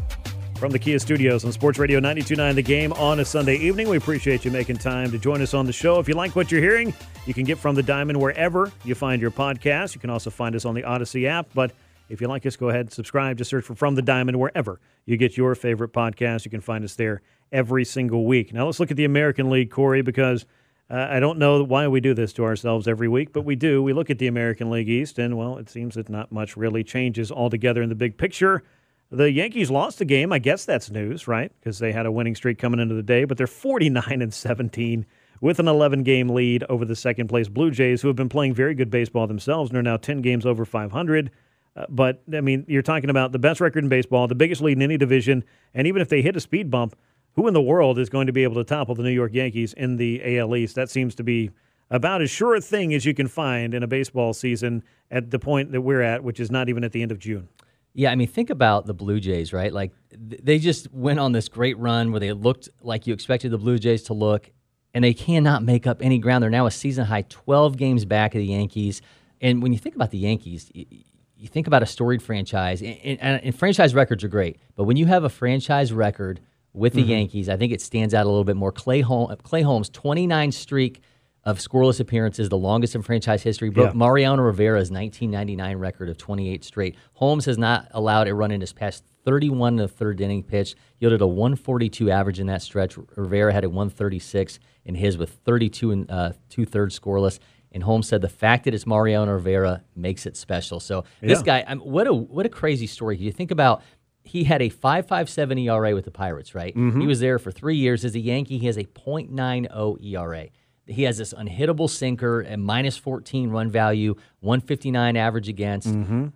from 0.59 0.71
the 0.71 0.79
Kia 0.79 0.99
Studios 0.99 1.47
on 1.47 1.53
Sports 1.53 1.79
Radio 1.79 1.99
92.9 1.99 2.55
The 2.57 2.63
Game 2.63 2.93
on 2.95 3.21
a 3.21 3.25
Sunday 3.25 3.57
evening. 3.57 3.89
We 3.89 3.97
appreciate 3.97 4.45
you 4.45 4.51
making 4.51 4.77
time 4.77 5.11
to 5.13 5.19
join 5.19 5.41
us 5.41 5.55
on 5.55 5.65
the 5.65 5.73
show. 5.73 5.99
If 5.99 6.09
you 6.09 6.15
like 6.15 6.37
what 6.37 6.53
you're 6.53 6.61
hearing, 6.61 6.93
you 7.25 7.33
can 7.33 7.45
get 7.45 7.57
From 7.57 7.75
the 7.75 7.83
Diamond 7.83 8.21
wherever 8.21 8.71
you 8.85 8.95
find 8.95 9.23
your 9.23 9.31
podcast. 9.31 9.95
You 9.95 10.01
can 10.01 10.11
also 10.11 10.29
find 10.29 10.55
us 10.55 10.67
on 10.67 10.75
the 10.75 10.85
Odyssey 10.85 11.27
app. 11.27 11.49
But 11.55 11.73
if 12.11 12.21
you 12.21 12.29
like 12.29 12.45
us, 12.45 12.57
go 12.57 12.69
ahead 12.69 12.83
and 12.83 12.93
subscribe. 12.93 13.39
Just 13.39 13.49
search 13.49 13.65
for 13.65 13.75
From 13.75 13.95
the 13.95 14.03
Diamond 14.03 14.39
wherever 14.39 14.79
you 15.07 15.17
get 15.17 15.39
your 15.39 15.55
favorite 15.55 15.95
podcast. 15.95 16.45
You 16.45 16.51
can 16.51 16.61
find 16.61 16.85
us 16.85 16.97
there 16.97 17.23
every 17.53 17.85
single 17.85 18.27
week. 18.27 18.53
Now 18.53 18.67
let's 18.67 18.81
look 18.81 18.91
at 18.91 18.97
the 18.97 19.05
American 19.05 19.51
League, 19.51 19.71
Corey, 19.71 20.03
because 20.03 20.47
uh, 20.91 21.07
I 21.11 21.21
don't 21.21 21.39
know 21.39 21.63
why 21.63 21.87
we 21.89 22.01
do 22.01 22.15
this 22.15 22.33
to 22.35 22.45
ourselves 22.45 22.89
every 22.89 23.09
week, 23.09 23.33
but 23.33 23.45
we 23.45 23.55
do. 23.55 23.83
We 23.83 23.93
look 23.93 24.11
at 24.11 24.19
the 24.19 24.27
American 24.27 24.71
League 24.71 24.89
East, 24.89 25.19
and 25.19 25.37
well, 25.37 25.57
it 25.59 25.71
seems 25.71 25.95
that 25.95 26.09
not 26.09 26.33
much 26.33 26.57
really 26.57 26.83
changes 26.83 27.31
altogether 27.31 27.83
in 27.83 27.89
the 27.89 27.95
big 27.95 28.19
picture. 28.19 28.65
The 29.13 29.31
Yankees 29.31 29.71
lost 29.71 30.01
a 30.01 30.05
game. 30.05 30.33
I 30.33 30.39
guess 30.39 30.65
that's 30.65 30.91
news, 30.91 31.27
right? 31.29 31.53
Because 31.61 31.79
they 31.79 31.93
had 31.93 32.07
a 32.07 32.13
winning 32.13 32.35
streak 32.35 32.59
coming 32.59 32.81
into 32.81 32.95
the 32.95 33.03
day, 33.03 33.25
but 33.25 33.37
they're 33.37 33.47
49 33.47 34.23
and 34.23 34.35
17 34.35 35.07
with 35.41 35.59
an 35.59 35.69
11 35.69 36.03
game 36.03 36.29
lead 36.29 36.65
over 36.69 36.85
the 36.85 36.97
second 36.97 37.29
place 37.29 37.49
Blue 37.49 37.71
Jays, 37.71 38.03
who 38.03 38.09
have 38.09 38.17
been 38.17 38.29
playing 38.29 38.55
very 38.55 38.75
good 38.75 38.91
baseball 38.91 39.27
themselves 39.27 39.71
and 39.71 39.79
are 39.79 39.83
now 39.83 39.97
10 39.97 40.23
games 40.23 40.45
over 40.47 40.65
500. 40.65 41.31
Uh, 41.77 41.87
but, 41.89 42.23
I 42.33 42.41
mean, 42.41 42.65
you're 42.69 42.83
talking 42.83 43.11
about 43.11 43.33
the 43.33 43.39
best 43.39 43.61
record 43.61 43.85
in 43.85 43.89
baseball, 43.89 44.27
the 44.27 44.35
biggest 44.35 44.61
lead 44.61 44.77
in 44.77 44.83
any 44.83 44.97
division, 44.97 45.45
and 45.73 45.87
even 45.87 46.03
if 46.03 46.09
they 46.09 46.21
hit 46.21 46.37
a 46.37 46.41
speed 46.41 46.71
bump, 46.71 46.97
who 47.35 47.47
in 47.49 47.55
the 47.55 47.63
world 47.63 47.99
is 47.99 48.09
going 48.09 48.27
to 48.27 48.33
be 48.33 48.43
able 48.43 48.57
to 48.57 48.65
topple 48.65 48.95
the 48.95 49.03
New 49.03 49.11
York 49.11 49.33
Yankees 49.33 49.73
in 49.73 49.97
the 49.97 50.39
AL 50.39 50.55
East? 50.57 50.75
That 50.75 50.91
seems 50.91 51.15
to 51.17 51.23
be 51.23 51.51
about 51.91 52.23
as 52.23 52.31
sure 52.31 52.55
a 52.55 52.61
thing 52.61 52.95
as 52.95 53.05
you 53.05 53.15
can 53.15 53.29
find 53.29 53.75
in 53.75 53.83
a 53.83 53.87
baseball 53.87 54.33
season 54.33 54.83
at 55.11 55.31
the 55.31 55.39
point 55.39 55.73
that 55.73 55.81
we're 55.81 56.03
at, 56.03 56.23
which 56.23 56.39
is 56.39 56.51
not 56.51 56.69
even 56.69 56.85
at 56.85 56.93
the 56.93 57.03
end 57.03 57.11
of 57.11 57.19
June. 57.19 57.49
Yeah, 57.93 58.13
I 58.13 58.15
mean, 58.15 58.29
think 58.29 58.51
about 58.51 58.87
the 58.87 58.95
Blue 58.95 59.19
Jays, 59.19 59.53
right? 59.53 59.73
Like, 59.73 59.93
they 60.13 60.61
just 60.61 60.93
went 60.93 61.19
on 61.19 61.33
this 61.33 61.49
great 61.49 61.77
run 61.79 62.13
where 62.13 62.21
they 62.21 62.33
looked 62.33 62.69
like 62.83 63.07
you 63.07 63.13
expected 63.13 63.51
the 63.51 63.59
Blue 63.59 63.79
Jays 63.81 64.05
to 64.05 64.15
look, 64.15 64.51
and 64.95 65.03
they 65.03 65.13
cannot 65.13 65.65
make 65.65 65.89
up 65.89 66.01
any 66.01 66.19
ground. 66.19 66.43
They're 66.43 66.51
now 66.51 66.67
a 66.67 66.71
season 66.71 67.07
high 67.07 67.23
12 67.23 67.77
games 67.77 68.05
back 68.05 68.35
of 68.35 68.39
the 68.39 68.47
Yankees. 68.47 69.03
And 69.41 69.61
when 69.61 69.73
you 69.73 69.79
think 69.79 69.97
about 69.97 70.13
the 70.13 70.19
Yankees, 70.19 70.71
you 70.73 71.49
think 71.49 71.67
about 71.67 71.83
a 71.83 71.87
storied 71.87 72.23
franchise, 72.23 72.81
and, 72.81 72.97
and, 73.03 73.43
and 73.43 73.59
franchise 73.59 73.93
records 73.93 74.23
are 74.23 74.29
great, 74.29 74.59
but 74.77 74.85
when 74.85 74.97
you 74.97 75.07
have 75.07 75.25
a 75.25 75.29
franchise 75.29 75.93
record 75.93 76.41
with 76.73 76.93
the 76.95 77.03
Yankees, 77.03 77.49
I 77.49 77.57
think 77.57 77.73
it 77.73 77.81
stands 77.81 78.15
out 78.15 78.27
a 78.27 78.29
little 78.29 78.45
bit 78.45 78.57
more. 78.57 78.71
Clay, 78.73 79.01
Hol- 79.01 79.35
Clay 79.43 79.63
Holmes, 79.63 79.89
29 79.91 80.53
streak 80.53 81.01
of 81.45 81.59
scoreless 81.59 82.01
appearances, 82.01 82.49
the 82.49 82.57
longest 82.59 82.95
in 82.95 83.03
franchise 83.03 83.43
history, 83.43 83.71
broke 83.71 83.93
Yeah. 83.93 83.97
Mariano 83.99 84.43
Rivera's 84.43 84.91
1999 84.91 85.79
record 85.79 86.09
of 86.11 86.19
28 86.19 86.63
straight. 86.65 86.97
Holmes 87.15 87.47
has 87.47 87.57
not 87.59 87.89
allowed 87.93 88.29
a 88.29 88.35
run 88.35 88.51
in 88.51 88.61
his 88.61 88.73
past 88.73 89.05
31 89.25 89.75
in 89.75 89.77
the 89.79 89.89
third 89.89 90.21
inning 90.21 90.43
pitch, 90.43 90.75
yielded 90.99 91.21
a 91.23 91.27
142 91.27 92.11
average 92.11 92.41
in 92.41 92.47
that 92.49 92.63
stretch. 92.63 92.97
Rivera 93.17 93.53
had 93.53 93.65
a 93.65 93.69
136 93.71 94.59
in 94.85 94.95
his 94.95 95.17
with 95.19 95.31
32 95.45 95.91
and 95.93 96.11
uh, 96.11 96.33
two 96.49 96.65
thirds 96.65 96.99
scoreless. 96.99 97.39
And 97.73 97.83
Holmes 97.85 98.09
said 98.09 98.21
the 98.21 98.29
fact 98.29 98.65
that 98.65 98.75
it's 98.75 98.87
Mariano 98.87 99.33
Rivera 99.33 99.83
makes 99.95 100.27
it 100.27 100.37
special. 100.37 100.81
So 100.81 101.05
this 101.23 101.41
guy, 101.43 101.65
I 101.67 101.75
mean, 101.75 101.87
what 101.89 102.07
a 102.09 102.13
what 102.13 102.45
a 102.45 102.49
crazy 102.49 102.87
story. 102.89 103.17
You 103.17 103.31
think 103.31 103.51
about 103.53 103.83
he 104.23 104.45
had 104.45 104.63
a 104.63 104.71
5.57 104.71 105.67
ERA 105.67 105.95
with 105.95 106.05
the 106.05 106.11
Pirates, 106.11 106.55
right? 106.55 106.75
Mm-hmm. 106.75 107.01
He 107.01 107.07
was 107.07 107.21
there 107.21 107.39
for 107.39 107.51
three 107.51 107.77
years 107.77 108.05
as 108.05 108.15
a 108.15 108.21
Yankee. 108.21 108.59
He 108.59 108.67
has 108.67 108.77
a 108.77 108.85
.90 108.85 110.05
ERA. 110.05 110.49
He 110.87 111.05
has 111.05 111.19
this 111.19 111.33
unhittable 111.33 111.89
sinker 111.89 112.41
and 112.41 112.63
minus 112.63 112.97
14 112.97 113.51
run 113.51 113.71
value, 113.71 114.15
159 114.41 115.17
average 115.17 115.49
against. 115.49 115.89
Mm-hmm. 115.89 116.27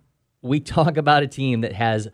We 0.41 0.59
talk 0.59 0.97
about 0.97 1.23
a 1.23 1.27
team 1.27 1.61
that 1.61 1.73
has 1.73 2.07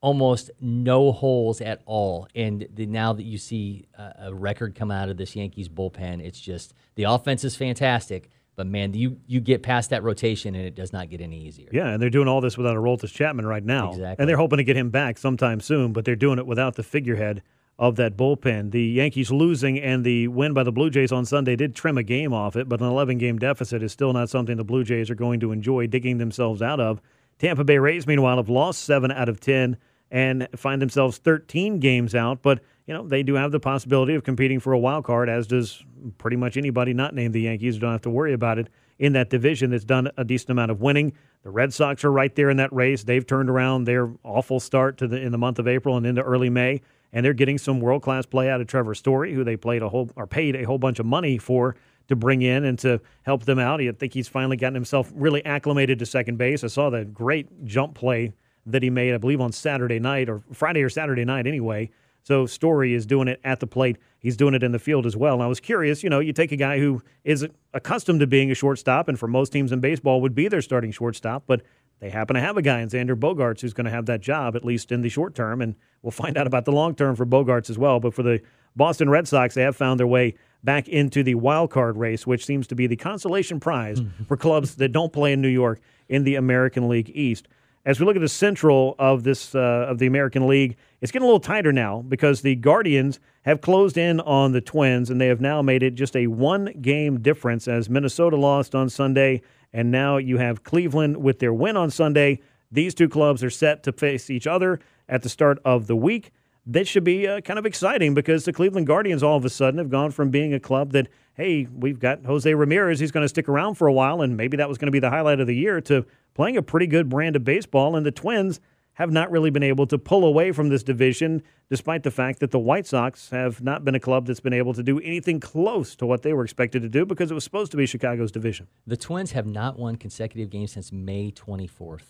almost 0.00 0.50
no 0.60 1.10
holes 1.10 1.60
at 1.60 1.82
all. 1.84 2.28
And 2.34 2.68
the, 2.72 2.86
now 2.86 3.12
that 3.12 3.24
you 3.24 3.36
see 3.36 3.86
a, 3.94 4.26
a 4.26 4.34
record 4.34 4.74
come 4.74 4.90
out 4.90 5.08
of 5.08 5.16
this 5.16 5.34
Yankees 5.34 5.68
bullpen, 5.68 6.24
it's 6.24 6.40
just 6.40 6.72
the 6.94 7.04
offense 7.04 7.44
is 7.44 7.56
fantastic. 7.56 8.30
But 8.58 8.66
man, 8.66 8.92
you 8.92 9.20
you 9.28 9.38
get 9.38 9.62
past 9.62 9.90
that 9.90 10.02
rotation 10.02 10.56
and 10.56 10.66
it 10.66 10.74
does 10.74 10.92
not 10.92 11.08
get 11.08 11.20
any 11.20 11.46
easier. 11.46 11.68
Yeah, 11.72 11.90
and 11.90 12.02
they're 12.02 12.10
doing 12.10 12.26
all 12.26 12.40
this 12.40 12.58
without 12.58 12.74
Aroldis 12.74 13.12
Chapman 13.12 13.46
right 13.46 13.64
now. 13.64 13.90
Exactly. 13.90 14.16
And 14.20 14.28
they're 14.28 14.36
hoping 14.36 14.56
to 14.56 14.64
get 14.64 14.76
him 14.76 14.90
back 14.90 15.16
sometime 15.16 15.60
soon, 15.60 15.92
but 15.92 16.04
they're 16.04 16.16
doing 16.16 16.40
it 16.40 16.46
without 16.46 16.74
the 16.74 16.82
figurehead 16.82 17.44
of 17.78 17.94
that 17.96 18.16
bullpen. 18.16 18.72
The 18.72 18.82
Yankees 18.82 19.30
losing 19.30 19.78
and 19.78 20.02
the 20.02 20.26
win 20.26 20.54
by 20.54 20.64
the 20.64 20.72
Blue 20.72 20.90
Jays 20.90 21.12
on 21.12 21.24
Sunday 21.24 21.54
did 21.54 21.76
trim 21.76 21.96
a 21.96 22.02
game 22.02 22.32
off 22.32 22.56
it, 22.56 22.68
but 22.68 22.80
an 22.80 22.88
11 22.88 23.18
game 23.18 23.38
deficit 23.38 23.80
is 23.80 23.92
still 23.92 24.12
not 24.12 24.28
something 24.28 24.56
the 24.56 24.64
Blue 24.64 24.82
Jays 24.82 25.08
are 25.08 25.14
going 25.14 25.38
to 25.38 25.52
enjoy 25.52 25.86
digging 25.86 26.18
themselves 26.18 26.60
out 26.60 26.80
of. 26.80 27.00
Tampa 27.38 27.62
Bay 27.62 27.78
Rays, 27.78 28.08
meanwhile, 28.08 28.38
have 28.38 28.48
lost 28.48 28.82
7 28.82 29.12
out 29.12 29.28
of 29.28 29.38
10 29.38 29.76
and 30.10 30.48
find 30.56 30.80
themselves 30.80 31.18
13 31.18 31.80
games 31.80 32.14
out, 32.14 32.42
but 32.42 32.60
you 32.86 32.94
know, 32.94 33.06
they 33.06 33.22
do 33.22 33.34
have 33.34 33.52
the 33.52 33.60
possibility 33.60 34.14
of 34.14 34.24
competing 34.24 34.60
for 34.60 34.72
a 34.72 34.78
wild 34.78 35.04
card, 35.04 35.28
as 35.28 35.46
does 35.46 35.84
pretty 36.16 36.36
much 36.36 36.56
anybody 36.56 36.94
not 36.94 37.14
named 37.14 37.34
the 37.34 37.42
Yankees. 37.42 37.78
Don't 37.78 37.92
have 37.92 38.00
to 38.02 38.10
worry 38.10 38.32
about 38.32 38.58
it 38.58 38.68
in 38.98 39.12
that 39.12 39.28
division 39.28 39.70
that's 39.70 39.84
done 39.84 40.10
a 40.16 40.24
decent 40.24 40.50
amount 40.50 40.70
of 40.70 40.80
winning. 40.80 41.12
The 41.42 41.50
Red 41.50 41.74
Sox 41.74 42.02
are 42.04 42.10
right 42.10 42.34
there 42.34 42.48
in 42.48 42.56
that 42.56 42.72
race. 42.72 43.04
They've 43.04 43.26
turned 43.26 43.50
around 43.50 43.84
their 43.84 44.10
awful 44.24 44.58
start 44.58 44.96
to 44.98 45.06
the 45.06 45.20
in 45.20 45.32
the 45.32 45.38
month 45.38 45.58
of 45.58 45.68
April 45.68 45.98
and 45.98 46.06
into 46.06 46.22
early 46.22 46.48
May, 46.48 46.80
and 47.12 47.24
they're 47.24 47.34
getting 47.34 47.58
some 47.58 47.78
world 47.78 48.02
class 48.02 48.24
play 48.24 48.48
out 48.48 48.60
of 48.60 48.66
Trevor 48.66 48.94
Story, 48.94 49.34
who 49.34 49.44
they 49.44 49.56
played 49.56 49.82
a 49.82 49.90
whole 49.90 50.10
or 50.16 50.26
paid 50.26 50.56
a 50.56 50.64
whole 50.64 50.78
bunch 50.78 50.98
of 50.98 51.04
money 51.04 51.36
for 51.36 51.76
to 52.08 52.16
bring 52.16 52.40
in 52.40 52.64
and 52.64 52.78
to 52.78 53.00
help 53.22 53.44
them 53.44 53.58
out. 53.58 53.82
I 53.82 53.92
think 53.92 54.14
he's 54.14 54.28
finally 54.28 54.56
gotten 54.56 54.74
himself 54.74 55.12
really 55.14 55.44
acclimated 55.44 55.98
to 55.98 56.06
second 56.06 56.38
base. 56.38 56.64
I 56.64 56.68
saw 56.68 56.88
the 56.88 57.04
great 57.04 57.66
jump 57.66 57.94
play 57.94 58.32
that 58.72 58.82
he 58.82 58.90
made, 58.90 59.14
I 59.14 59.18
believe, 59.18 59.40
on 59.40 59.52
Saturday 59.52 59.98
night 59.98 60.28
or 60.28 60.42
Friday 60.52 60.82
or 60.82 60.90
Saturday 60.90 61.24
night 61.24 61.46
anyway. 61.46 61.90
So 62.22 62.46
Story 62.46 62.94
is 62.94 63.06
doing 63.06 63.28
it 63.28 63.40
at 63.44 63.60
the 63.60 63.66
plate. 63.66 63.96
He's 64.18 64.36
doing 64.36 64.54
it 64.54 64.62
in 64.62 64.72
the 64.72 64.78
field 64.78 65.06
as 65.06 65.16
well. 65.16 65.34
And 65.34 65.42
I 65.42 65.46
was 65.46 65.60
curious, 65.60 66.02
you 66.02 66.10
know, 66.10 66.20
you 66.20 66.32
take 66.32 66.52
a 66.52 66.56
guy 66.56 66.78
who 66.78 67.02
is 67.24 67.46
accustomed 67.72 68.20
to 68.20 68.26
being 68.26 68.50
a 68.50 68.54
shortstop 68.54 69.08
and 69.08 69.18
for 69.18 69.28
most 69.28 69.50
teams 69.50 69.72
in 69.72 69.80
baseball 69.80 70.20
would 70.20 70.34
be 70.34 70.48
their 70.48 70.60
starting 70.60 70.90
shortstop, 70.90 71.44
but 71.46 71.62
they 72.00 72.10
happen 72.10 72.34
to 72.34 72.40
have 72.40 72.56
a 72.56 72.62
guy 72.62 72.80
in 72.80 72.88
Xander 72.88 73.18
Bogaerts 73.18 73.60
who's 73.60 73.72
going 73.72 73.86
to 73.86 73.90
have 73.90 74.06
that 74.06 74.20
job, 74.20 74.54
at 74.54 74.64
least 74.64 74.92
in 74.92 75.00
the 75.00 75.08
short 75.08 75.34
term. 75.34 75.60
And 75.60 75.74
we'll 76.02 76.10
find 76.10 76.36
out 76.36 76.46
about 76.46 76.64
the 76.64 76.72
long 76.72 76.94
term 76.94 77.16
for 77.16 77.26
Bogaerts 77.26 77.70
as 77.70 77.78
well. 77.78 77.98
But 77.98 78.14
for 78.14 78.22
the 78.22 78.40
Boston 78.76 79.10
Red 79.10 79.26
Sox, 79.26 79.54
they 79.54 79.62
have 79.62 79.76
found 79.76 79.98
their 79.98 80.06
way 80.06 80.34
back 80.62 80.88
into 80.88 81.22
the 81.22 81.34
wild 81.34 81.70
card 81.70 81.96
race, 81.96 82.26
which 82.26 82.44
seems 82.44 82.66
to 82.68 82.74
be 82.74 82.86
the 82.86 82.96
consolation 82.96 83.58
prize 83.58 84.00
for 84.28 84.36
clubs 84.36 84.76
that 84.76 84.92
don't 84.92 85.12
play 85.12 85.32
in 85.32 85.40
New 85.40 85.48
York 85.48 85.80
in 86.08 86.24
the 86.24 86.36
American 86.36 86.88
League 86.88 87.10
East. 87.14 87.48
As 87.88 87.98
we 87.98 88.04
look 88.04 88.16
at 88.16 88.20
the 88.20 88.28
central 88.28 88.94
of 88.98 89.22
this 89.22 89.54
uh, 89.54 89.86
of 89.88 89.96
the 89.96 90.06
American 90.06 90.46
League, 90.46 90.76
it's 91.00 91.10
getting 91.10 91.24
a 91.24 91.26
little 91.26 91.40
tighter 91.40 91.72
now 91.72 92.04
because 92.06 92.42
the 92.42 92.54
Guardians 92.54 93.18
have 93.46 93.62
closed 93.62 93.96
in 93.96 94.20
on 94.20 94.52
the 94.52 94.60
Twins, 94.60 95.08
and 95.08 95.18
they 95.18 95.28
have 95.28 95.40
now 95.40 95.62
made 95.62 95.82
it 95.82 95.94
just 95.94 96.14
a 96.14 96.26
one 96.26 96.66
game 96.82 97.20
difference 97.20 97.66
as 97.66 97.88
Minnesota 97.88 98.36
lost 98.36 98.74
on 98.74 98.90
Sunday, 98.90 99.40
and 99.72 99.90
now 99.90 100.18
you 100.18 100.36
have 100.36 100.64
Cleveland 100.64 101.16
with 101.16 101.38
their 101.38 101.54
win 101.54 101.78
on 101.78 101.90
Sunday. 101.90 102.42
These 102.70 102.94
two 102.94 103.08
clubs 103.08 103.42
are 103.42 103.48
set 103.48 103.82
to 103.84 103.92
face 103.92 104.28
each 104.28 104.46
other 104.46 104.80
at 105.08 105.22
the 105.22 105.30
start 105.30 105.58
of 105.64 105.86
the 105.86 105.96
week. 105.96 106.30
This 106.66 106.88
should 106.88 107.04
be 107.04 107.26
uh, 107.26 107.40
kind 107.40 107.58
of 107.58 107.64
exciting 107.64 108.12
because 108.12 108.44
the 108.44 108.52
Cleveland 108.52 108.86
Guardians 108.86 109.22
all 109.22 109.38
of 109.38 109.46
a 109.46 109.48
sudden 109.48 109.78
have 109.78 109.88
gone 109.88 110.10
from 110.10 110.28
being 110.28 110.52
a 110.52 110.60
club 110.60 110.92
that, 110.92 111.08
hey, 111.38 111.68
we've 111.72 112.00
got 112.00 112.24
Jose 112.26 112.52
Ramirez, 112.52 112.98
he's 112.98 113.12
going 113.12 113.24
to 113.24 113.28
stick 113.28 113.48
around 113.48 113.76
for 113.76 113.86
a 113.86 113.92
while, 113.92 114.20
and 114.20 114.36
maybe 114.36 114.56
that 114.56 114.68
was 114.68 114.76
going 114.76 114.88
to 114.88 114.92
be 114.92 114.98
the 114.98 115.08
highlight 115.08 115.38
of 115.40 115.46
the 115.46 115.54
year, 115.54 115.80
to 115.82 116.04
playing 116.34 116.56
a 116.56 116.62
pretty 116.62 116.86
good 116.86 117.08
brand 117.08 117.36
of 117.36 117.44
baseball. 117.44 117.96
And 117.96 118.04
the 118.04 118.10
Twins 118.10 118.60
have 118.94 119.12
not 119.12 119.30
really 119.30 119.50
been 119.50 119.62
able 119.62 119.86
to 119.86 119.96
pull 119.96 120.24
away 120.24 120.50
from 120.50 120.68
this 120.68 120.82
division, 120.82 121.40
despite 121.70 122.02
the 122.02 122.10
fact 122.10 122.40
that 122.40 122.50
the 122.50 122.58
White 122.58 122.84
Sox 122.84 123.30
have 123.30 123.62
not 123.62 123.84
been 123.84 123.94
a 123.94 124.00
club 124.00 124.26
that's 124.26 124.40
been 124.40 124.52
able 124.52 124.74
to 124.74 124.82
do 124.82 124.98
anything 124.98 125.38
close 125.38 125.94
to 125.94 126.04
what 126.04 126.22
they 126.22 126.32
were 126.32 126.42
expected 126.42 126.82
to 126.82 126.88
do 126.88 127.06
because 127.06 127.30
it 127.30 127.34
was 127.34 127.44
supposed 127.44 127.70
to 127.70 127.76
be 127.76 127.86
Chicago's 127.86 128.32
division. 128.32 128.66
The 128.88 128.96
Twins 128.96 129.30
have 129.32 129.46
not 129.46 129.78
won 129.78 129.94
consecutive 129.94 130.50
games 130.50 130.72
since 130.72 130.90
May 130.90 131.30
24th. 131.30 132.02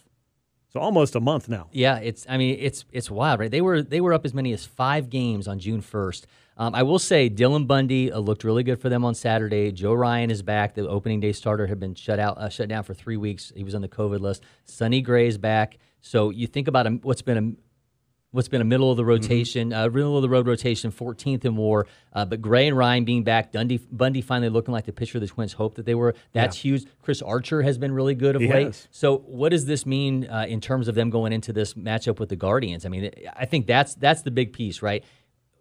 So 0.71 0.81
almost 0.81 1.15
a 1.15 1.21
month 1.21 1.49
now. 1.49 1.69
Yeah, 1.73 1.99
it's. 1.99 2.27
I 2.29 2.37
mean, 2.37 2.59
it's 2.61 2.85
it's 2.93 3.11
wild, 3.11 3.41
right? 3.41 3.51
They 3.51 3.63
were 3.63 3.83
they 3.83 4.03
were 4.03 4.13
up 4.13 4.27
as 4.27 4.35
many 4.35 4.53
as 4.53 4.67
five 4.67 5.09
games 5.09 5.49
on 5.49 5.59
June 5.59 5.81
first. 5.81 6.27
Um, 6.59 6.75
I 6.75 6.83
will 6.83 6.99
say 6.99 7.31
Dylan 7.31 7.67
Bundy 7.67 8.11
uh, 8.11 8.19
looked 8.19 8.43
really 8.43 8.65
good 8.65 8.81
for 8.81 8.89
them 8.89 9.05
on 9.05 9.15
Saturday. 9.15 9.71
Joe 9.71 9.93
Ryan 9.93 10.31
is 10.31 10.43
back. 10.43 10.75
The 10.75 10.89
opening 10.89 11.21
day 11.21 11.33
starter 11.33 11.67
had 11.69 11.79
been 11.79 11.95
shut 11.95 12.19
out, 12.19 12.37
uh, 12.39 12.49
shut 12.49 12.69
down 12.69 12.83
for 12.83 12.95
three 12.95 13.17
weeks. 13.17 13.53
He 13.55 13.63
was 13.63 13.75
on 13.75 13.83
the 13.83 13.89
COVID 13.89 14.21
list. 14.21 14.43
Sonny 14.65 15.01
Gray's 15.01 15.39
back. 15.39 15.79
So 16.01 16.31
you 16.31 16.47
think 16.47 16.67
about 16.69 16.87
a, 16.87 16.91
what's 16.91 17.23
been 17.23 17.39
a 17.39 17.53
what's 18.31 18.49
been 18.49 18.61
a 18.61 18.65
middle 18.65 18.91
of 18.91 18.97
the 18.97 19.05
rotation, 19.05 19.73
uh, 19.73 19.89
middle 19.89 20.17
of 20.17 20.23
the 20.23 20.29
road 20.29 20.47
rotation, 20.47 20.93
14th 20.93 21.45
in 21.47 21.57
WAR. 21.57 21.87
Uh, 22.13 22.27
but 22.27 22.43
Gray 22.43 22.69
and 22.69 22.77
Ryan 22.77 23.05
being 23.05 23.25
back, 23.25 23.53
Dundee, 23.53 23.81
Bundy 23.91 24.21
finally 24.21 24.51
looking 24.51 24.73
like 24.73 24.85
the 24.85 24.93
pitcher 24.93 25.19
the 25.19 25.27
Twins 25.27 25.55
hoped 25.55 25.77
that 25.77 25.87
they 25.87 25.95
were. 25.95 26.15
That's 26.33 26.57
huge. 26.57 26.85
Chris 27.01 27.23
Archer 27.23 27.63
has 27.63 27.79
been 27.79 27.93
really 27.93 28.15
good 28.15 28.37
of 28.37 28.43
He 28.43 28.49
late. 28.49 28.67
has. 28.67 28.89
So 28.91 29.19
what 29.19 29.51
does 29.51 29.65
this 29.65 29.87
mean 29.87 30.27
uh, 30.29 30.45
in 30.47 30.61
terms 30.61 30.89
of 30.89 30.95
them 30.95 31.09
going 31.09 31.33
into 31.33 31.53
this 31.55 31.75
matchup 31.75 32.19
with 32.19 32.29
the 32.29 32.37
Guardians? 32.37 32.85
I 32.85 32.91
mean, 32.91 33.11
I 33.35 33.47
think 33.47 33.67
that's 33.67 33.95
that's 33.95 34.23
the 34.23 34.31
big 34.31 34.53
piece, 34.53 34.83
right? 34.83 35.05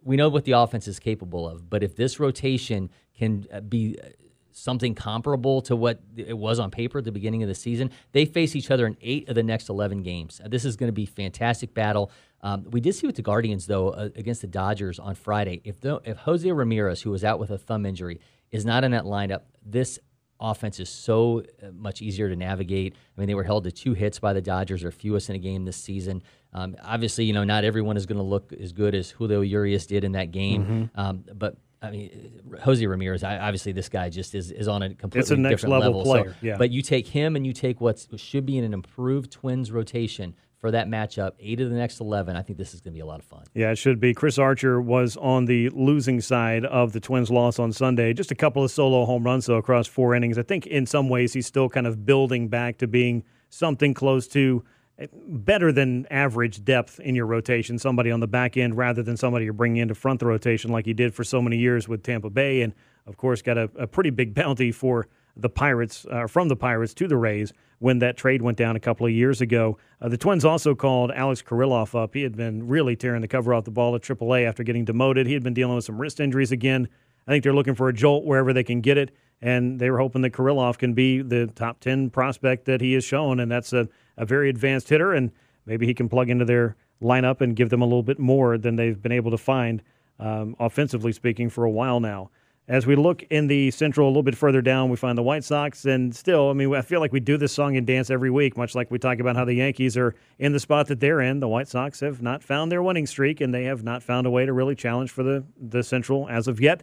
We 0.02 0.16
know 0.16 0.28
what 0.28 0.44
the 0.44 0.52
offense 0.52 0.88
is 0.88 0.98
capable 0.98 1.48
of, 1.48 1.68
but 1.68 1.82
if 1.82 1.96
this 1.96 2.18
rotation 2.20 2.90
can 3.18 3.46
uh, 3.52 3.60
be 3.60 3.98
uh, 4.02 4.08
something 4.52 4.94
comparable 4.94 5.60
to 5.62 5.76
what 5.76 6.00
it 6.16 6.36
was 6.36 6.58
on 6.58 6.70
paper 6.70 6.98
at 6.98 7.04
the 7.04 7.12
beginning 7.12 7.42
of 7.42 7.48
the 7.48 7.54
season. 7.54 7.90
They 8.12 8.24
face 8.24 8.56
each 8.56 8.70
other 8.70 8.86
in 8.86 8.96
eight 9.00 9.28
of 9.28 9.36
the 9.36 9.42
next 9.42 9.68
11 9.68 10.02
games. 10.02 10.40
Uh, 10.44 10.48
This 10.48 10.64
is 10.64 10.76
going 10.76 10.88
to 10.88 10.92
be 10.92 11.06
fantastic 11.06 11.74
battle. 11.74 12.10
Um, 12.40 12.64
we 12.70 12.80
did 12.80 12.94
see 12.94 13.06
with 13.06 13.16
the 13.16 13.22
Guardians, 13.22 13.66
though, 13.66 13.90
uh, 13.90 14.08
against 14.16 14.40
the 14.40 14.46
Dodgers 14.48 14.98
on 14.98 15.14
Friday. 15.14 15.60
If, 15.64 15.80
the, 15.80 16.00
if 16.04 16.18
Jose 16.18 16.50
Ramirez, 16.50 17.02
who 17.02 17.10
was 17.10 17.24
out 17.24 17.38
with 17.38 17.50
a 17.50 17.58
thumb 17.58 17.86
injury, 17.86 18.20
is 18.50 18.64
not 18.64 18.84
in 18.84 18.90
that 18.92 19.04
lineup, 19.04 19.42
this 19.64 19.98
offense 20.40 20.78
is 20.78 20.88
so 20.88 21.42
much 21.72 22.00
easier 22.00 22.28
to 22.28 22.36
navigate. 22.36 22.94
I 22.94 23.20
mean, 23.20 23.26
they 23.28 23.34
were 23.34 23.44
held 23.44 23.64
to 23.64 23.72
two 23.72 23.94
hits 23.94 24.18
by 24.18 24.32
the 24.32 24.40
Dodgers, 24.40 24.84
or 24.84 24.90
fewest 24.90 25.30
in 25.30 25.36
a 25.36 25.38
game 25.38 25.64
this 25.64 25.76
season. 25.76 26.22
Um, 26.52 26.76
obviously, 26.82 27.24
you 27.24 27.32
know, 27.32 27.44
not 27.44 27.64
everyone 27.64 27.96
is 27.96 28.06
going 28.06 28.16
to 28.16 28.22
look 28.24 28.52
as 28.52 28.72
good 28.72 28.94
as 28.94 29.10
Julio 29.10 29.42
Urias 29.42 29.86
did 29.86 30.02
in 30.04 30.12
that 30.12 30.30
game, 30.32 30.90
um, 30.94 31.24
but 31.34 31.56
I 31.80 31.90
mean, 31.90 32.40
Jose 32.62 32.84
Ramirez. 32.84 33.22
I, 33.22 33.38
obviously, 33.38 33.70
this 33.72 33.88
guy 33.88 34.08
just 34.10 34.34
is, 34.34 34.50
is 34.50 34.66
on 34.66 34.82
a 34.82 34.94
completely 34.94 35.36
next 35.36 35.62
different 35.62 35.80
level 35.80 36.04
So- 36.04 36.10
player, 36.10 36.36
yeah. 36.42 36.56
But 36.58 36.70
you 36.70 36.82
take 36.82 37.06
him 37.06 37.36
and 37.36 37.46
you 37.46 37.52
take 37.52 37.80
what 37.80 38.04
should 38.16 38.46
be 38.46 38.58
in 38.58 38.64
an 38.64 38.72
improved 38.74 39.30
Twins 39.30 39.70
rotation 39.70 40.34
for 40.56 40.72
that 40.72 40.88
matchup, 40.88 41.32
eight 41.38 41.60
of 41.60 41.70
the 41.70 41.76
next 41.76 42.00
eleven. 42.00 42.34
I 42.34 42.42
think 42.42 42.58
this 42.58 42.74
is 42.74 42.80
going 42.80 42.92
to 42.92 42.96
be 42.96 43.00
a 43.00 43.06
lot 43.06 43.20
of 43.20 43.26
fun. 43.26 43.44
Yeah, 43.54 43.70
it 43.70 43.76
should 43.76 44.00
be. 44.00 44.12
Chris 44.12 44.38
Archer 44.38 44.80
was 44.80 45.16
on 45.18 45.44
the 45.44 45.68
losing 45.68 46.20
side 46.20 46.64
of 46.64 46.92
the 46.92 46.98
Twins' 46.98 47.30
loss 47.30 47.60
on 47.60 47.70
Sunday. 47.70 48.12
Just 48.12 48.32
a 48.32 48.34
couple 48.34 48.64
of 48.64 48.70
solo 48.72 49.04
home 49.04 49.22
runs, 49.22 49.46
though, 49.46 49.54
across 49.58 49.86
four 49.86 50.16
innings. 50.16 50.36
I 50.36 50.42
think 50.42 50.66
in 50.66 50.84
some 50.84 51.08
ways 51.08 51.32
he's 51.34 51.46
still 51.46 51.68
kind 51.68 51.86
of 51.86 52.04
building 52.04 52.48
back 52.48 52.78
to 52.78 52.88
being 52.88 53.22
something 53.50 53.94
close 53.94 54.26
to 54.28 54.64
better 55.12 55.70
than 55.70 56.06
average 56.10 56.64
depth 56.64 56.98
in 57.00 57.14
your 57.14 57.26
rotation. 57.26 57.78
Somebody 57.78 58.10
on 58.10 58.20
the 58.20 58.26
back 58.26 58.56
end 58.56 58.76
rather 58.76 59.02
than 59.02 59.16
somebody 59.16 59.44
you're 59.44 59.54
bringing 59.54 59.82
into 59.82 59.94
front 59.94 60.20
the 60.20 60.26
rotation 60.26 60.70
like 60.72 60.86
he 60.86 60.92
did 60.92 61.14
for 61.14 61.24
so 61.24 61.40
many 61.40 61.56
years 61.56 61.88
with 61.88 62.02
Tampa 62.02 62.30
Bay. 62.30 62.62
And, 62.62 62.74
of 63.06 63.16
course, 63.16 63.42
got 63.42 63.56
a, 63.56 63.70
a 63.76 63.86
pretty 63.86 64.10
big 64.10 64.34
bounty 64.34 64.72
for 64.72 65.06
the 65.36 65.48
Pirates, 65.48 66.04
uh, 66.10 66.26
from 66.26 66.48
the 66.48 66.56
Pirates 66.56 66.94
to 66.94 67.06
the 67.06 67.16
Rays 67.16 67.52
when 67.78 68.00
that 68.00 68.16
trade 68.16 68.42
went 68.42 68.58
down 68.58 68.74
a 68.74 68.80
couple 68.80 69.06
of 69.06 69.12
years 69.12 69.40
ago. 69.40 69.78
Uh, 70.02 70.08
the 70.08 70.16
Twins 70.16 70.44
also 70.44 70.74
called 70.74 71.12
Alex 71.12 71.42
Kirilloff 71.42 71.94
up. 71.94 72.14
He 72.14 72.22
had 72.22 72.36
been 72.36 72.66
really 72.66 72.96
tearing 72.96 73.20
the 73.20 73.28
cover 73.28 73.54
off 73.54 73.64
the 73.64 73.70
ball 73.70 73.94
at 73.94 74.02
AAA 74.02 74.46
after 74.48 74.64
getting 74.64 74.84
demoted. 74.84 75.28
He 75.28 75.34
had 75.34 75.44
been 75.44 75.54
dealing 75.54 75.76
with 75.76 75.84
some 75.84 75.98
wrist 75.98 76.18
injuries 76.18 76.50
again. 76.50 76.88
I 77.28 77.30
think 77.30 77.44
they're 77.44 77.54
looking 77.54 77.74
for 77.74 77.88
a 77.88 77.92
jolt 77.92 78.24
wherever 78.24 78.52
they 78.52 78.64
can 78.64 78.80
get 78.80 78.98
it, 78.98 79.10
and 79.40 79.78
they 79.78 79.90
were 79.90 79.98
hoping 79.98 80.22
that 80.22 80.32
Kirilloff 80.32 80.78
can 80.78 80.94
be 80.94 81.22
the 81.22 81.46
top 81.48 81.80
10 81.80 82.10
prospect 82.10 82.64
that 82.66 82.80
he 82.80 82.94
has 82.94 83.04
shown, 83.04 83.40
and 83.40 83.50
that's 83.50 83.72
a, 83.72 83.88
a 84.16 84.26
very 84.26 84.48
advanced 84.48 84.88
hitter, 84.88 85.12
and 85.12 85.30
maybe 85.66 85.86
he 85.86 85.94
can 85.94 86.08
plug 86.08 86.28
into 86.28 86.44
their 86.44 86.76
lineup 87.02 87.40
and 87.40 87.54
give 87.54 87.70
them 87.70 87.82
a 87.82 87.84
little 87.84 88.02
bit 88.02 88.18
more 88.18 88.58
than 88.58 88.76
they've 88.76 89.00
been 89.00 89.12
able 89.12 89.30
to 89.30 89.38
find, 89.38 89.82
um, 90.18 90.56
offensively 90.58 91.12
speaking, 91.12 91.48
for 91.48 91.64
a 91.64 91.70
while 91.70 92.00
now. 92.00 92.30
As 92.66 92.86
we 92.86 92.96
look 92.96 93.22
in 93.30 93.46
the 93.46 93.70
central 93.70 94.08
a 94.08 94.10
little 94.10 94.22
bit 94.22 94.36
further 94.36 94.60
down, 94.60 94.90
we 94.90 94.96
find 94.96 95.16
the 95.16 95.22
White 95.22 95.42
Sox, 95.42 95.86
and 95.86 96.14
still, 96.14 96.50
I 96.50 96.52
mean, 96.52 96.74
I 96.74 96.82
feel 96.82 97.00
like 97.00 97.12
we 97.12 97.20
do 97.20 97.38
this 97.38 97.52
song 97.52 97.78
and 97.78 97.86
dance 97.86 98.10
every 98.10 98.30
week, 98.30 98.58
much 98.58 98.74
like 98.74 98.90
we 98.90 98.98
talk 98.98 99.20
about 99.20 99.36
how 99.36 99.46
the 99.46 99.54
Yankees 99.54 99.96
are 99.96 100.14
in 100.38 100.52
the 100.52 100.60
spot 100.60 100.88
that 100.88 101.00
they're 101.00 101.22
in. 101.22 101.40
The 101.40 101.48
White 101.48 101.68
Sox 101.68 102.00
have 102.00 102.20
not 102.20 102.42
found 102.42 102.70
their 102.70 102.82
winning 102.82 103.06
streak, 103.06 103.40
and 103.40 103.54
they 103.54 103.64
have 103.64 103.84
not 103.84 104.02
found 104.02 104.26
a 104.26 104.30
way 104.30 104.44
to 104.44 104.52
really 104.52 104.74
challenge 104.74 105.10
for 105.10 105.22
the, 105.22 105.44
the 105.58 105.82
central 105.82 106.28
as 106.28 106.46
of 106.46 106.60
yet. 106.60 106.82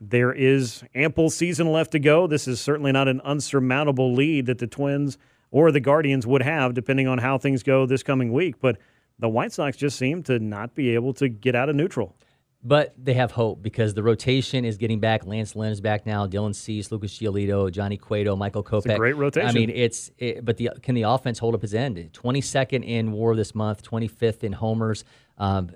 There 0.00 0.32
is 0.32 0.84
ample 0.94 1.28
season 1.28 1.72
left 1.72 1.92
to 1.92 1.98
go. 1.98 2.26
This 2.26 2.46
is 2.46 2.60
certainly 2.60 2.92
not 2.92 3.08
an 3.08 3.20
unsurmountable 3.22 4.14
lead 4.14 4.46
that 4.46 4.58
the 4.58 4.66
Twins 4.66 5.18
or 5.50 5.72
the 5.72 5.80
Guardians 5.80 6.26
would 6.26 6.42
have, 6.42 6.74
depending 6.74 7.08
on 7.08 7.18
how 7.18 7.38
things 7.38 7.62
go 7.62 7.86
this 7.86 8.02
coming 8.02 8.32
week. 8.32 8.56
But 8.60 8.78
the 9.18 9.28
White 9.28 9.52
Sox 9.52 9.76
just 9.76 9.98
seem 9.98 10.22
to 10.24 10.38
not 10.38 10.74
be 10.74 10.94
able 10.94 11.14
to 11.14 11.28
get 11.28 11.54
out 11.54 11.68
of 11.68 11.76
neutral. 11.76 12.16
But 12.62 12.92
they 13.02 13.14
have 13.14 13.30
hope 13.30 13.62
because 13.62 13.94
the 13.94 14.02
rotation 14.02 14.64
is 14.64 14.78
getting 14.78 14.98
back. 14.98 15.24
Lance 15.24 15.54
Lynn 15.54 15.70
is 15.70 15.80
back 15.80 16.06
now. 16.06 16.26
Dylan 16.26 16.54
Cease, 16.54 16.90
Lucas 16.90 17.16
Giolito, 17.16 17.70
Johnny 17.70 17.96
Cueto, 17.96 18.34
Michael 18.34 18.64
Kopech. 18.64 18.96
great 18.96 19.16
rotation. 19.16 19.48
I 19.48 19.52
mean, 19.52 19.70
it's 19.70 20.10
it, 20.18 20.44
but 20.44 20.56
the 20.56 20.70
can 20.82 20.96
the 20.96 21.02
offense 21.02 21.38
hold 21.38 21.54
up 21.54 21.62
its 21.62 21.72
end? 21.72 22.12
Twenty 22.12 22.40
second 22.40 22.82
in 22.82 23.12
WAR 23.12 23.36
this 23.36 23.54
month, 23.54 23.82
twenty 23.82 24.08
fifth 24.08 24.42
in 24.42 24.52
homers. 24.52 25.04
Um, 25.38 25.70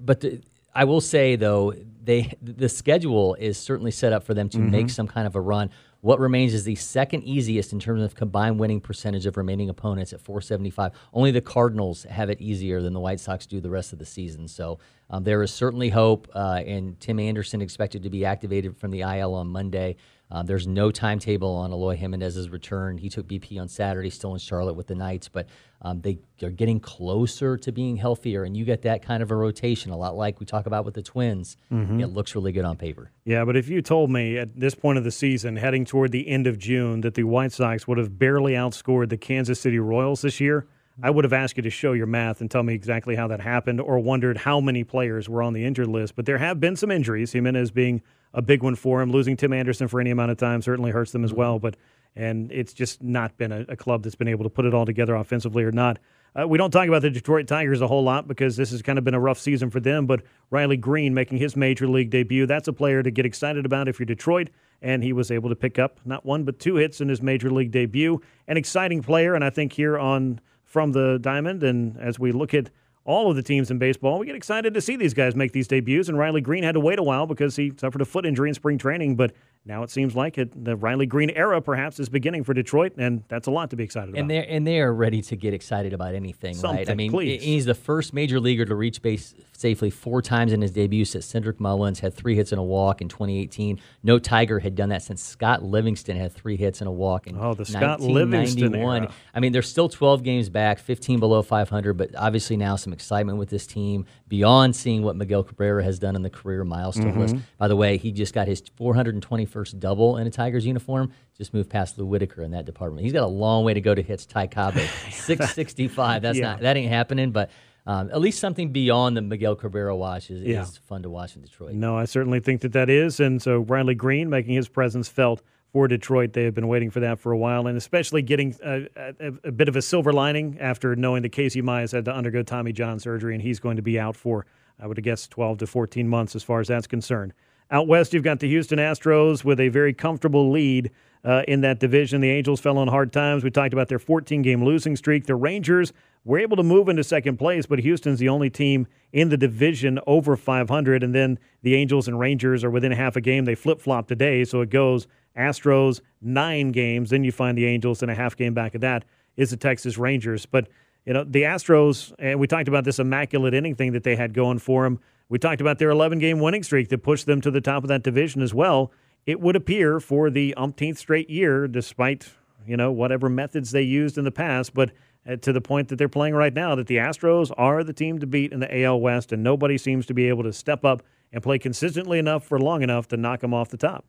but 0.00 0.20
the, 0.20 0.40
I 0.72 0.84
will 0.84 1.00
say 1.00 1.34
though, 1.34 1.74
they 2.02 2.32
the 2.40 2.68
schedule 2.68 3.34
is 3.34 3.58
certainly 3.58 3.90
set 3.90 4.12
up 4.12 4.24
for 4.24 4.34
them 4.34 4.48
to 4.50 4.58
make 4.58 4.90
some 4.90 5.06
kind 5.06 5.26
of 5.26 5.36
a 5.36 5.40
run. 5.40 5.70
What 6.00 6.20
remains 6.20 6.54
is 6.54 6.62
the 6.62 6.76
second 6.76 7.24
easiest 7.24 7.72
in 7.72 7.80
terms 7.80 8.02
of 8.02 8.14
combined 8.14 8.60
winning 8.60 8.80
percentage 8.80 9.26
of 9.26 9.36
remaining 9.36 9.68
opponents 9.68 10.12
at 10.12 10.20
475. 10.20 10.92
Only 11.12 11.32
the 11.32 11.40
Cardinals 11.40 12.04
have 12.04 12.30
it 12.30 12.40
easier 12.40 12.80
than 12.80 12.92
the 12.92 13.00
White 13.00 13.18
Sox 13.18 13.46
do 13.46 13.60
the 13.60 13.70
rest 13.70 13.92
of 13.92 13.98
the 13.98 14.06
season. 14.06 14.46
So 14.46 14.78
um, 15.10 15.24
there 15.24 15.42
is 15.42 15.52
certainly 15.52 15.88
hope. 15.88 16.28
Uh, 16.32 16.62
and 16.64 16.98
Tim 17.00 17.18
Anderson 17.18 17.60
expected 17.60 18.04
to 18.04 18.10
be 18.10 18.24
activated 18.24 18.76
from 18.76 18.92
the 18.92 19.00
IL 19.00 19.34
on 19.34 19.48
Monday. 19.48 19.96
Uh, 20.30 20.42
there's 20.42 20.68
no 20.68 20.90
timetable 20.92 21.50
on 21.50 21.72
Eloy 21.72 21.96
Jimenez's 21.96 22.50
return. 22.50 22.98
He 22.98 23.08
took 23.08 23.26
BP 23.26 23.60
on 23.60 23.66
Saturday, 23.66 24.10
still 24.10 24.34
in 24.34 24.38
Charlotte 24.38 24.74
with 24.74 24.86
the 24.86 24.94
Knights, 24.94 25.28
but 25.28 25.48
um, 25.80 26.00
they 26.00 26.18
are 26.42 26.50
getting 26.50 26.80
closer 26.80 27.56
to 27.56 27.72
being 27.72 27.96
healthier. 27.96 28.42
And 28.44 28.56
you 28.56 28.64
get 28.64 28.82
that 28.82 29.02
kind 29.02 29.22
of 29.22 29.30
a 29.30 29.36
rotation, 29.36 29.92
a 29.92 29.96
lot 29.96 30.16
like 30.16 30.40
we 30.40 30.46
talk 30.46 30.66
about 30.66 30.84
with 30.84 30.94
the 30.94 31.02
Twins. 31.02 31.56
It 31.70 32.06
looks 32.06 32.34
really 32.34 32.52
good 32.52 32.64
on 32.64 32.76
paper. 32.76 33.12
Yeah, 33.24 33.44
but 33.44 33.56
if 33.56 33.68
you 33.68 33.80
told 33.82 34.10
me 34.10 34.38
at 34.38 34.58
this 34.58 34.74
point 34.74 34.98
of 34.98 35.04
the 35.04 35.10
season, 35.10 35.56
heading 35.56 35.84
toward 35.84 36.10
the 36.12 36.28
end 36.28 36.46
of 36.46 36.58
June, 36.58 37.02
that 37.02 37.14
the 37.14 37.24
White 37.24 37.52
Sox 37.52 37.86
would 37.86 37.98
have 37.98 38.18
barely 38.18 38.54
outscored 38.54 39.08
the 39.08 39.16
Kansas 39.16 39.60
City 39.60 39.78
Royals 39.78 40.22
this 40.22 40.40
year, 40.40 40.66
I 41.00 41.10
would 41.10 41.24
have 41.24 41.32
asked 41.32 41.56
you 41.56 41.62
to 41.62 41.70
show 41.70 41.92
your 41.92 42.06
math 42.06 42.40
and 42.40 42.50
tell 42.50 42.64
me 42.64 42.74
exactly 42.74 43.14
how 43.14 43.28
that 43.28 43.40
happened 43.40 43.80
or 43.80 44.00
wondered 44.00 44.36
how 44.38 44.60
many 44.60 44.82
players 44.82 45.28
were 45.28 45.42
on 45.42 45.52
the 45.52 45.64
injured 45.64 45.86
list. 45.86 46.16
But 46.16 46.26
there 46.26 46.38
have 46.38 46.58
been 46.58 46.74
some 46.74 46.90
injuries, 46.90 47.30
Jimenez 47.32 47.70
being 47.70 48.02
a 48.34 48.42
big 48.42 48.64
one 48.64 48.74
for 48.74 49.00
him. 49.00 49.12
Losing 49.12 49.36
Tim 49.36 49.52
Anderson 49.52 49.86
for 49.86 50.00
any 50.00 50.10
amount 50.10 50.32
of 50.32 50.38
time 50.38 50.60
certainly 50.60 50.90
hurts 50.90 51.12
them 51.12 51.22
as 51.22 51.32
well. 51.32 51.60
But 51.60 51.76
and 52.18 52.50
it's 52.50 52.72
just 52.72 53.02
not 53.02 53.38
been 53.38 53.52
a, 53.52 53.64
a 53.68 53.76
club 53.76 54.02
that's 54.02 54.16
been 54.16 54.28
able 54.28 54.42
to 54.44 54.50
put 54.50 54.64
it 54.64 54.74
all 54.74 54.84
together 54.84 55.14
offensively 55.14 55.62
or 55.62 55.72
not. 55.72 55.98
Uh, 56.38 56.46
we 56.46 56.58
don't 56.58 56.70
talk 56.70 56.88
about 56.88 57.00
the 57.00 57.10
Detroit 57.10 57.46
Tigers 57.46 57.80
a 57.80 57.86
whole 57.86 58.02
lot 58.02 58.28
because 58.28 58.56
this 58.56 58.70
has 58.70 58.82
kind 58.82 58.98
of 58.98 59.04
been 59.04 59.14
a 59.14 59.20
rough 59.20 59.38
season 59.38 59.70
for 59.70 59.80
them. 59.80 60.04
But 60.04 60.22
Riley 60.50 60.76
Greene 60.76 61.14
making 61.14 61.38
his 61.38 61.56
major 61.56 61.88
league 61.88 62.10
debut, 62.10 62.44
that's 62.44 62.68
a 62.68 62.72
player 62.72 63.02
to 63.02 63.10
get 63.10 63.24
excited 63.24 63.64
about 63.64 63.88
if 63.88 63.98
you're 63.98 64.06
Detroit. 64.06 64.50
And 64.82 65.02
he 65.02 65.12
was 65.12 65.30
able 65.30 65.48
to 65.48 65.56
pick 65.56 65.78
up 65.78 66.00
not 66.04 66.26
one, 66.26 66.44
but 66.44 66.58
two 66.58 66.76
hits 66.76 67.00
in 67.00 67.08
his 67.08 67.22
major 67.22 67.50
league 67.50 67.70
debut. 67.70 68.20
An 68.46 68.56
exciting 68.56 69.02
player. 69.02 69.34
And 69.34 69.42
I 69.42 69.50
think 69.50 69.72
here 69.72 69.98
on 69.98 70.40
From 70.64 70.92
the 70.92 71.18
Diamond, 71.20 71.62
and 71.62 71.96
as 71.98 72.18
we 72.18 72.30
look 72.30 72.52
at 72.52 72.70
all 73.08 73.30
of 73.30 73.36
the 73.36 73.42
teams 73.42 73.70
in 73.70 73.78
baseball. 73.78 74.18
We 74.18 74.26
get 74.26 74.36
excited 74.36 74.74
to 74.74 74.82
see 74.82 74.94
these 74.94 75.14
guys 75.14 75.34
make 75.34 75.52
these 75.52 75.66
debuts. 75.66 76.10
And 76.10 76.18
Riley 76.18 76.42
Greene 76.42 76.62
had 76.62 76.72
to 76.72 76.80
wait 76.80 76.98
a 76.98 77.02
while 77.02 77.26
because 77.26 77.56
he 77.56 77.72
suffered 77.74 78.02
a 78.02 78.04
foot 78.04 78.26
injury 78.26 78.50
in 78.50 78.54
spring 78.54 78.76
training. 78.76 79.16
But 79.16 79.32
now 79.64 79.82
it 79.82 79.90
seems 79.90 80.16
like 80.16 80.38
it, 80.38 80.64
the 80.64 80.76
Riley 80.76 81.06
Greene 81.06 81.30
era 81.30 81.60
perhaps 81.60 82.00
is 82.00 82.08
beginning 82.08 82.44
for 82.44 82.54
Detroit, 82.54 82.94
and 82.96 83.22
that's 83.28 83.46
a 83.46 83.50
lot 83.50 83.70
to 83.70 83.76
be 83.76 83.84
excited 83.84 84.10
about. 84.10 84.20
And 84.20 84.30
they're 84.30 84.46
and 84.48 84.66
they 84.66 84.80
are 84.80 84.92
ready 84.94 85.20
to 85.22 85.36
get 85.36 85.52
excited 85.54 85.92
about 85.92 86.14
anything, 86.14 86.54
Something, 86.54 86.78
right? 86.78 86.90
I 86.90 86.94
mean, 86.94 87.10
please. 87.10 87.42
he's 87.42 87.64
the 87.66 87.74
first 87.74 88.12
major 88.14 88.40
leaguer 88.40 88.64
to 88.64 88.74
reach 88.74 89.02
base 89.02 89.34
safely 89.52 89.90
four 89.90 90.22
times 90.22 90.52
in 90.52 90.62
his 90.62 90.70
debut 90.70 91.04
since 91.04 91.26
Cedric 91.26 91.58
Mullins 91.60 91.98
had 92.00 92.14
three 92.14 92.36
hits 92.36 92.52
and 92.52 92.58
a 92.60 92.62
walk 92.62 93.00
in 93.02 93.08
2018. 93.08 93.80
No 94.04 94.18
Tiger 94.18 94.60
had 94.60 94.74
done 94.76 94.88
that 94.90 95.02
since 95.02 95.22
Scott 95.22 95.62
Livingstone 95.64 96.16
had 96.16 96.32
three 96.32 96.56
hits 96.56 96.80
and 96.80 96.88
a 96.88 96.92
walk 96.92 97.26
in 97.26 97.36
Oh, 97.36 97.54
the 97.54 97.64
Scott 97.64 98.00
Livingstone 98.00 98.70
1991. 98.72 99.02
era. 99.02 99.12
I 99.34 99.40
mean, 99.40 99.52
they're 99.52 99.62
still 99.62 99.88
12 99.88 100.22
games 100.22 100.48
back, 100.48 100.78
15 100.78 101.18
below 101.18 101.42
500, 101.42 101.94
but 101.94 102.10
obviously 102.16 102.56
now 102.56 102.76
some 102.76 102.92
excitement 102.92 103.36
with 103.38 103.50
this 103.50 103.66
team 103.66 104.06
beyond 104.28 104.76
seeing 104.76 105.02
what 105.02 105.16
Miguel 105.16 105.42
Cabrera 105.42 105.82
has 105.82 105.98
done 105.98 106.14
in 106.14 106.22
the 106.22 106.30
career 106.30 106.62
milestone 106.64 107.18
list. 107.18 107.34
Mm-hmm. 107.34 107.44
By 107.58 107.66
the 107.68 107.76
way, 107.76 107.96
he 107.96 108.12
just 108.12 108.32
got 108.32 108.46
his 108.46 108.62
421st 108.62 109.57
double 109.64 110.16
in 110.16 110.26
a 110.26 110.30
Tigers 110.30 110.64
uniform. 110.66 111.12
Just 111.36 111.54
moved 111.54 111.70
past 111.70 111.98
Lou 111.98 112.06
Whitaker 112.06 112.42
in 112.42 112.50
that 112.52 112.64
department. 112.64 113.04
He's 113.04 113.12
got 113.12 113.24
a 113.24 113.26
long 113.26 113.64
way 113.64 113.74
to 113.74 113.80
go 113.80 113.94
to 113.94 114.02
hit 114.02 114.26
Ty 114.28 114.46
Cobb. 114.48 114.74
665. 115.10 116.22
That's 116.22 116.38
Yeah. 116.38 116.44
not 116.52 116.60
that 116.60 116.76
ain't 116.76 116.90
happening, 116.90 117.30
but 117.30 117.50
um, 117.86 118.10
at 118.10 118.20
least 118.20 118.38
something 118.38 118.70
beyond 118.72 119.16
the 119.16 119.22
Miguel 119.22 119.54
Cabrera 119.56 119.96
watch 119.96 120.30
is, 120.30 120.42
Yeah. 120.42 120.62
is 120.62 120.76
fun 120.78 121.02
to 121.02 121.10
watch 121.10 121.36
in 121.36 121.42
Detroit. 121.42 121.74
No, 121.74 121.96
I 121.96 122.04
certainly 122.04 122.40
think 122.40 122.60
that 122.62 122.72
that 122.72 122.90
is. 122.90 123.18
And 123.20 123.40
so 123.40 123.58
Riley 123.60 123.94
Greene 123.94 124.28
making 124.28 124.54
his 124.54 124.68
presence 124.68 125.08
felt 125.08 125.42
for 125.72 125.88
Detroit. 125.88 126.32
They 126.34 126.44
have 126.44 126.54
been 126.54 126.68
waiting 126.68 126.90
for 126.90 127.00
that 127.00 127.18
for 127.18 127.32
a 127.32 127.38
while, 127.38 127.66
and 127.66 127.76
especially 127.78 128.22
getting 128.22 128.54
a, 128.64 128.86
a, 128.96 129.32
a 129.44 129.52
bit 129.52 129.68
of 129.68 129.76
a 129.76 129.82
silver 129.82 130.12
lining 130.12 130.58
after 130.60 130.96
knowing 130.96 131.22
that 131.22 131.30
Casey 131.30 131.62
Mize 131.62 131.92
had 131.92 132.04
to 132.06 132.12
undergo 132.12 132.42
Tommy 132.42 132.72
John 132.72 132.98
surgery, 132.98 133.34
and 133.34 133.42
he's 133.42 133.60
going 133.60 133.76
to 133.76 133.82
be 133.82 133.98
out 133.98 134.16
for, 134.16 134.44
I 134.80 134.86
would 134.86 135.02
guess, 135.02 135.26
12 135.28 135.58
to 135.58 135.66
14 135.66 136.08
months 136.08 136.34
as 136.34 136.42
far 136.42 136.60
as 136.60 136.68
that's 136.68 136.86
concerned. 136.86 137.32
Out 137.70 137.86
west, 137.86 138.14
you've 138.14 138.22
got 138.22 138.40
the 138.40 138.48
Houston 138.48 138.78
Astros 138.78 139.44
with 139.44 139.60
a 139.60 139.68
very 139.68 139.92
comfortable 139.92 140.50
lead 140.50 140.90
uh, 141.24 141.42
in 141.46 141.60
that 141.60 141.80
division. 141.80 142.20
The 142.20 142.30
Angels 142.30 142.60
fell 142.60 142.78
on 142.78 142.88
hard 142.88 143.12
times. 143.12 143.44
We 143.44 143.50
talked 143.50 143.74
about 143.74 143.88
their 143.88 143.98
14 143.98 144.40
game 144.40 144.64
losing 144.64 144.96
streak. 144.96 145.26
The 145.26 145.34
Rangers 145.34 145.92
were 146.24 146.38
able 146.38 146.56
to 146.56 146.62
move 146.62 146.88
into 146.88 147.04
second 147.04 147.36
place, 147.36 147.66
but 147.66 147.80
Houston's 147.80 148.18
the 148.18 148.28
only 148.28 148.48
team 148.48 148.86
in 149.12 149.28
the 149.28 149.36
division 149.36 149.98
over 150.06 150.36
500. 150.36 151.02
And 151.02 151.14
then 151.14 151.38
the 151.62 151.74
Angels 151.74 152.08
and 152.08 152.18
Rangers 152.18 152.64
are 152.64 152.70
within 152.70 152.92
half 152.92 153.16
a 153.16 153.20
game. 153.20 153.44
They 153.44 153.54
flip 153.54 153.80
flop 153.80 154.08
today. 154.08 154.44
So 154.44 154.62
it 154.62 154.70
goes 154.70 155.06
Astros 155.36 156.00
nine 156.22 156.72
games. 156.72 157.10
Then 157.10 157.22
you 157.22 157.32
find 157.32 157.56
the 157.56 157.66
Angels, 157.66 158.02
and 158.02 158.10
a 158.10 158.14
half 158.14 158.36
game 158.36 158.54
back 158.54 158.74
of 158.74 158.80
that 158.80 159.04
is 159.36 159.50
the 159.50 159.56
Texas 159.56 159.98
Rangers. 159.98 160.46
But 160.46 160.68
you 161.04 161.12
know, 161.12 161.24
the 161.24 161.42
Astros, 161.42 162.12
and 162.18 162.38
we 162.38 162.46
talked 162.46 162.68
about 162.68 162.84
this 162.84 162.98
immaculate 162.98 163.54
inning 163.54 163.74
thing 163.74 163.92
that 163.92 164.04
they 164.04 164.16
had 164.16 164.34
going 164.34 164.58
for 164.58 164.84
them. 164.84 165.00
We 165.28 165.38
talked 165.38 165.60
about 165.60 165.78
their 165.78 165.90
11 165.90 166.18
game 166.18 166.40
winning 166.40 166.62
streak 166.62 166.88
that 166.88 167.02
pushed 167.02 167.26
them 167.26 167.40
to 167.42 167.50
the 167.50 167.60
top 167.60 167.84
of 167.84 167.88
that 167.88 168.02
division 168.02 168.40
as 168.40 168.54
well. 168.54 168.90
It 169.26 169.40
would 169.40 169.56
appear 169.56 170.00
for 170.00 170.30
the 170.30 170.54
umpteenth 170.56 170.98
straight 170.98 171.28
year, 171.28 171.68
despite, 171.68 172.30
you 172.66 172.76
know, 172.76 172.90
whatever 172.90 173.28
methods 173.28 173.70
they 173.70 173.82
used 173.82 174.16
in 174.16 174.24
the 174.24 174.30
past, 174.30 174.72
but 174.72 174.90
uh, 175.28 175.36
to 175.36 175.52
the 175.52 175.60
point 175.60 175.88
that 175.88 175.96
they're 175.96 176.08
playing 176.08 176.34
right 176.34 176.54
now, 176.54 176.74
that 176.74 176.86
the 176.86 176.96
Astros 176.96 177.52
are 177.58 177.84
the 177.84 177.92
team 177.92 178.18
to 178.20 178.26
beat 178.26 178.52
in 178.52 178.60
the 178.60 178.82
AL 178.84 179.00
West, 179.00 179.30
and 179.32 179.42
nobody 179.42 179.76
seems 179.76 180.06
to 180.06 180.14
be 180.14 180.28
able 180.28 180.44
to 180.44 180.52
step 180.52 180.84
up 180.84 181.02
and 181.30 181.42
play 181.42 181.58
consistently 181.58 182.18
enough 182.18 182.44
for 182.44 182.58
long 182.58 182.82
enough 182.82 183.08
to 183.08 183.18
knock 183.18 183.40
them 183.40 183.52
off 183.52 183.68
the 183.68 183.76
top. 183.76 184.06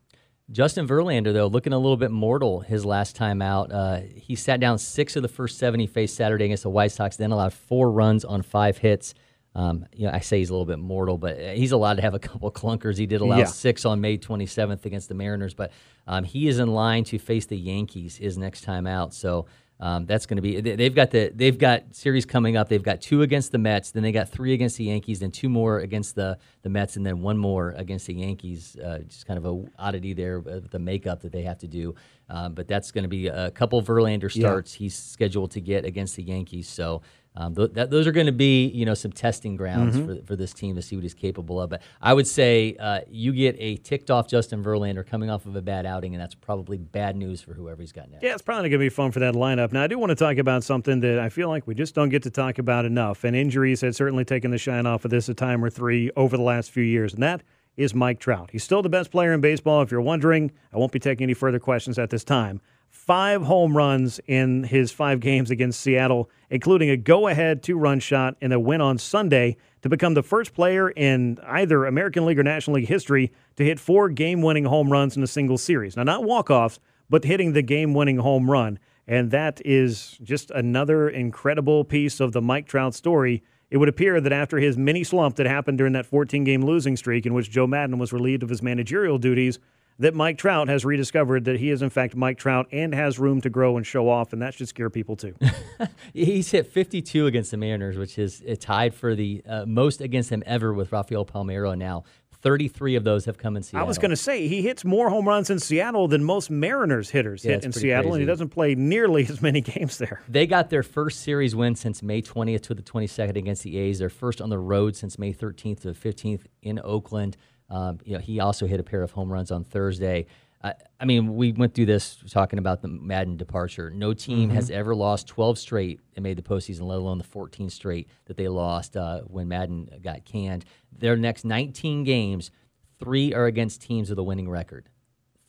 Justin 0.50 0.88
Verlander, 0.88 1.32
though, 1.32 1.46
looking 1.46 1.72
a 1.72 1.78
little 1.78 1.98
bit 1.98 2.10
mortal 2.10 2.60
his 2.60 2.84
last 2.84 3.14
time 3.14 3.42
out. 3.42 3.70
Uh, 3.70 4.00
he 4.16 4.34
sat 4.34 4.58
down 4.58 4.78
six 4.78 5.14
of 5.14 5.22
the 5.22 5.28
first 5.28 5.58
seven 5.58 5.78
he 5.78 5.86
faced 5.86 6.16
Saturday 6.16 6.46
against 6.46 6.62
the 6.62 6.70
White 6.70 6.92
Sox, 6.92 7.16
then 7.16 7.30
allowed 7.30 7.52
four 7.52 7.92
runs 7.92 8.24
on 8.24 8.42
five 8.42 8.78
hits. 8.78 9.14
Um, 9.54 9.84
you 9.94 10.06
know, 10.06 10.12
I 10.12 10.20
say 10.20 10.38
he's 10.38 10.50
a 10.50 10.52
little 10.52 10.66
bit 10.66 10.78
mortal, 10.78 11.18
but 11.18 11.38
he's 11.38 11.72
allowed 11.72 11.94
to 11.94 12.02
have 12.02 12.14
a 12.14 12.18
couple 12.20 12.46
of 12.48 12.54
clunkers. 12.54 12.96
He 12.98 13.06
did 13.06 13.20
allow 13.20 13.38
Yeah. 13.38 13.44
six 13.46 13.84
on 13.84 14.00
May 14.00 14.16
27th 14.16 14.84
against 14.86 15.08
the 15.08 15.14
Mariners, 15.14 15.54
but 15.54 15.72
um, 16.06 16.22
he 16.24 16.46
is 16.46 16.58
in 16.60 16.68
line 16.72 17.02
to 17.04 17.18
face 17.18 17.46
the 17.46 17.56
Yankees 17.58 18.16
his 18.16 18.38
next 18.38 18.60
time 18.62 18.86
out. 18.86 19.12
So 19.12 19.46
um, 19.80 20.04
that's 20.06 20.26
going 20.26 20.36
to 20.36 20.42
be. 20.42 20.60
they- 20.60 20.76
They've 20.76 20.94
got 20.94 21.10
the 21.10 21.32
they've 21.34 21.56
got 21.56 21.94
series 21.96 22.26
coming 22.26 22.54
up. 22.56 22.68
They've 22.68 22.82
got 22.82 23.00
two 23.00 23.22
against 23.22 23.50
the 23.50 23.56
Mets, 23.58 23.90
then 23.92 24.02
they 24.02 24.12
got 24.12 24.28
three 24.28 24.52
against 24.52 24.76
the 24.76 24.84
Yankees, 24.84 25.20
then 25.20 25.30
two 25.30 25.48
more 25.48 25.78
against 25.80 26.14
the 26.14 26.36
the 26.62 26.68
Mets, 26.68 26.96
and 26.96 27.04
then 27.06 27.20
one 27.22 27.38
more 27.38 27.70
against 27.78 28.06
the 28.06 28.14
Yankees. 28.14 28.76
Uh, 28.76 28.98
just 29.08 29.26
kind 29.26 29.38
of 29.38 29.46
a 29.46 29.64
oddity 29.82 30.12
there, 30.12 30.44
uh, 30.46 30.60
the 30.70 30.78
makeup 30.78 31.22
that 31.22 31.32
they 31.32 31.42
have 31.42 31.58
to 31.58 31.66
do. 31.66 31.94
Um, 32.28 32.52
but 32.52 32.68
that's 32.68 32.92
going 32.92 33.04
to 33.04 33.08
be 33.08 33.26
a 33.28 33.50
couple 33.50 33.82
Verlander 33.82 34.30
starts 34.30 34.72
he's 34.74 34.94
scheduled 34.94 35.50
to 35.52 35.60
get 35.60 35.84
against 35.84 36.14
the 36.14 36.22
Yankees. 36.22 36.68
So. 36.68 37.02
Um, 37.36 37.54
th- 37.54 37.72
that, 37.74 37.90
those 37.90 38.06
are 38.08 38.12
going 38.12 38.26
to 38.26 38.32
be, 38.32 38.66
you 38.68 38.84
know, 38.84 38.94
some 38.94 39.12
testing 39.12 39.54
grounds 39.56 39.96
for, 39.96 40.20
for 40.26 40.36
this 40.36 40.52
team 40.52 40.74
to 40.74 40.82
see 40.82 40.96
what 40.96 41.02
he's 41.02 41.14
capable 41.14 41.60
of. 41.60 41.70
But 41.70 41.82
I 42.02 42.12
would 42.12 42.26
say 42.26 42.76
uh, 42.80 43.00
you 43.08 43.32
get 43.32 43.56
a 43.58 43.76
ticked 43.76 44.10
off 44.10 44.26
Justin 44.26 44.64
Verlander 44.64 45.06
coming 45.06 45.30
off 45.30 45.46
of 45.46 45.54
a 45.54 45.62
bad 45.62 45.86
outing, 45.86 46.14
and 46.14 46.20
that's 46.20 46.34
probably 46.34 46.76
bad 46.76 47.16
news 47.16 47.40
for 47.40 47.54
whoever 47.54 47.82
he's 47.82 47.92
got 47.92 48.10
next. 48.10 48.24
Yeah, 48.24 48.32
it's 48.32 48.42
probably 48.42 48.68
going 48.68 48.80
to 48.80 48.84
be 48.84 48.88
fun 48.88 49.12
for 49.12 49.20
that 49.20 49.34
lineup. 49.34 49.72
Now, 49.72 49.84
I 49.84 49.86
do 49.86 49.96
want 49.96 50.10
to 50.10 50.16
talk 50.16 50.38
about 50.38 50.64
something 50.64 51.00
that 51.00 51.20
I 51.20 51.28
feel 51.28 51.48
like 51.48 51.66
we 51.66 51.74
just 51.74 51.94
don't 51.94 52.08
get 52.08 52.24
to 52.24 52.30
talk 52.30 52.58
about 52.58 52.84
enough, 52.84 53.22
and 53.22 53.36
injuries 53.36 53.80
had 53.80 53.94
certainly 53.94 54.24
taken 54.24 54.50
the 54.50 54.58
shine 54.58 54.86
off 54.86 55.04
of 55.04 55.12
this 55.12 55.28
a 55.28 55.34
time 55.34 55.64
or 55.64 55.70
three 55.70 56.10
over 56.16 56.36
the 56.36 56.42
last 56.42 56.72
few 56.72 56.82
years, 56.82 57.14
and 57.14 57.22
that 57.22 57.42
is 57.76 57.94
Mike 57.94 58.18
Trout. 58.18 58.50
He's 58.50 58.64
still 58.64 58.82
the 58.82 58.88
best 58.88 59.10
player 59.10 59.32
in 59.32 59.40
baseball. 59.40 59.82
If 59.82 59.90
you're 59.90 60.00
wondering, 60.00 60.50
I 60.72 60.78
won't 60.78 60.92
be 60.92 60.98
taking 60.98 61.24
any 61.24 61.34
further 61.34 61.60
questions 61.60 61.98
at 61.98 62.10
this 62.10 62.24
time. 62.24 62.60
Five 62.90 63.42
home 63.42 63.76
runs 63.76 64.20
in 64.26 64.64
his 64.64 64.90
five 64.90 65.20
games 65.20 65.50
against 65.50 65.80
Seattle, 65.80 66.28
including 66.50 66.90
a 66.90 66.96
go 66.96 67.28
ahead 67.28 67.62
two 67.62 67.78
run 67.78 68.00
shot 68.00 68.36
and 68.42 68.52
a 68.52 68.58
win 68.58 68.80
on 68.80 68.98
Sunday 68.98 69.56
to 69.82 69.88
become 69.88 70.14
the 70.14 70.24
first 70.24 70.54
player 70.54 70.90
in 70.90 71.38
either 71.46 71.86
American 71.86 72.26
League 72.26 72.38
or 72.38 72.42
National 72.42 72.74
League 72.76 72.88
history 72.88 73.32
to 73.54 73.64
hit 73.64 73.78
four 73.78 74.08
game 74.08 74.42
winning 74.42 74.64
home 74.64 74.90
runs 74.90 75.16
in 75.16 75.22
a 75.22 75.28
single 75.28 75.56
series. 75.56 75.96
Now, 75.96 76.02
not 76.02 76.24
walk 76.24 76.50
offs, 76.50 76.80
but 77.08 77.24
hitting 77.24 77.52
the 77.52 77.62
game 77.62 77.94
winning 77.94 78.18
home 78.18 78.50
run. 78.50 78.78
And 79.06 79.30
that 79.30 79.60
is 79.64 80.18
just 80.22 80.50
another 80.50 81.08
incredible 81.08 81.84
piece 81.84 82.18
of 82.18 82.32
the 82.32 82.42
Mike 82.42 82.66
Trout 82.66 82.94
story. 82.94 83.42
It 83.70 83.76
would 83.76 83.88
appear 83.88 84.20
that 84.20 84.32
after 84.32 84.58
his 84.58 84.76
mini 84.76 85.04
slump 85.04 85.36
that 85.36 85.46
happened 85.46 85.78
during 85.78 85.92
that 85.92 86.06
14 86.06 86.42
game 86.42 86.64
losing 86.64 86.96
streak 86.96 87.24
in 87.24 87.34
which 87.34 87.50
Joe 87.50 87.68
Maddon 87.68 87.98
was 87.98 88.12
relieved 88.12 88.42
of 88.42 88.48
his 88.48 88.62
managerial 88.62 89.18
duties, 89.18 89.60
that 90.00 90.14
Mike 90.14 90.38
Trout 90.38 90.68
has 90.68 90.84
rediscovered 90.84 91.44
that 91.44 91.60
he 91.60 91.70
is, 91.70 91.82
in 91.82 91.90
fact, 91.90 92.16
Mike 92.16 92.38
Trout 92.38 92.66
and 92.72 92.94
has 92.94 93.18
room 93.18 93.40
to 93.42 93.50
grow 93.50 93.76
and 93.76 93.86
show 93.86 94.08
off. 94.08 94.32
And 94.32 94.40
that 94.40 94.54
should 94.54 94.66
scare 94.66 94.90
people, 94.90 95.14
too. 95.14 95.34
He's 96.14 96.50
hit 96.50 96.66
52 96.66 97.26
against 97.26 97.50
the 97.50 97.58
Mariners, 97.58 97.98
which 97.98 98.18
is 98.18 98.42
uh, 98.48 98.56
tied 98.58 98.94
for 98.94 99.14
the 99.14 99.42
uh, 99.46 99.66
most 99.66 100.00
against 100.00 100.30
him 100.30 100.42
ever 100.46 100.72
with 100.72 100.90
Rafael 100.90 101.26
Palmeiro 101.26 101.76
now. 101.76 102.04
33 102.42 102.96
of 102.96 103.04
those 103.04 103.26
have 103.26 103.36
come 103.36 103.54
in 103.54 103.62
Seattle. 103.62 103.84
I 103.84 103.86
was 103.86 103.98
going 103.98 104.12
to 104.12 104.16
say 104.16 104.48
he 104.48 104.62
hits 104.62 104.82
more 104.82 105.10
home 105.10 105.28
runs 105.28 105.50
in 105.50 105.58
Seattle 105.58 106.08
than 106.08 106.24
most 106.24 106.50
Mariners 106.50 107.10
hitters 107.10 107.44
Yeah, 107.44 107.52
hit 107.52 107.64
in 107.66 107.72
Seattle, 107.72 108.14
and 108.14 108.22
he 108.22 108.26
doesn't 108.26 108.48
play 108.48 108.74
nearly 108.74 109.26
as 109.28 109.42
many 109.42 109.60
games 109.60 109.98
there. 109.98 110.22
They 110.26 110.46
got 110.46 110.70
their 110.70 110.82
first 110.82 111.20
series 111.20 111.54
win 111.54 111.74
since 111.74 112.02
May 112.02 112.22
20th 112.22 112.62
to 112.62 112.74
the 112.74 112.82
22nd 112.82 113.36
against 113.36 113.62
the 113.62 113.76
A's. 113.76 113.98
Their 113.98 114.08
first 114.08 114.40
on 114.40 114.48
the 114.48 114.58
road 114.58 114.96
since 114.96 115.18
May 115.18 115.34
13th 115.34 115.80
to 115.80 115.92
the 115.92 115.98
15th 116.08 116.46
in 116.62 116.80
Oakland. 116.82 117.36
Um, 117.70 117.98
you 118.04 118.14
know, 118.14 118.18
he 118.20 118.40
also 118.40 118.66
hit 118.66 118.80
a 118.80 118.82
pair 118.82 119.02
of 119.02 119.12
home 119.12 119.32
runs 119.32 119.50
on 119.50 119.64
Thursday. 119.64 120.26
I, 120.62 120.74
I 120.98 121.04
mean, 121.06 121.36
we 121.36 121.52
went 121.52 121.74
through 121.74 121.86
this 121.86 122.18
talking 122.30 122.58
about 122.58 122.82
the 122.82 122.88
Maddon 122.88 123.36
departure. 123.36 123.90
No 123.90 124.12
team 124.12 124.48
Mm-hmm. 124.48 124.56
has 124.56 124.70
ever 124.70 124.94
lost 124.94 125.26
12 125.28 125.58
straight 125.58 126.00
and 126.16 126.22
made 126.22 126.36
the 126.36 126.42
postseason, 126.42 126.82
let 126.82 126.98
alone 126.98 127.18
the 127.18 127.24
14 127.24 127.70
straight 127.70 128.08
that 128.26 128.36
they 128.36 128.48
lost 128.48 128.96
uh, 128.96 129.20
when 129.22 129.48
Maddon 129.48 129.88
got 130.02 130.24
canned. 130.24 130.64
Their 130.96 131.16
next 131.16 131.44
19 131.44 132.04
games, 132.04 132.50
three 132.98 133.32
are 133.32 133.46
against 133.46 133.80
teams 133.82 134.10
with 134.10 134.18
a 134.18 134.22
winning 134.22 134.50
record. 134.50 134.88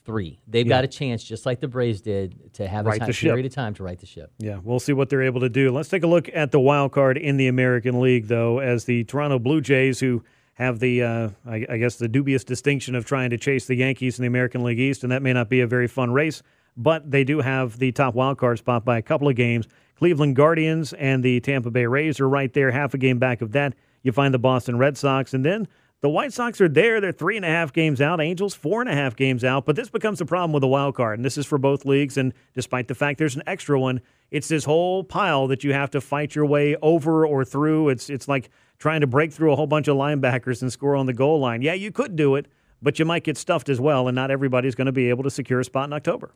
Three. 0.04 0.40
They've 0.48 0.68
got 0.68 0.84
a 0.84 0.88
chance, 0.88 1.24
just 1.24 1.46
like 1.46 1.60
the 1.60 1.68
Braves 1.68 2.02
did, 2.02 2.54
to 2.56 2.68
have 2.68 2.86
Right 2.88 2.96
a 2.96 3.00
time, 3.06 3.14
period 3.14 3.46
of 3.46 3.54
time 3.54 3.76
to 3.76 3.84
right 3.84 4.00
the 4.00 4.08
ship. 4.08 4.32
Yeah, 4.40 4.60
we'll 4.64 4.80
see 4.80 4.94
what 4.94 5.10
they're 5.10 5.22
able 5.22 5.42
to 5.42 5.50
do. 5.50 5.72
Let's 5.72 5.90
take 5.90 6.02
a 6.04 6.08
look 6.08 6.28
at 6.34 6.52
the 6.52 6.60
wild 6.60 6.92
card 6.92 7.18
in 7.20 7.38
the 7.38 7.48
American 7.48 8.00
League, 8.02 8.28
though, 8.28 8.58
as 8.60 8.86
the 8.86 9.04
Toronto 9.04 9.38
Blue 9.38 9.62
Jays, 9.62 10.00
who 10.00 10.24
have 10.54 10.80
the, 10.80 11.04
uh, 11.04 11.30
I, 11.46 11.66
I 11.70 11.78
guess, 11.78 11.96
the 11.96 12.08
dubious 12.08 12.44
distinction 12.44 12.96
of 12.96 13.06
trying 13.06 13.30
to 13.32 13.38
chase 13.38 13.66
the 13.66 13.76
Yankees 13.76 14.20
in 14.20 14.24
the 14.24 14.28
American 14.28 14.64
League 14.64 14.80
East, 14.80 15.04
and 15.04 15.12
that 15.12 15.22
may 15.22 15.34
not 15.34 15.50
be 15.50 15.62
a 15.62 15.68
very 15.68 15.88
fun 15.88 16.12
race, 16.12 16.44
but 16.78 17.10
they 17.10 17.24
do 17.24 17.40
have 17.40 17.80
the 17.80 17.92
top 17.92 18.16
wild 18.16 18.38
card 18.38 18.60
spot 18.60 18.86
by 18.86 18.98
a 18.98 19.02
couple 19.02 19.28
of 19.28 19.36
games. 19.36 19.68
Cleveland 19.96 20.36
Guardians 20.36 20.94
and 20.94 21.24
the 21.24 21.40
Tampa 21.40 21.70
Bay 21.70 21.86
Rays 21.86 22.20
are 22.20 22.30
right 22.30 22.52
there, 22.54 22.72
half 22.72 22.94
a 22.94 22.98
game 22.98 23.20
back 23.20 23.42
of 23.42 23.52
that. 23.52 23.74
You 24.04 24.12
find 24.12 24.34
the 24.34 24.40
Boston 24.40 24.78
Red 24.78 24.98
Sox, 24.98 25.34
and 25.34 25.46
then 25.46 25.68
the 26.02 26.10
White 26.10 26.34
Sox 26.34 26.60
are 26.60 26.68
there. 26.68 27.00
They're 27.00 27.12
three 27.12 27.36
and 27.36 27.46
a 27.46 27.50
half 27.50 27.72
games 27.72 28.02
out. 28.02 28.20
Angels 28.20 28.56
four 28.56 28.82
and 28.82 28.90
a 28.90 28.96
half 28.96 29.16
games 29.16 29.44
out. 29.44 29.66
But 29.66 29.76
this 29.76 29.90
becomes 29.90 30.20
a 30.20 30.26
problem 30.26 30.52
with 30.52 30.62
the 30.62 30.68
wild 30.68 30.96
card, 30.96 31.20
and 31.20 31.26
this 31.26 31.38
is 31.38 31.46
for 31.46 31.60
both 31.60 31.86
leagues. 31.86 32.18
And 32.18 32.34
despite 32.56 32.88
the 32.88 32.96
fact 32.96 33.20
there's 33.20 33.36
an 33.36 33.44
extra 33.46 33.80
one, 33.80 34.02
it's 34.32 34.48
this 34.48 34.66
whole 34.66 35.04
pile 35.04 35.46
that 35.48 35.64
you 35.64 35.74
have 35.74 35.92
to 35.92 36.02
fight 36.02 36.34
your 36.34 36.48
way 36.48 36.76
over 36.82 37.26
or 37.28 37.46
through. 37.46 37.90
It's 37.90 38.10
it's 38.10 38.28
like 38.28 38.50
trying 38.82 39.02
to 39.02 39.08
break 39.08 39.32
through 39.32 39.54
a 39.54 39.56
whole 39.56 39.68
bunch 39.68 39.88
of 39.88 39.96
linebackers 39.96 40.64
and 40.64 40.74
score 40.74 40.96
on 40.96 41.06
the 41.06 41.14
goal 41.14 41.40
line. 41.40 41.62
Yeah, 41.62 41.74
you 41.74 41.92
could 41.92 42.16
do 42.16 42.36
it, 42.36 42.48
but 42.82 42.98
you 42.98 43.06
might 43.06 43.24
get 43.24 43.38
stuffed 43.38 43.70
as 43.70 43.80
well, 43.80 44.08
and 44.08 44.16
not 44.16 44.32
everybody's 44.32 44.74
going 44.74 44.88
to 44.88 44.92
be 44.92 45.10
able 45.10 45.24
to 45.24 45.30
secure 45.30 45.60
a 45.60 45.64
spot 45.64 45.88
in 45.88 45.94
October. 45.94 46.34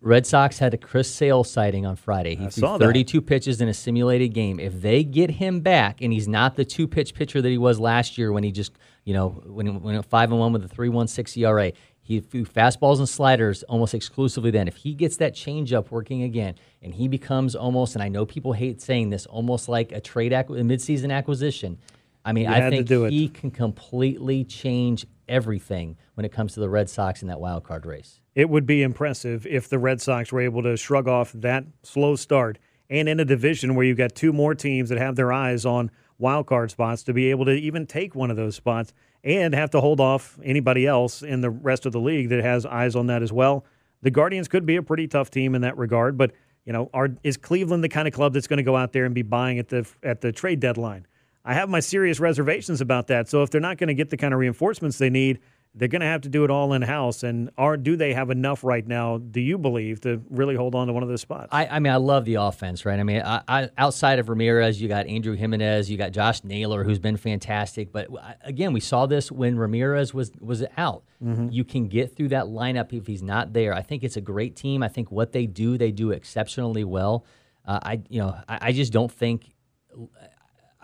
Red 0.00 0.26
Sox 0.26 0.58
had 0.58 0.72
a 0.72 0.78
Chris 0.78 1.12
Sale 1.12 1.44
sighting 1.44 1.84
on 1.84 1.96
Friday. 1.96 2.34
He 2.34 2.46
I 2.46 2.48
threw 2.48 2.60
saw 2.62 2.78
that. 2.78 2.84
32 2.84 3.20
pitches 3.20 3.60
in 3.60 3.68
a 3.68 3.74
simulated 3.74 4.32
game. 4.32 4.58
If 4.58 4.80
they 4.80 5.04
get 5.04 5.30
him 5.30 5.60
back, 5.60 6.00
and 6.00 6.12
he's 6.12 6.28
not 6.28 6.56
the 6.56 6.64
two 6.64 6.88
pitch 6.88 7.14
pitcher 7.14 7.42
that 7.42 7.48
he 7.48 7.58
was 7.58 7.78
last 7.78 8.16
year 8.16 8.32
when 8.32 8.42
he 8.42 8.52
just, 8.52 8.72
you 9.04 9.12
know, 9.12 9.30
when 9.46 9.66
he 9.66 9.72
went 9.72 10.04
five 10.06 10.30
and 10.30 10.40
one 10.40 10.52
with 10.52 10.64
a 10.64 10.74
3.16 10.74 11.42
ERA, 11.42 11.72
he 12.06 12.20
threw 12.20 12.44
fastballs 12.44 12.98
and 12.98 13.08
sliders 13.08 13.64
almost 13.64 13.92
exclusively. 13.92 14.52
Then, 14.52 14.68
if 14.68 14.76
he 14.76 14.94
gets 14.94 15.16
that 15.16 15.34
changeup 15.34 15.90
working 15.90 16.22
again, 16.22 16.54
and 16.80 16.94
he 16.94 17.08
becomes 17.08 17.56
almost, 17.56 17.96
and 17.96 18.02
I 18.02 18.08
know 18.08 18.24
people 18.24 18.52
hate 18.52 18.80
saying 18.80 19.10
this, 19.10 19.26
almost 19.26 19.68
like 19.68 19.90
a 19.90 20.00
trade 20.00 20.32
ac- 20.32 20.46
midseason 20.50 21.12
acquisition. 21.12 21.78
I 22.24 22.32
mean, 22.32 22.44
You 22.44 22.50
I 22.54 22.70
think 22.70 22.88
it. 22.88 23.10
he 23.10 23.28
can 23.28 23.50
completely 23.50 24.44
change 24.44 25.04
everything 25.28 25.96
when 26.14 26.24
it 26.24 26.30
comes 26.30 26.54
to 26.54 26.60
the 26.60 26.68
Red 26.68 26.88
Sox 26.88 27.22
in 27.22 27.28
that 27.28 27.40
wild 27.40 27.64
card 27.64 27.84
race. 27.84 28.20
It 28.36 28.48
would 28.48 28.66
be 28.66 28.82
impressive 28.84 29.44
if 29.44 29.68
the 29.68 29.78
Red 29.78 30.00
Sox 30.00 30.30
were 30.30 30.40
able 30.40 30.62
to 30.62 30.76
shrug 30.76 31.08
off 31.08 31.32
that 31.32 31.64
slow 31.82 32.14
start 32.14 32.58
and 32.88 33.08
in 33.08 33.18
a 33.18 33.24
division 33.24 33.74
where 33.74 33.84
you've 33.84 33.98
got 33.98 34.14
two 34.14 34.32
more 34.32 34.54
teams 34.54 34.90
that 34.90 34.98
have 34.98 35.16
their 35.16 35.32
eyes 35.32 35.66
on 35.66 35.90
wild 36.18 36.46
card 36.46 36.70
spots 36.70 37.02
to 37.02 37.12
be 37.12 37.30
able 37.30 37.44
to 37.46 37.52
even 37.52 37.84
take 37.84 38.14
one 38.14 38.30
of 38.30 38.36
those 38.36 38.54
spots 38.54 38.92
and 39.26 39.54
have 39.54 39.70
to 39.70 39.80
hold 39.80 40.00
off 40.00 40.38
anybody 40.42 40.86
else 40.86 41.22
in 41.22 41.40
the 41.40 41.50
rest 41.50 41.84
of 41.84 41.92
the 41.92 42.00
league 42.00 42.28
that 42.28 42.42
has 42.42 42.64
eyes 42.64 42.94
on 42.94 43.08
that 43.08 43.22
as 43.22 43.32
well. 43.32 43.66
The 44.02 44.10
Guardians 44.10 44.46
could 44.46 44.64
be 44.64 44.76
a 44.76 44.82
pretty 44.82 45.08
tough 45.08 45.30
team 45.30 45.54
in 45.54 45.62
that 45.62 45.76
regard, 45.76 46.16
but 46.16 46.32
you 46.64 46.72
know, 46.72 46.90
are, 46.94 47.10
is 47.22 47.36
Cleveland 47.36 47.82
the 47.84 47.88
kind 47.88 48.08
of 48.08 48.14
club 48.14 48.32
that's 48.32 48.46
going 48.46 48.58
to 48.58 48.62
go 48.62 48.76
out 48.76 48.92
there 48.92 49.04
and 49.04 49.14
be 49.14 49.22
buying 49.22 49.58
at 49.58 49.68
the 49.68 49.86
at 50.02 50.20
the 50.20 50.32
trade 50.32 50.60
deadline? 50.60 51.06
I 51.44 51.54
have 51.54 51.68
my 51.68 51.80
serious 51.80 52.18
reservations 52.18 52.80
about 52.80 53.08
that. 53.08 53.28
So 53.28 53.42
if 53.42 53.50
they're 53.50 53.60
not 53.60 53.78
going 53.78 53.88
to 53.88 53.94
get 53.94 54.10
the 54.10 54.16
kind 54.16 54.32
of 54.34 54.40
reinforcements 54.40 54.98
they 54.98 55.10
need, 55.10 55.38
they're 55.76 55.88
going 55.88 56.00
to 56.00 56.06
have 56.06 56.22
to 56.22 56.30
do 56.30 56.42
it 56.44 56.50
all 56.50 56.72
in 56.72 56.80
house. 56.80 57.22
And 57.22 57.50
are 57.58 57.76
do 57.76 57.96
they 57.96 58.14
have 58.14 58.30
enough 58.30 58.64
right 58.64 58.86
now? 58.86 59.18
Do 59.18 59.40
you 59.40 59.58
believe 59.58 60.00
to 60.00 60.22
really 60.30 60.54
hold 60.54 60.74
on 60.74 60.86
to 60.86 60.92
one 60.94 61.02
of 61.02 61.08
those 61.08 61.20
spots? 61.20 61.48
I, 61.52 61.66
I 61.66 61.78
mean, 61.80 61.92
I 61.92 61.96
love 61.96 62.24
the 62.24 62.36
offense, 62.36 62.86
right? 62.86 62.98
I 62.98 63.02
mean, 63.02 63.20
I, 63.20 63.42
I, 63.46 63.70
outside 63.76 64.18
of 64.18 64.30
Ramirez, 64.30 64.80
you 64.80 64.88
got 64.88 65.04
Andrés 65.06 65.38
Giménez, 65.38 65.90
you 65.90 65.98
got 65.98 66.12
Josh 66.12 66.42
Naylor, 66.44 66.82
who's 66.82 66.98
been 66.98 67.18
fantastic. 67.18 67.92
But 67.92 68.08
again, 68.42 68.72
we 68.72 68.80
saw 68.80 69.04
this 69.06 69.30
when 69.30 69.58
Ramirez 69.58 70.14
was 70.14 70.32
was 70.40 70.64
out. 70.78 71.04
You 71.50 71.64
can 71.64 71.88
get 71.88 72.16
through 72.16 72.28
that 72.28 72.44
lineup 72.46 72.92
if 72.92 73.06
he's 73.06 73.22
not 73.22 73.52
there. 73.52 73.74
I 73.74 73.82
think 73.82 74.02
it's 74.02 74.16
a 74.16 74.20
great 74.22 74.56
team. 74.56 74.82
I 74.82 74.88
think 74.88 75.10
what 75.10 75.32
they 75.32 75.46
do, 75.46 75.76
they 75.76 75.92
do 75.92 76.10
exceptionally 76.10 76.84
well. 76.84 77.24
Uh, 77.66 77.80
I, 77.82 78.02
you 78.08 78.20
know, 78.20 78.36
I, 78.48 78.58
I 78.68 78.72
just 78.72 78.92
don't 78.92 79.12
think. 79.12 79.52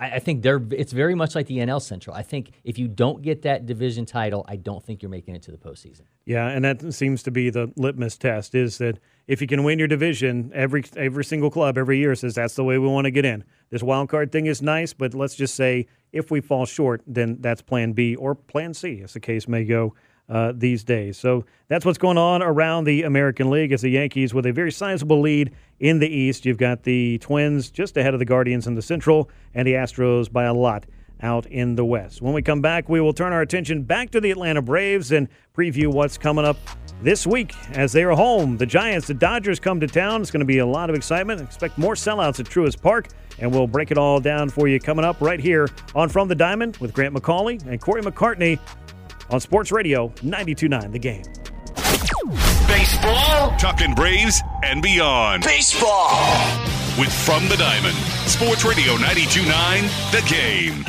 I, 0.02 0.16
I 0.16 0.18
think 0.18 0.42
they're. 0.42 0.60
It's 0.72 0.92
very 0.92 1.14
much 1.14 1.34
like 1.34 1.46
the 1.46 1.58
NL 1.58 1.80
Central. 1.80 2.14
I 2.16 2.22
think 2.22 2.50
if 2.64 2.76
you 2.78 2.88
don't 2.88 3.22
get 3.22 3.42
that 3.42 3.66
division 3.66 4.04
title, 4.04 4.44
I 4.48 4.56
don't 4.56 4.84
think 4.84 5.00
you're 5.00 5.10
making 5.10 5.36
it 5.36 5.42
to 5.42 5.52
the 5.52 5.56
postseason. 5.56 6.02
Yeah, 6.24 6.48
and 6.48 6.64
that 6.64 6.92
seems 6.92 7.22
to 7.22 7.30
be 7.30 7.50
the 7.50 7.72
litmus 7.76 8.16
test 8.16 8.54
is 8.54 8.78
that 8.78 8.98
if 9.28 9.40
you 9.40 9.46
can 9.46 9.62
win 9.62 9.78
your 9.78 9.88
division, 9.88 10.50
every 10.54 10.84
every 10.96 11.24
single 11.24 11.50
club 11.50 11.78
every 11.78 11.98
year 11.98 12.14
says 12.16 12.34
that's 12.34 12.56
the 12.56 12.64
way 12.64 12.78
we 12.78 12.88
want 12.88 13.04
to 13.04 13.12
get 13.12 13.24
in. 13.24 13.44
This 13.70 13.82
wild 13.82 14.08
card 14.08 14.32
thing 14.32 14.46
is 14.46 14.60
nice, 14.60 14.92
but 14.92 15.14
let's 15.14 15.36
just 15.36 15.54
say 15.54 15.86
if 16.10 16.30
we 16.30 16.40
fall 16.40 16.66
short, 16.66 17.02
then 17.06 17.36
that's 17.40 17.62
plan 17.62 17.92
B 17.92 18.16
or 18.16 18.34
plan 18.34 18.74
C, 18.74 19.02
as 19.02 19.12
the 19.12 19.20
case 19.20 19.46
may 19.46 19.64
go. 19.64 19.94
Uh, 20.28 20.52
these 20.54 20.82
days. 20.82 21.18
So 21.18 21.44
that's 21.68 21.84
what's 21.84 21.98
going 21.98 22.16
on 22.16 22.42
around 22.42 22.84
the 22.84 23.02
American 23.02 23.50
League 23.50 23.70
as 23.70 23.82
the 23.82 23.90
Yankees 23.90 24.32
with 24.32 24.46
a 24.46 24.52
very 24.52 24.72
sizable 24.72 25.20
lead 25.20 25.52
in 25.78 25.98
the 25.98 26.08
East. 26.08 26.46
You've 26.46 26.56
got 26.56 26.84
the 26.84 27.18
Twins 27.18 27.70
just 27.70 27.98
ahead 27.98 28.14
of 28.14 28.18
the 28.18 28.24
Guardians 28.24 28.66
in 28.66 28.74
the 28.74 28.80
Central 28.80 29.28
and 29.52 29.68
the 29.68 29.74
Astros 29.74 30.32
by 30.32 30.44
a 30.44 30.54
lot 30.54 30.86
out 31.22 31.44
in 31.46 31.74
the 31.74 31.84
West. 31.84 32.22
When 32.22 32.32
we 32.32 32.40
come 32.40 32.62
back, 32.62 32.88
we 32.88 33.00
will 33.00 33.12
turn 33.12 33.32
our 33.32 33.42
attention 33.42 33.82
back 33.82 34.10
to 34.10 34.20
the 34.20 34.30
Atlanta 34.30 34.62
Braves 34.62 35.12
and 35.12 35.28
preview 35.54 35.92
what's 35.92 36.16
coming 36.16 36.44
up 36.44 36.56
this 37.02 37.26
week 37.26 37.54
as 37.72 37.92
they 37.92 38.04
are 38.04 38.16
home. 38.16 38.56
The 38.56 38.66
Giants, 38.66 39.06
the 39.08 39.14
Dodgers 39.14 39.60
come 39.60 39.80
to 39.80 39.86
town. 39.86 40.22
It's 40.22 40.30
going 40.30 40.40
to 40.40 40.46
be 40.46 40.58
a 40.58 40.66
lot 40.66 40.88
of 40.88 40.96
excitement. 40.96 41.40
Expect 41.40 41.78
more 41.78 41.94
sellouts 41.94 42.40
at 42.40 42.46
Truist 42.46 42.80
Park, 42.80 43.08
and 43.38 43.52
we'll 43.52 43.66
break 43.66 43.90
it 43.90 43.98
all 43.98 44.20
down 44.20 44.48
for 44.48 44.66
you 44.68 44.80
coming 44.80 45.04
up 45.04 45.20
right 45.20 45.40
here 45.40 45.68
on 45.94 46.08
From 46.08 46.28
the 46.28 46.34
Diamond 46.34 46.76
with 46.78 46.92
Grant 46.92 47.14
McAuley 47.14 47.64
and 47.66 47.80
Corey 47.80 48.02
McCartney 48.02 48.58
on 49.32 49.40
Sports 49.40 49.72
Radio 49.72 50.08
92.9 50.20 50.92
The 50.92 50.98
Game. 50.98 51.22
Baseball, 52.66 53.56
talking 53.58 53.94
Braves 53.94 54.42
and 54.62 54.82
beyond. 54.82 55.42
Baseball. 55.44 56.10
With 56.98 57.12
From 57.12 57.48
the 57.48 57.56
Diamond, 57.56 57.96
Sports 58.28 58.64
Radio 58.64 58.96
92.9 58.96 60.12
The 60.12 60.28
Game. 60.28 60.84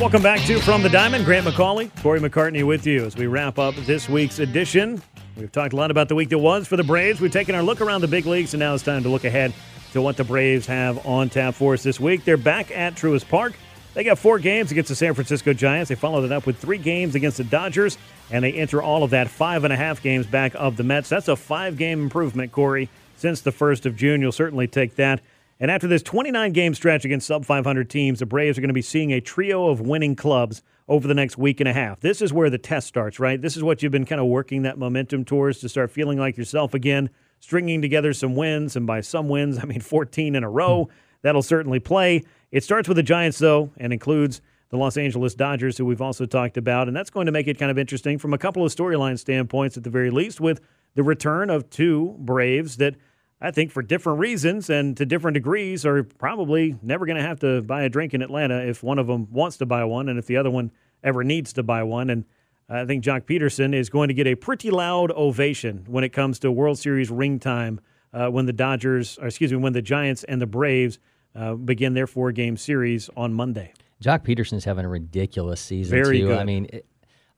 Welcome 0.00 0.22
back 0.22 0.40
to 0.46 0.60
From 0.60 0.82
the 0.82 0.88
Diamond. 0.88 1.24
Grant 1.24 1.46
McAuley, 1.46 1.90
Corey 2.02 2.18
McCartney 2.18 2.66
with 2.66 2.86
you 2.86 3.04
as 3.04 3.16
we 3.16 3.28
wrap 3.28 3.58
up 3.58 3.76
this 3.76 4.08
week's 4.08 4.40
edition. 4.40 5.00
We've 5.36 5.52
talked 5.52 5.72
a 5.72 5.76
lot 5.76 5.90
about 5.92 6.08
the 6.08 6.14
week 6.14 6.28
that 6.30 6.38
was 6.38 6.66
for 6.66 6.76
the 6.76 6.84
Braves. 6.84 7.20
We've 7.20 7.30
taken 7.30 7.54
our 7.54 7.62
look 7.62 7.80
around 7.80 8.00
the 8.00 8.08
big 8.08 8.26
leagues, 8.26 8.52
and 8.52 8.58
now 8.58 8.74
it's 8.74 8.82
time 8.82 9.04
to 9.04 9.08
look 9.08 9.24
ahead 9.24 9.54
to 9.92 10.02
what 10.02 10.16
the 10.16 10.24
Braves 10.24 10.66
have 10.66 11.06
on 11.06 11.28
tap 11.30 11.54
for 11.54 11.74
us 11.74 11.82
this 11.82 12.00
week. 12.00 12.24
They're 12.24 12.36
back 12.36 12.70
at 12.76 12.94
Truist 12.96 13.28
Park. 13.28 13.52
They 13.94 14.04
got 14.04 14.18
four 14.18 14.38
games 14.38 14.72
against 14.72 14.88
the 14.88 14.94
San 14.94 15.12
Francisco 15.12 15.52
Giants. 15.52 15.90
They 15.90 15.94
followed 15.96 16.24
it 16.24 16.32
up 16.32 16.46
with 16.46 16.56
three 16.56 16.78
games 16.78 17.14
against 17.14 17.36
the 17.36 17.44
Dodgers, 17.44 17.98
and 18.30 18.42
they 18.42 18.52
enter 18.52 18.82
all 18.82 19.02
of 19.02 19.10
that 19.10 19.28
five 19.28 19.64
and 19.64 19.72
a 19.72 19.76
half 19.76 20.02
games 20.02 20.26
back 20.26 20.54
of 20.54 20.78
the 20.78 20.82
Mets. 20.82 21.10
That's 21.10 21.28
a 21.28 21.36
five 21.36 21.76
game 21.76 22.02
improvement, 22.02 22.52
Corey, 22.52 22.88
since 23.16 23.42
the 23.42 23.52
1st 23.52 23.84
of 23.84 23.96
June. 23.96 24.22
You'll 24.22 24.32
certainly 24.32 24.66
take 24.66 24.96
that. 24.96 25.20
And 25.60 25.70
after 25.70 25.86
this 25.86 26.02
29 26.02 26.52
game 26.52 26.74
stretch 26.74 27.04
against 27.04 27.26
sub 27.26 27.44
500 27.44 27.90
teams, 27.90 28.20
the 28.20 28.26
Braves 28.26 28.56
are 28.56 28.62
going 28.62 28.70
to 28.70 28.74
be 28.74 28.82
seeing 28.82 29.12
a 29.12 29.20
trio 29.20 29.68
of 29.68 29.80
winning 29.80 30.16
clubs 30.16 30.62
over 30.88 31.06
the 31.06 31.14
next 31.14 31.36
week 31.36 31.60
and 31.60 31.68
a 31.68 31.72
half. 31.74 32.00
This 32.00 32.22
is 32.22 32.32
where 32.32 32.50
the 32.50 32.58
test 32.58 32.86
starts, 32.86 33.20
right? 33.20 33.40
This 33.40 33.58
is 33.58 33.62
what 33.62 33.82
you've 33.82 33.92
been 33.92 34.06
kind 34.06 34.20
of 34.20 34.26
working 34.26 34.62
that 34.62 34.78
momentum 34.78 35.24
towards 35.24 35.60
to 35.60 35.68
start 35.68 35.90
feeling 35.90 36.18
like 36.18 36.38
yourself 36.38 36.72
again, 36.72 37.10
stringing 37.40 37.82
together 37.82 38.14
some 38.14 38.34
wins. 38.36 38.74
And 38.74 38.86
by 38.86 39.02
some 39.02 39.28
wins, 39.28 39.58
I 39.62 39.66
mean 39.66 39.80
14 39.80 40.34
in 40.34 40.42
a 40.42 40.50
row. 40.50 40.84
Hmm. 40.84 40.92
That'll 41.20 41.42
certainly 41.42 41.78
play. 41.78 42.24
It 42.52 42.62
starts 42.62 42.86
with 42.86 42.96
the 42.96 43.02
Giants, 43.02 43.38
though, 43.38 43.72
and 43.78 43.92
includes 43.92 44.42
the 44.68 44.76
Los 44.76 44.96
Angeles 44.98 45.34
Dodgers, 45.34 45.78
who 45.78 45.86
we've 45.86 46.02
also 46.02 46.26
talked 46.26 46.58
about. 46.58 46.86
And 46.86 46.96
that's 46.96 47.10
going 47.10 47.26
to 47.26 47.32
make 47.32 47.48
it 47.48 47.58
kind 47.58 47.70
of 47.70 47.78
interesting 47.78 48.18
from 48.18 48.34
a 48.34 48.38
couple 48.38 48.64
of 48.64 48.70
storyline 48.70 49.18
standpoints, 49.18 49.76
at 49.76 49.84
the 49.84 49.90
very 49.90 50.10
least, 50.10 50.40
with 50.40 50.60
the 50.94 51.02
return 51.02 51.48
of 51.50 51.70
two 51.70 52.14
Braves 52.18 52.76
that 52.76 52.94
I 53.40 53.50
think 53.50 53.72
for 53.72 53.82
different 53.82 54.20
reasons 54.20 54.70
and 54.70 54.96
to 54.98 55.06
different 55.06 55.34
degrees 55.34 55.84
are 55.84 56.04
probably 56.04 56.76
never 56.82 57.06
going 57.06 57.16
to 57.16 57.22
have 57.22 57.40
to 57.40 57.62
buy 57.62 57.82
a 57.82 57.88
drink 57.88 58.14
in 58.14 58.22
Atlanta 58.22 58.64
if 58.64 58.82
one 58.82 58.98
of 58.98 59.06
them 59.06 59.26
wants 59.32 59.56
to 59.56 59.66
buy 59.66 59.82
one 59.84 60.08
and 60.08 60.18
if 60.18 60.26
the 60.26 60.36
other 60.36 60.50
one 60.50 60.70
ever 61.02 61.24
needs 61.24 61.52
to 61.54 61.62
buy 61.62 61.82
one. 61.82 62.08
And 62.08 62.24
I 62.68 62.84
think 62.84 63.02
Joc 63.02 63.22
Pederson 63.22 63.74
is 63.74 63.88
going 63.90 64.08
to 64.08 64.14
get 64.14 64.26
a 64.26 64.34
pretty 64.34 64.70
loud 64.70 65.10
ovation 65.10 65.84
when 65.88 66.04
it 66.04 66.10
comes 66.10 66.38
to 66.40 66.52
World 66.52 66.78
Series 66.78 67.10
ring 67.10 67.38
time 67.38 67.80
uh, 68.12 68.28
when 68.28 68.46
the 68.46 68.52
Dodgers, 68.52 69.18
or 69.18 69.26
excuse 69.26 69.50
me, 69.50 69.58
when 69.58 69.72
the 69.72 69.82
Giants 69.82 70.22
and 70.24 70.40
the 70.40 70.46
Braves 70.46 70.98
uh, 71.34 71.54
begin 71.54 71.94
their 71.94 72.06
four 72.06 72.32
game 72.32 72.56
series 72.56 73.08
on 73.16 73.32
Monday. 73.32 73.72
Joc 74.02 74.24
Pederson's 74.24 74.64
having 74.64 74.84
a 74.84 74.88
ridiculous 74.88 75.60
season 75.60 75.90
Very 75.90 76.20
too. 76.20 76.28
good. 76.28 76.38
I 76.38 76.44
mean, 76.44 76.66
it, 76.72 76.86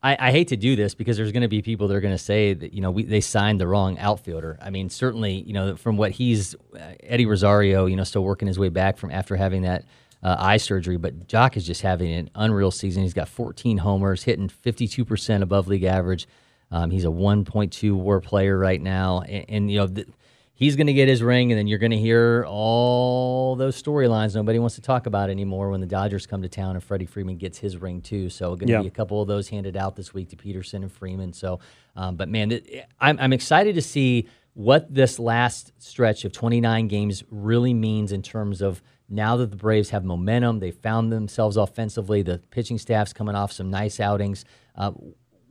I, 0.02 0.28
I 0.28 0.30
hate 0.32 0.48
to 0.48 0.56
do 0.56 0.76
this 0.76 0.94
because 0.94 1.16
there's 1.16 1.32
going 1.32 1.42
to 1.42 1.48
be 1.48 1.62
people 1.62 1.88
that 1.88 1.94
are 1.94 2.00
going 2.00 2.14
to 2.14 2.18
say 2.18 2.54
that 2.54 2.72
you 2.72 2.80
know 2.80 2.90
we, 2.90 3.04
they 3.04 3.20
signed 3.20 3.60
the 3.60 3.66
wrong 3.66 3.98
outfielder. 3.98 4.58
I 4.60 4.70
mean, 4.70 4.88
certainly 4.90 5.34
you 5.34 5.52
know 5.52 5.76
from 5.76 5.96
what 5.96 6.12
he's 6.12 6.54
uh, 6.74 6.94
Eddie 7.02 7.26
Rosario, 7.26 7.86
you 7.86 7.96
know, 7.96 8.04
still 8.04 8.24
working 8.24 8.48
his 8.48 8.58
way 8.58 8.68
back 8.68 8.98
from 8.98 9.10
after 9.10 9.36
having 9.36 9.62
that 9.62 9.84
uh, 10.22 10.36
eye 10.38 10.56
surgery, 10.56 10.96
but 10.96 11.26
Joc 11.28 11.56
is 11.56 11.66
just 11.66 11.82
having 11.82 12.12
an 12.12 12.30
unreal 12.34 12.70
season. 12.70 13.02
He's 13.02 13.14
got 13.14 13.28
14 13.28 13.78
homers, 13.78 14.22
hitting 14.22 14.48
52% 14.48 15.42
above 15.42 15.68
league 15.68 15.84
average. 15.84 16.26
Um, 16.70 16.90
he's 16.90 17.04
a 17.04 17.08
1.2 17.08 17.92
WAR 17.92 18.20
player 18.20 18.58
right 18.58 18.80
now, 18.80 19.20
and, 19.20 19.44
and 19.48 19.70
you 19.70 19.78
know. 19.78 19.86
th- 19.86 20.08
He's 20.56 20.76
going 20.76 20.86
to 20.86 20.92
get 20.92 21.08
his 21.08 21.20
ring, 21.20 21.50
and 21.50 21.58
then 21.58 21.66
you're 21.66 21.80
going 21.80 21.90
to 21.90 21.98
hear 21.98 22.44
all 22.48 23.56
those 23.56 23.80
storylines 23.82 24.36
nobody 24.36 24.60
wants 24.60 24.76
to 24.76 24.80
talk 24.80 25.06
about 25.06 25.28
anymore 25.28 25.70
when 25.70 25.80
the 25.80 25.86
Dodgers 25.86 26.26
come 26.26 26.42
to 26.42 26.48
town 26.48 26.76
and 26.76 26.82
Freddie 26.84 27.06
Freeman 27.06 27.36
gets 27.38 27.58
his 27.58 27.76
ring 27.76 28.00
too. 28.00 28.30
So, 28.30 28.50
going 28.54 28.68
to 28.68 28.72
Yeah. 28.74 28.82
be 28.82 28.86
a 28.86 28.90
couple 28.92 29.20
of 29.20 29.26
those 29.26 29.48
handed 29.48 29.76
out 29.76 29.96
this 29.96 30.14
week 30.14 30.28
to 30.30 30.36
Pederson 30.36 30.82
and 30.82 30.92
Freeman. 30.92 31.32
So, 31.32 31.58
um, 31.96 32.14
but 32.14 32.28
man, 32.28 32.52
it, 32.52 32.86
I'm, 33.00 33.18
I'm 33.18 33.32
excited 33.32 33.74
to 33.74 33.82
see 33.82 34.28
what 34.54 34.94
this 34.94 35.18
last 35.18 35.72
stretch 35.78 36.24
of 36.24 36.30
29 36.32 36.86
games 36.86 37.24
really 37.30 37.74
means 37.74 38.12
in 38.12 38.22
terms 38.22 38.62
of 38.62 38.80
now 39.08 39.36
that 39.36 39.50
the 39.50 39.56
Braves 39.56 39.90
have 39.90 40.04
momentum, 40.04 40.60
they 40.60 40.70
found 40.70 41.12
themselves 41.12 41.56
offensively, 41.56 42.22
the 42.22 42.38
pitching 42.50 42.78
staff's 42.78 43.12
coming 43.12 43.34
off 43.34 43.50
some 43.50 43.70
nice 43.70 43.98
outings. 43.98 44.44
Uh, 44.76 44.92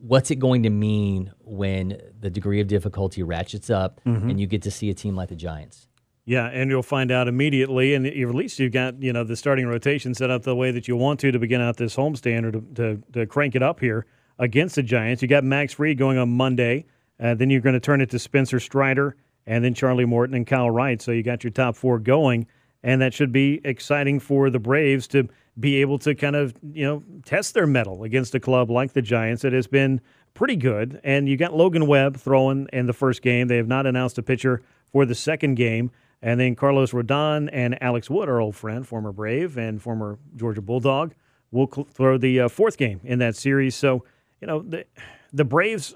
what's 0.04 0.30
it 0.32 0.36
going 0.36 0.64
to 0.64 0.70
mean 0.70 1.32
when 1.40 1.98
the 2.20 2.30
degree 2.30 2.60
of 2.60 2.68
difficulty 2.68 3.24
ratchets 3.24 3.70
up 3.70 4.02
and 4.30 4.40
you 4.40 4.48
get 4.48 4.62
to 4.64 4.72
see 4.72 4.90
a 4.90 4.94
team 4.94 5.16
like 5.16 5.30
the 5.30 5.36
Giants? 5.36 5.88
Yeah, 6.26 6.48
and 6.48 6.70
you'll 6.70 6.84
find 6.84 7.12
out 7.12 7.28
immediately, 7.28 7.94
and 7.96 8.06
at 8.06 8.36
least 8.36 8.60
you've 8.60 8.72
got 8.72 9.02
you 9.02 9.12
know 9.12 9.24
the 9.24 9.36
starting 9.36 9.68
rotation 9.68 10.14
set 10.14 10.30
up 10.30 10.44
the 10.44 10.56
way 10.56 10.72
that 10.72 10.88
you 10.88 10.96
want 10.96 11.20
to 11.22 11.32
to 11.32 11.40
begin 11.40 11.62
out 11.62 11.78
this 11.78 11.96
homestand 11.96 12.46
or 12.46 12.52
to, 12.52 12.62
to, 12.76 13.04
to 13.14 13.26
crank 13.26 13.56
it 13.56 13.64
up 13.64 13.80
here 13.80 14.06
against 14.40 14.76
the 14.76 14.84
Giants. 14.84 15.22
You 15.22 15.28
got 15.28 15.44
Max 15.44 15.74
Fried 15.74 15.98
going 15.98 16.18
on 16.18 16.30
Monday, 16.30 16.86
uh, 17.20 17.34
then 17.36 17.50
you're 17.50 17.62
going 17.62 17.74
to 17.74 17.80
turn 17.80 18.02
it 18.02 18.10
to 18.12 18.20
Spencer 18.20 18.60
Strider, 18.60 19.16
and 19.46 19.64
then 19.64 19.74
Charlie 19.74 20.06
Morton 20.06 20.36
and 20.36 20.48
Kyle 20.48 20.70
Wright. 20.70 21.02
So 21.02 21.12
you 21.12 21.24
got 21.24 21.44
your 21.44 21.52
top 21.52 21.76
four 21.76 22.00
going, 22.00 22.48
and 22.84 23.02
that 23.02 23.14
should 23.14 23.34
be 23.34 23.60
exciting 23.66 24.20
for 24.20 24.50
the 24.50 24.60
Braves 24.60 25.08
to 25.10 25.28
be 25.60 25.82
able 25.82 26.00
to 26.00 26.16
kind 26.16 26.36
of 26.36 26.54
you 26.74 26.84
know 26.84 27.04
test 27.26 27.54
their 27.54 27.68
mettle 27.68 28.04
against 28.04 28.34
a 28.36 28.40
club 28.40 28.70
like 28.70 28.94
the 28.94 29.02
Giants 29.02 29.44
that 29.44 29.54
has 29.54 29.68
been 29.68 30.02
pretty 30.34 30.56
good. 30.56 31.00
And 31.04 31.30
you 31.30 31.38
got 31.38 31.54
Logan 31.54 31.88
Webb 31.88 32.18
throwing 32.18 32.68
in 32.74 32.88
the 32.88 32.94
first 32.94 33.22
game. 33.22 33.48
They 33.48 33.58
have 33.58 33.68
not 33.68 33.86
announced 33.86 34.18
a 34.18 34.24
pitcher 34.24 34.62
for 34.92 35.06
the 35.06 35.16
second 35.16 35.56
game. 35.56 35.92
And 36.22 36.40
then 36.40 36.56
Carlos 36.56 36.92
Rodon 36.92 37.50
and 37.52 37.82
Alex 37.84 38.10
Wood, 38.10 38.30
our 38.30 38.40
old 38.40 38.56
friend, 38.56 38.88
former 38.88 39.12
Brave 39.12 39.58
and 39.58 39.82
former 39.82 40.18
Georgia 40.36 40.62
Bulldog, 40.62 41.14
will 41.52 41.70
cl- 41.72 41.88
throw 41.92 42.18
the 42.18 42.42
uh, 42.42 42.48
fourth 42.48 42.78
game 42.78 43.02
in 43.04 43.20
that 43.20 43.36
series. 43.36 43.76
So, 43.76 44.06
you 44.40 44.48
know, 44.48 44.62
the, 44.62 44.86
the 45.34 45.44
Braves, 45.44 45.94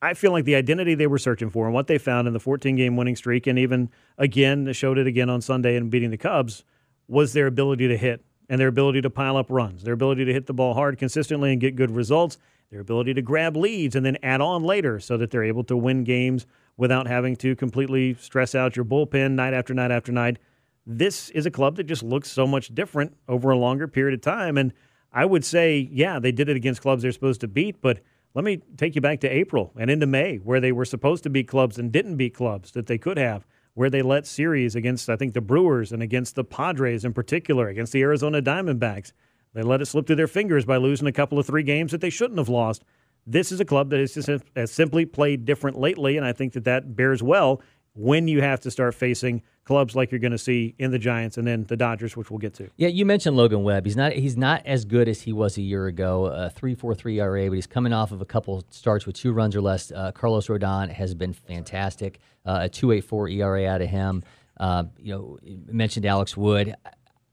I 0.00 0.14
feel 0.14 0.32
like 0.32 0.46
the 0.46 0.54
identity 0.54 0.94
they 0.94 1.06
were 1.06 1.18
searching 1.18 1.50
for 1.50 1.66
and 1.66 1.74
what 1.74 1.88
they 1.88 1.98
found 1.98 2.26
in 2.26 2.32
the 2.32 2.40
14 2.40 2.74
game 2.74 2.96
winning 2.96 3.16
streak, 3.16 3.46
and 3.46 3.58
even 3.58 3.90
again, 4.16 4.72
showed 4.72 4.96
it 4.96 5.06
again 5.06 5.28
on 5.28 5.42
Sunday 5.42 5.76
and 5.76 5.90
beating 5.90 6.10
the 6.10 6.16
Cubs, 6.16 6.64
was 7.06 7.34
their 7.34 7.46
ability 7.46 7.86
to 7.88 7.98
hit 7.98 8.24
and 8.48 8.60
their 8.60 8.68
ability 8.68 9.00
to 9.02 9.10
pile 9.10 9.36
up 9.36 9.46
runs, 9.48 9.82
their 9.82 9.94
ability 9.94 10.24
to 10.24 10.32
hit 10.32 10.46
the 10.46 10.54
ball 10.54 10.74
hard 10.74 10.98
consistently 10.98 11.52
and 11.52 11.60
get 11.60 11.76
good 11.76 11.90
results, 11.90 12.38
their 12.70 12.80
ability 12.80 13.14
to 13.14 13.22
grab 13.22 13.56
leads 13.56 13.96
and 13.96 14.04
then 14.04 14.18
add 14.22 14.40
on 14.40 14.62
later 14.62 15.00
so 15.00 15.16
that 15.16 15.30
they're 15.30 15.44
able 15.44 15.64
to 15.64 15.76
win 15.76 16.04
games 16.04 16.46
without 16.76 17.06
having 17.06 17.36
to 17.36 17.54
completely 17.54 18.14
stress 18.14 18.54
out 18.54 18.76
your 18.76 18.84
bullpen 18.84 19.32
night 19.32 19.54
after 19.54 19.72
night 19.72 19.90
after 19.90 20.12
night. 20.12 20.38
This 20.86 21.30
is 21.30 21.46
a 21.46 21.50
club 21.50 21.76
that 21.76 21.84
just 21.84 22.02
looks 22.02 22.30
so 22.30 22.46
much 22.46 22.74
different 22.74 23.16
over 23.28 23.50
a 23.50 23.56
longer 23.56 23.88
period 23.88 24.14
of 24.14 24.20
time. 24.20 24.58
And 24.58 24.72
I 25.12 25.24
would 25.24 25.44
say, 25.44 25.88
yeah, 25.92 26.18
they 26.18 26.32
did 26.32 26.48
it 26.48 26.56
against 26.56 26.82
clubs 26.82 27.02
they're 27.02 27.12
supposed 27.12 27.40
to 27.42 27.48
beat, 27.48 27.80
but 27.80 28.00
let 28.34 28.44
me 28.44 28.60
take 28.76 28.96
you 28.96 29.00
back 29.00 29.20
to 29.20 29.28
April 29.28 29.72
and 29.78 29.88
into 29.88 30.06
May, 30.06 30.36
where 30.38 30.60
they 30.60 30.72
were 30.72 30.84
supposed 30.84 31.22
to 31.22 31.30
beat 31.30 31.46
clubs 31.46 31.78
and 31.78 31.92
didn't 31.92 32.16
beat 32.16 32.34
clubs 32.34 32.72
that 32.72 32.86
they 32.86 32.98
could 32.98 33.16
have, 33.16 33.46
where 33.74 33.90
they 33.90 34.02
let 34.02 34.26
series 34.26 34.74
against, 34.74 35.10
I 35.10 35.16
think, 35.16 35.34
the 35.34 35.40
Brewers 35.40 35.92
and 35.92 36.02
against 36.02 36.36
the 36.36 36.44
Padres 36.44 37.04
in 37.04 37.12
particular, 37.12 37.68
against 37.68 37.92
the 37.92 38.02
Arizona 38.02 38.40
Diamondbacks. 38.40 39.12
They 39.52 39.62
let 39.62 39.80
it 39.80 39.86
slip 39.86 40.06
through 40.06 40.16
their 40.16 40.26
fingers 40.28 40.64
by 40.64 40.76
losing 40.76 41.06
a 41.06 41.12
couple 41.12 41.38
of 41.38 41.46
three 41.46 41.62
games 41.62 41.92
that 41.92 42.00
they 42.00 42.10
shouldn't 42.10 42.38
have 42.38 42.48
lost. 42.48 42.84
This 43.26 43.52
is 43.52 43.60
a 43.60 43.64
club 43.64 43.90
that 43.90 44.00
has, 44.00 44.14
just, 44.14 44.44
has 44.54 44.70
simply 44.70 45.06
played 45.06 45.44
different 45.44 45.78
lately, 45.78 46.16
and 46.16 46.26
I 46.26 46.32
think 46.32 46.52
that 46.52 46.64
that 46.64 46.94
bears 46.94 47.22
well 47.22 47.62
when 47.94 48.28
you 48.28 48.42
have 48.42 48.60
to 48.60 48.70
start 48.70 48.94
facing 48.94 49.42
clubs 49.64 49.96
like 49.96 50.10
you're 50.10 50.20
going 50.20 50.32
to 50.32 50.38
see 50.38 50.74
in 50.78 50.90
the 50.90 50.98
Giants 50.98 51.38
and 51.38 51.46
then 51.46 51.64
the 51.64 51.76
Dodgers, 51.76 52.16
which 52.16 52.30
we'll 52.30 52.38
get 52.38 52.54
to. 52.54 52.68
Yeah, 52.76 52.88
you 52.88 53.06
mentioned 53.06 53.36
Logan 53.36 53.62
Webb. 53.62 53.86
He's 53.86 53.96
not 53.96 54.12
he's 54.12 54.36
not 54.36 54.64
as 54.66 54.84
good 54.84 55.08
as 55.08 55.22
he 55.22 55.32
was 55.32 55.56
a 55.56 55.62
year 55.62 55.86
ago. 55.86 56.26
A 56.26 56.50
three 56.50 56.74
four 56.74 56.94
three 56.94 57.20
ERA, 57.20 57.48
but 57.48 57.54
he's 57.54 57.66
coming 57.66 57.92
off 57.92 58.12
of 58.12 58.20
a 58.20 58.26
couple 58.26 58.64
starts 58.70 59.06
with 59.06 59.16
two 59.16 59.32
runs 59.32 59.56
or 59.56 59.60
less. 59.60 59.90
Uh, 59.92 60.12
Carlos 60.12 60.48
Rodon 60.48 60.90
has 60.90 61.14
been 61.14 61.32
fantastic. 61.32 62.18
Uh, 62.44 62.60
a 62.62 62.68
two 62.68 62.92
eight 62.92 63.04
four 63.04 63.28
ERA 63.28 63.66
out 63.66 63.80
of 63.80 63.88
him. 63.88 64.22
Uh, 64.58 64.84
you 64.98 65.12
know, 65.12 65.38
you 65.42 65.60
mentioned 65.66 66.06
Alex 66.06 66.36
Wood. 66.36 66.74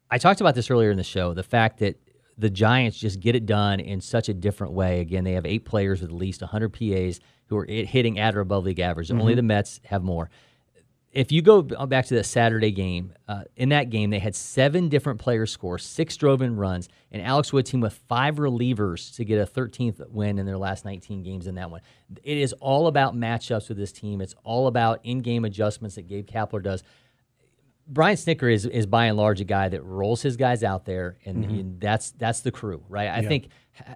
I 0.10 0.18
talked 0.18 0.42
about 0.42 0.56
this 0.56 0.70
earlier 0.70 0.92
in 0.92 0.98
the 0.98 1.04
show. 1.04 1.34
The 1.34 1.44
fact 1.44 1.80
that 1.80 2.00
the 2.38 2.50
Giants 2.50 2.98
just 2.98 3.20
get 3.20 3.36
it 3.36 3.46
done 3.46 3.80
in 3.80 4.02
such 4.02 4.28
a 4.28 4.34
different 4.34 4.74
way. 4.74 5.00
Again, 5.00 5.24
they 5.24 5.34
have 5.34 5.46
eight 5.46 5.64
players 5.64 6.02
with 6.02 6.10
at 6.10 6.16
least 6.16 6.42
100 6.42 6.70
PAs 6.70 7.20
who 7.48 7.58
are 7.58 7.66
hitting 7.66 8.18
at 8.18 8.36
or 8.36 8.40
above 8.40 8.64
league 8.64 8.80
average. 8.80 9.10
Mm-hmm. 9.10 9.22
Only 9.22 9.36
the 9.36 9.44
Mets 9.44 9.80
have 9.86 10.04
more. 10.04 10.30
If 11.12 11.34
you 11.34 11.42
go 11.42 11.62
back 11.62 12.06
to 12.06 12.16
the 12.16 12.24
Saturday 12.24 12.72
game, 12.72 13.14
uh, 13.28 13.44
in 13.58 13.70
that 13.70 13.90
game, 13.90 14.12
they 14.12 14.20
had 14.20 14.34
seven 14.34 14.88
different 14.88 15.20
players 15.20 15.52
score, 15.52 15.78
six 15.78 16.16
drove 16.16 16.42
in 16.42 16.56
runs, 16.56 16.88
and 17.12 17.22
Alex 17.22 17.52
Wood 17.52 17.66
team 17.66 17.82
with 17.82 18.00
five 18.08 18.36
relievers 18.36 19.14
to 19.18 19.26
get 19.26 19.38
a 19.38 19.46
13th 19.46 20.10
win 20.10 20.40
in 20.40 20.46
their 20.46 20.58
last 20.58 20.86
19 20.86 21.22
games 21.22 21.48
in 21.48 21.56
that 21.56 21.70
one. 21.70 21.82
It 22.24 22.38
is 22.38 22.54
all 22.54 22.88
about 22.88 23.14
matchups 23.14 23.68
with 23.68 23.78
this 23.78 23.92
team. 23.92 24.22
It's 24.22 24.36
all 24.46 24.68
about 24.68 25.02
in 25.04 25.20
game 25.20 25.44
adjustments 25.44 25.96
that 25.96 26.08
Gabe 26.08 26.26
Kapler 26.26 26.64
does. 26.64 26.82
Brian 27.92 28.16
Snitker 28.16 28.52
is 28.52 28.66
is 28.66 28.86
by 28.86 29.06
and 29.08 29.18
large 29.18 29.42
a 29.42 29.44
guy 29.44 29.68
that 29.68 29.84
rolls 29.84 30.22
his 30.22 30.38
guys 30.38 30.64
out 30.64 30.86
there, 30.86 31.18
and, 31.26 31.44
mm-hmm. 31.44 31.60
and 31.60 31.82
that's 31.82 32.12
that's 32.12 32.40
the 32.40 32.52
crew, 32.52 32.84
right? 32.88 33.10
I 33.10 33.20
yeah. 33.20 33.28
think 33.28 33.50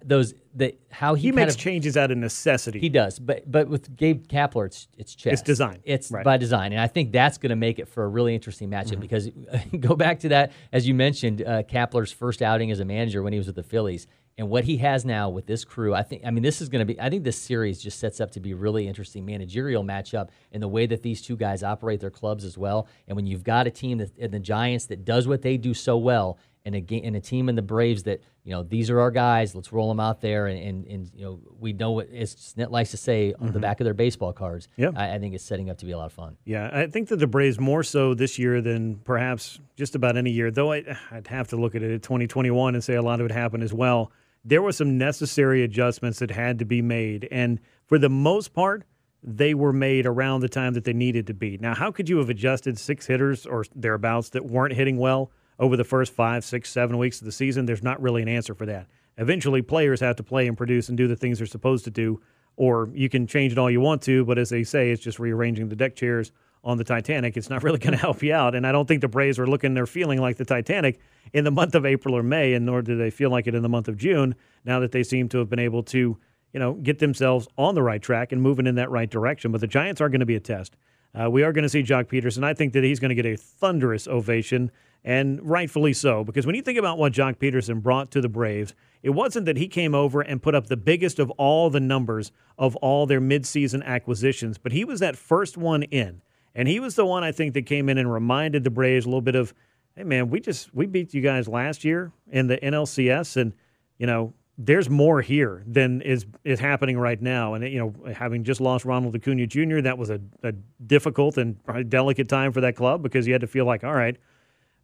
those 0.04 0.34
that 0.56 0.78
how 0.92 1.14
he, 1.14 1.28
he 1.28 1.32
makes 1.32 1.56
of, 1.56 1.60
changes 1.62 1.96
out 1.96 2.12
of 2.12 2.18
necessity. 2.18 2.80
He 2.80 2.90
does, 2.90 3.20
but 3.20 3.50
but 3.50 3.70
with 3.70 3.96
Gabe 3.96 4.28
Kapler, 4.28 4.66
it's 4.66 4.90
it's 4.98 5.16
chess. 5.16 5.34
It's 5.34 5.42
design. 5.42 5.80
It's 5.86 6.12
right. 6.12 6.26
by 6.26 6.36
design, 6.36 6.74
and 6.74 6.82
I 6.82 6.88
think 6.88 7.14
that's 7.14 7.38
going 7.38 7.52
to 7.52 7.56
make 7.56 7.80
it 7.80 7.88
for 7.88 8.04
a 8.04 8.08
really 8.08 8.36
interesting 8.36 8.70
matchup 8.70 8.98
mm-hmm. 8.98 9.02
because 9.02 9.30
go 9.80 9.96
back 9.96 10.20
to 10.20 10.30
that 10.30 10.52
as 10.74 10.86
you 10.86 10.94
mentioned, 10.94 11.42
uh, 11.42 11.64
Kapler's 11.64 12.12
first 12.12 12.42
outing 12.42 12.72
as 12.72 12.82
a 12.82 12.86
manager 12.86 13.24
when 13.24 13.32
he 13.32 13.40
was 13.40 13.48
with 13.48 13.56
the 13.56 13.64
Phillies 13.64 14.08
and 14.38 14.50
what 14.50 14.66
he 14.66 14.78
has 14.78 15.06
now 15.06 15.30
with 15.30 15.46
this 15.46 15.64
crew, 15.64 15.94
I 15.94 16.04
think. 16.04 16.24
I 16.26 16.32
mean, 16.32 16.44
this 16.44 16.62
is 16.62 16.68
going 16.68 16.86
to 16.86 16.94
be. 16.94 17.00
I 17.00 17.10
think 17.10 17.24
this 17.24 17.38
series 17.38 17.82
just 17.82 18.00
sets 18.00 18.20
up 18.20 18.32
to 18.32 18.40
be 18.40 18.54
really 18.54 18.88
interesting 18.88 19.26
managerial 19.26 19.84
matchup 19.84 20.30
in 20.52 20.60
the 20.60 20.68
way 20.68 20.86
that 20.88 21.04
these 21.04 21.22
two 21.22 21.38
guys 21.38 21.64
operate 21.64 22.02
their 22.02 22.10
clubs 22.10 22.44
as 22.44 22.58
well. 22.58 22.88
And 23.08 23.16
when 23.16 23.26
you've 23.26 23.44
got 23.44 23.66
a 23.66 23.72
team 23.72 24.00
that, 24.00 24.18
in 24.18 24.32
the 24.32 24.40
Giants 24.40 24.88
that 24.88 25.06
does 25.06 25.28
what 25.28 25.42
they 25.42 25.58
do 25.58 25.74
so 25.74 25.98
well, 25.98 26.38
and 26.66 26.76
a 26.76 27.04
and 27.04 27.16
a 27.16 27.22
team 27.22 27.48
in 27.48 27.56
the 27.56 27.62
Braves 27.62 28.04
that 28.04 28.22
you 28.44 28.52
know 28.52 28.64
these 28.64 28.90
are 28.90 29.00
our 29.00 29.12
guys. 29.12 29.54
Let's 29.54 29.72
roll 29.72 29.88
them 29.88 30.00
out 30.00 30.20
there, 30.20 30.48
and 30.48 30.60
and, 30.60 30.88
and 30.88 31.12
you 31.14 31.24
know 31.24 31.40
we 31.60 31.74
know 31.74 31.92
what 31.92 32.10
as 32.10 32.36
Snit 32.36 32.72
likes 32.72 32.92
to 32.92 32.98
say 32.98 33.34
on 33.34 33.40
mm-hmm. 33.40 33.54
the 33.54 33.60
back 33.60 33.80
of 33.80 33.86
their 33.86 33.94
baseball 33.94 34.34
cards. 34.34 34.68
Yeah, 34.76 34.90
I, 34.96 35.14
I, 35.14 35.20
think 35.20 35.36
it's 35.36 35.44
setting 35.44 35.70
up 35.70 35.78
to 35.78 35.86
be 35.86 35.92
a 35.92 35.98
lot 35.98 36.08
of 36.08 36.14
fun. 36.14 36.38
Yeah, 36.44 36.72
I 36.74 36.88
think 36.88 37.10
that 37.10 37.18
the 37.18 37.28
Braves 37.28 37.60
more 37.60 37.84
so 37.84 38.16
this 38.16 38.40
year 38.40 38.62
than 38.62 38.96
perhaps 38.96 39.60
just 39.78 39.94
about 39.94 40.18
any 40.18 40.32
year. 40.32 40.50
Though 40.50 40.74
I, 40.74 40.98
would 41.12 41.28
have 41.28 41.50
to 41.50 41.56
look 41.56 41.76
at 41.76 41.84
it 41.84 41.94
at 41.94 42.02
2021 42.02 42.74
and 42.74 42.84
say 42.84 42.96
a 42.96 43.02
lot 43.02 43.20
of 43.20 43.28
it 43.28 43.32
happened 43.32 43.62
as 43.62 43.74
well 43.74 44.12
there 44.46 44.62
were 44.62 44.72
some 44.72 44.98
necessary 44.98 45.64
adjustments 45.64 46.20
that 46.20 46.30
had 46.30 46.60
to 46.60 46.66
be 46.66 46.82
made. 46.82 47.28
And 47.32 47.60
for 47.88 47.98
the 47.98 48.10
most 48.10 48.54
part, 48.54 48.86
they 49.24 49.56
were 49.56 49.74
made 49.74 50.06
around 50.06 50.42
the 50.42 50.50
time 50.50 50.74
that 50.74 50.84
they 50.84 50.94
needed 50.94 51.26
to 51.28 51.34
be. 51.34 51.58
Now, 51.58 51.74
how 51.74 51.92
could 51.92 52.08
you 52.08 52.20
have 52.20 52.30
adjusted 52.30 52.78
six 52.78 53.08
hitters 53.08 53.48
or 53.48 53.66
thereabouts 53.76 54.30
that 54.30 54.46
weren't 54.46 54.76
hitting 54.76 54.98
well 54.98 55.32
over 55.58 55.76
the 55.76 55.84
first 55.84 56.14
five, 56.14 56.46
six, 56.46 56.70
seven 56.70 57.00
weeks 57.00 57.20
of 57.20 57.26
the 57.26 57.32
season? 57.32 57.66
There's 57.66 57.82
not 57.82 58.00
really 58.00 58.22
an 58.22 58.28
answer 58.28 58.54
for 58.54 58.68
that. 58.68 58.86
Eventually, 59.18 59.64
players 59.64 60.00
have 60.02 60.18
to 60.18 60.24
play 60.24 60.48
and 60.48 60.56
produce 60.56 60.90
and 60.90 60.98
do 60.98 61.08
the 61.08 61.16
things 61.16 61.40
they're 61.40 61.48
supposed 61.48 61.86
to 61.86 61.92
do, 61.92 62.22
or 62.56 62.90
you 62.94 63.10
can 63.10 63.26
change 63.26 63.52
it 63.52 63.58
all 63.58 63.72
you 63.72 63.82
want 63.82 64.04
to, 64.04 64.24
but 64.26 64.38
as 64.38 64.50
they 64.50 64.64
say, 64.64 64.92
it's 64.92 65.02
just 65.02 65.18
rearranging 65.18 65.70
the 65.70 65.76
deck 65.76 65.96
chairs 65.96 66.32
on 66.66 66.78
the 66.78 66.84
Titanic. 66.84 67.38
It's 67.38 67.50
not 67.50 67.64
really 67.64 67.80
going 67.80 67.94
to 67.94 67.98
help 67.98 68.22
you 68.22 68.34
out. 68.34 68.56
And 68.56 68.68
I 68.68 68.72
don't 68.72 68.88
think 68.88 69.02
the 69.02 69.08
Braves 69.08 69.40
are 69.40 69.48
looking, 69.48 69.74
they're 69.74 69.86
feeling 69.86 70.20
like 70.20 70.38
the 70.38 70.46
Titanic 70.46 71.00
in 71.32 71.44
the 71.44 71.52
month 71.52 71.76
of 71.76 71.86
April 71.86 72.16
or 72.16 72.24
May, 72.24 72.54
and 72.54 72.66
nor 72.66 72.82
do 72.82 72.98
they 72.98 73.12
feel 73.12 73.30
like 73.30 73.48
it 73.48 73.56
in 73.56 73.62
the 73.62 73.70
month 73.70 73.88
of 73.88 73.98
June. 73.98 74.36
Now 74.66 74.80
that 74.80 74.92
they 74.92 75.04
seem 75.04 75.30
to 75.30 75.38
have 75.38 75.50
been 75.50 75.60
able 75.60 75.84
to, 75.84 76.18
you 76.52 76.60
know, 76.60 76.74
get 76.74 77.00
themselves 77.00 77.48
on 77.58 77.76
the 77.76 77.84
right 77.84 78.02
track 78.02 78.32
and 78.32 78.42
moving 78.42 78.68
in 78.68 78.76
that 78.76 78.90
right 78.90 79.10
direction. 79.10 79.52
But 79.52 79.62
the 79.62 79.68
Giants 79.68 80.02
are 80.02 80.10
going 80.10 80.20
to 80.20 80.26
be 80.26 80.36
a 80.36 80.40
test. 80.40 80.76
Uh, 81.14 81.30
we 81.30 81.44
are 81.44 81.54
going 81.54 81.64
to 81.64 81.70
see 81.70 81.82
Joc 81.82 82.06
Pederson. 82.06 82.44
I 82.44 82.54
think 82.54 82.74
that 82.74 82.84
he's 82.84 83.00
going 83.00 83.10
to 83.10 83.16
get 83.16 83.26
a 83.26 83.38
thunderous 83.38 84.06
ovation, 84.06 84.70
and 85.04 85.40
rightfully 85.42 85.94
so, 85.94 86.26
because 86.26 86.46
when 86.46 86.56
you 86.56 86.62
think 86.62 86.78
about 86.78 86.98
what 86.98 87.14
Joc 87.14 87.38
Pederson 87.38 87.82
brought 87.82 88.12
to 88.12 88.22
the 88.22 88.28
Braves, 88.28 88.74
it 89.02 89.12
wasn't 89.12 89.46
that 89.46 89.56
he 89.56 89.68
came 89.68 89.96
over 89.96 90.20
and 90.20 90.42
put 90.42 90.56
up 90.56 90.68
the 90.68 90.76
biggest 90.76 91.20
of 91.20 91.30
all 91.32 91.70
the 91.70 91.80
numbers 91.80 92.32
of 92.58 92.76
all 92.78 93.06
their 93.06 93.22
midseason 93.22 93.84
acquisitions, 93.86 94.58
but 94.58 94.74
he 94.74 94.84
was 94.84 95.00
that 95.00 95.16
first 95.16 95.58
one 95.58 95.84
in. 95.84 96.22
And 96.56 96.68
he 96.68 96.80
was 96.80 96.96
the 96.96 97.06
one 97.06 97.24
I 97.24 97.32
think 97.32 97.54
that 97.54 97.66
came 97.66 97.90
in 97.90 97.98
and 97.98 98.12
reminded 98.12 98.64
the 98.64 98.70
Braves 98.70 99.06
a 99.06 99.10
little 99.10 99.22
bit 99.22 99.36
of, 99.36 99.54
hey 99.96 100.04
man, 100.04 100.30
we 100.30 100.40
just 100.40 100.74
we 100.74 100.86
beat 100.86 101.14
you 101.14 101.22
guys 101.22 101.48
last 101.48 101.84
year 101.84 102.12
in 102.32 102.48
the 102.48 102.58
NLCS, 102.58 103.38
and 103.38 103.54
you 103.98 104.08
know 104.08 104.34
there's 104.58 104.90
more 104.90 105.22
here 105.22 105.64
than 105.68 106.02
is 106.02 106.26
is 106.46 106.60
happening 106.60 106.98
right 106.98 107.22
now. 107.22 107.54
And 107.54 107.64
you 107.66 107.80
know, 107.80 108.14
having 108.14 108.44
just 108.44 108.62
lost 108.62 108.86
Ronald 108.86 109.16
Acuna 109.16 109.46
Jr., 109.48 109.82
that 109.82 109.98
was 109.98 110.10
a, 110.10 110.22
a 110.44 110.54
difficult 110.86 111.38
and 111.38 111.58
delicate 111.90 112.30
time 112.30 112.54
for 112.54 112.62
that 112.62 112.76
club 112.76 113.04
because 113.04 113.28
you 113.28 113.34
had 113.34 113.42
to 113.42 113.48
feel 113.48 113.66
like, 113.66 113.84
all 113.84 113.94
right, 113.94 114.18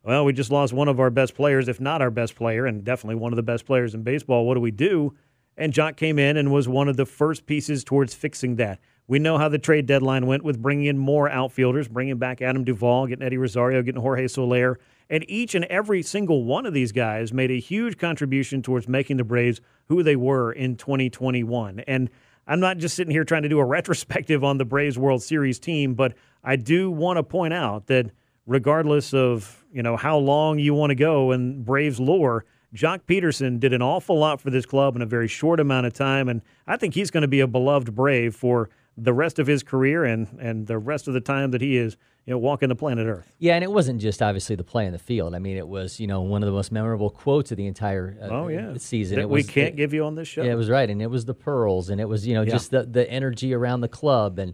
well, 0.04 0.26
we 0.26 0.34
just 0.34 0.52
lost 0.52 0.74
one 0.74 0.90
of 0.90 1.00
our 1.00 1.10
best 1.10 1.36
players, 1.36 1.68
if 1.68 1.80
not 1.80 2.02
our 2.02 2.12
best 2.12 2.36
player, 2.36 2.66
and 2.66 2.84
definitely 2.84 3.16
one 3.16 3.32
of 3.32 3.38
the 3.38 3.44
best 3.44 3.66
players 3.66 3.94
in 3.94 4.04
baseball. 4.04 4.46
What 4.46 4.56
do 4.56 4.60
we 4.60 4.72
do? 4.72 5.14
And 5.56 5.74
Joc 5.74 5.96
came 5.96 6.18
in 6.18 6.38
and 6.38 6.52
was 6.52 6.68
one 6.68 6.88
of 6.88 6.98
the 6.98 7.06
first 7.06 7.46
pieces 7.46 7.84
towards 7.84 8.14
fixing 8.14 8.56
that. 8.56 8.80
We 9.08 9.20
know 9.20 9.38
how 9.38 9.50
the 9.50 9.60
trade 9.60 9.86
deadline 9.86 10.26
went 10.26 10.44
with 10.44 10.62
bringing 10.62 10.86
in 10.86 10.98
more 10.98 11.30
outfielders, 11.30 11.88
bringing 11.88 12.18
back 12.18 12.42
Adam 12.42 12.64
Duvall, 12.64 13.08
getting 13.08 13.26
Eddie 13.26 13.38
Rosario, 13.38 13.82
getting 13.82 14.02
Jorge 14.02 14.28
Soler. 14.28 14.80
And 15.10 15.30
each 15.30 15.56
and 15.56 15.66
every 15.66 16.02
single 16.02 16.46
one 16.46 16.66
of 16.66 16.74
these 16.74 16.94
guys 16.94 17.34
made 17.34 17.52
a 17.52 17.60
huge 17.60 17.98
contribution 17.98 18.62
towards 18.62 18.88
making 18.88 19.18
the 19.18 19.26
Braves 19.26 19.60
who 19.90 20.04
they 20.04 20.16
were 20.16 20.54
in 20.54 20.78
2021. 20.78 21.82
And 21.82 22.10
I'm 22.48 22.62
not 22.62 22.78
just 22.78 22.96
sitting 22.96 23.12
here 23.12 23.26
trying 23.26 23.44
to 23.44 23.50
do 23.50 23.60
a 23.60 23.66
retrospective 23.78 24.44
on 24.44 24.58
the 24.58 24.66
Braves 24.66 24.98
World 24.98 25.22
Series 25.22 25.60
team, 25.60 25.94
but 25.94 26.14
I 26.44 26.56
do 26.56 26.90
want 26.90 27.18
to 27.18 27.24
point 27.24 27.54
out 27.54 27.88
that 27.88 28.12
regardless 28.46 29.14
of, 29.14 29.66
you 29.74 29.84
know, 29.84 29.98
how 29.98 30.18
long 30.18 30.60
you 30.60 30.74
want 30.74 30.92
to 30.92 30.96
go 30.96 31.32
in 31.32 31.64
Braves 31.64 32.00
lore, 32.00 32.46
Joc 32.74 33.02
Pederson 33.02 33.60
did 33.60 33.74
an 33.74 33.82
awful 33.82 34.18
lot 34.18 34.40
for 34.40 34.50
this 34.50 34.66
club 34.66 34.96
in 34.96 35.02
a 35.02 35.06
very 35.06 35.28
short 35.28 35.60
amount 35.60 35.86
of 35.86 35.94
time, 35.94 36.30
and 36.30 36.42
I 36.68 36.78
think 36.78 36.94
he's 36.94 37.12
going 37.12 37.22
to 37.22 37.28
be 37.28 37.42
a 37.42 37.48
beloved 37.48 37.94
Brave 37.94 38.34
for 38.34 38.70
the 38.98 39.14
rest 39.14 39.40
of 39.40 39.48
his 39.48 39.64
career 39.64 40.04
and 40.04 40.28
and 40.40 40.68
the 40.68 40.78
rest 40.78 41.08
of 41.08 41.14
the 41.14 41.22
time 41.22 41.52
that 41.52 41.62
he 41.62 41.78
is 41.78 41.98
you 42.26 42.32
know 42.32 42.38
walking 42.38 42.70
the 42.70 42.76
planet 42.76 43.08
Earth. 43.08 43.34
Yeah, 43.40 43.56
and 43.56 43.64
it 43.64 43.72
wasn't 43.72 44.02
just 44.02 44.22
obviously 44.22 44.56
the 44.56 44.64
play 44.64 44.86
in 44.86 44.92
the 44.92 45.00
field. 45.00 45.34
I 45.34 45.40
mean, 45.40 45.58
it 45.58 45.68
was 45.68 46.00
you 46.00 46.08
know 46.08 46.22
one 46.22 46.44
of 46.44 46.48
the 46.48 46.54
most 46.54 46.72
memorable 46.72 47.10
quotes 47.10 47.52
of 47.52 47.58
the 47.58 47.68
entire 47.68 48.18
uh, 48.22 48.28
oh 48.28 48.48
yeah 48.48 48.74
season. 48.78 49.18
That 49.18 49.30
we 49.30 49.44
can't 49.44 49.76
give 49.76 49.94
you 49.94 50.06
on 50.06 50.16
this 50.16 50.28
show. 50.28 50.44
Yeah, 50.44 50.52
it 50.52 50.56
was 50.56 50.70
right, 50.70 50.90
and 50.90 51.02
it 51.02 51.08
was 51.08 51.26
the 51.26 51.34
pearls, 51.34 51.90
and 51.90 52.00
it 52.02 52.06
was 52.06 52.28
you 52.28 52.34
know 52.34 52.42
yeah. 52.42 52.52
just 52.52 52.72
the 52.72 52.84
the 52.84 53.10
energy 53.10 53.54
around 53.54 53.82
the 53.82 53.90
club 53.90 54.40
and. 54.40 54.54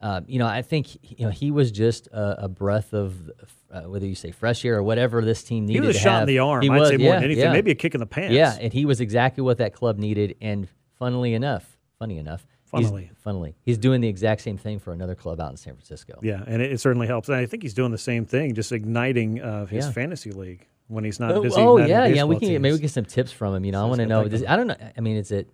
uh, 0.00 0.20
you 0.26 0.38
know, 0.38 0.46
I 0.46 0.60
think 0.60 1.18
you 1.18 1.24
know 1.24 1.30
he 1.30 1.50
was 1.50 1.70
just 1.70 2.08
a, 2.08 2.44
a 2.44 2.48
breath 2.48 2.92
of 2.92 3.30
uh, 3.70 3.82
whether 3.82 4.04
you 4.06 4.14
say 4.14 4.32
fresh 4.32 4.62
air 4.64 4.76
or 4.76 4.82
whatever 4.82 5.22
this 5.22 5.42
team 5.42 5.64
needed. 5.64 5.82
He 5.82 5.86
was 5.86 5.96
a 5.96 5.98
shot 5.98 6.12
have. 6.12 6.22
in 6.22 6.28
the 6.28 6.40
arm. 6.40 6.60
He 6.60 6.68
I'd 6.68 6.78
was, 6.78 6.88
say 6.90 6.96
more 6.98 7.06
yeah, 7.06 7.14
than 7.14 7.24
anything. 7.24 7.44
yeah. 7.44 7.52
Maybe 7.52 7.70
a 7.70 7.74
kick 7.74 7.94
in 7.94 8.00
the 8.00 8.06
pants. 8.06 8.34
Yeah, 8.34 8.54
and 8.60 8.70
he 8.70 8.84
was 8.84 9.00
exactly 9.00 9.42
what 9.42 9.58
that 9.58 9.72
club 9.72 9.98
needed. 9.98 10.36
And 10.42 10.68
funnily 10.98 11.32
enough, 11.32 11.78
funny 11.98 12.18
enough, 12.18 12.44
he's- 12.78 12.90
Funnily. 12.90 13.10
funnily, 13.18 13.56
he's 13.62 13.78
doing 13.78 14.00
the 14.00 14.08
exact 14.08 14.40
same 14.42 14.56
thing 14.58 14.78
for 14.78 14.92
another 14.92 15.14
club 15.14 15.40
out 15.40 15.50
in 15.50 15.56
San 15.56 15.74
Francisco. 15.74 16.18
Yeah, 16.22 16.42
and 16.46 16.60
it, 16.62 16.72
it 16.72 16.80
certainly 16.80 17.06
helps. 17.06 17.28
And 17.28 17.36
I 17.36 17.46
think 17.46 17.62
he's 17.62 17.74
doing 17.74 17.90
the 17.92 17.98
same 17.98 18.24
thing, 18.24 18.54
just 18.54 18.72
igniting 18.72 19.40
uh, 19.42 19.66
his 19.66 19.86
Yeah. 19.86 19.92
fantasy 19.92 20.30
league 20.32 20.66
when 20.88 21.04
he's 21.04 21.18
not 21.20 21.32
Oh, 21.32 21.42
busy. 21.42 21.60
oh 21.60 21.78
yeah, 21.78 22.06
yeah. 22.06 22.24
We 22.24 22.38
can 22.38 22.60
maybe 22.62 22.72
we 22.74 22.78
get 22.78 22.90
some 22.90 23.04
tips 23.06 23.32
from 23.32 23.54
him. 23.54 23.64
You 23.64 23.72
know, 23.72 23.82
I 23.82 23.88
want 23.88 24.00
to 24.00 24.06
know. 24.06 24.28
Does, 24.28 24.44
I 24.46 24.56
don't 24.56 24.66
know. 24.66 24.76
I 24.96 25.00
mean, 25.00 25.16
is 25.16 25.30
it 25.32 25.48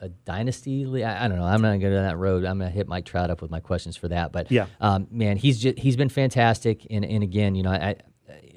a 0.00 0.08
dynasty 0.10 0.84
league? 0.86 1.02
I, 1.04 1.24
I 1.24 1.28
don't 1.28 1.38
know. 1.38 1.44
I'm 1.44 1.60
not 1.62 1.68
going 1.68 1.80
to 1.80 1.86
go 1.88 1.94
down 1.94 2.04
that 2.04 2.16
road. 2.18 2.44
I'm 2.44 2.58
going 2.58 2.70
to 2.70 2.74
hit 2.76 2.86
Mike 2.86 3.04
Trout 3.06 3.30
up 3.30 3.42
with 3.42 3.50
my 3.50 3.60
questions 3.60 3.96
for 3.96 4.08
that. 4.08 4.30
But 4.32 4.50
Yeah. 4.52 4.66
um, 4.80 5.06
man, 5.10 5.36
he's 5.36 5.58
just 5.58 5.78
he's 5.78 5.96
been 5.96 6.08
fantastic. 6.08 6.86
And 6.90 7.04
and 7.04 7.22
again, 7.22 7.54
you 7.54 7.62
know, 7.62 7.70
I. 7.70 7.96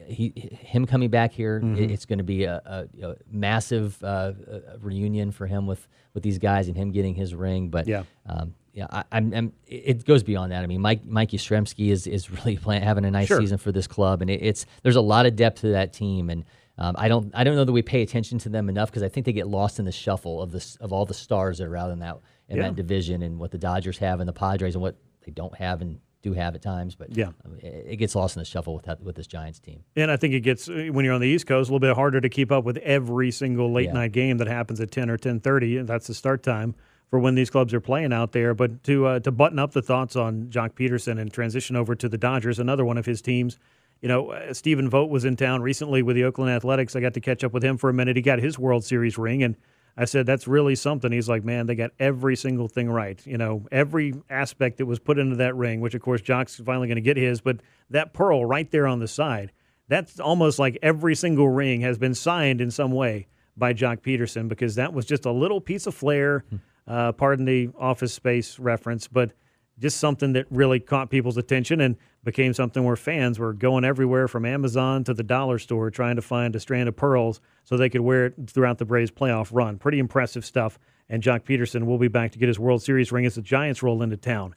He, 0.09 0.33
him 0.51 0.85
coming 0.85 1.09
back 1.09 1.31
here, 1.31 1.59
Mm-hmm. 1.61 1.75
it- 1.83 1.91
it's 1.91 2.05
going 2.05 2.17
to 2.19 2.23
be 2.23 2.43
a, 2.45 2.61
a, 3.01 3.05
a 3.11 3.15
massive 3.31 4.01
uh, 4.03 4.07
uh, 4.07 4.33
reunion 4.79 5.31
for 5.31 5.47
him 5.47 5.67
with, 5.67 5.87
with 6.13 6.23
these 6.23 6.37
guys 6.39 6.67
and 6.67 6.75
him 6.75 6.91
getting 6.91 7.15
his 7.15 7.33
ring. 7.35 7.69
But 7.69 7.87
Yeah. 7.87 8.03
um, 8.25 8.53
yeah, 8.73 8.87
I, 8.91 9.03
I'm, 9.11 9.33
I'm, 9.33 9.53
it 9.67 10.05
goes 10.05 10.23
beyond 10.23 10.51
that. 10.51 10.63
I 10.63 10.67
mean, 10.67 10.81
Mike 10.81 11.05
Mike 11.05 11.31
Yastrzemski 11.31 11.89
is 11.89 12.07
is 12.07 12.29
really 12.45 12.57
playing, 12.57 12.83
having 12.83 13.05
a 13.05 13.11
nice 13.11 13.27
Sure. 13.27 13.39
season 13.39 13.57
for 13.57 13.71
this 13.71 13.87
club, 13.87 14.21
and 14.21 14.29
it, 14.29 14.41
it's 14.43 14.65
there's 14.83 14.95
a 14.95 15.01
lot 15.01 15.25
of 15.25 15.35
depth 15.35 15.61
to 15.61 15.69
that 15.69 15.91
team, 15.93 16.29
and 16.29 16.45
um, 16.77 16.95
I 16.97 17.07
don't 17.09 17.31
I 17.35 17.43
don't 17.43 17.55
know 17.55 17.65
that 17.65 17.71
we 17.73 17.81
pay 17.81 18.01
attention 18.03 18.37
to 18.39 18.49
them 18.49 18.69
enough 18.69 18.89
because 18.89 19.03
I 19.03 19.09
think 19.09 19.25
they 19.25 19.33
get 19.33 19.47
lost 19.47 19.79
in 19.79 19.85
the 19.85 19.91
shuffle 19.91 20.41
of 20.41 20.51
this 20.51 20.75
of 20.77 20.93
all 20.93 21.05
the 21.05 21.13
stars 21.15 21.57
that 21.57 21.65
are 21.67 21.75
out 21.77 21.91
in 21.91 21.99
that 21.99 22.17
in 22.47 22.57
Yeah. 22.57 22.63
that 22.63 22.75
division 22.75 23.21
and 23.23 23.37
what 23.39 23.51
the 23.51 23.57
Dodgers 23.57 23.97
have 23.97 24.19
and 24.21 24.29
the 24.29 24.33
Padres 24.33 24.75
and 24.75 24.81
what 24.81 24.95
they 25.25 25.31
don't 25.31 25.55
have 25.55 25.81
and 25.81 25.99
do 26.21 26.33
have 26.33 26.55
at 26.55 26.61
times. 26.61 26.95
But 26.95 27.15
Yeah. 27.15 27.27
um, 27.45 27.57
it, 27.59 27.85
it 27.91 27.95
gets 27.97 28.15
lost 28.15 28.35
in 28.35 28.41
the 28.41 28.45
shuffle 28.45 28.73
with 28.75 28.85
that, 28.85 29.01
with 29.01 29.15
this 29.15 29.27
Giants 29.27 29.59
team. 29.59 29.83
And 29.95 30.11
I 30.11 30.17
think 30.17 30.33
it 30.33 30.41
gets 30.41 30.67
when 30.67 31.05
you're 31.05 31.13
on 31.13 31.21
the 31.21 31.27
East 31.27 31.47
Coast 31.47 31.69
a 31.69 31.73
little 31.73 31.79
bit 31.87 31.95
harder 31.95 32.19
to 32.21 32.29
keep 32.29 32.51
up 32.51 32.63
with 32.63 32.77
every 32.77 33.31
single 33.31 33.71
late 33.71 33.85
Yeah. 33.85 33.93
night 33.93 34.11
game 34.11 34.37
that 34.37 34.47
happens 34.47 34.79
at 34.81 34.91
10 34.91 35.09
or 35.09 35.17
10:30. 35.17 35.77
and 35.79 35.87
That's 35.87 36.07
the 36.07 36.13
start 36.13 36.43
time 36.43 36.75
for 37.09 37.19
when 37.19 37.35
these 37.35 37.49
clubs 37.49 37.73
are 37.73 37.79
playing 37.81 38.13
out 38.13 38.33
there. 38.33 38.53
But 38.53 38.83
to 38.83 39.05
uh, 39.07 39.19
to 39.21 39.31
button 39.31 39.59
up 39.59 39.71
the 39.71 39.81
thoughts 39.81 40.15
on 40.15 40.47
Joc 40.49 40.73
Pederson 40.73 41.19
and 41.19 41.31
transition 41.31 41.75
over 41.75 41.95
to 41.95 42.09
the 42.09 42.17
Dodgers, 42.17 42.59
another 42.59 42.85
one 42.85 42.97
of 42.97 43.05
his 43.05 43.21
teams. 43.21 43.57
You 44.01 44.07
know, 44.07 44.29
uh, 44.31 44.53
Stephen 44.53 44.89
Vogt 44.89 45.09
was 45.09 45.25
in 45.25 45.35
town 45.35 45.61
recently 45.61 46.01
with 46.01 46.15
the 46.15 46.23
Oakland 46.23 46.51
Athletics. 46.51 46.95
I 46.95 47.01
got 47.01 47.13
to 47.15 47.19
catch 47.19 47.43
up 47.43 47.51
with 47.51 47.63
him 47.63 47.77
for 47.77 47.89
a 47.89 47.93
minute. 47.93 48.15
He 48.15 48.21
got 48.21 48.39
his 48.39 48.57
World 48.57 48.85
Series 48.85 49.17
ring, 49.17 49.43
and 49.43 49.57
I 49.97 50.05
said, 50.05 50.25
"That's 50.25 50.47
really 50.47 50.75
something." 50.75 51.11
He's 51.11 51.29
like, 51.29 51.43
"Man, 51.43 51.65
they 51.65 51.75
got 51.75 51.91
every 51.99 52.35
single 52.35 52.67
thing 52.67 52.89
right. 52.89 53.25
You 53.25 53.37
know, 53.37 53.65
every 53.71 54.13
aspect 54.29 54.77
that 54.77 54.85
was 54.85 54.99
put 54.99 55.19
into 55.19 55.37
that 55.37 55.55
ring. 55.55 55.81
Which, 55.81 55.95
of 55.95 56.01
course, 56.01 56.21
Joc's 56.21 56.55
finally 56.57 56.87
going 56.87 56.95
to 56.95 57.01
get 57.01 57.17
his. 57.17 57.41
But 57.41 57.61
that 57.89 58.13
pearl 58.13 58.45
right 58.45 58.69
there 58.71 58.87
on 58.87 58.99
the 58.99 59.07
side, 59.07 59.51
that's 59.87 60.19
almost 60.19 60.59
like 60.59 60.77
every 60.81 61.15
single 61.15 61.49
ring 61.49 61.81
has 61.81 61.97
been 61.97 62.13
signed 62.13 62.61
in 62.61 62.71
some 62.71 62.91
way 62.91 63.27
by 63.57 63.73
Joc 63.73 64.01
Pederson 64.01 64.47
because 64.47 64.75
that 64.75 64.93
was 64.93 65.05
just 65.05 65.25
a 65.25 65.31
little 65.31 65.61
piece 65.61 65.85
of 65.85 65.93
flair. 65.93 66.45
Uh, 66.87 67.11
pardon 67.11 67.45
the 67.45 67.69
office 67.77 68.13
space 68.13 68.57
reference, 68.57 69.07
but 69.07 69.31
just 69.79 69.97
something 69.97 70.33
that 70.33 70.45
really 70.49 70.79
caught 70.79 71.09
people's 71.09 71.37
attention 71.37 71.81
and 71.81 71.95
became 72.23 72.53
something 72.53 72.83
where 72.83 72.95
fans 72.95 73.39
were 73.39 73.53
going 73.53 73.85
everywhere 73.85 74.27
from 74.27 74.45
Amazon 74.45 75.03
to 75.05 75.13
the 75.13 75.23
dollar 75.23 75.57
store 75.57 75.89
trying 75.89 76.17
to 76.17 76.21
find 76.21 76.55
a 76.55 76.59
strand 76.59 76.89
of 76.89 76.95
pearls 76.95 77.39
so 77.63 77.77
they 77.77 77.89
could 77.89 78.01
wear 78.01 78.27
it 78.27 78.33
throughout 78.47 78.77
the 78.77 78.85
Braves 78.85 79.11
playoff 79.11 79.49
run. 79.51 79.77
Pretty 79.77 79.99
impressive 79.99 80.43
stuff. 80.43 80.77
And 81.07 81.23
Joc 81.23 81.43
Pederson 81.43 81.85
will 81.85 81.97
be 81.97 82.07
back 82.07 82.31
to 82.33 82.39
get 82.39 82.47
his 82.47 82.59
World 82.59 82.83
Series 82.83 83.11
ring 83.11 83.25
as 83.25 83.35
the 83.35 83.41
Giants 83.41 83.81
roll 83.81 84.01
into 84.03 84.17
town. 84.17 84.53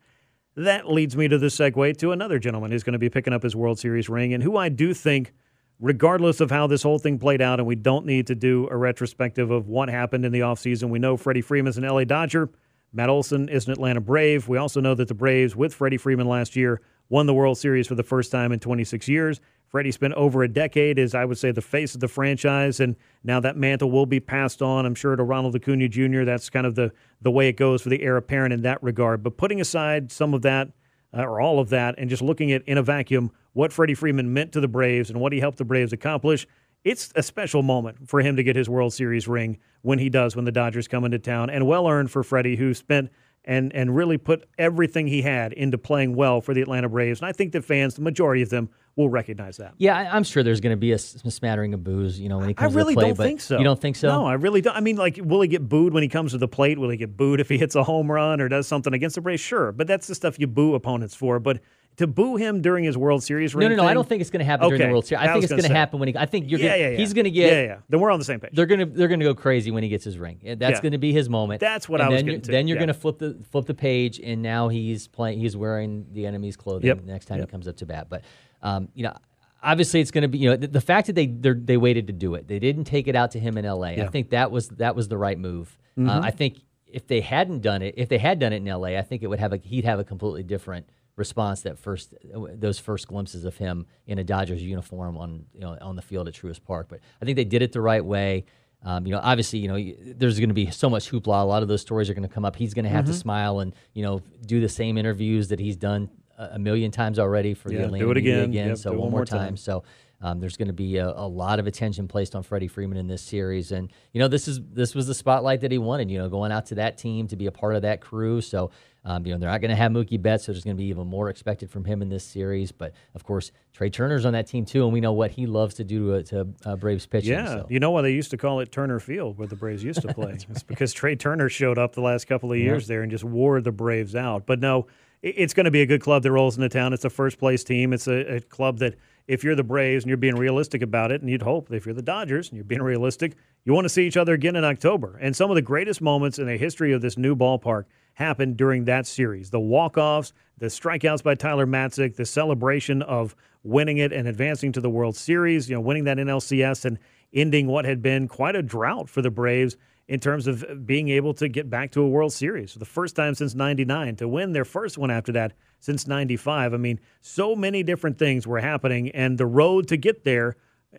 That 0.54 0.90
leads 0.90 1.16
me 1.16 1.28
to 1.28 1.38
the 1.38 1.46
segue 1.46 1.96
to 1.98 2.12
another 2.12 2.38
gentleman 2.38 2.72
who's 2.72 2.82
going 2.82 2.92
to 2.92 2.98
be 2.98 3.08
picking 3.08 3.32
up 3.32 3.42
his 3.42 3.56
World 3.56 3.78
Series 3.78 4.08
ring 4.08 4.34
and 4.34 4.42
who 4.42 4.56
I 4.56 4.68
do 4.68 4.92
think, 4.92 5.32
regardless 5.80 6.40
of 6.40 6.50
how 6.50 6.66
this 6.66 6.82
whole 6.82 6.98
thing 6.98 7.18
played 7.18 7.40
out, 7.40 7.58
and 7.58 7.66
we 7.66 7.74
don't 7.74 8.04
need 8.04 8.26
to 8.26 8.34
do 8.34 8.68
a 8.70 8.76
retrospective 8.76 9.50
of 9.50 9.68
what 9.68 9.88
happened 9.88 10.26
in 10.26 10.32
the 10.32 10.40
offseason. 10.40 10.90
We 10.90 10.98
know 10.98 11.16
Freddie 11.16 11.40
Freeman's 11.40 11.78
an 11.78 11.84
LA 11.84 12.04
Dodger. 12.04 12.50
Matt 12.92 13.08
Olson 13.08 13.48
is 13.48 13.66
an 13.66 13.72
Atlanta 13.72 14.00
Brave. 14.00 14.48
We 14.48 14.58
also 14.58 14.80
know 14.80 14.94
that 14.94 15.08
the 15.08 15.14
Braves, 15.14 15.56
with 15.56 15.74
Freddie 15.74 15.96
Freeman 15.96 16.28
last 16.28 16.54
year, 16.54 16.82
won 17.08 17.26
the 17.26 17.34
World 17.34 17.56
Series 17.56 17.86
for 17.86 17.94
the 17.94 18.02
first 18.02 18.30
time 18.30 18.52
in 18.52 18.58
26 18.58 19.08
years. 19.08 19.40
Freddie 19.66 19.92
spent 19.92 20.12
over 20.14 20.42
a 20.42 20.48
decade 20.48 20.98
as, 20.98 21.14
I 21.14 21.24
would 21.24 21.38
say, 21.38 21.50
the 21.50 21.62
face 21.62 21.94
of 21.94 22.00
the 22.00 22.08
franchise, 22.08 22.80
and 22.80 22.94
now 23.24 23.40
that 23.40 23.56
mantle 23.56 23.90
will 23.90 24.04
be 24.04 24.20
passed 24.20 24.60
on, 24.60 24.84
I'm 24.84 24.94
sure, 24.94 25.16
to 25.16 25.22
Ronald 25.22 25.56
Acuna 25.56 25.88
Jr. 25.88 26.24
That's 26.24 26.50
kind 26.50 26.66
of 26.66 26.74
the, 26.74 26.92
the 27.22 27.30
way 27.30 27.48
it 27.48 27.54
goes 27.54 27.80
for 27.80 27.88
the 27.88 28.02
heir 28.02 28.18
apparent 28.18 28.52
in 28.52 28.60
that 28.62 28.82
regard. 28.82 29.22
But 29.22 29.38
putting 29.38 29.62
aside 29.62 30.12
some 30.12 30.34
of 30.34 30.42
that, 30.42 30.68
uh, 31.16 31.22
or 31.22 31.40
all 31.40 31.58
of 31.58 31.70
that, 31.70 31.94
and 31.96 32.10
just 32.10 32.20
looking 32.20 32.52
at 32.52 32.62
in 32.68 32.76
a 32.76 32.82
vacuum 32.82 33.30
what 33.54 33.72
Freddie 33.72 33.94
Freeman 33.94 34.34
meant 34.34 34.52
to 34.52 34.60
the 34.60 34.68
Braves 34.68 35.08
and 35.08 35.18
what 35.18 35.32
he 35.32 35.40
helped 35.40 35.58
the 35.58 35.64
Braves 35.64 35.94
accomplish, 35.94 36.46
it's 36.84 37.12
a 37.14 37.22
special 37.22 37.62
moment 37.62 38.08
for 38.08 38.20
him 38.20 38.36
to 38.36 38.42
get 38.42 38.56
his 38.56 38.68
World 38.68 38.92
Series 38.92 39.28
ring 39.28 39.58
when 39.82 39.98
he 39.98 40.08
does 40.08 40.34
when 40.36 40.44
the 40.44 40.52
Dodgers 40.52 40.88
come 40.88 41.04
into 41.04 41.18
town, 41.18 41.50
and 41.50 41.66
well 41.66 41.88
earned 41.88 42.10
for 42.10 42.22
Freddie, 42.22 42.56
who 42.56 42.74
spent 42.74 43.10
and 43.44 43.74
and 43.74 43.94
really 43.94 44.18
put 44.18 44.48
everything 44.58 45.06
he 45.06 45.22
had 45.22 45.52
into 45.52 45.78
playing 45.78 46.14
well 46.14 46.40
for 46.40 46.54
the 46.54 46.62
Atlanta 46.62 46.88
Braves. 46.88 47.20
And 47.20 47.28
I 47.28 47.32
think 47.32 47.52
that 47.52 47.64
fans, 47.64 47.94
the 47.94 48.02
majority 48.02 48.42
of 48.42 48.50
them, 48.50 48.68
will 48.96 49.08
recognize 49.08 49.56
that. 49.56 49.74
Yeah, 49.78 49.96
I, 49.96 50.14
I'm 50.14 50.22
sure 50.22 50.42
there's 50.42 50.60
going 50.60 50.72
to 50.72 50.76
be 50.76 50.92
a, 50.92 50.98
smattering 50.98 51.74
of 51.74 51.82
booze, 51.82 52.20
you 52.20 52.28
know, 52.28 52.38
when 52.38 52.48
he 52.48 52.54
I 52.56 52.62
comes 52.62 52.74
really 52.74 52.94
to 52.94 53.00
play. 53.00 53.08
don't 53.08 53.16
but 53.16 53.24
think 53.24 53.40
so. 53.40 53.58
You 53.58 53.64
don't 53.64 53.80
think 53.80 53.96
so? 53.96 54.08
No, 54.08 54.26
I 54.26 54.34
really 54.34 54.60
don't. 54.60 54.76
I 54.76 54.80
mean, 54.80 54.96
like, 54.96 55.18
will 55.22 55.40
he 55.40 55.48
get 55.48 55.68
booed 55.68 55.92
when 55.92 56.02
he 56.02 56.08
comes 56.08 56.32
to 56.32 56.38
the 56.38 56.48
plate? 56.48 56.78
Will 56.78 56.90
he 56.90 56.96
get 56.96 57.16
booed 57.16 57.40
if 57.40 57.48
he 57.48 57.58
hits 57.58 57.74
a 57.74 57.82
home 57.82 58.10
run 58.10 58.40
or 58.40 58.48
does 58.48 58.68
something 58.68 58.92
against 58.92 59.14
the 59.14 59.22
Braves? 59.22 59.40
Sure, 59.40 59.72
but 59.72 59.86
that's 59.86 60.06
the 60.06 60.14
stuff 60.14 60.38
you 60.38 60.46
boo 60.46 60.74
opponents 60.74 61.14
for. 61.14 61.40
But 61.40 61.60
to 61.96 62.06
boo 62.06 62.36
him 62.36 62.62
during 62.62 62.84
his 62.84 62.96
World 62.96 63.22
Series 63.22 63.54
ring 63.54 63.68
no, 63.68 63.76
no, 63.76 63.82
no. 63.82 63.88
I 63.88 63.92
don't 63.94 64.08
think 64.08 64.20
it's 64.22 64.30
going 64.30 64.40
to 64.40 64.44
happen 64.46 64.66
during 64.68 64.80
Okay, 64.80 64.88
the 64.88 64.92
World 64.92 65.06
Series. 65.06 65.20
I, 65.20 65.28
I 65.28 65.32
think 65.32 65.44
it's 65.44 65.52
going 65.52 65.62
to 65.64 65.74
happen 65.74 65.98
when 66.00 66.08
he. 66.08 66.16
I 66.16 66.26
think 66.26 66.50
you're. 66.50 66.58
Yeah, 66.58 66.70
gonna, 66.70 66.78
yeah, 66.82 66.88
yeah. 66.90 66.96
He's 66.96 67.12
going 67.12 67.24
to 67.24 67.30
get. 67.30 67.52
Yeah, 67.52 67.62
yeah. 67.62 67.78
Then 67.88 68.00
we're 68.00 68.10
on 68.10 68.18
the 68.18 68.24
same 68.24 68.40
page. 68.40 68.50
They're 68.54 68.66
gonna 68.66 68.86
they're 68.86 69.08
gonna 69.08 69.24
go 69.24 69.34
crazy 69.34 69.70
when 69.70 69.82
he 69.82 69.88
gets 69.88 70.04
his 70.04 70.18
ring. 70.18 70.38
That's 70.42 70.62
Yeah. 70.76 70.80
going 70.80 70.92
to 70.92 70.98
be 70.98 71.12
his 71.12 71.28
moment. 71.28 71.60
That's 71.60 71.88
what 71.88 72.00
and 72.00 72.06
I 72.08 72.10
was 72.10 72.18
then 72.18 72.26
you're, 72.26 72.40
to, 72.40 72.50
Then 72.50 72.66
you're 72.68 72.76
yeah. 72.76 72.80
going 72.80 72.88
to 72.88 72.94
flip 72.94 73.18
the 73.18 73.36
flip 73.50 73.66
the 73.66 73.74
page, 73.74 74.18
and 74.20 74.42
now 74.42 74.68
he's 74.68 75.06
playing. 75.06 75.38
He's 75.38 75.56
wearing 75.56 76.06
the 76.12 76.26
enemy's 76.26 76.56
clothing 76.56 76.86
Yep. 76.88 77.04
next 77.04 77.26
time 77.26 77.38
Yep. 77.38 77.48
he 77.48 77.50
comes 77.50 77.68
up 77.68 77.76
to 77.76 77.86
bat. 77.86 78.06
But 78.08 78.22
um, 78.62 78.88
you 78.94 79.02
know, 79.02 79.14
obviously 79.62 80.00
it's 80.00 80.10
going 80.10 80.22
to 80.22 80.28
be 80.28 80.38
you 80.38 80.50
know 80.50 80.56
the, 80.56 80.68
the 80.68 80.80
fact 80.80 81.08
that 81.08 81.14
they 81.14 81.26
they're- 81.26 81.78
waited 81.78 82.06
to 82.06 82.12
do 82.12 82.34
it. 82.36 82.48
They 82.48 82.58
didn't 82.58 82.84
take 82.84 83.06
it 83.06 83.14
out 83.16 83.32
to 83.32 83.38
him 83.38 83.58
in 83.58 83.64
L.A. 83.64 83.88
I 83.88 83.90
Yeah. 83.92 84.02
Mm-hmm. 84.04 84.12
think 84.12 84.30
that 84.30 84.50
was 84.50 84.68
that 84.70 84.96
was 84.96 85.08
the 85.08 85.18
right 85.18 85.38
move. 85.38 85.76
Uh, 85.98 86.20
I 86.24 86.30
think 86.30 86.58
if 86.86 87.06
they 87.06 87.20
hadn't 87.20 87.60
done 87.60 87.82
it, 87.82 87.94
if 87.98 88.08
they 88.08 88.18
had 88.18 88.38
done 88.38 88.52
it 88.54 88.56
in 88.56 88.68
L.A., 88.68 88.96
I 88.98 89.02
think 89.02 89.22
it 89.22 89.26
would 89.26 89.40
have 89.40 89.52
a 89.52 89.58
he'd 89.58 89.84
have 89.84 89.98
a 89.98 90.04
completely 90.04 90.42
different 90.42 90.86
response 91.16 91.62
that 91.62 91.78
first 91.78 92.14
those 92.54 92.78
first 92.78 93.06
glimpses 93.08 93.44
of 93.44 93.56
him 93.56 93.86
in 94.06 94.18
a 94.18 94.24
Dodgers 94.24 94.62
uniform 94.62 95.16
on 95.18 95.44
you 95.52 95.60
know 95.60 95.76
on 95.80 95.96
the 95.96 96.02
field 96.02 96.28
at 96.28 96.34
Truist 96.34 96.64
Park. 96.64 96.86
But 96.88 97.00
I 97.20 97.24
think 97.24 97.36
they 97.36 97.44
did 97.44 97.62
it 97.62 97.72
the 97.72 97.80
right 97.80 98.04
way. 98.04 98.44
Um, 98.84 99.06
you 99.06 99.12
know, 99.12 99.20
obviously, 99.22 99.60
you 99.60 99.68
know, 99.68 99.78
there's 100.16 100.38
going 100.40 100.48
to 100.48 100.54
be 100.54 100.68
so 100.70 100.90
much 100.90 101.08
hoopla. 101.08 101.40
A 101.40 101.44
lot 101.44 101.62
of 101.62 101.68
those 101.68 101.80
stories 101.82 102.10
are 102.10 102.14
going 102.14 102.26
to 102.28 102.34
come 102.34 102.44
up. 102.44 102.56
He's 102.56 102.74
going 102.74 102.84
to 102.84 102.90
have 102.90 103.04
Mm-hmm. 103.04 103.12
to 103.12 103.18
smile 103.18 103.60
and 103.60 103.74
you 103.94 104.02
know 104.02 104.20
do 104.46 104.60
the 104.60 104.68
same 104.68 104.98
interviews 104.98 105.48
that 105.48 105.60
he's 105.60 105.76
done 105.76 106.10
a, 106.38 106.58
million 106.58 106.90
times 106.90 107.18
already 107.20 107.54
for 107.54 107.70
Yeah, 107.70 107.78
the 107.78 107.84
Atlanta 107.84 108.04
do 108.06 108.10
it 108.10 108.14
media 108.14 108.42
again. 108.42 108.68
Yep, 108.70 108.78
so 108.78 108.90
one 108.90 109.00
one 109.00 109.10
more 109.10 109.18
more 109.20 109.24
time. 109.26 109.38
time. 109.38 109.56
So 109.56 109.84
um, 110.20 110.40
there's 110.40 110.56
going 110.56 110.68
to 110.68 110.72
be 110.74 110.96
a, 110.96 111.08
a 111.08 111.26
lot 111.28 111.58
of 111.60 111.66
attention 111.68 112.08
placed 112.08 112.34
on 112.34 112.42
Freddie 112.42 112.68
Freeman 112.68 112.96
in 112.98 113.06
this 113.06 113.22
series, 113.22 113.70
and 113.72 113.90
you 114.12 114.18
know 114.20 114.26
this 114.28 114.48
is 114.48 114.60
this 114.72 114.94
was 114.94 115.06
the 115.06 115.14
spotlight 115.14 115.60
that 115.60 115.70
he 115.70 115.78
wanted. 115.78 116.10
You 116.10 116.18
know, 116.18 116.28
going 116.28 116.50
out 116.50 116.66
to 116.66 116.74
that 116.76 116.98
team 116.98 117.28
to 117.28 117.36
be 117.36 117.46
a 117.46 117.52
part 117.52 117.76
of 117.76 117.82
that 117.82 118.00
crew. 118.00 118.40
So 118.40 118.70
um, 119.04 119.26
you 119.26 119.32
know 119.32 119.38
they're 119.38 119.50
not 119.50 119.60
going 119.60 119.70
to 119.70 119.76
have 119.76 119.90
Mookie 119.90 120.20
Betts, 120.20 120.44
so 120.44 120.52
there's 120.52 120.64
going 120.64 120.76
to 120.76 120.80
be 120.80 120.88
even 120.88 121.06
more 121.06 121.28
expected 121.28 121.70
from 121.70 121.84
him 121.84 122.02
in 122.02 122.08
this 122.08 122.24
series. 122.24 122.70
But 122.70 122.92
of 123.14 123.24
course, 123.24 123.50
Trey 123.72 123.90
Turner's 123.90 124.24
on 124.24 124.32
that 124.34 124.46
team 124.46 124.64
too, 124.64 124.84
and 124.84 124.92
we 124.92 125.00
know 125.00 125.12
what 125.12 125.32
he 125.32 125.46
loves 125.46 125.74
to 125.76 125.84
do 125.84 126.22
to, 126.22 126.22
to 126.22 126.48
uh, 126.64 126.76
Braves 126.76 127.06
pitching. 127.06 127.32
Yeah, 127.32 127.46
so. 127.46 127.66
you 127.68 127.80
know 127.80 127.90
why 127.90 128.02
they 128.02 128.12
used 128.12 128.30
to 128.30 128.36
call 128.36 128.60
it 128.60 128.70
Turner 128.70 129.00
Field, 129.00 129.38
where 129.38 129.48
the 129.48 129.56
Braves 129.56 129.82
used 129.82 130.02
to 130.02 130.14
play? 130.14 130.38
It's 130.48 130.62
because 130.62 130.92
Trey 130.92 131.16
Turner 131.16 131.48
showed 131.48 131.78
up 131.78 131.94
the 131.94 132.00
last 132.00 132.26
couple 132.26 132.52
of 132.52 132.58
years 132.58 132.86
there 132.86 133.02
and 133.02 133.10
just 133.10 133.24
wore 133.24 133.60
the 133.60 133.72
Braves 133.72 134.14
out. 134.14 134.46
But 134.46 134.60
no, 134.60 134.86
it's 135.22 135.54
going 135.54 135.64
to 135.64 135.70
be 135.70 135.82
a 135.82 135.86
good 135.86 136.00
club 136.00 136.22
that 136.24 136.32
rolls 136.32 136.56
into 136.56 136.68
town. 136.68 136.92
It's 136.92 137.04
a 137.04 137.10
first 137.10 137.38
place 137.38 137.62
team. 137.64 137.92
It's 137.92 138.08
a, 138.08 138.36
a 138.36 138.40
club 138.40 138.78
that, 138.78 138.96
if 139.28 139.44
you're 139.44 139.54
the 139.54 139.62
Braves 139.62 140.02
and 140.04 140.08
you're 140.08 140.16
being 140.16 140.34
realistic 140.34 140.82
about 140.82 141.12
it, 141.12 141.20
and 141.20 141.30
you'd 141.30 141.42
hope 141.42 141.72
if 141.72 141.86
you're 141.86 141.94
the 141.94 142.02
Dodgers 142.02 142.48
and 142.48 142.56
you're 142.56 142.64
being 142.64 142.82
realistic, 142.82 143.36
you 143.64 143.72
want 143.72 143.84
to 143.84 143.88
see 143.88 144.06
each 144.06 144.16
other 144.16 144.32
again 144.32 144.56
in 144.56 144.64
October. 144.64 145.18
And 145.20 145.36
some 145.36 145.50
of 145.50 145.54
the 145.54 145.62
greatest 145.62 146.00
moments 146.00 146.38
in 146.38 146.46
the 146.46 146.56
history 146.56 146.92
of 146.92 147.00
this 147.00 147.16
new 147.16 147.36
ballpark 147.36 147.84
happened 148.14 148.56
during 148.56 148.84
that 148.84 149.06
series. 149.06 149.50
The 149.50 149.60
walk-offs, 149.60 150.32
the 150.58 150.66
strikeouts 150.66 151.22
by 151.22 151.34
Tyler 151.34 151.66
Matzek, 151.66 152.16
the 152.16 152.26
celebration 152.26 153.02
of 153.02 153.34
winning 153.62 153.98
it 153.98 154.12
and 154.12 154.26
advancing 154.26 154.72
to 154.72 154.80
the 154.80 154.90
World 154.90 155.16
Series, 155.16 155.68
you 155.68 155.76
know, 155.76 155.80
winning 155.80 156.04
that 156.04 156.18
NLCS 156.18 156.84
and 156.84 156.98
ending 157.32 157.68
what 157.68 157.84
had 157.84 158.02
been 158.02 158.28
quite 158.28 158.56
a 158.56 158.62
drought 158.62 159.08
for 159.08 159.22
the 159.22 159.30
Braves 159.30 159.76
in 160.08 160.18
terms 160.18 160.46
of 160.46 160.84
being 160.84 161.08
able 161.08 161.32
to 161.32 161.48
get 161.48 161.70
back 161.70 161.92
to 161.92 162.02
a 162.02 162.08
World 162.08 162.32
Series 162.32 162.72
for 162.72 162.78
the 162.78 162.84
first 162.84 163.16
time 163.16 163.34
since 163.34 163.54
99 163.54 164.16
to 164.16 164.28
win 164.28 164.52
their 164.52 164.64
first 164.64 164.98
one 164.98 165.10
after 165.10 165.32
that 165.32 165.52
since 165.78 166.06
95. 166.06 166.74
I 166.74 166.76
mean, 166.76 167.00
so 167.20 167.54
many 167.54 167.82
different 167.82 168.18
things 168.18 168.46
were 168.46 168.60
happening 168.60 169.10
and 169.10 169.38
the 169.38 169.46
road 169.46 169.88
to 169.88 169.96
get 169.96 170.24
there 170.24 170.56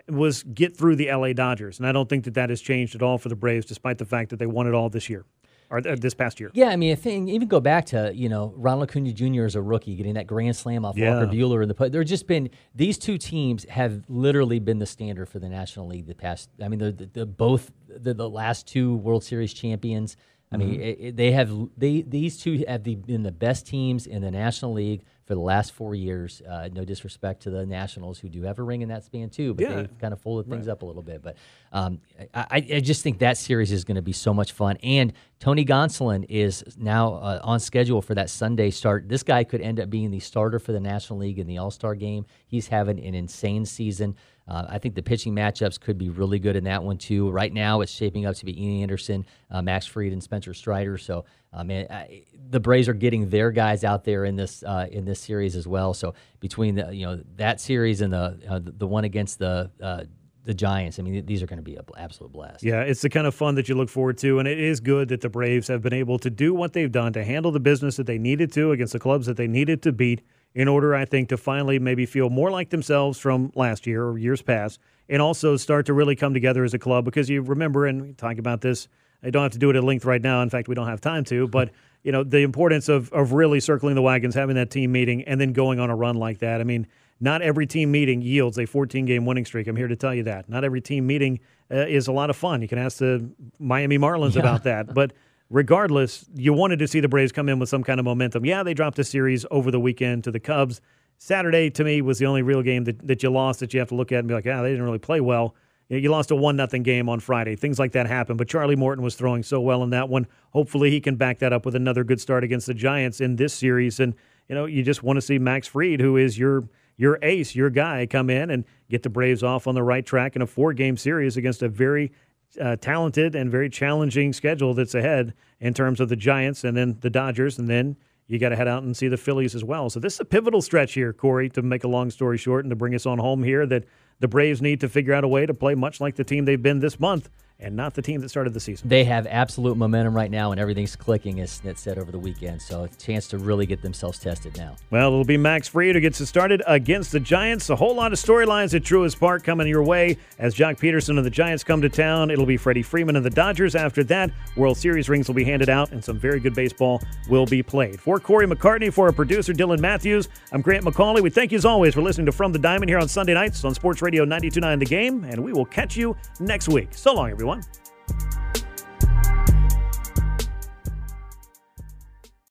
was 0.10 0.44
get 0.44 0.76
through 0.78 0.96
the 0.96 1.12
LA 1.12 1.34
Dodgers. 1.34 1.78
And 1.80 1.88
I 1.88 1.92
don't 1.92 2.10
think 2.10 2.24
that 2.26 2.34
that 2.34 2.50
has 2.50 2.62
changed 2.62 2.96
at 2.96 3.02
all 3.02 3.18
for 3.18 3.30
the 3.30 3.36
Braves 3.36 3.66
despite 3.66 3.98
the 3.98 4.06
fact 4.06 4.30
that 4.32 4.38
they 4.38 4.46
won 4.48 4.68
it 4.68 4.74
all 4.74 4.90
this 4.90 5.10
year. 5.10 5.26
or 5.70 5.78
uh, 5.78 5.96
this 5.98 6.14
past 6.14 6.40
year. 6.40 6.52
Yeah, 6.54 6.68
I 6.70 6.76
mean, 6.76 6.92
I 6.92 6.96
think 6.96 7.30
even 7.30 7.48
go 7.48 7.60
back 7.60 7.86
to 7.88 8.12
you 8.14 8.28
know 8.30 8.54
Ronald 8.58 8.90
Acuna 8.90 9.14
Jr. 9.14 9.44
as 9.46 9.56
a 9.56 9.62
rookie 9.62 9.96
getting 9.96 10.16
that 10.16 10.28
grand 10.28 10.56
slam 10.56 10.84
off 10.86 10.98
Yeah. 10.98 11.14
Walker 11.20 11.28
Buehler 11.32 11.62
in 11.64 11.68
the. 11.70 11.90
There 11.90 12.02
have 12.02 12.08
just 12.08 12.28
been 12.28 12.50
these 12.76 12.98
two 12.98 13.18
teams 13.18 13.66
have 13.70 14.04
literally 14.10 14.60
been 14.60 14.80
the 14.80 14.86
standard 14.86 15.30
for 15.30 15.40
the 15.40 15.50
National 15.50 15.88
League 15.88 16.08
the 16.08 16.16
past. 16.16 16.50
I 16.62 16.68
mean, 16.68 16.80
they're, 16.80 16.92
the 16.92 17.06
the 17.06 17.26
both 17.26 17.72
the, 17.88 18.14
the 18.14 18.30
last 18.30 18.68
two 18.68 18.96
World 18.98 19.24
Series 19.24 19.54
champions. 19.54 20.18
I 20.52 20.58
mean, 20.58 20.80
it, 20.82 20.98
it- 21.00 21.16
they 21.18 21.32
have 21.32 21.52
they 21.78 22.02
these 22.04 22.38
two 22.38 22.64
have 22.68 22.84
the, 22.84 22.96
been 22.96 23.24
the 23.24 23.32
best 23.32 23.66
teams 23.66 24.06
in 24.06 24.22
the 24.22 24.30
National 24.32 24.74
League 24.74 25.02
for 25.26 25.36
the 25.36 25.40
last 25.42 25.72
four 25.72 25.96
years. 25.96 26.42
Uh, 26.48 26.70
no 26.74 26.84
disrespect 26.86 27.44
to 27.44 27.50
the 27.50 27.66
Nationals, 27.66 28.20
who 28.20 28.30
do 28.30 28.42
have 28.44 28.60
a 28.60 28.64
ring 28.64 28.82
in 28.82 28.90
that 28.90 29.04
span 29.04 29.30
too, 29.30 29.54
but 29.54 29.64
Yeah. 29.64 29.76
they've 29.76 29.98
kind 30.00 30.14
of 30.14 30.20
folded 30.22 30.50
things 30.50 30.68
up 30.68 30.82
a 30.82 30.86
little 30.86 31.02
bit. 31.02 31.22
But 31.22 31.38
um, 31.72 32.00
I, 32.34 32.46
I 32.52 32.68
I 32.76 32.80
just 32.80 33.04
think 33.04 33.20
that 33.20 33.38
series 33.38 33.72
is 33.72 33.84
going 33.86 33.96
to 33.96 34.02
be 34.02 34.12
so 34.14 34.34
much 34.34 34.52
fun. 34.52 34.78
And 34.84 35.14
Tony 35.40 35.66
Gonsolin 35.66 36.26
is 36.30 36.64
now 36.78 37.14
uh, 37.16 37.40
on 37.44 37.60
schedule 37.60 38.02
for 38.02 38.16
that 38.16 38.30
Sunday 38.30 38.70
start. 38.70 39.08
This 39.10 39.24
guy 39.24 39.44
could 39.44 39.62
end 39.62 39.80
up 39.80 39.90
being 39.90 40.12
the 40.12 40.20
starter 40.20 40.60
for 40.60 40.72
the 40.72 40.80
National 40.80 41.20
League 41.20 41.40
in 41.40 41.48
the 41.48 41.58
All 41.58 41.72
Star 41.72 41.96
game. 41.96 42.26
He's 42.46 42.68
having 42.68 43.00
an 43.04 43.16
insane 43.16 43.66
season. 43.66 44.16
Uh, 44.48 44.66
I 44.68 44.78
think 44.78 44.96
the 44.96 45.02
pitching 45.02 45.34
matchups 45.34 45.80
could 45.80 45.98
be 45.98 46.10
really 46.10 46.40
good 46.40 46.56
in 46.56 46.66
that 46.66 46.84
one 46.84 46.98
too. 46.98 47.30
Right 47.30 47.54
now, 47.54 47.82
it's 47.82 47.92
shaping 47.92 48.26
up 48.26 48.36
to 48.36 48.46
be 48.46 48.62
Ian 48.62 48.84
Anderson, 48.84 49.26
uh, 49.50 49.62
Max 49.62 49.86
Fried, 49.86 50.12
and 50.12 50.22
Spencer 50.22 50.54
Strider. 50.54 50.98
So, 50.98 51.26
uh, 51.54 51.64
man, 51.64 51.88
I, 51.90 52.24
the 52.50 52.60
Braves 52.60 52.90
are 52.90 52.94
getting 52.94 53.30
their 53.30 53.52
guys 53.52 53.84
out 53.84 54.04
there 54.04 54.26
in 54.26 54.36
this 54.36 54.64
uh, 54.64 54.88
in 54.92 55.06
this 55.06 55.22
series 55.22 55.56
as 55.56 55.68
well. 55.68 55.94
So 55.94 56.14
between 56.40 56.76
the 56.76 56.94
you 56.94 57.06
know 57.06 57.22
that 57.38 57.62
series 57.62 58.02
and 58.02 58.12
the 58.12 58.40
uh, 58.50 58.60
the, 58.60 58.72
the 58.72 58.88
one 58.88 59.06
against 59.06 59.40
the 59.40 59.72
uh, 59.82 60.04
the 60.44 60.54
Giants, 60.54 61.00
I 61.00 61.04
mean, 61.04 61.26
these 61.26 61.42
are 61.42 61.46
going 61.46 61.60
to 61.60 61.64
be 61.64 61.78
an 61.78 61.86
absolute 61.98 62.34
blast. 62.34 62.64
Yeah, 62.64 62.82
it's 62.82 63.02
the 63.02 63.10
kind 63.10 63.26
of 63.26 63.34
fun 63.34 63.56
that 63.56 63.70
you 63.70 63.76
look 63.76 63.88
forward 63.88 64.18
to, 64.18 64.40
and 64.40 64.48
it 64.48 64.60
is 64.60 64.82
good 64.82 65.08
that 65.08 65.22
the 65.22 65.30
Braves 65.30 65.70
have 65.70 65.82
been 65.82 65.94
able 65.94 66.20
to 66.20 66.30
do 66.30 66.54
what 66.54 66.74
they've 66.74 66.92
done 66.92 67.14
to 67.14 67.24
handle 67.24 67.54
the 67.54 67.62
business 67.62 67.96
that 67.96 68.08
they 68.08 68.18
needed 68.18 68.52
to 68.54 68.74
against 68.74 68.92
the 68.92 69.00
clubs 69.00 69.26
that 69.28 69.38
they 69.38 69.48
needed 69.48 69.82
to 69.84 69.94
beat 69.94 70.22
in 70.56 70.68
order, 70.68 70.94
I 70.94 71.06
think, 71.06 71.30
to 71.30 71.38
finally 71.38 71.80
maybe 71.80 72.06
feel 72.06 72.30
more 72.30 72.52
like 72.52 72.70
themselves 72.70 73.20
from 73.20 73.52
last 73.56 73.88
year 73.88 74.06
or 74.06 74.18
years 74.18 74.42
past, 74.42 74.80
and 75.10 75.22
also 75.22 75.58
start 75.58 75.86
to 75.88 75.94
really 75.94 76.16
come 76.16 76.34
together 76.34 76.64
as 76.64 76.74
a 76.74 76.80
club. 76.80 77.06
Because 77.06 77.30
you 77.30 77.42
remember, 77.42 77.86
and 77.86 78.02
we 78.02 78.14
talk 78.14 78.38
about 78.38 78.62
this, 78.62 78.88
I 79.24 79.30
don't 79.30 79.44
have 79.44 79.52
to 79.54 79.58
do 79.58 79.70
it 79.70 79.76
at 79.76 79.84
length 79.84 80.06
right 80.06 80.22
now. 80.22 80.42
In 80.42 80.50
fact, 80.50 80.68
we 80.68 80.76
don't 80.76 80.88
have 80.88 81.02
time 81.02 81.24
to, 81.26 81.48
but 81.48 81.72
you 82.04 82.12
know 82.12 82.24
the 82.24 82.40
importance 82.40 82.90
of 82.90 83.12
of 83.14 83.34
really 83.34 83.60
circling 83.60 83.96
the 83.96 84.02
wagons, 84.02 84.36
having 84.36 84.56
that 84.56 84.70
team 84.70 84.92
meeting, 84.92 85.24
and 85.24 85.40
then 85.40 85.54
going 85.54 85.80
on 85.80 85.90
a 85.90 85.96
run 85.96 86.16
like 86.16 86.40
that. 86.40 86.62
I 86.62 86.64
mean. 86.64 86.88
Not 87.20 87.42
every 87.42 87.66
team 87.68 87.90
meeting 87.90 88.22
yields 88.22 88.60
a 88.60 88.66
14 88.66 89.06
game 89.06 89.26
winning 89.26 89.46
streak. 89.46 89.68
I'm 89.68 89.78
here 89.78 89.88
to 89.88 89.96
tell 89.96 90.14
you 90.14 90.24
that. 90.24 90.50
Not 90.50 90.66
every 90.66 90.82
team 90.82 91.08
meeting 91.08 91.40
uh, 91.72 91.86
is 91.88 92.08
a 92.08 92.12
lot 92.12 92.30
of 92.30 92.36
fun. 92.36 92.62
You 92.62 92.68
can 92.68 92.78
ask 92.78 92.98
the 92.98 93.30
Miami 93.60 93.98
Marlins 93.98 94.36
about 94.36 94.64
that. 94.64 94.94
But 94.94 95.14
regardless, 95.54 96.26
you 96.34 96.52
wanted 96.52 96.80
to 96.80 96.88
see 96.88 97.00
the 97.00 97.08
Braves 97.08 97.32
come 97.32 97.48
in 97.48 97.60
with 97.60 97.70
some 97.70 97.84
kind 97.84 98.00
of 98.00 98.06
momentum. 98.06 98.44
Yeah, 98.44 98.64
they 98.64 98.74
dropped 98.74 98.98
a 98.98 99.04
series 99.04 99.46
over 99.52 99.70
the 99.70 99.80
weekend 99.80 100.24
to 100.24 100.32
the 100.32 100.40
Cubs. 100.40 100.82
Saturday, 101.20 101.70
to 101.70 101.84
me, 101.84 102.02
was 102.02 102.18
the 102.18 102.26
only 102.26 102.42
real 102.42 102.64
game 102.64 102.86
that, 102.86 103.08
that 103.08 103.22
you 103.22 103.30
lost 103.30 103.60
that 103.60 103.72
you 103.72 103.80
have 103.80 103.90
to 103.90 103.96
look 103.96 104.12
at 104.12 104.20
and 104.20 104.28
be 104.28 104.34
like, 104.34 104.46
yeah, 104.46 104.64
they 104.64 104.72
didn't 104.72 104.84
really 104.84 104.98
play 104.98 105.22
well. 105.22 105.56
You, 105.90 105.98
know, 105.98 106.02
you 106.02 106.10
lost 106.10 106.32
a 106.32 106.36
one 106.36 106.56
nothing 106.56 106.82
game 106.82 107.08
on 107.08 107.20
Friday. 107.20 107.56
Things 107.56 107.78
like 107.78 107.92
that 107.92 108.08
happen. 108.08 108.36
But 108.36 108.48
Charlie 108.48 108.76
Morton 108.76 109.04
was 109.04 109.14
throwing 109.14 109.44
so 109.44 109.62
well 109.62 109.84
in 109.84 109.92
that 109.92 110.10
one. 110.10 110.26
Hopefully, 110.54 110.90
he 110.90 111.00
can 111.00 111.18
back 111.18 111.38
that 111.40 111.54
up 111.54 111.66
with 111.66 111.76
another 111.76 112.04
good 112.04 112.20
start 112.20 112.44
against 112.44 112.66
the 112.66 112.74
Giants 112.74 113.22
in 113.22 113.36
this 113.36 113.54
series. 113.54 114.00
And 114.00 114.16
you 114.50 114.56
know, 114.56 114.66
you 114.66 114.82
just 114.82 115.04
want 115.04 115.18
to 115.18 115.22
see 115.22 115.38
Max 115.38 115.68
Fried, 115.68 116.02
who 116.02 116.18
is 116.18 116.38
your 116.38 116.68
your 116.98 117.20
ace, 117.22 117.56
your 117.56 117.70
guy, 117.70 118.06
come 118.06 118.30
in 118.30 118.50
and 118.50 118.66
get 118.90 119.04
the 119.04 119.10
Braves 119.10 119.44
off 119.44 119.68
on 119.68 119.76
the 119.76 119.84
right 119.84 120.06
track 120.06 120.36
in 120.36 120.42
a 120.42 120.48
four 120.48 120.74
game 120.74 120.98
series 120.98 121.38
against 121.38 121.62
a 121.62 121.70
very 121.70 122.12
uh, 122.60 122.76
talented 122.78 123.36
and 123.36 123.52
very 123.52 123.70
challenging 123.70 124.34
schedule 124.34 124.74
that's 124.74 124.96
ahead 124.96 125.34
in 125.60 125.74
terms 125.74 126.00
of 126.00 126.10
the 126.10 126.16
Giants 126.16 126.64
and 126.64 126.76
then 126.76 126.98
the 127.02 127.10
Dodgers, 127.10 127.60
and 127.60 127.68
then 127.68 127.96
you 128.28 128.40
got 128.40 128.50
to 128.50 128.56
head 128.56 128.68
out 128.68 128.84
and 128.84 128.96
see 128.96 129.08
the 129.08 129.18
Phillies 129.18 129.54
as 129.54 129.64
well. 129.64 129.90
So 129.90 130.00
this 130.00 130.14
is 130.14 130.20
a 130.20 130.26
pivotal 130.26 130.62
stretch 130.62 130.94
here, 130.94 131.14
Corey. 131.14 131.50
To 131.50 131.62
make 131.62 131.84
a 131.84 131.88
long 131.88 132.10
story 132.10 132.38
short, 132.38 132.64
and 132.66 132.70
to 132.70 132.76
bring 132.76 132.96
us 132.96 133.06
on 133.06 133.20
home 133.20 133.44
here, 133.44 133.66
that 133.66 133.86
the 134.20 134.28
Braves 134.28 134.62
need 134.62 134.80
to 134.82 134.90
figure 134.90 135.14
out 135.14 135.24
a 135.24 135.28
way 135.28 135.46
to 135.46 135.54
play 135.54 135.76
much 135.76 136.00
like 136.00 136.16
the 136.16 136.24
team 136.24 136.46
they've 136.46 136.62
been 136.62 136.80
this 136.80 137.00
month, 137.00 137.30
and 137.60 137.76
not 137.76 137.94
the 137.94 138.02
team 138.02 138.22
that 138.22 138.30
started 138.30 138.54
the 138.54 138.60
season. 138.60 138.90
They 138.90 139.04
have 139.06 139.26
absolute 139.28 139.78
momentum 139.78 140.14
right 140.14 140.32
now, 140.32 140.52
and 140.52 140.60
everything's 140.60 140.96
clicking, 140.96 141.40
as 141.40 141.62
Snit 141.62 141.78
said 141.78 141.98
over 141.98 142.12
the 142.12 142.20
weekend. 142.20 142.62
So, 142.62 142.84
a 142.84 142.90
chance 142.90 143.28
to 143.30 143.38
really 143.38 143.66
get 143.66 143.82
themselves 143.82 144.20
tested 144.20 144.58
now. 144.58 144.76
Well, 144.92 145.08
it'll 145.08 145.24
be 145.24 145.38
Max 145.38 145.68
Fried 145.68 145.96
who 145.96 146.02
gets 146.02 146.20
it 146.20 146.26
started 146.26 146.62
against 146.68 147.12
the 147.12 147.20
Giants. 147.20 147.70
A 147.70 147.76
whole 147.76 147.96
lot 147.96 148.14
of 148.14 148.20
storylines 148.20 148.74
at 148.74 148.84
Truist 148.84 149.20
Park 149.20 149.44
coming 149.44 149.68
your 149.68 149.84
way 149.84 150.18
as 150.40 150.56
Joc 150.56 150.80
Pederson 150.80 151.18
and 151.18 151.26
the 151.26 151.30
Giants 151.30 151.64
come 151.64 151.82
to 151.82 151.90
town. 151.90 152.32
It'll 152.32 152.46
be 152.46 152.58
Freddie 152.58 152.84
Freeman 152.84 153.16
and 153.16 153.26
the 153.26 153.30
Dodgers. 153.30 153.76
After 153.76 154.04
that, 154.06 154.32
World 154.56 154.78
Series 154.78 155.10
rings 155.10 155.28
will 155.28 155.36
be 155.36 155.44
handed 155.44 155.70
out 155.70 155.92
and 155.92 156.04
some 156.04 156.18
very 156.18 156.40
good 156.40 156.54
baseball 156.54 157.02
will 157.30 157.46
be 157.46 157.64
played. 157.64 158.00
For 158.00 158.20
Corey 158.20 158.48
McCartney, 158.48 158.92
for 158.92 159.08
our 159.08 159.14
producer 159.14 159.54
Dylan 159.54 159.80
Matthews, 159.80 160.30
I'm 160.52 160.62
Grant 160.62 160.86
McAuley. 160.86 161.22
We 161.22 161.30
thank 161.30 161.52
you 161.52 161.58
as 161.58 161.66
always 161.66 161.94
for 161.94 162.02
listening 162.02 162.26
to 162.26 162.32
From 162.32 162.52
the 162.52 162.60
Diamond 162.60 162.90
here 162.90 163.00
on 163.00 163.08
Sunday 163.08 163.34
nights 163.34 163.64
on 163.64 163.74
Sports 163.74 164.02
Radio 164.02 164.26
92.9 164.26 164.80
The 164.80 164.86
Game, 164.86 165.24
and 165.24 165.44
we 165.44 165.54
will 165.54 165.66
catch 165.66 165.96
you 165.96 166.16
next 166.40 166.70
week. 166.70 166.90
So 166.92 167.14
long, 167.14 167.30
everyone. 167.44 167.83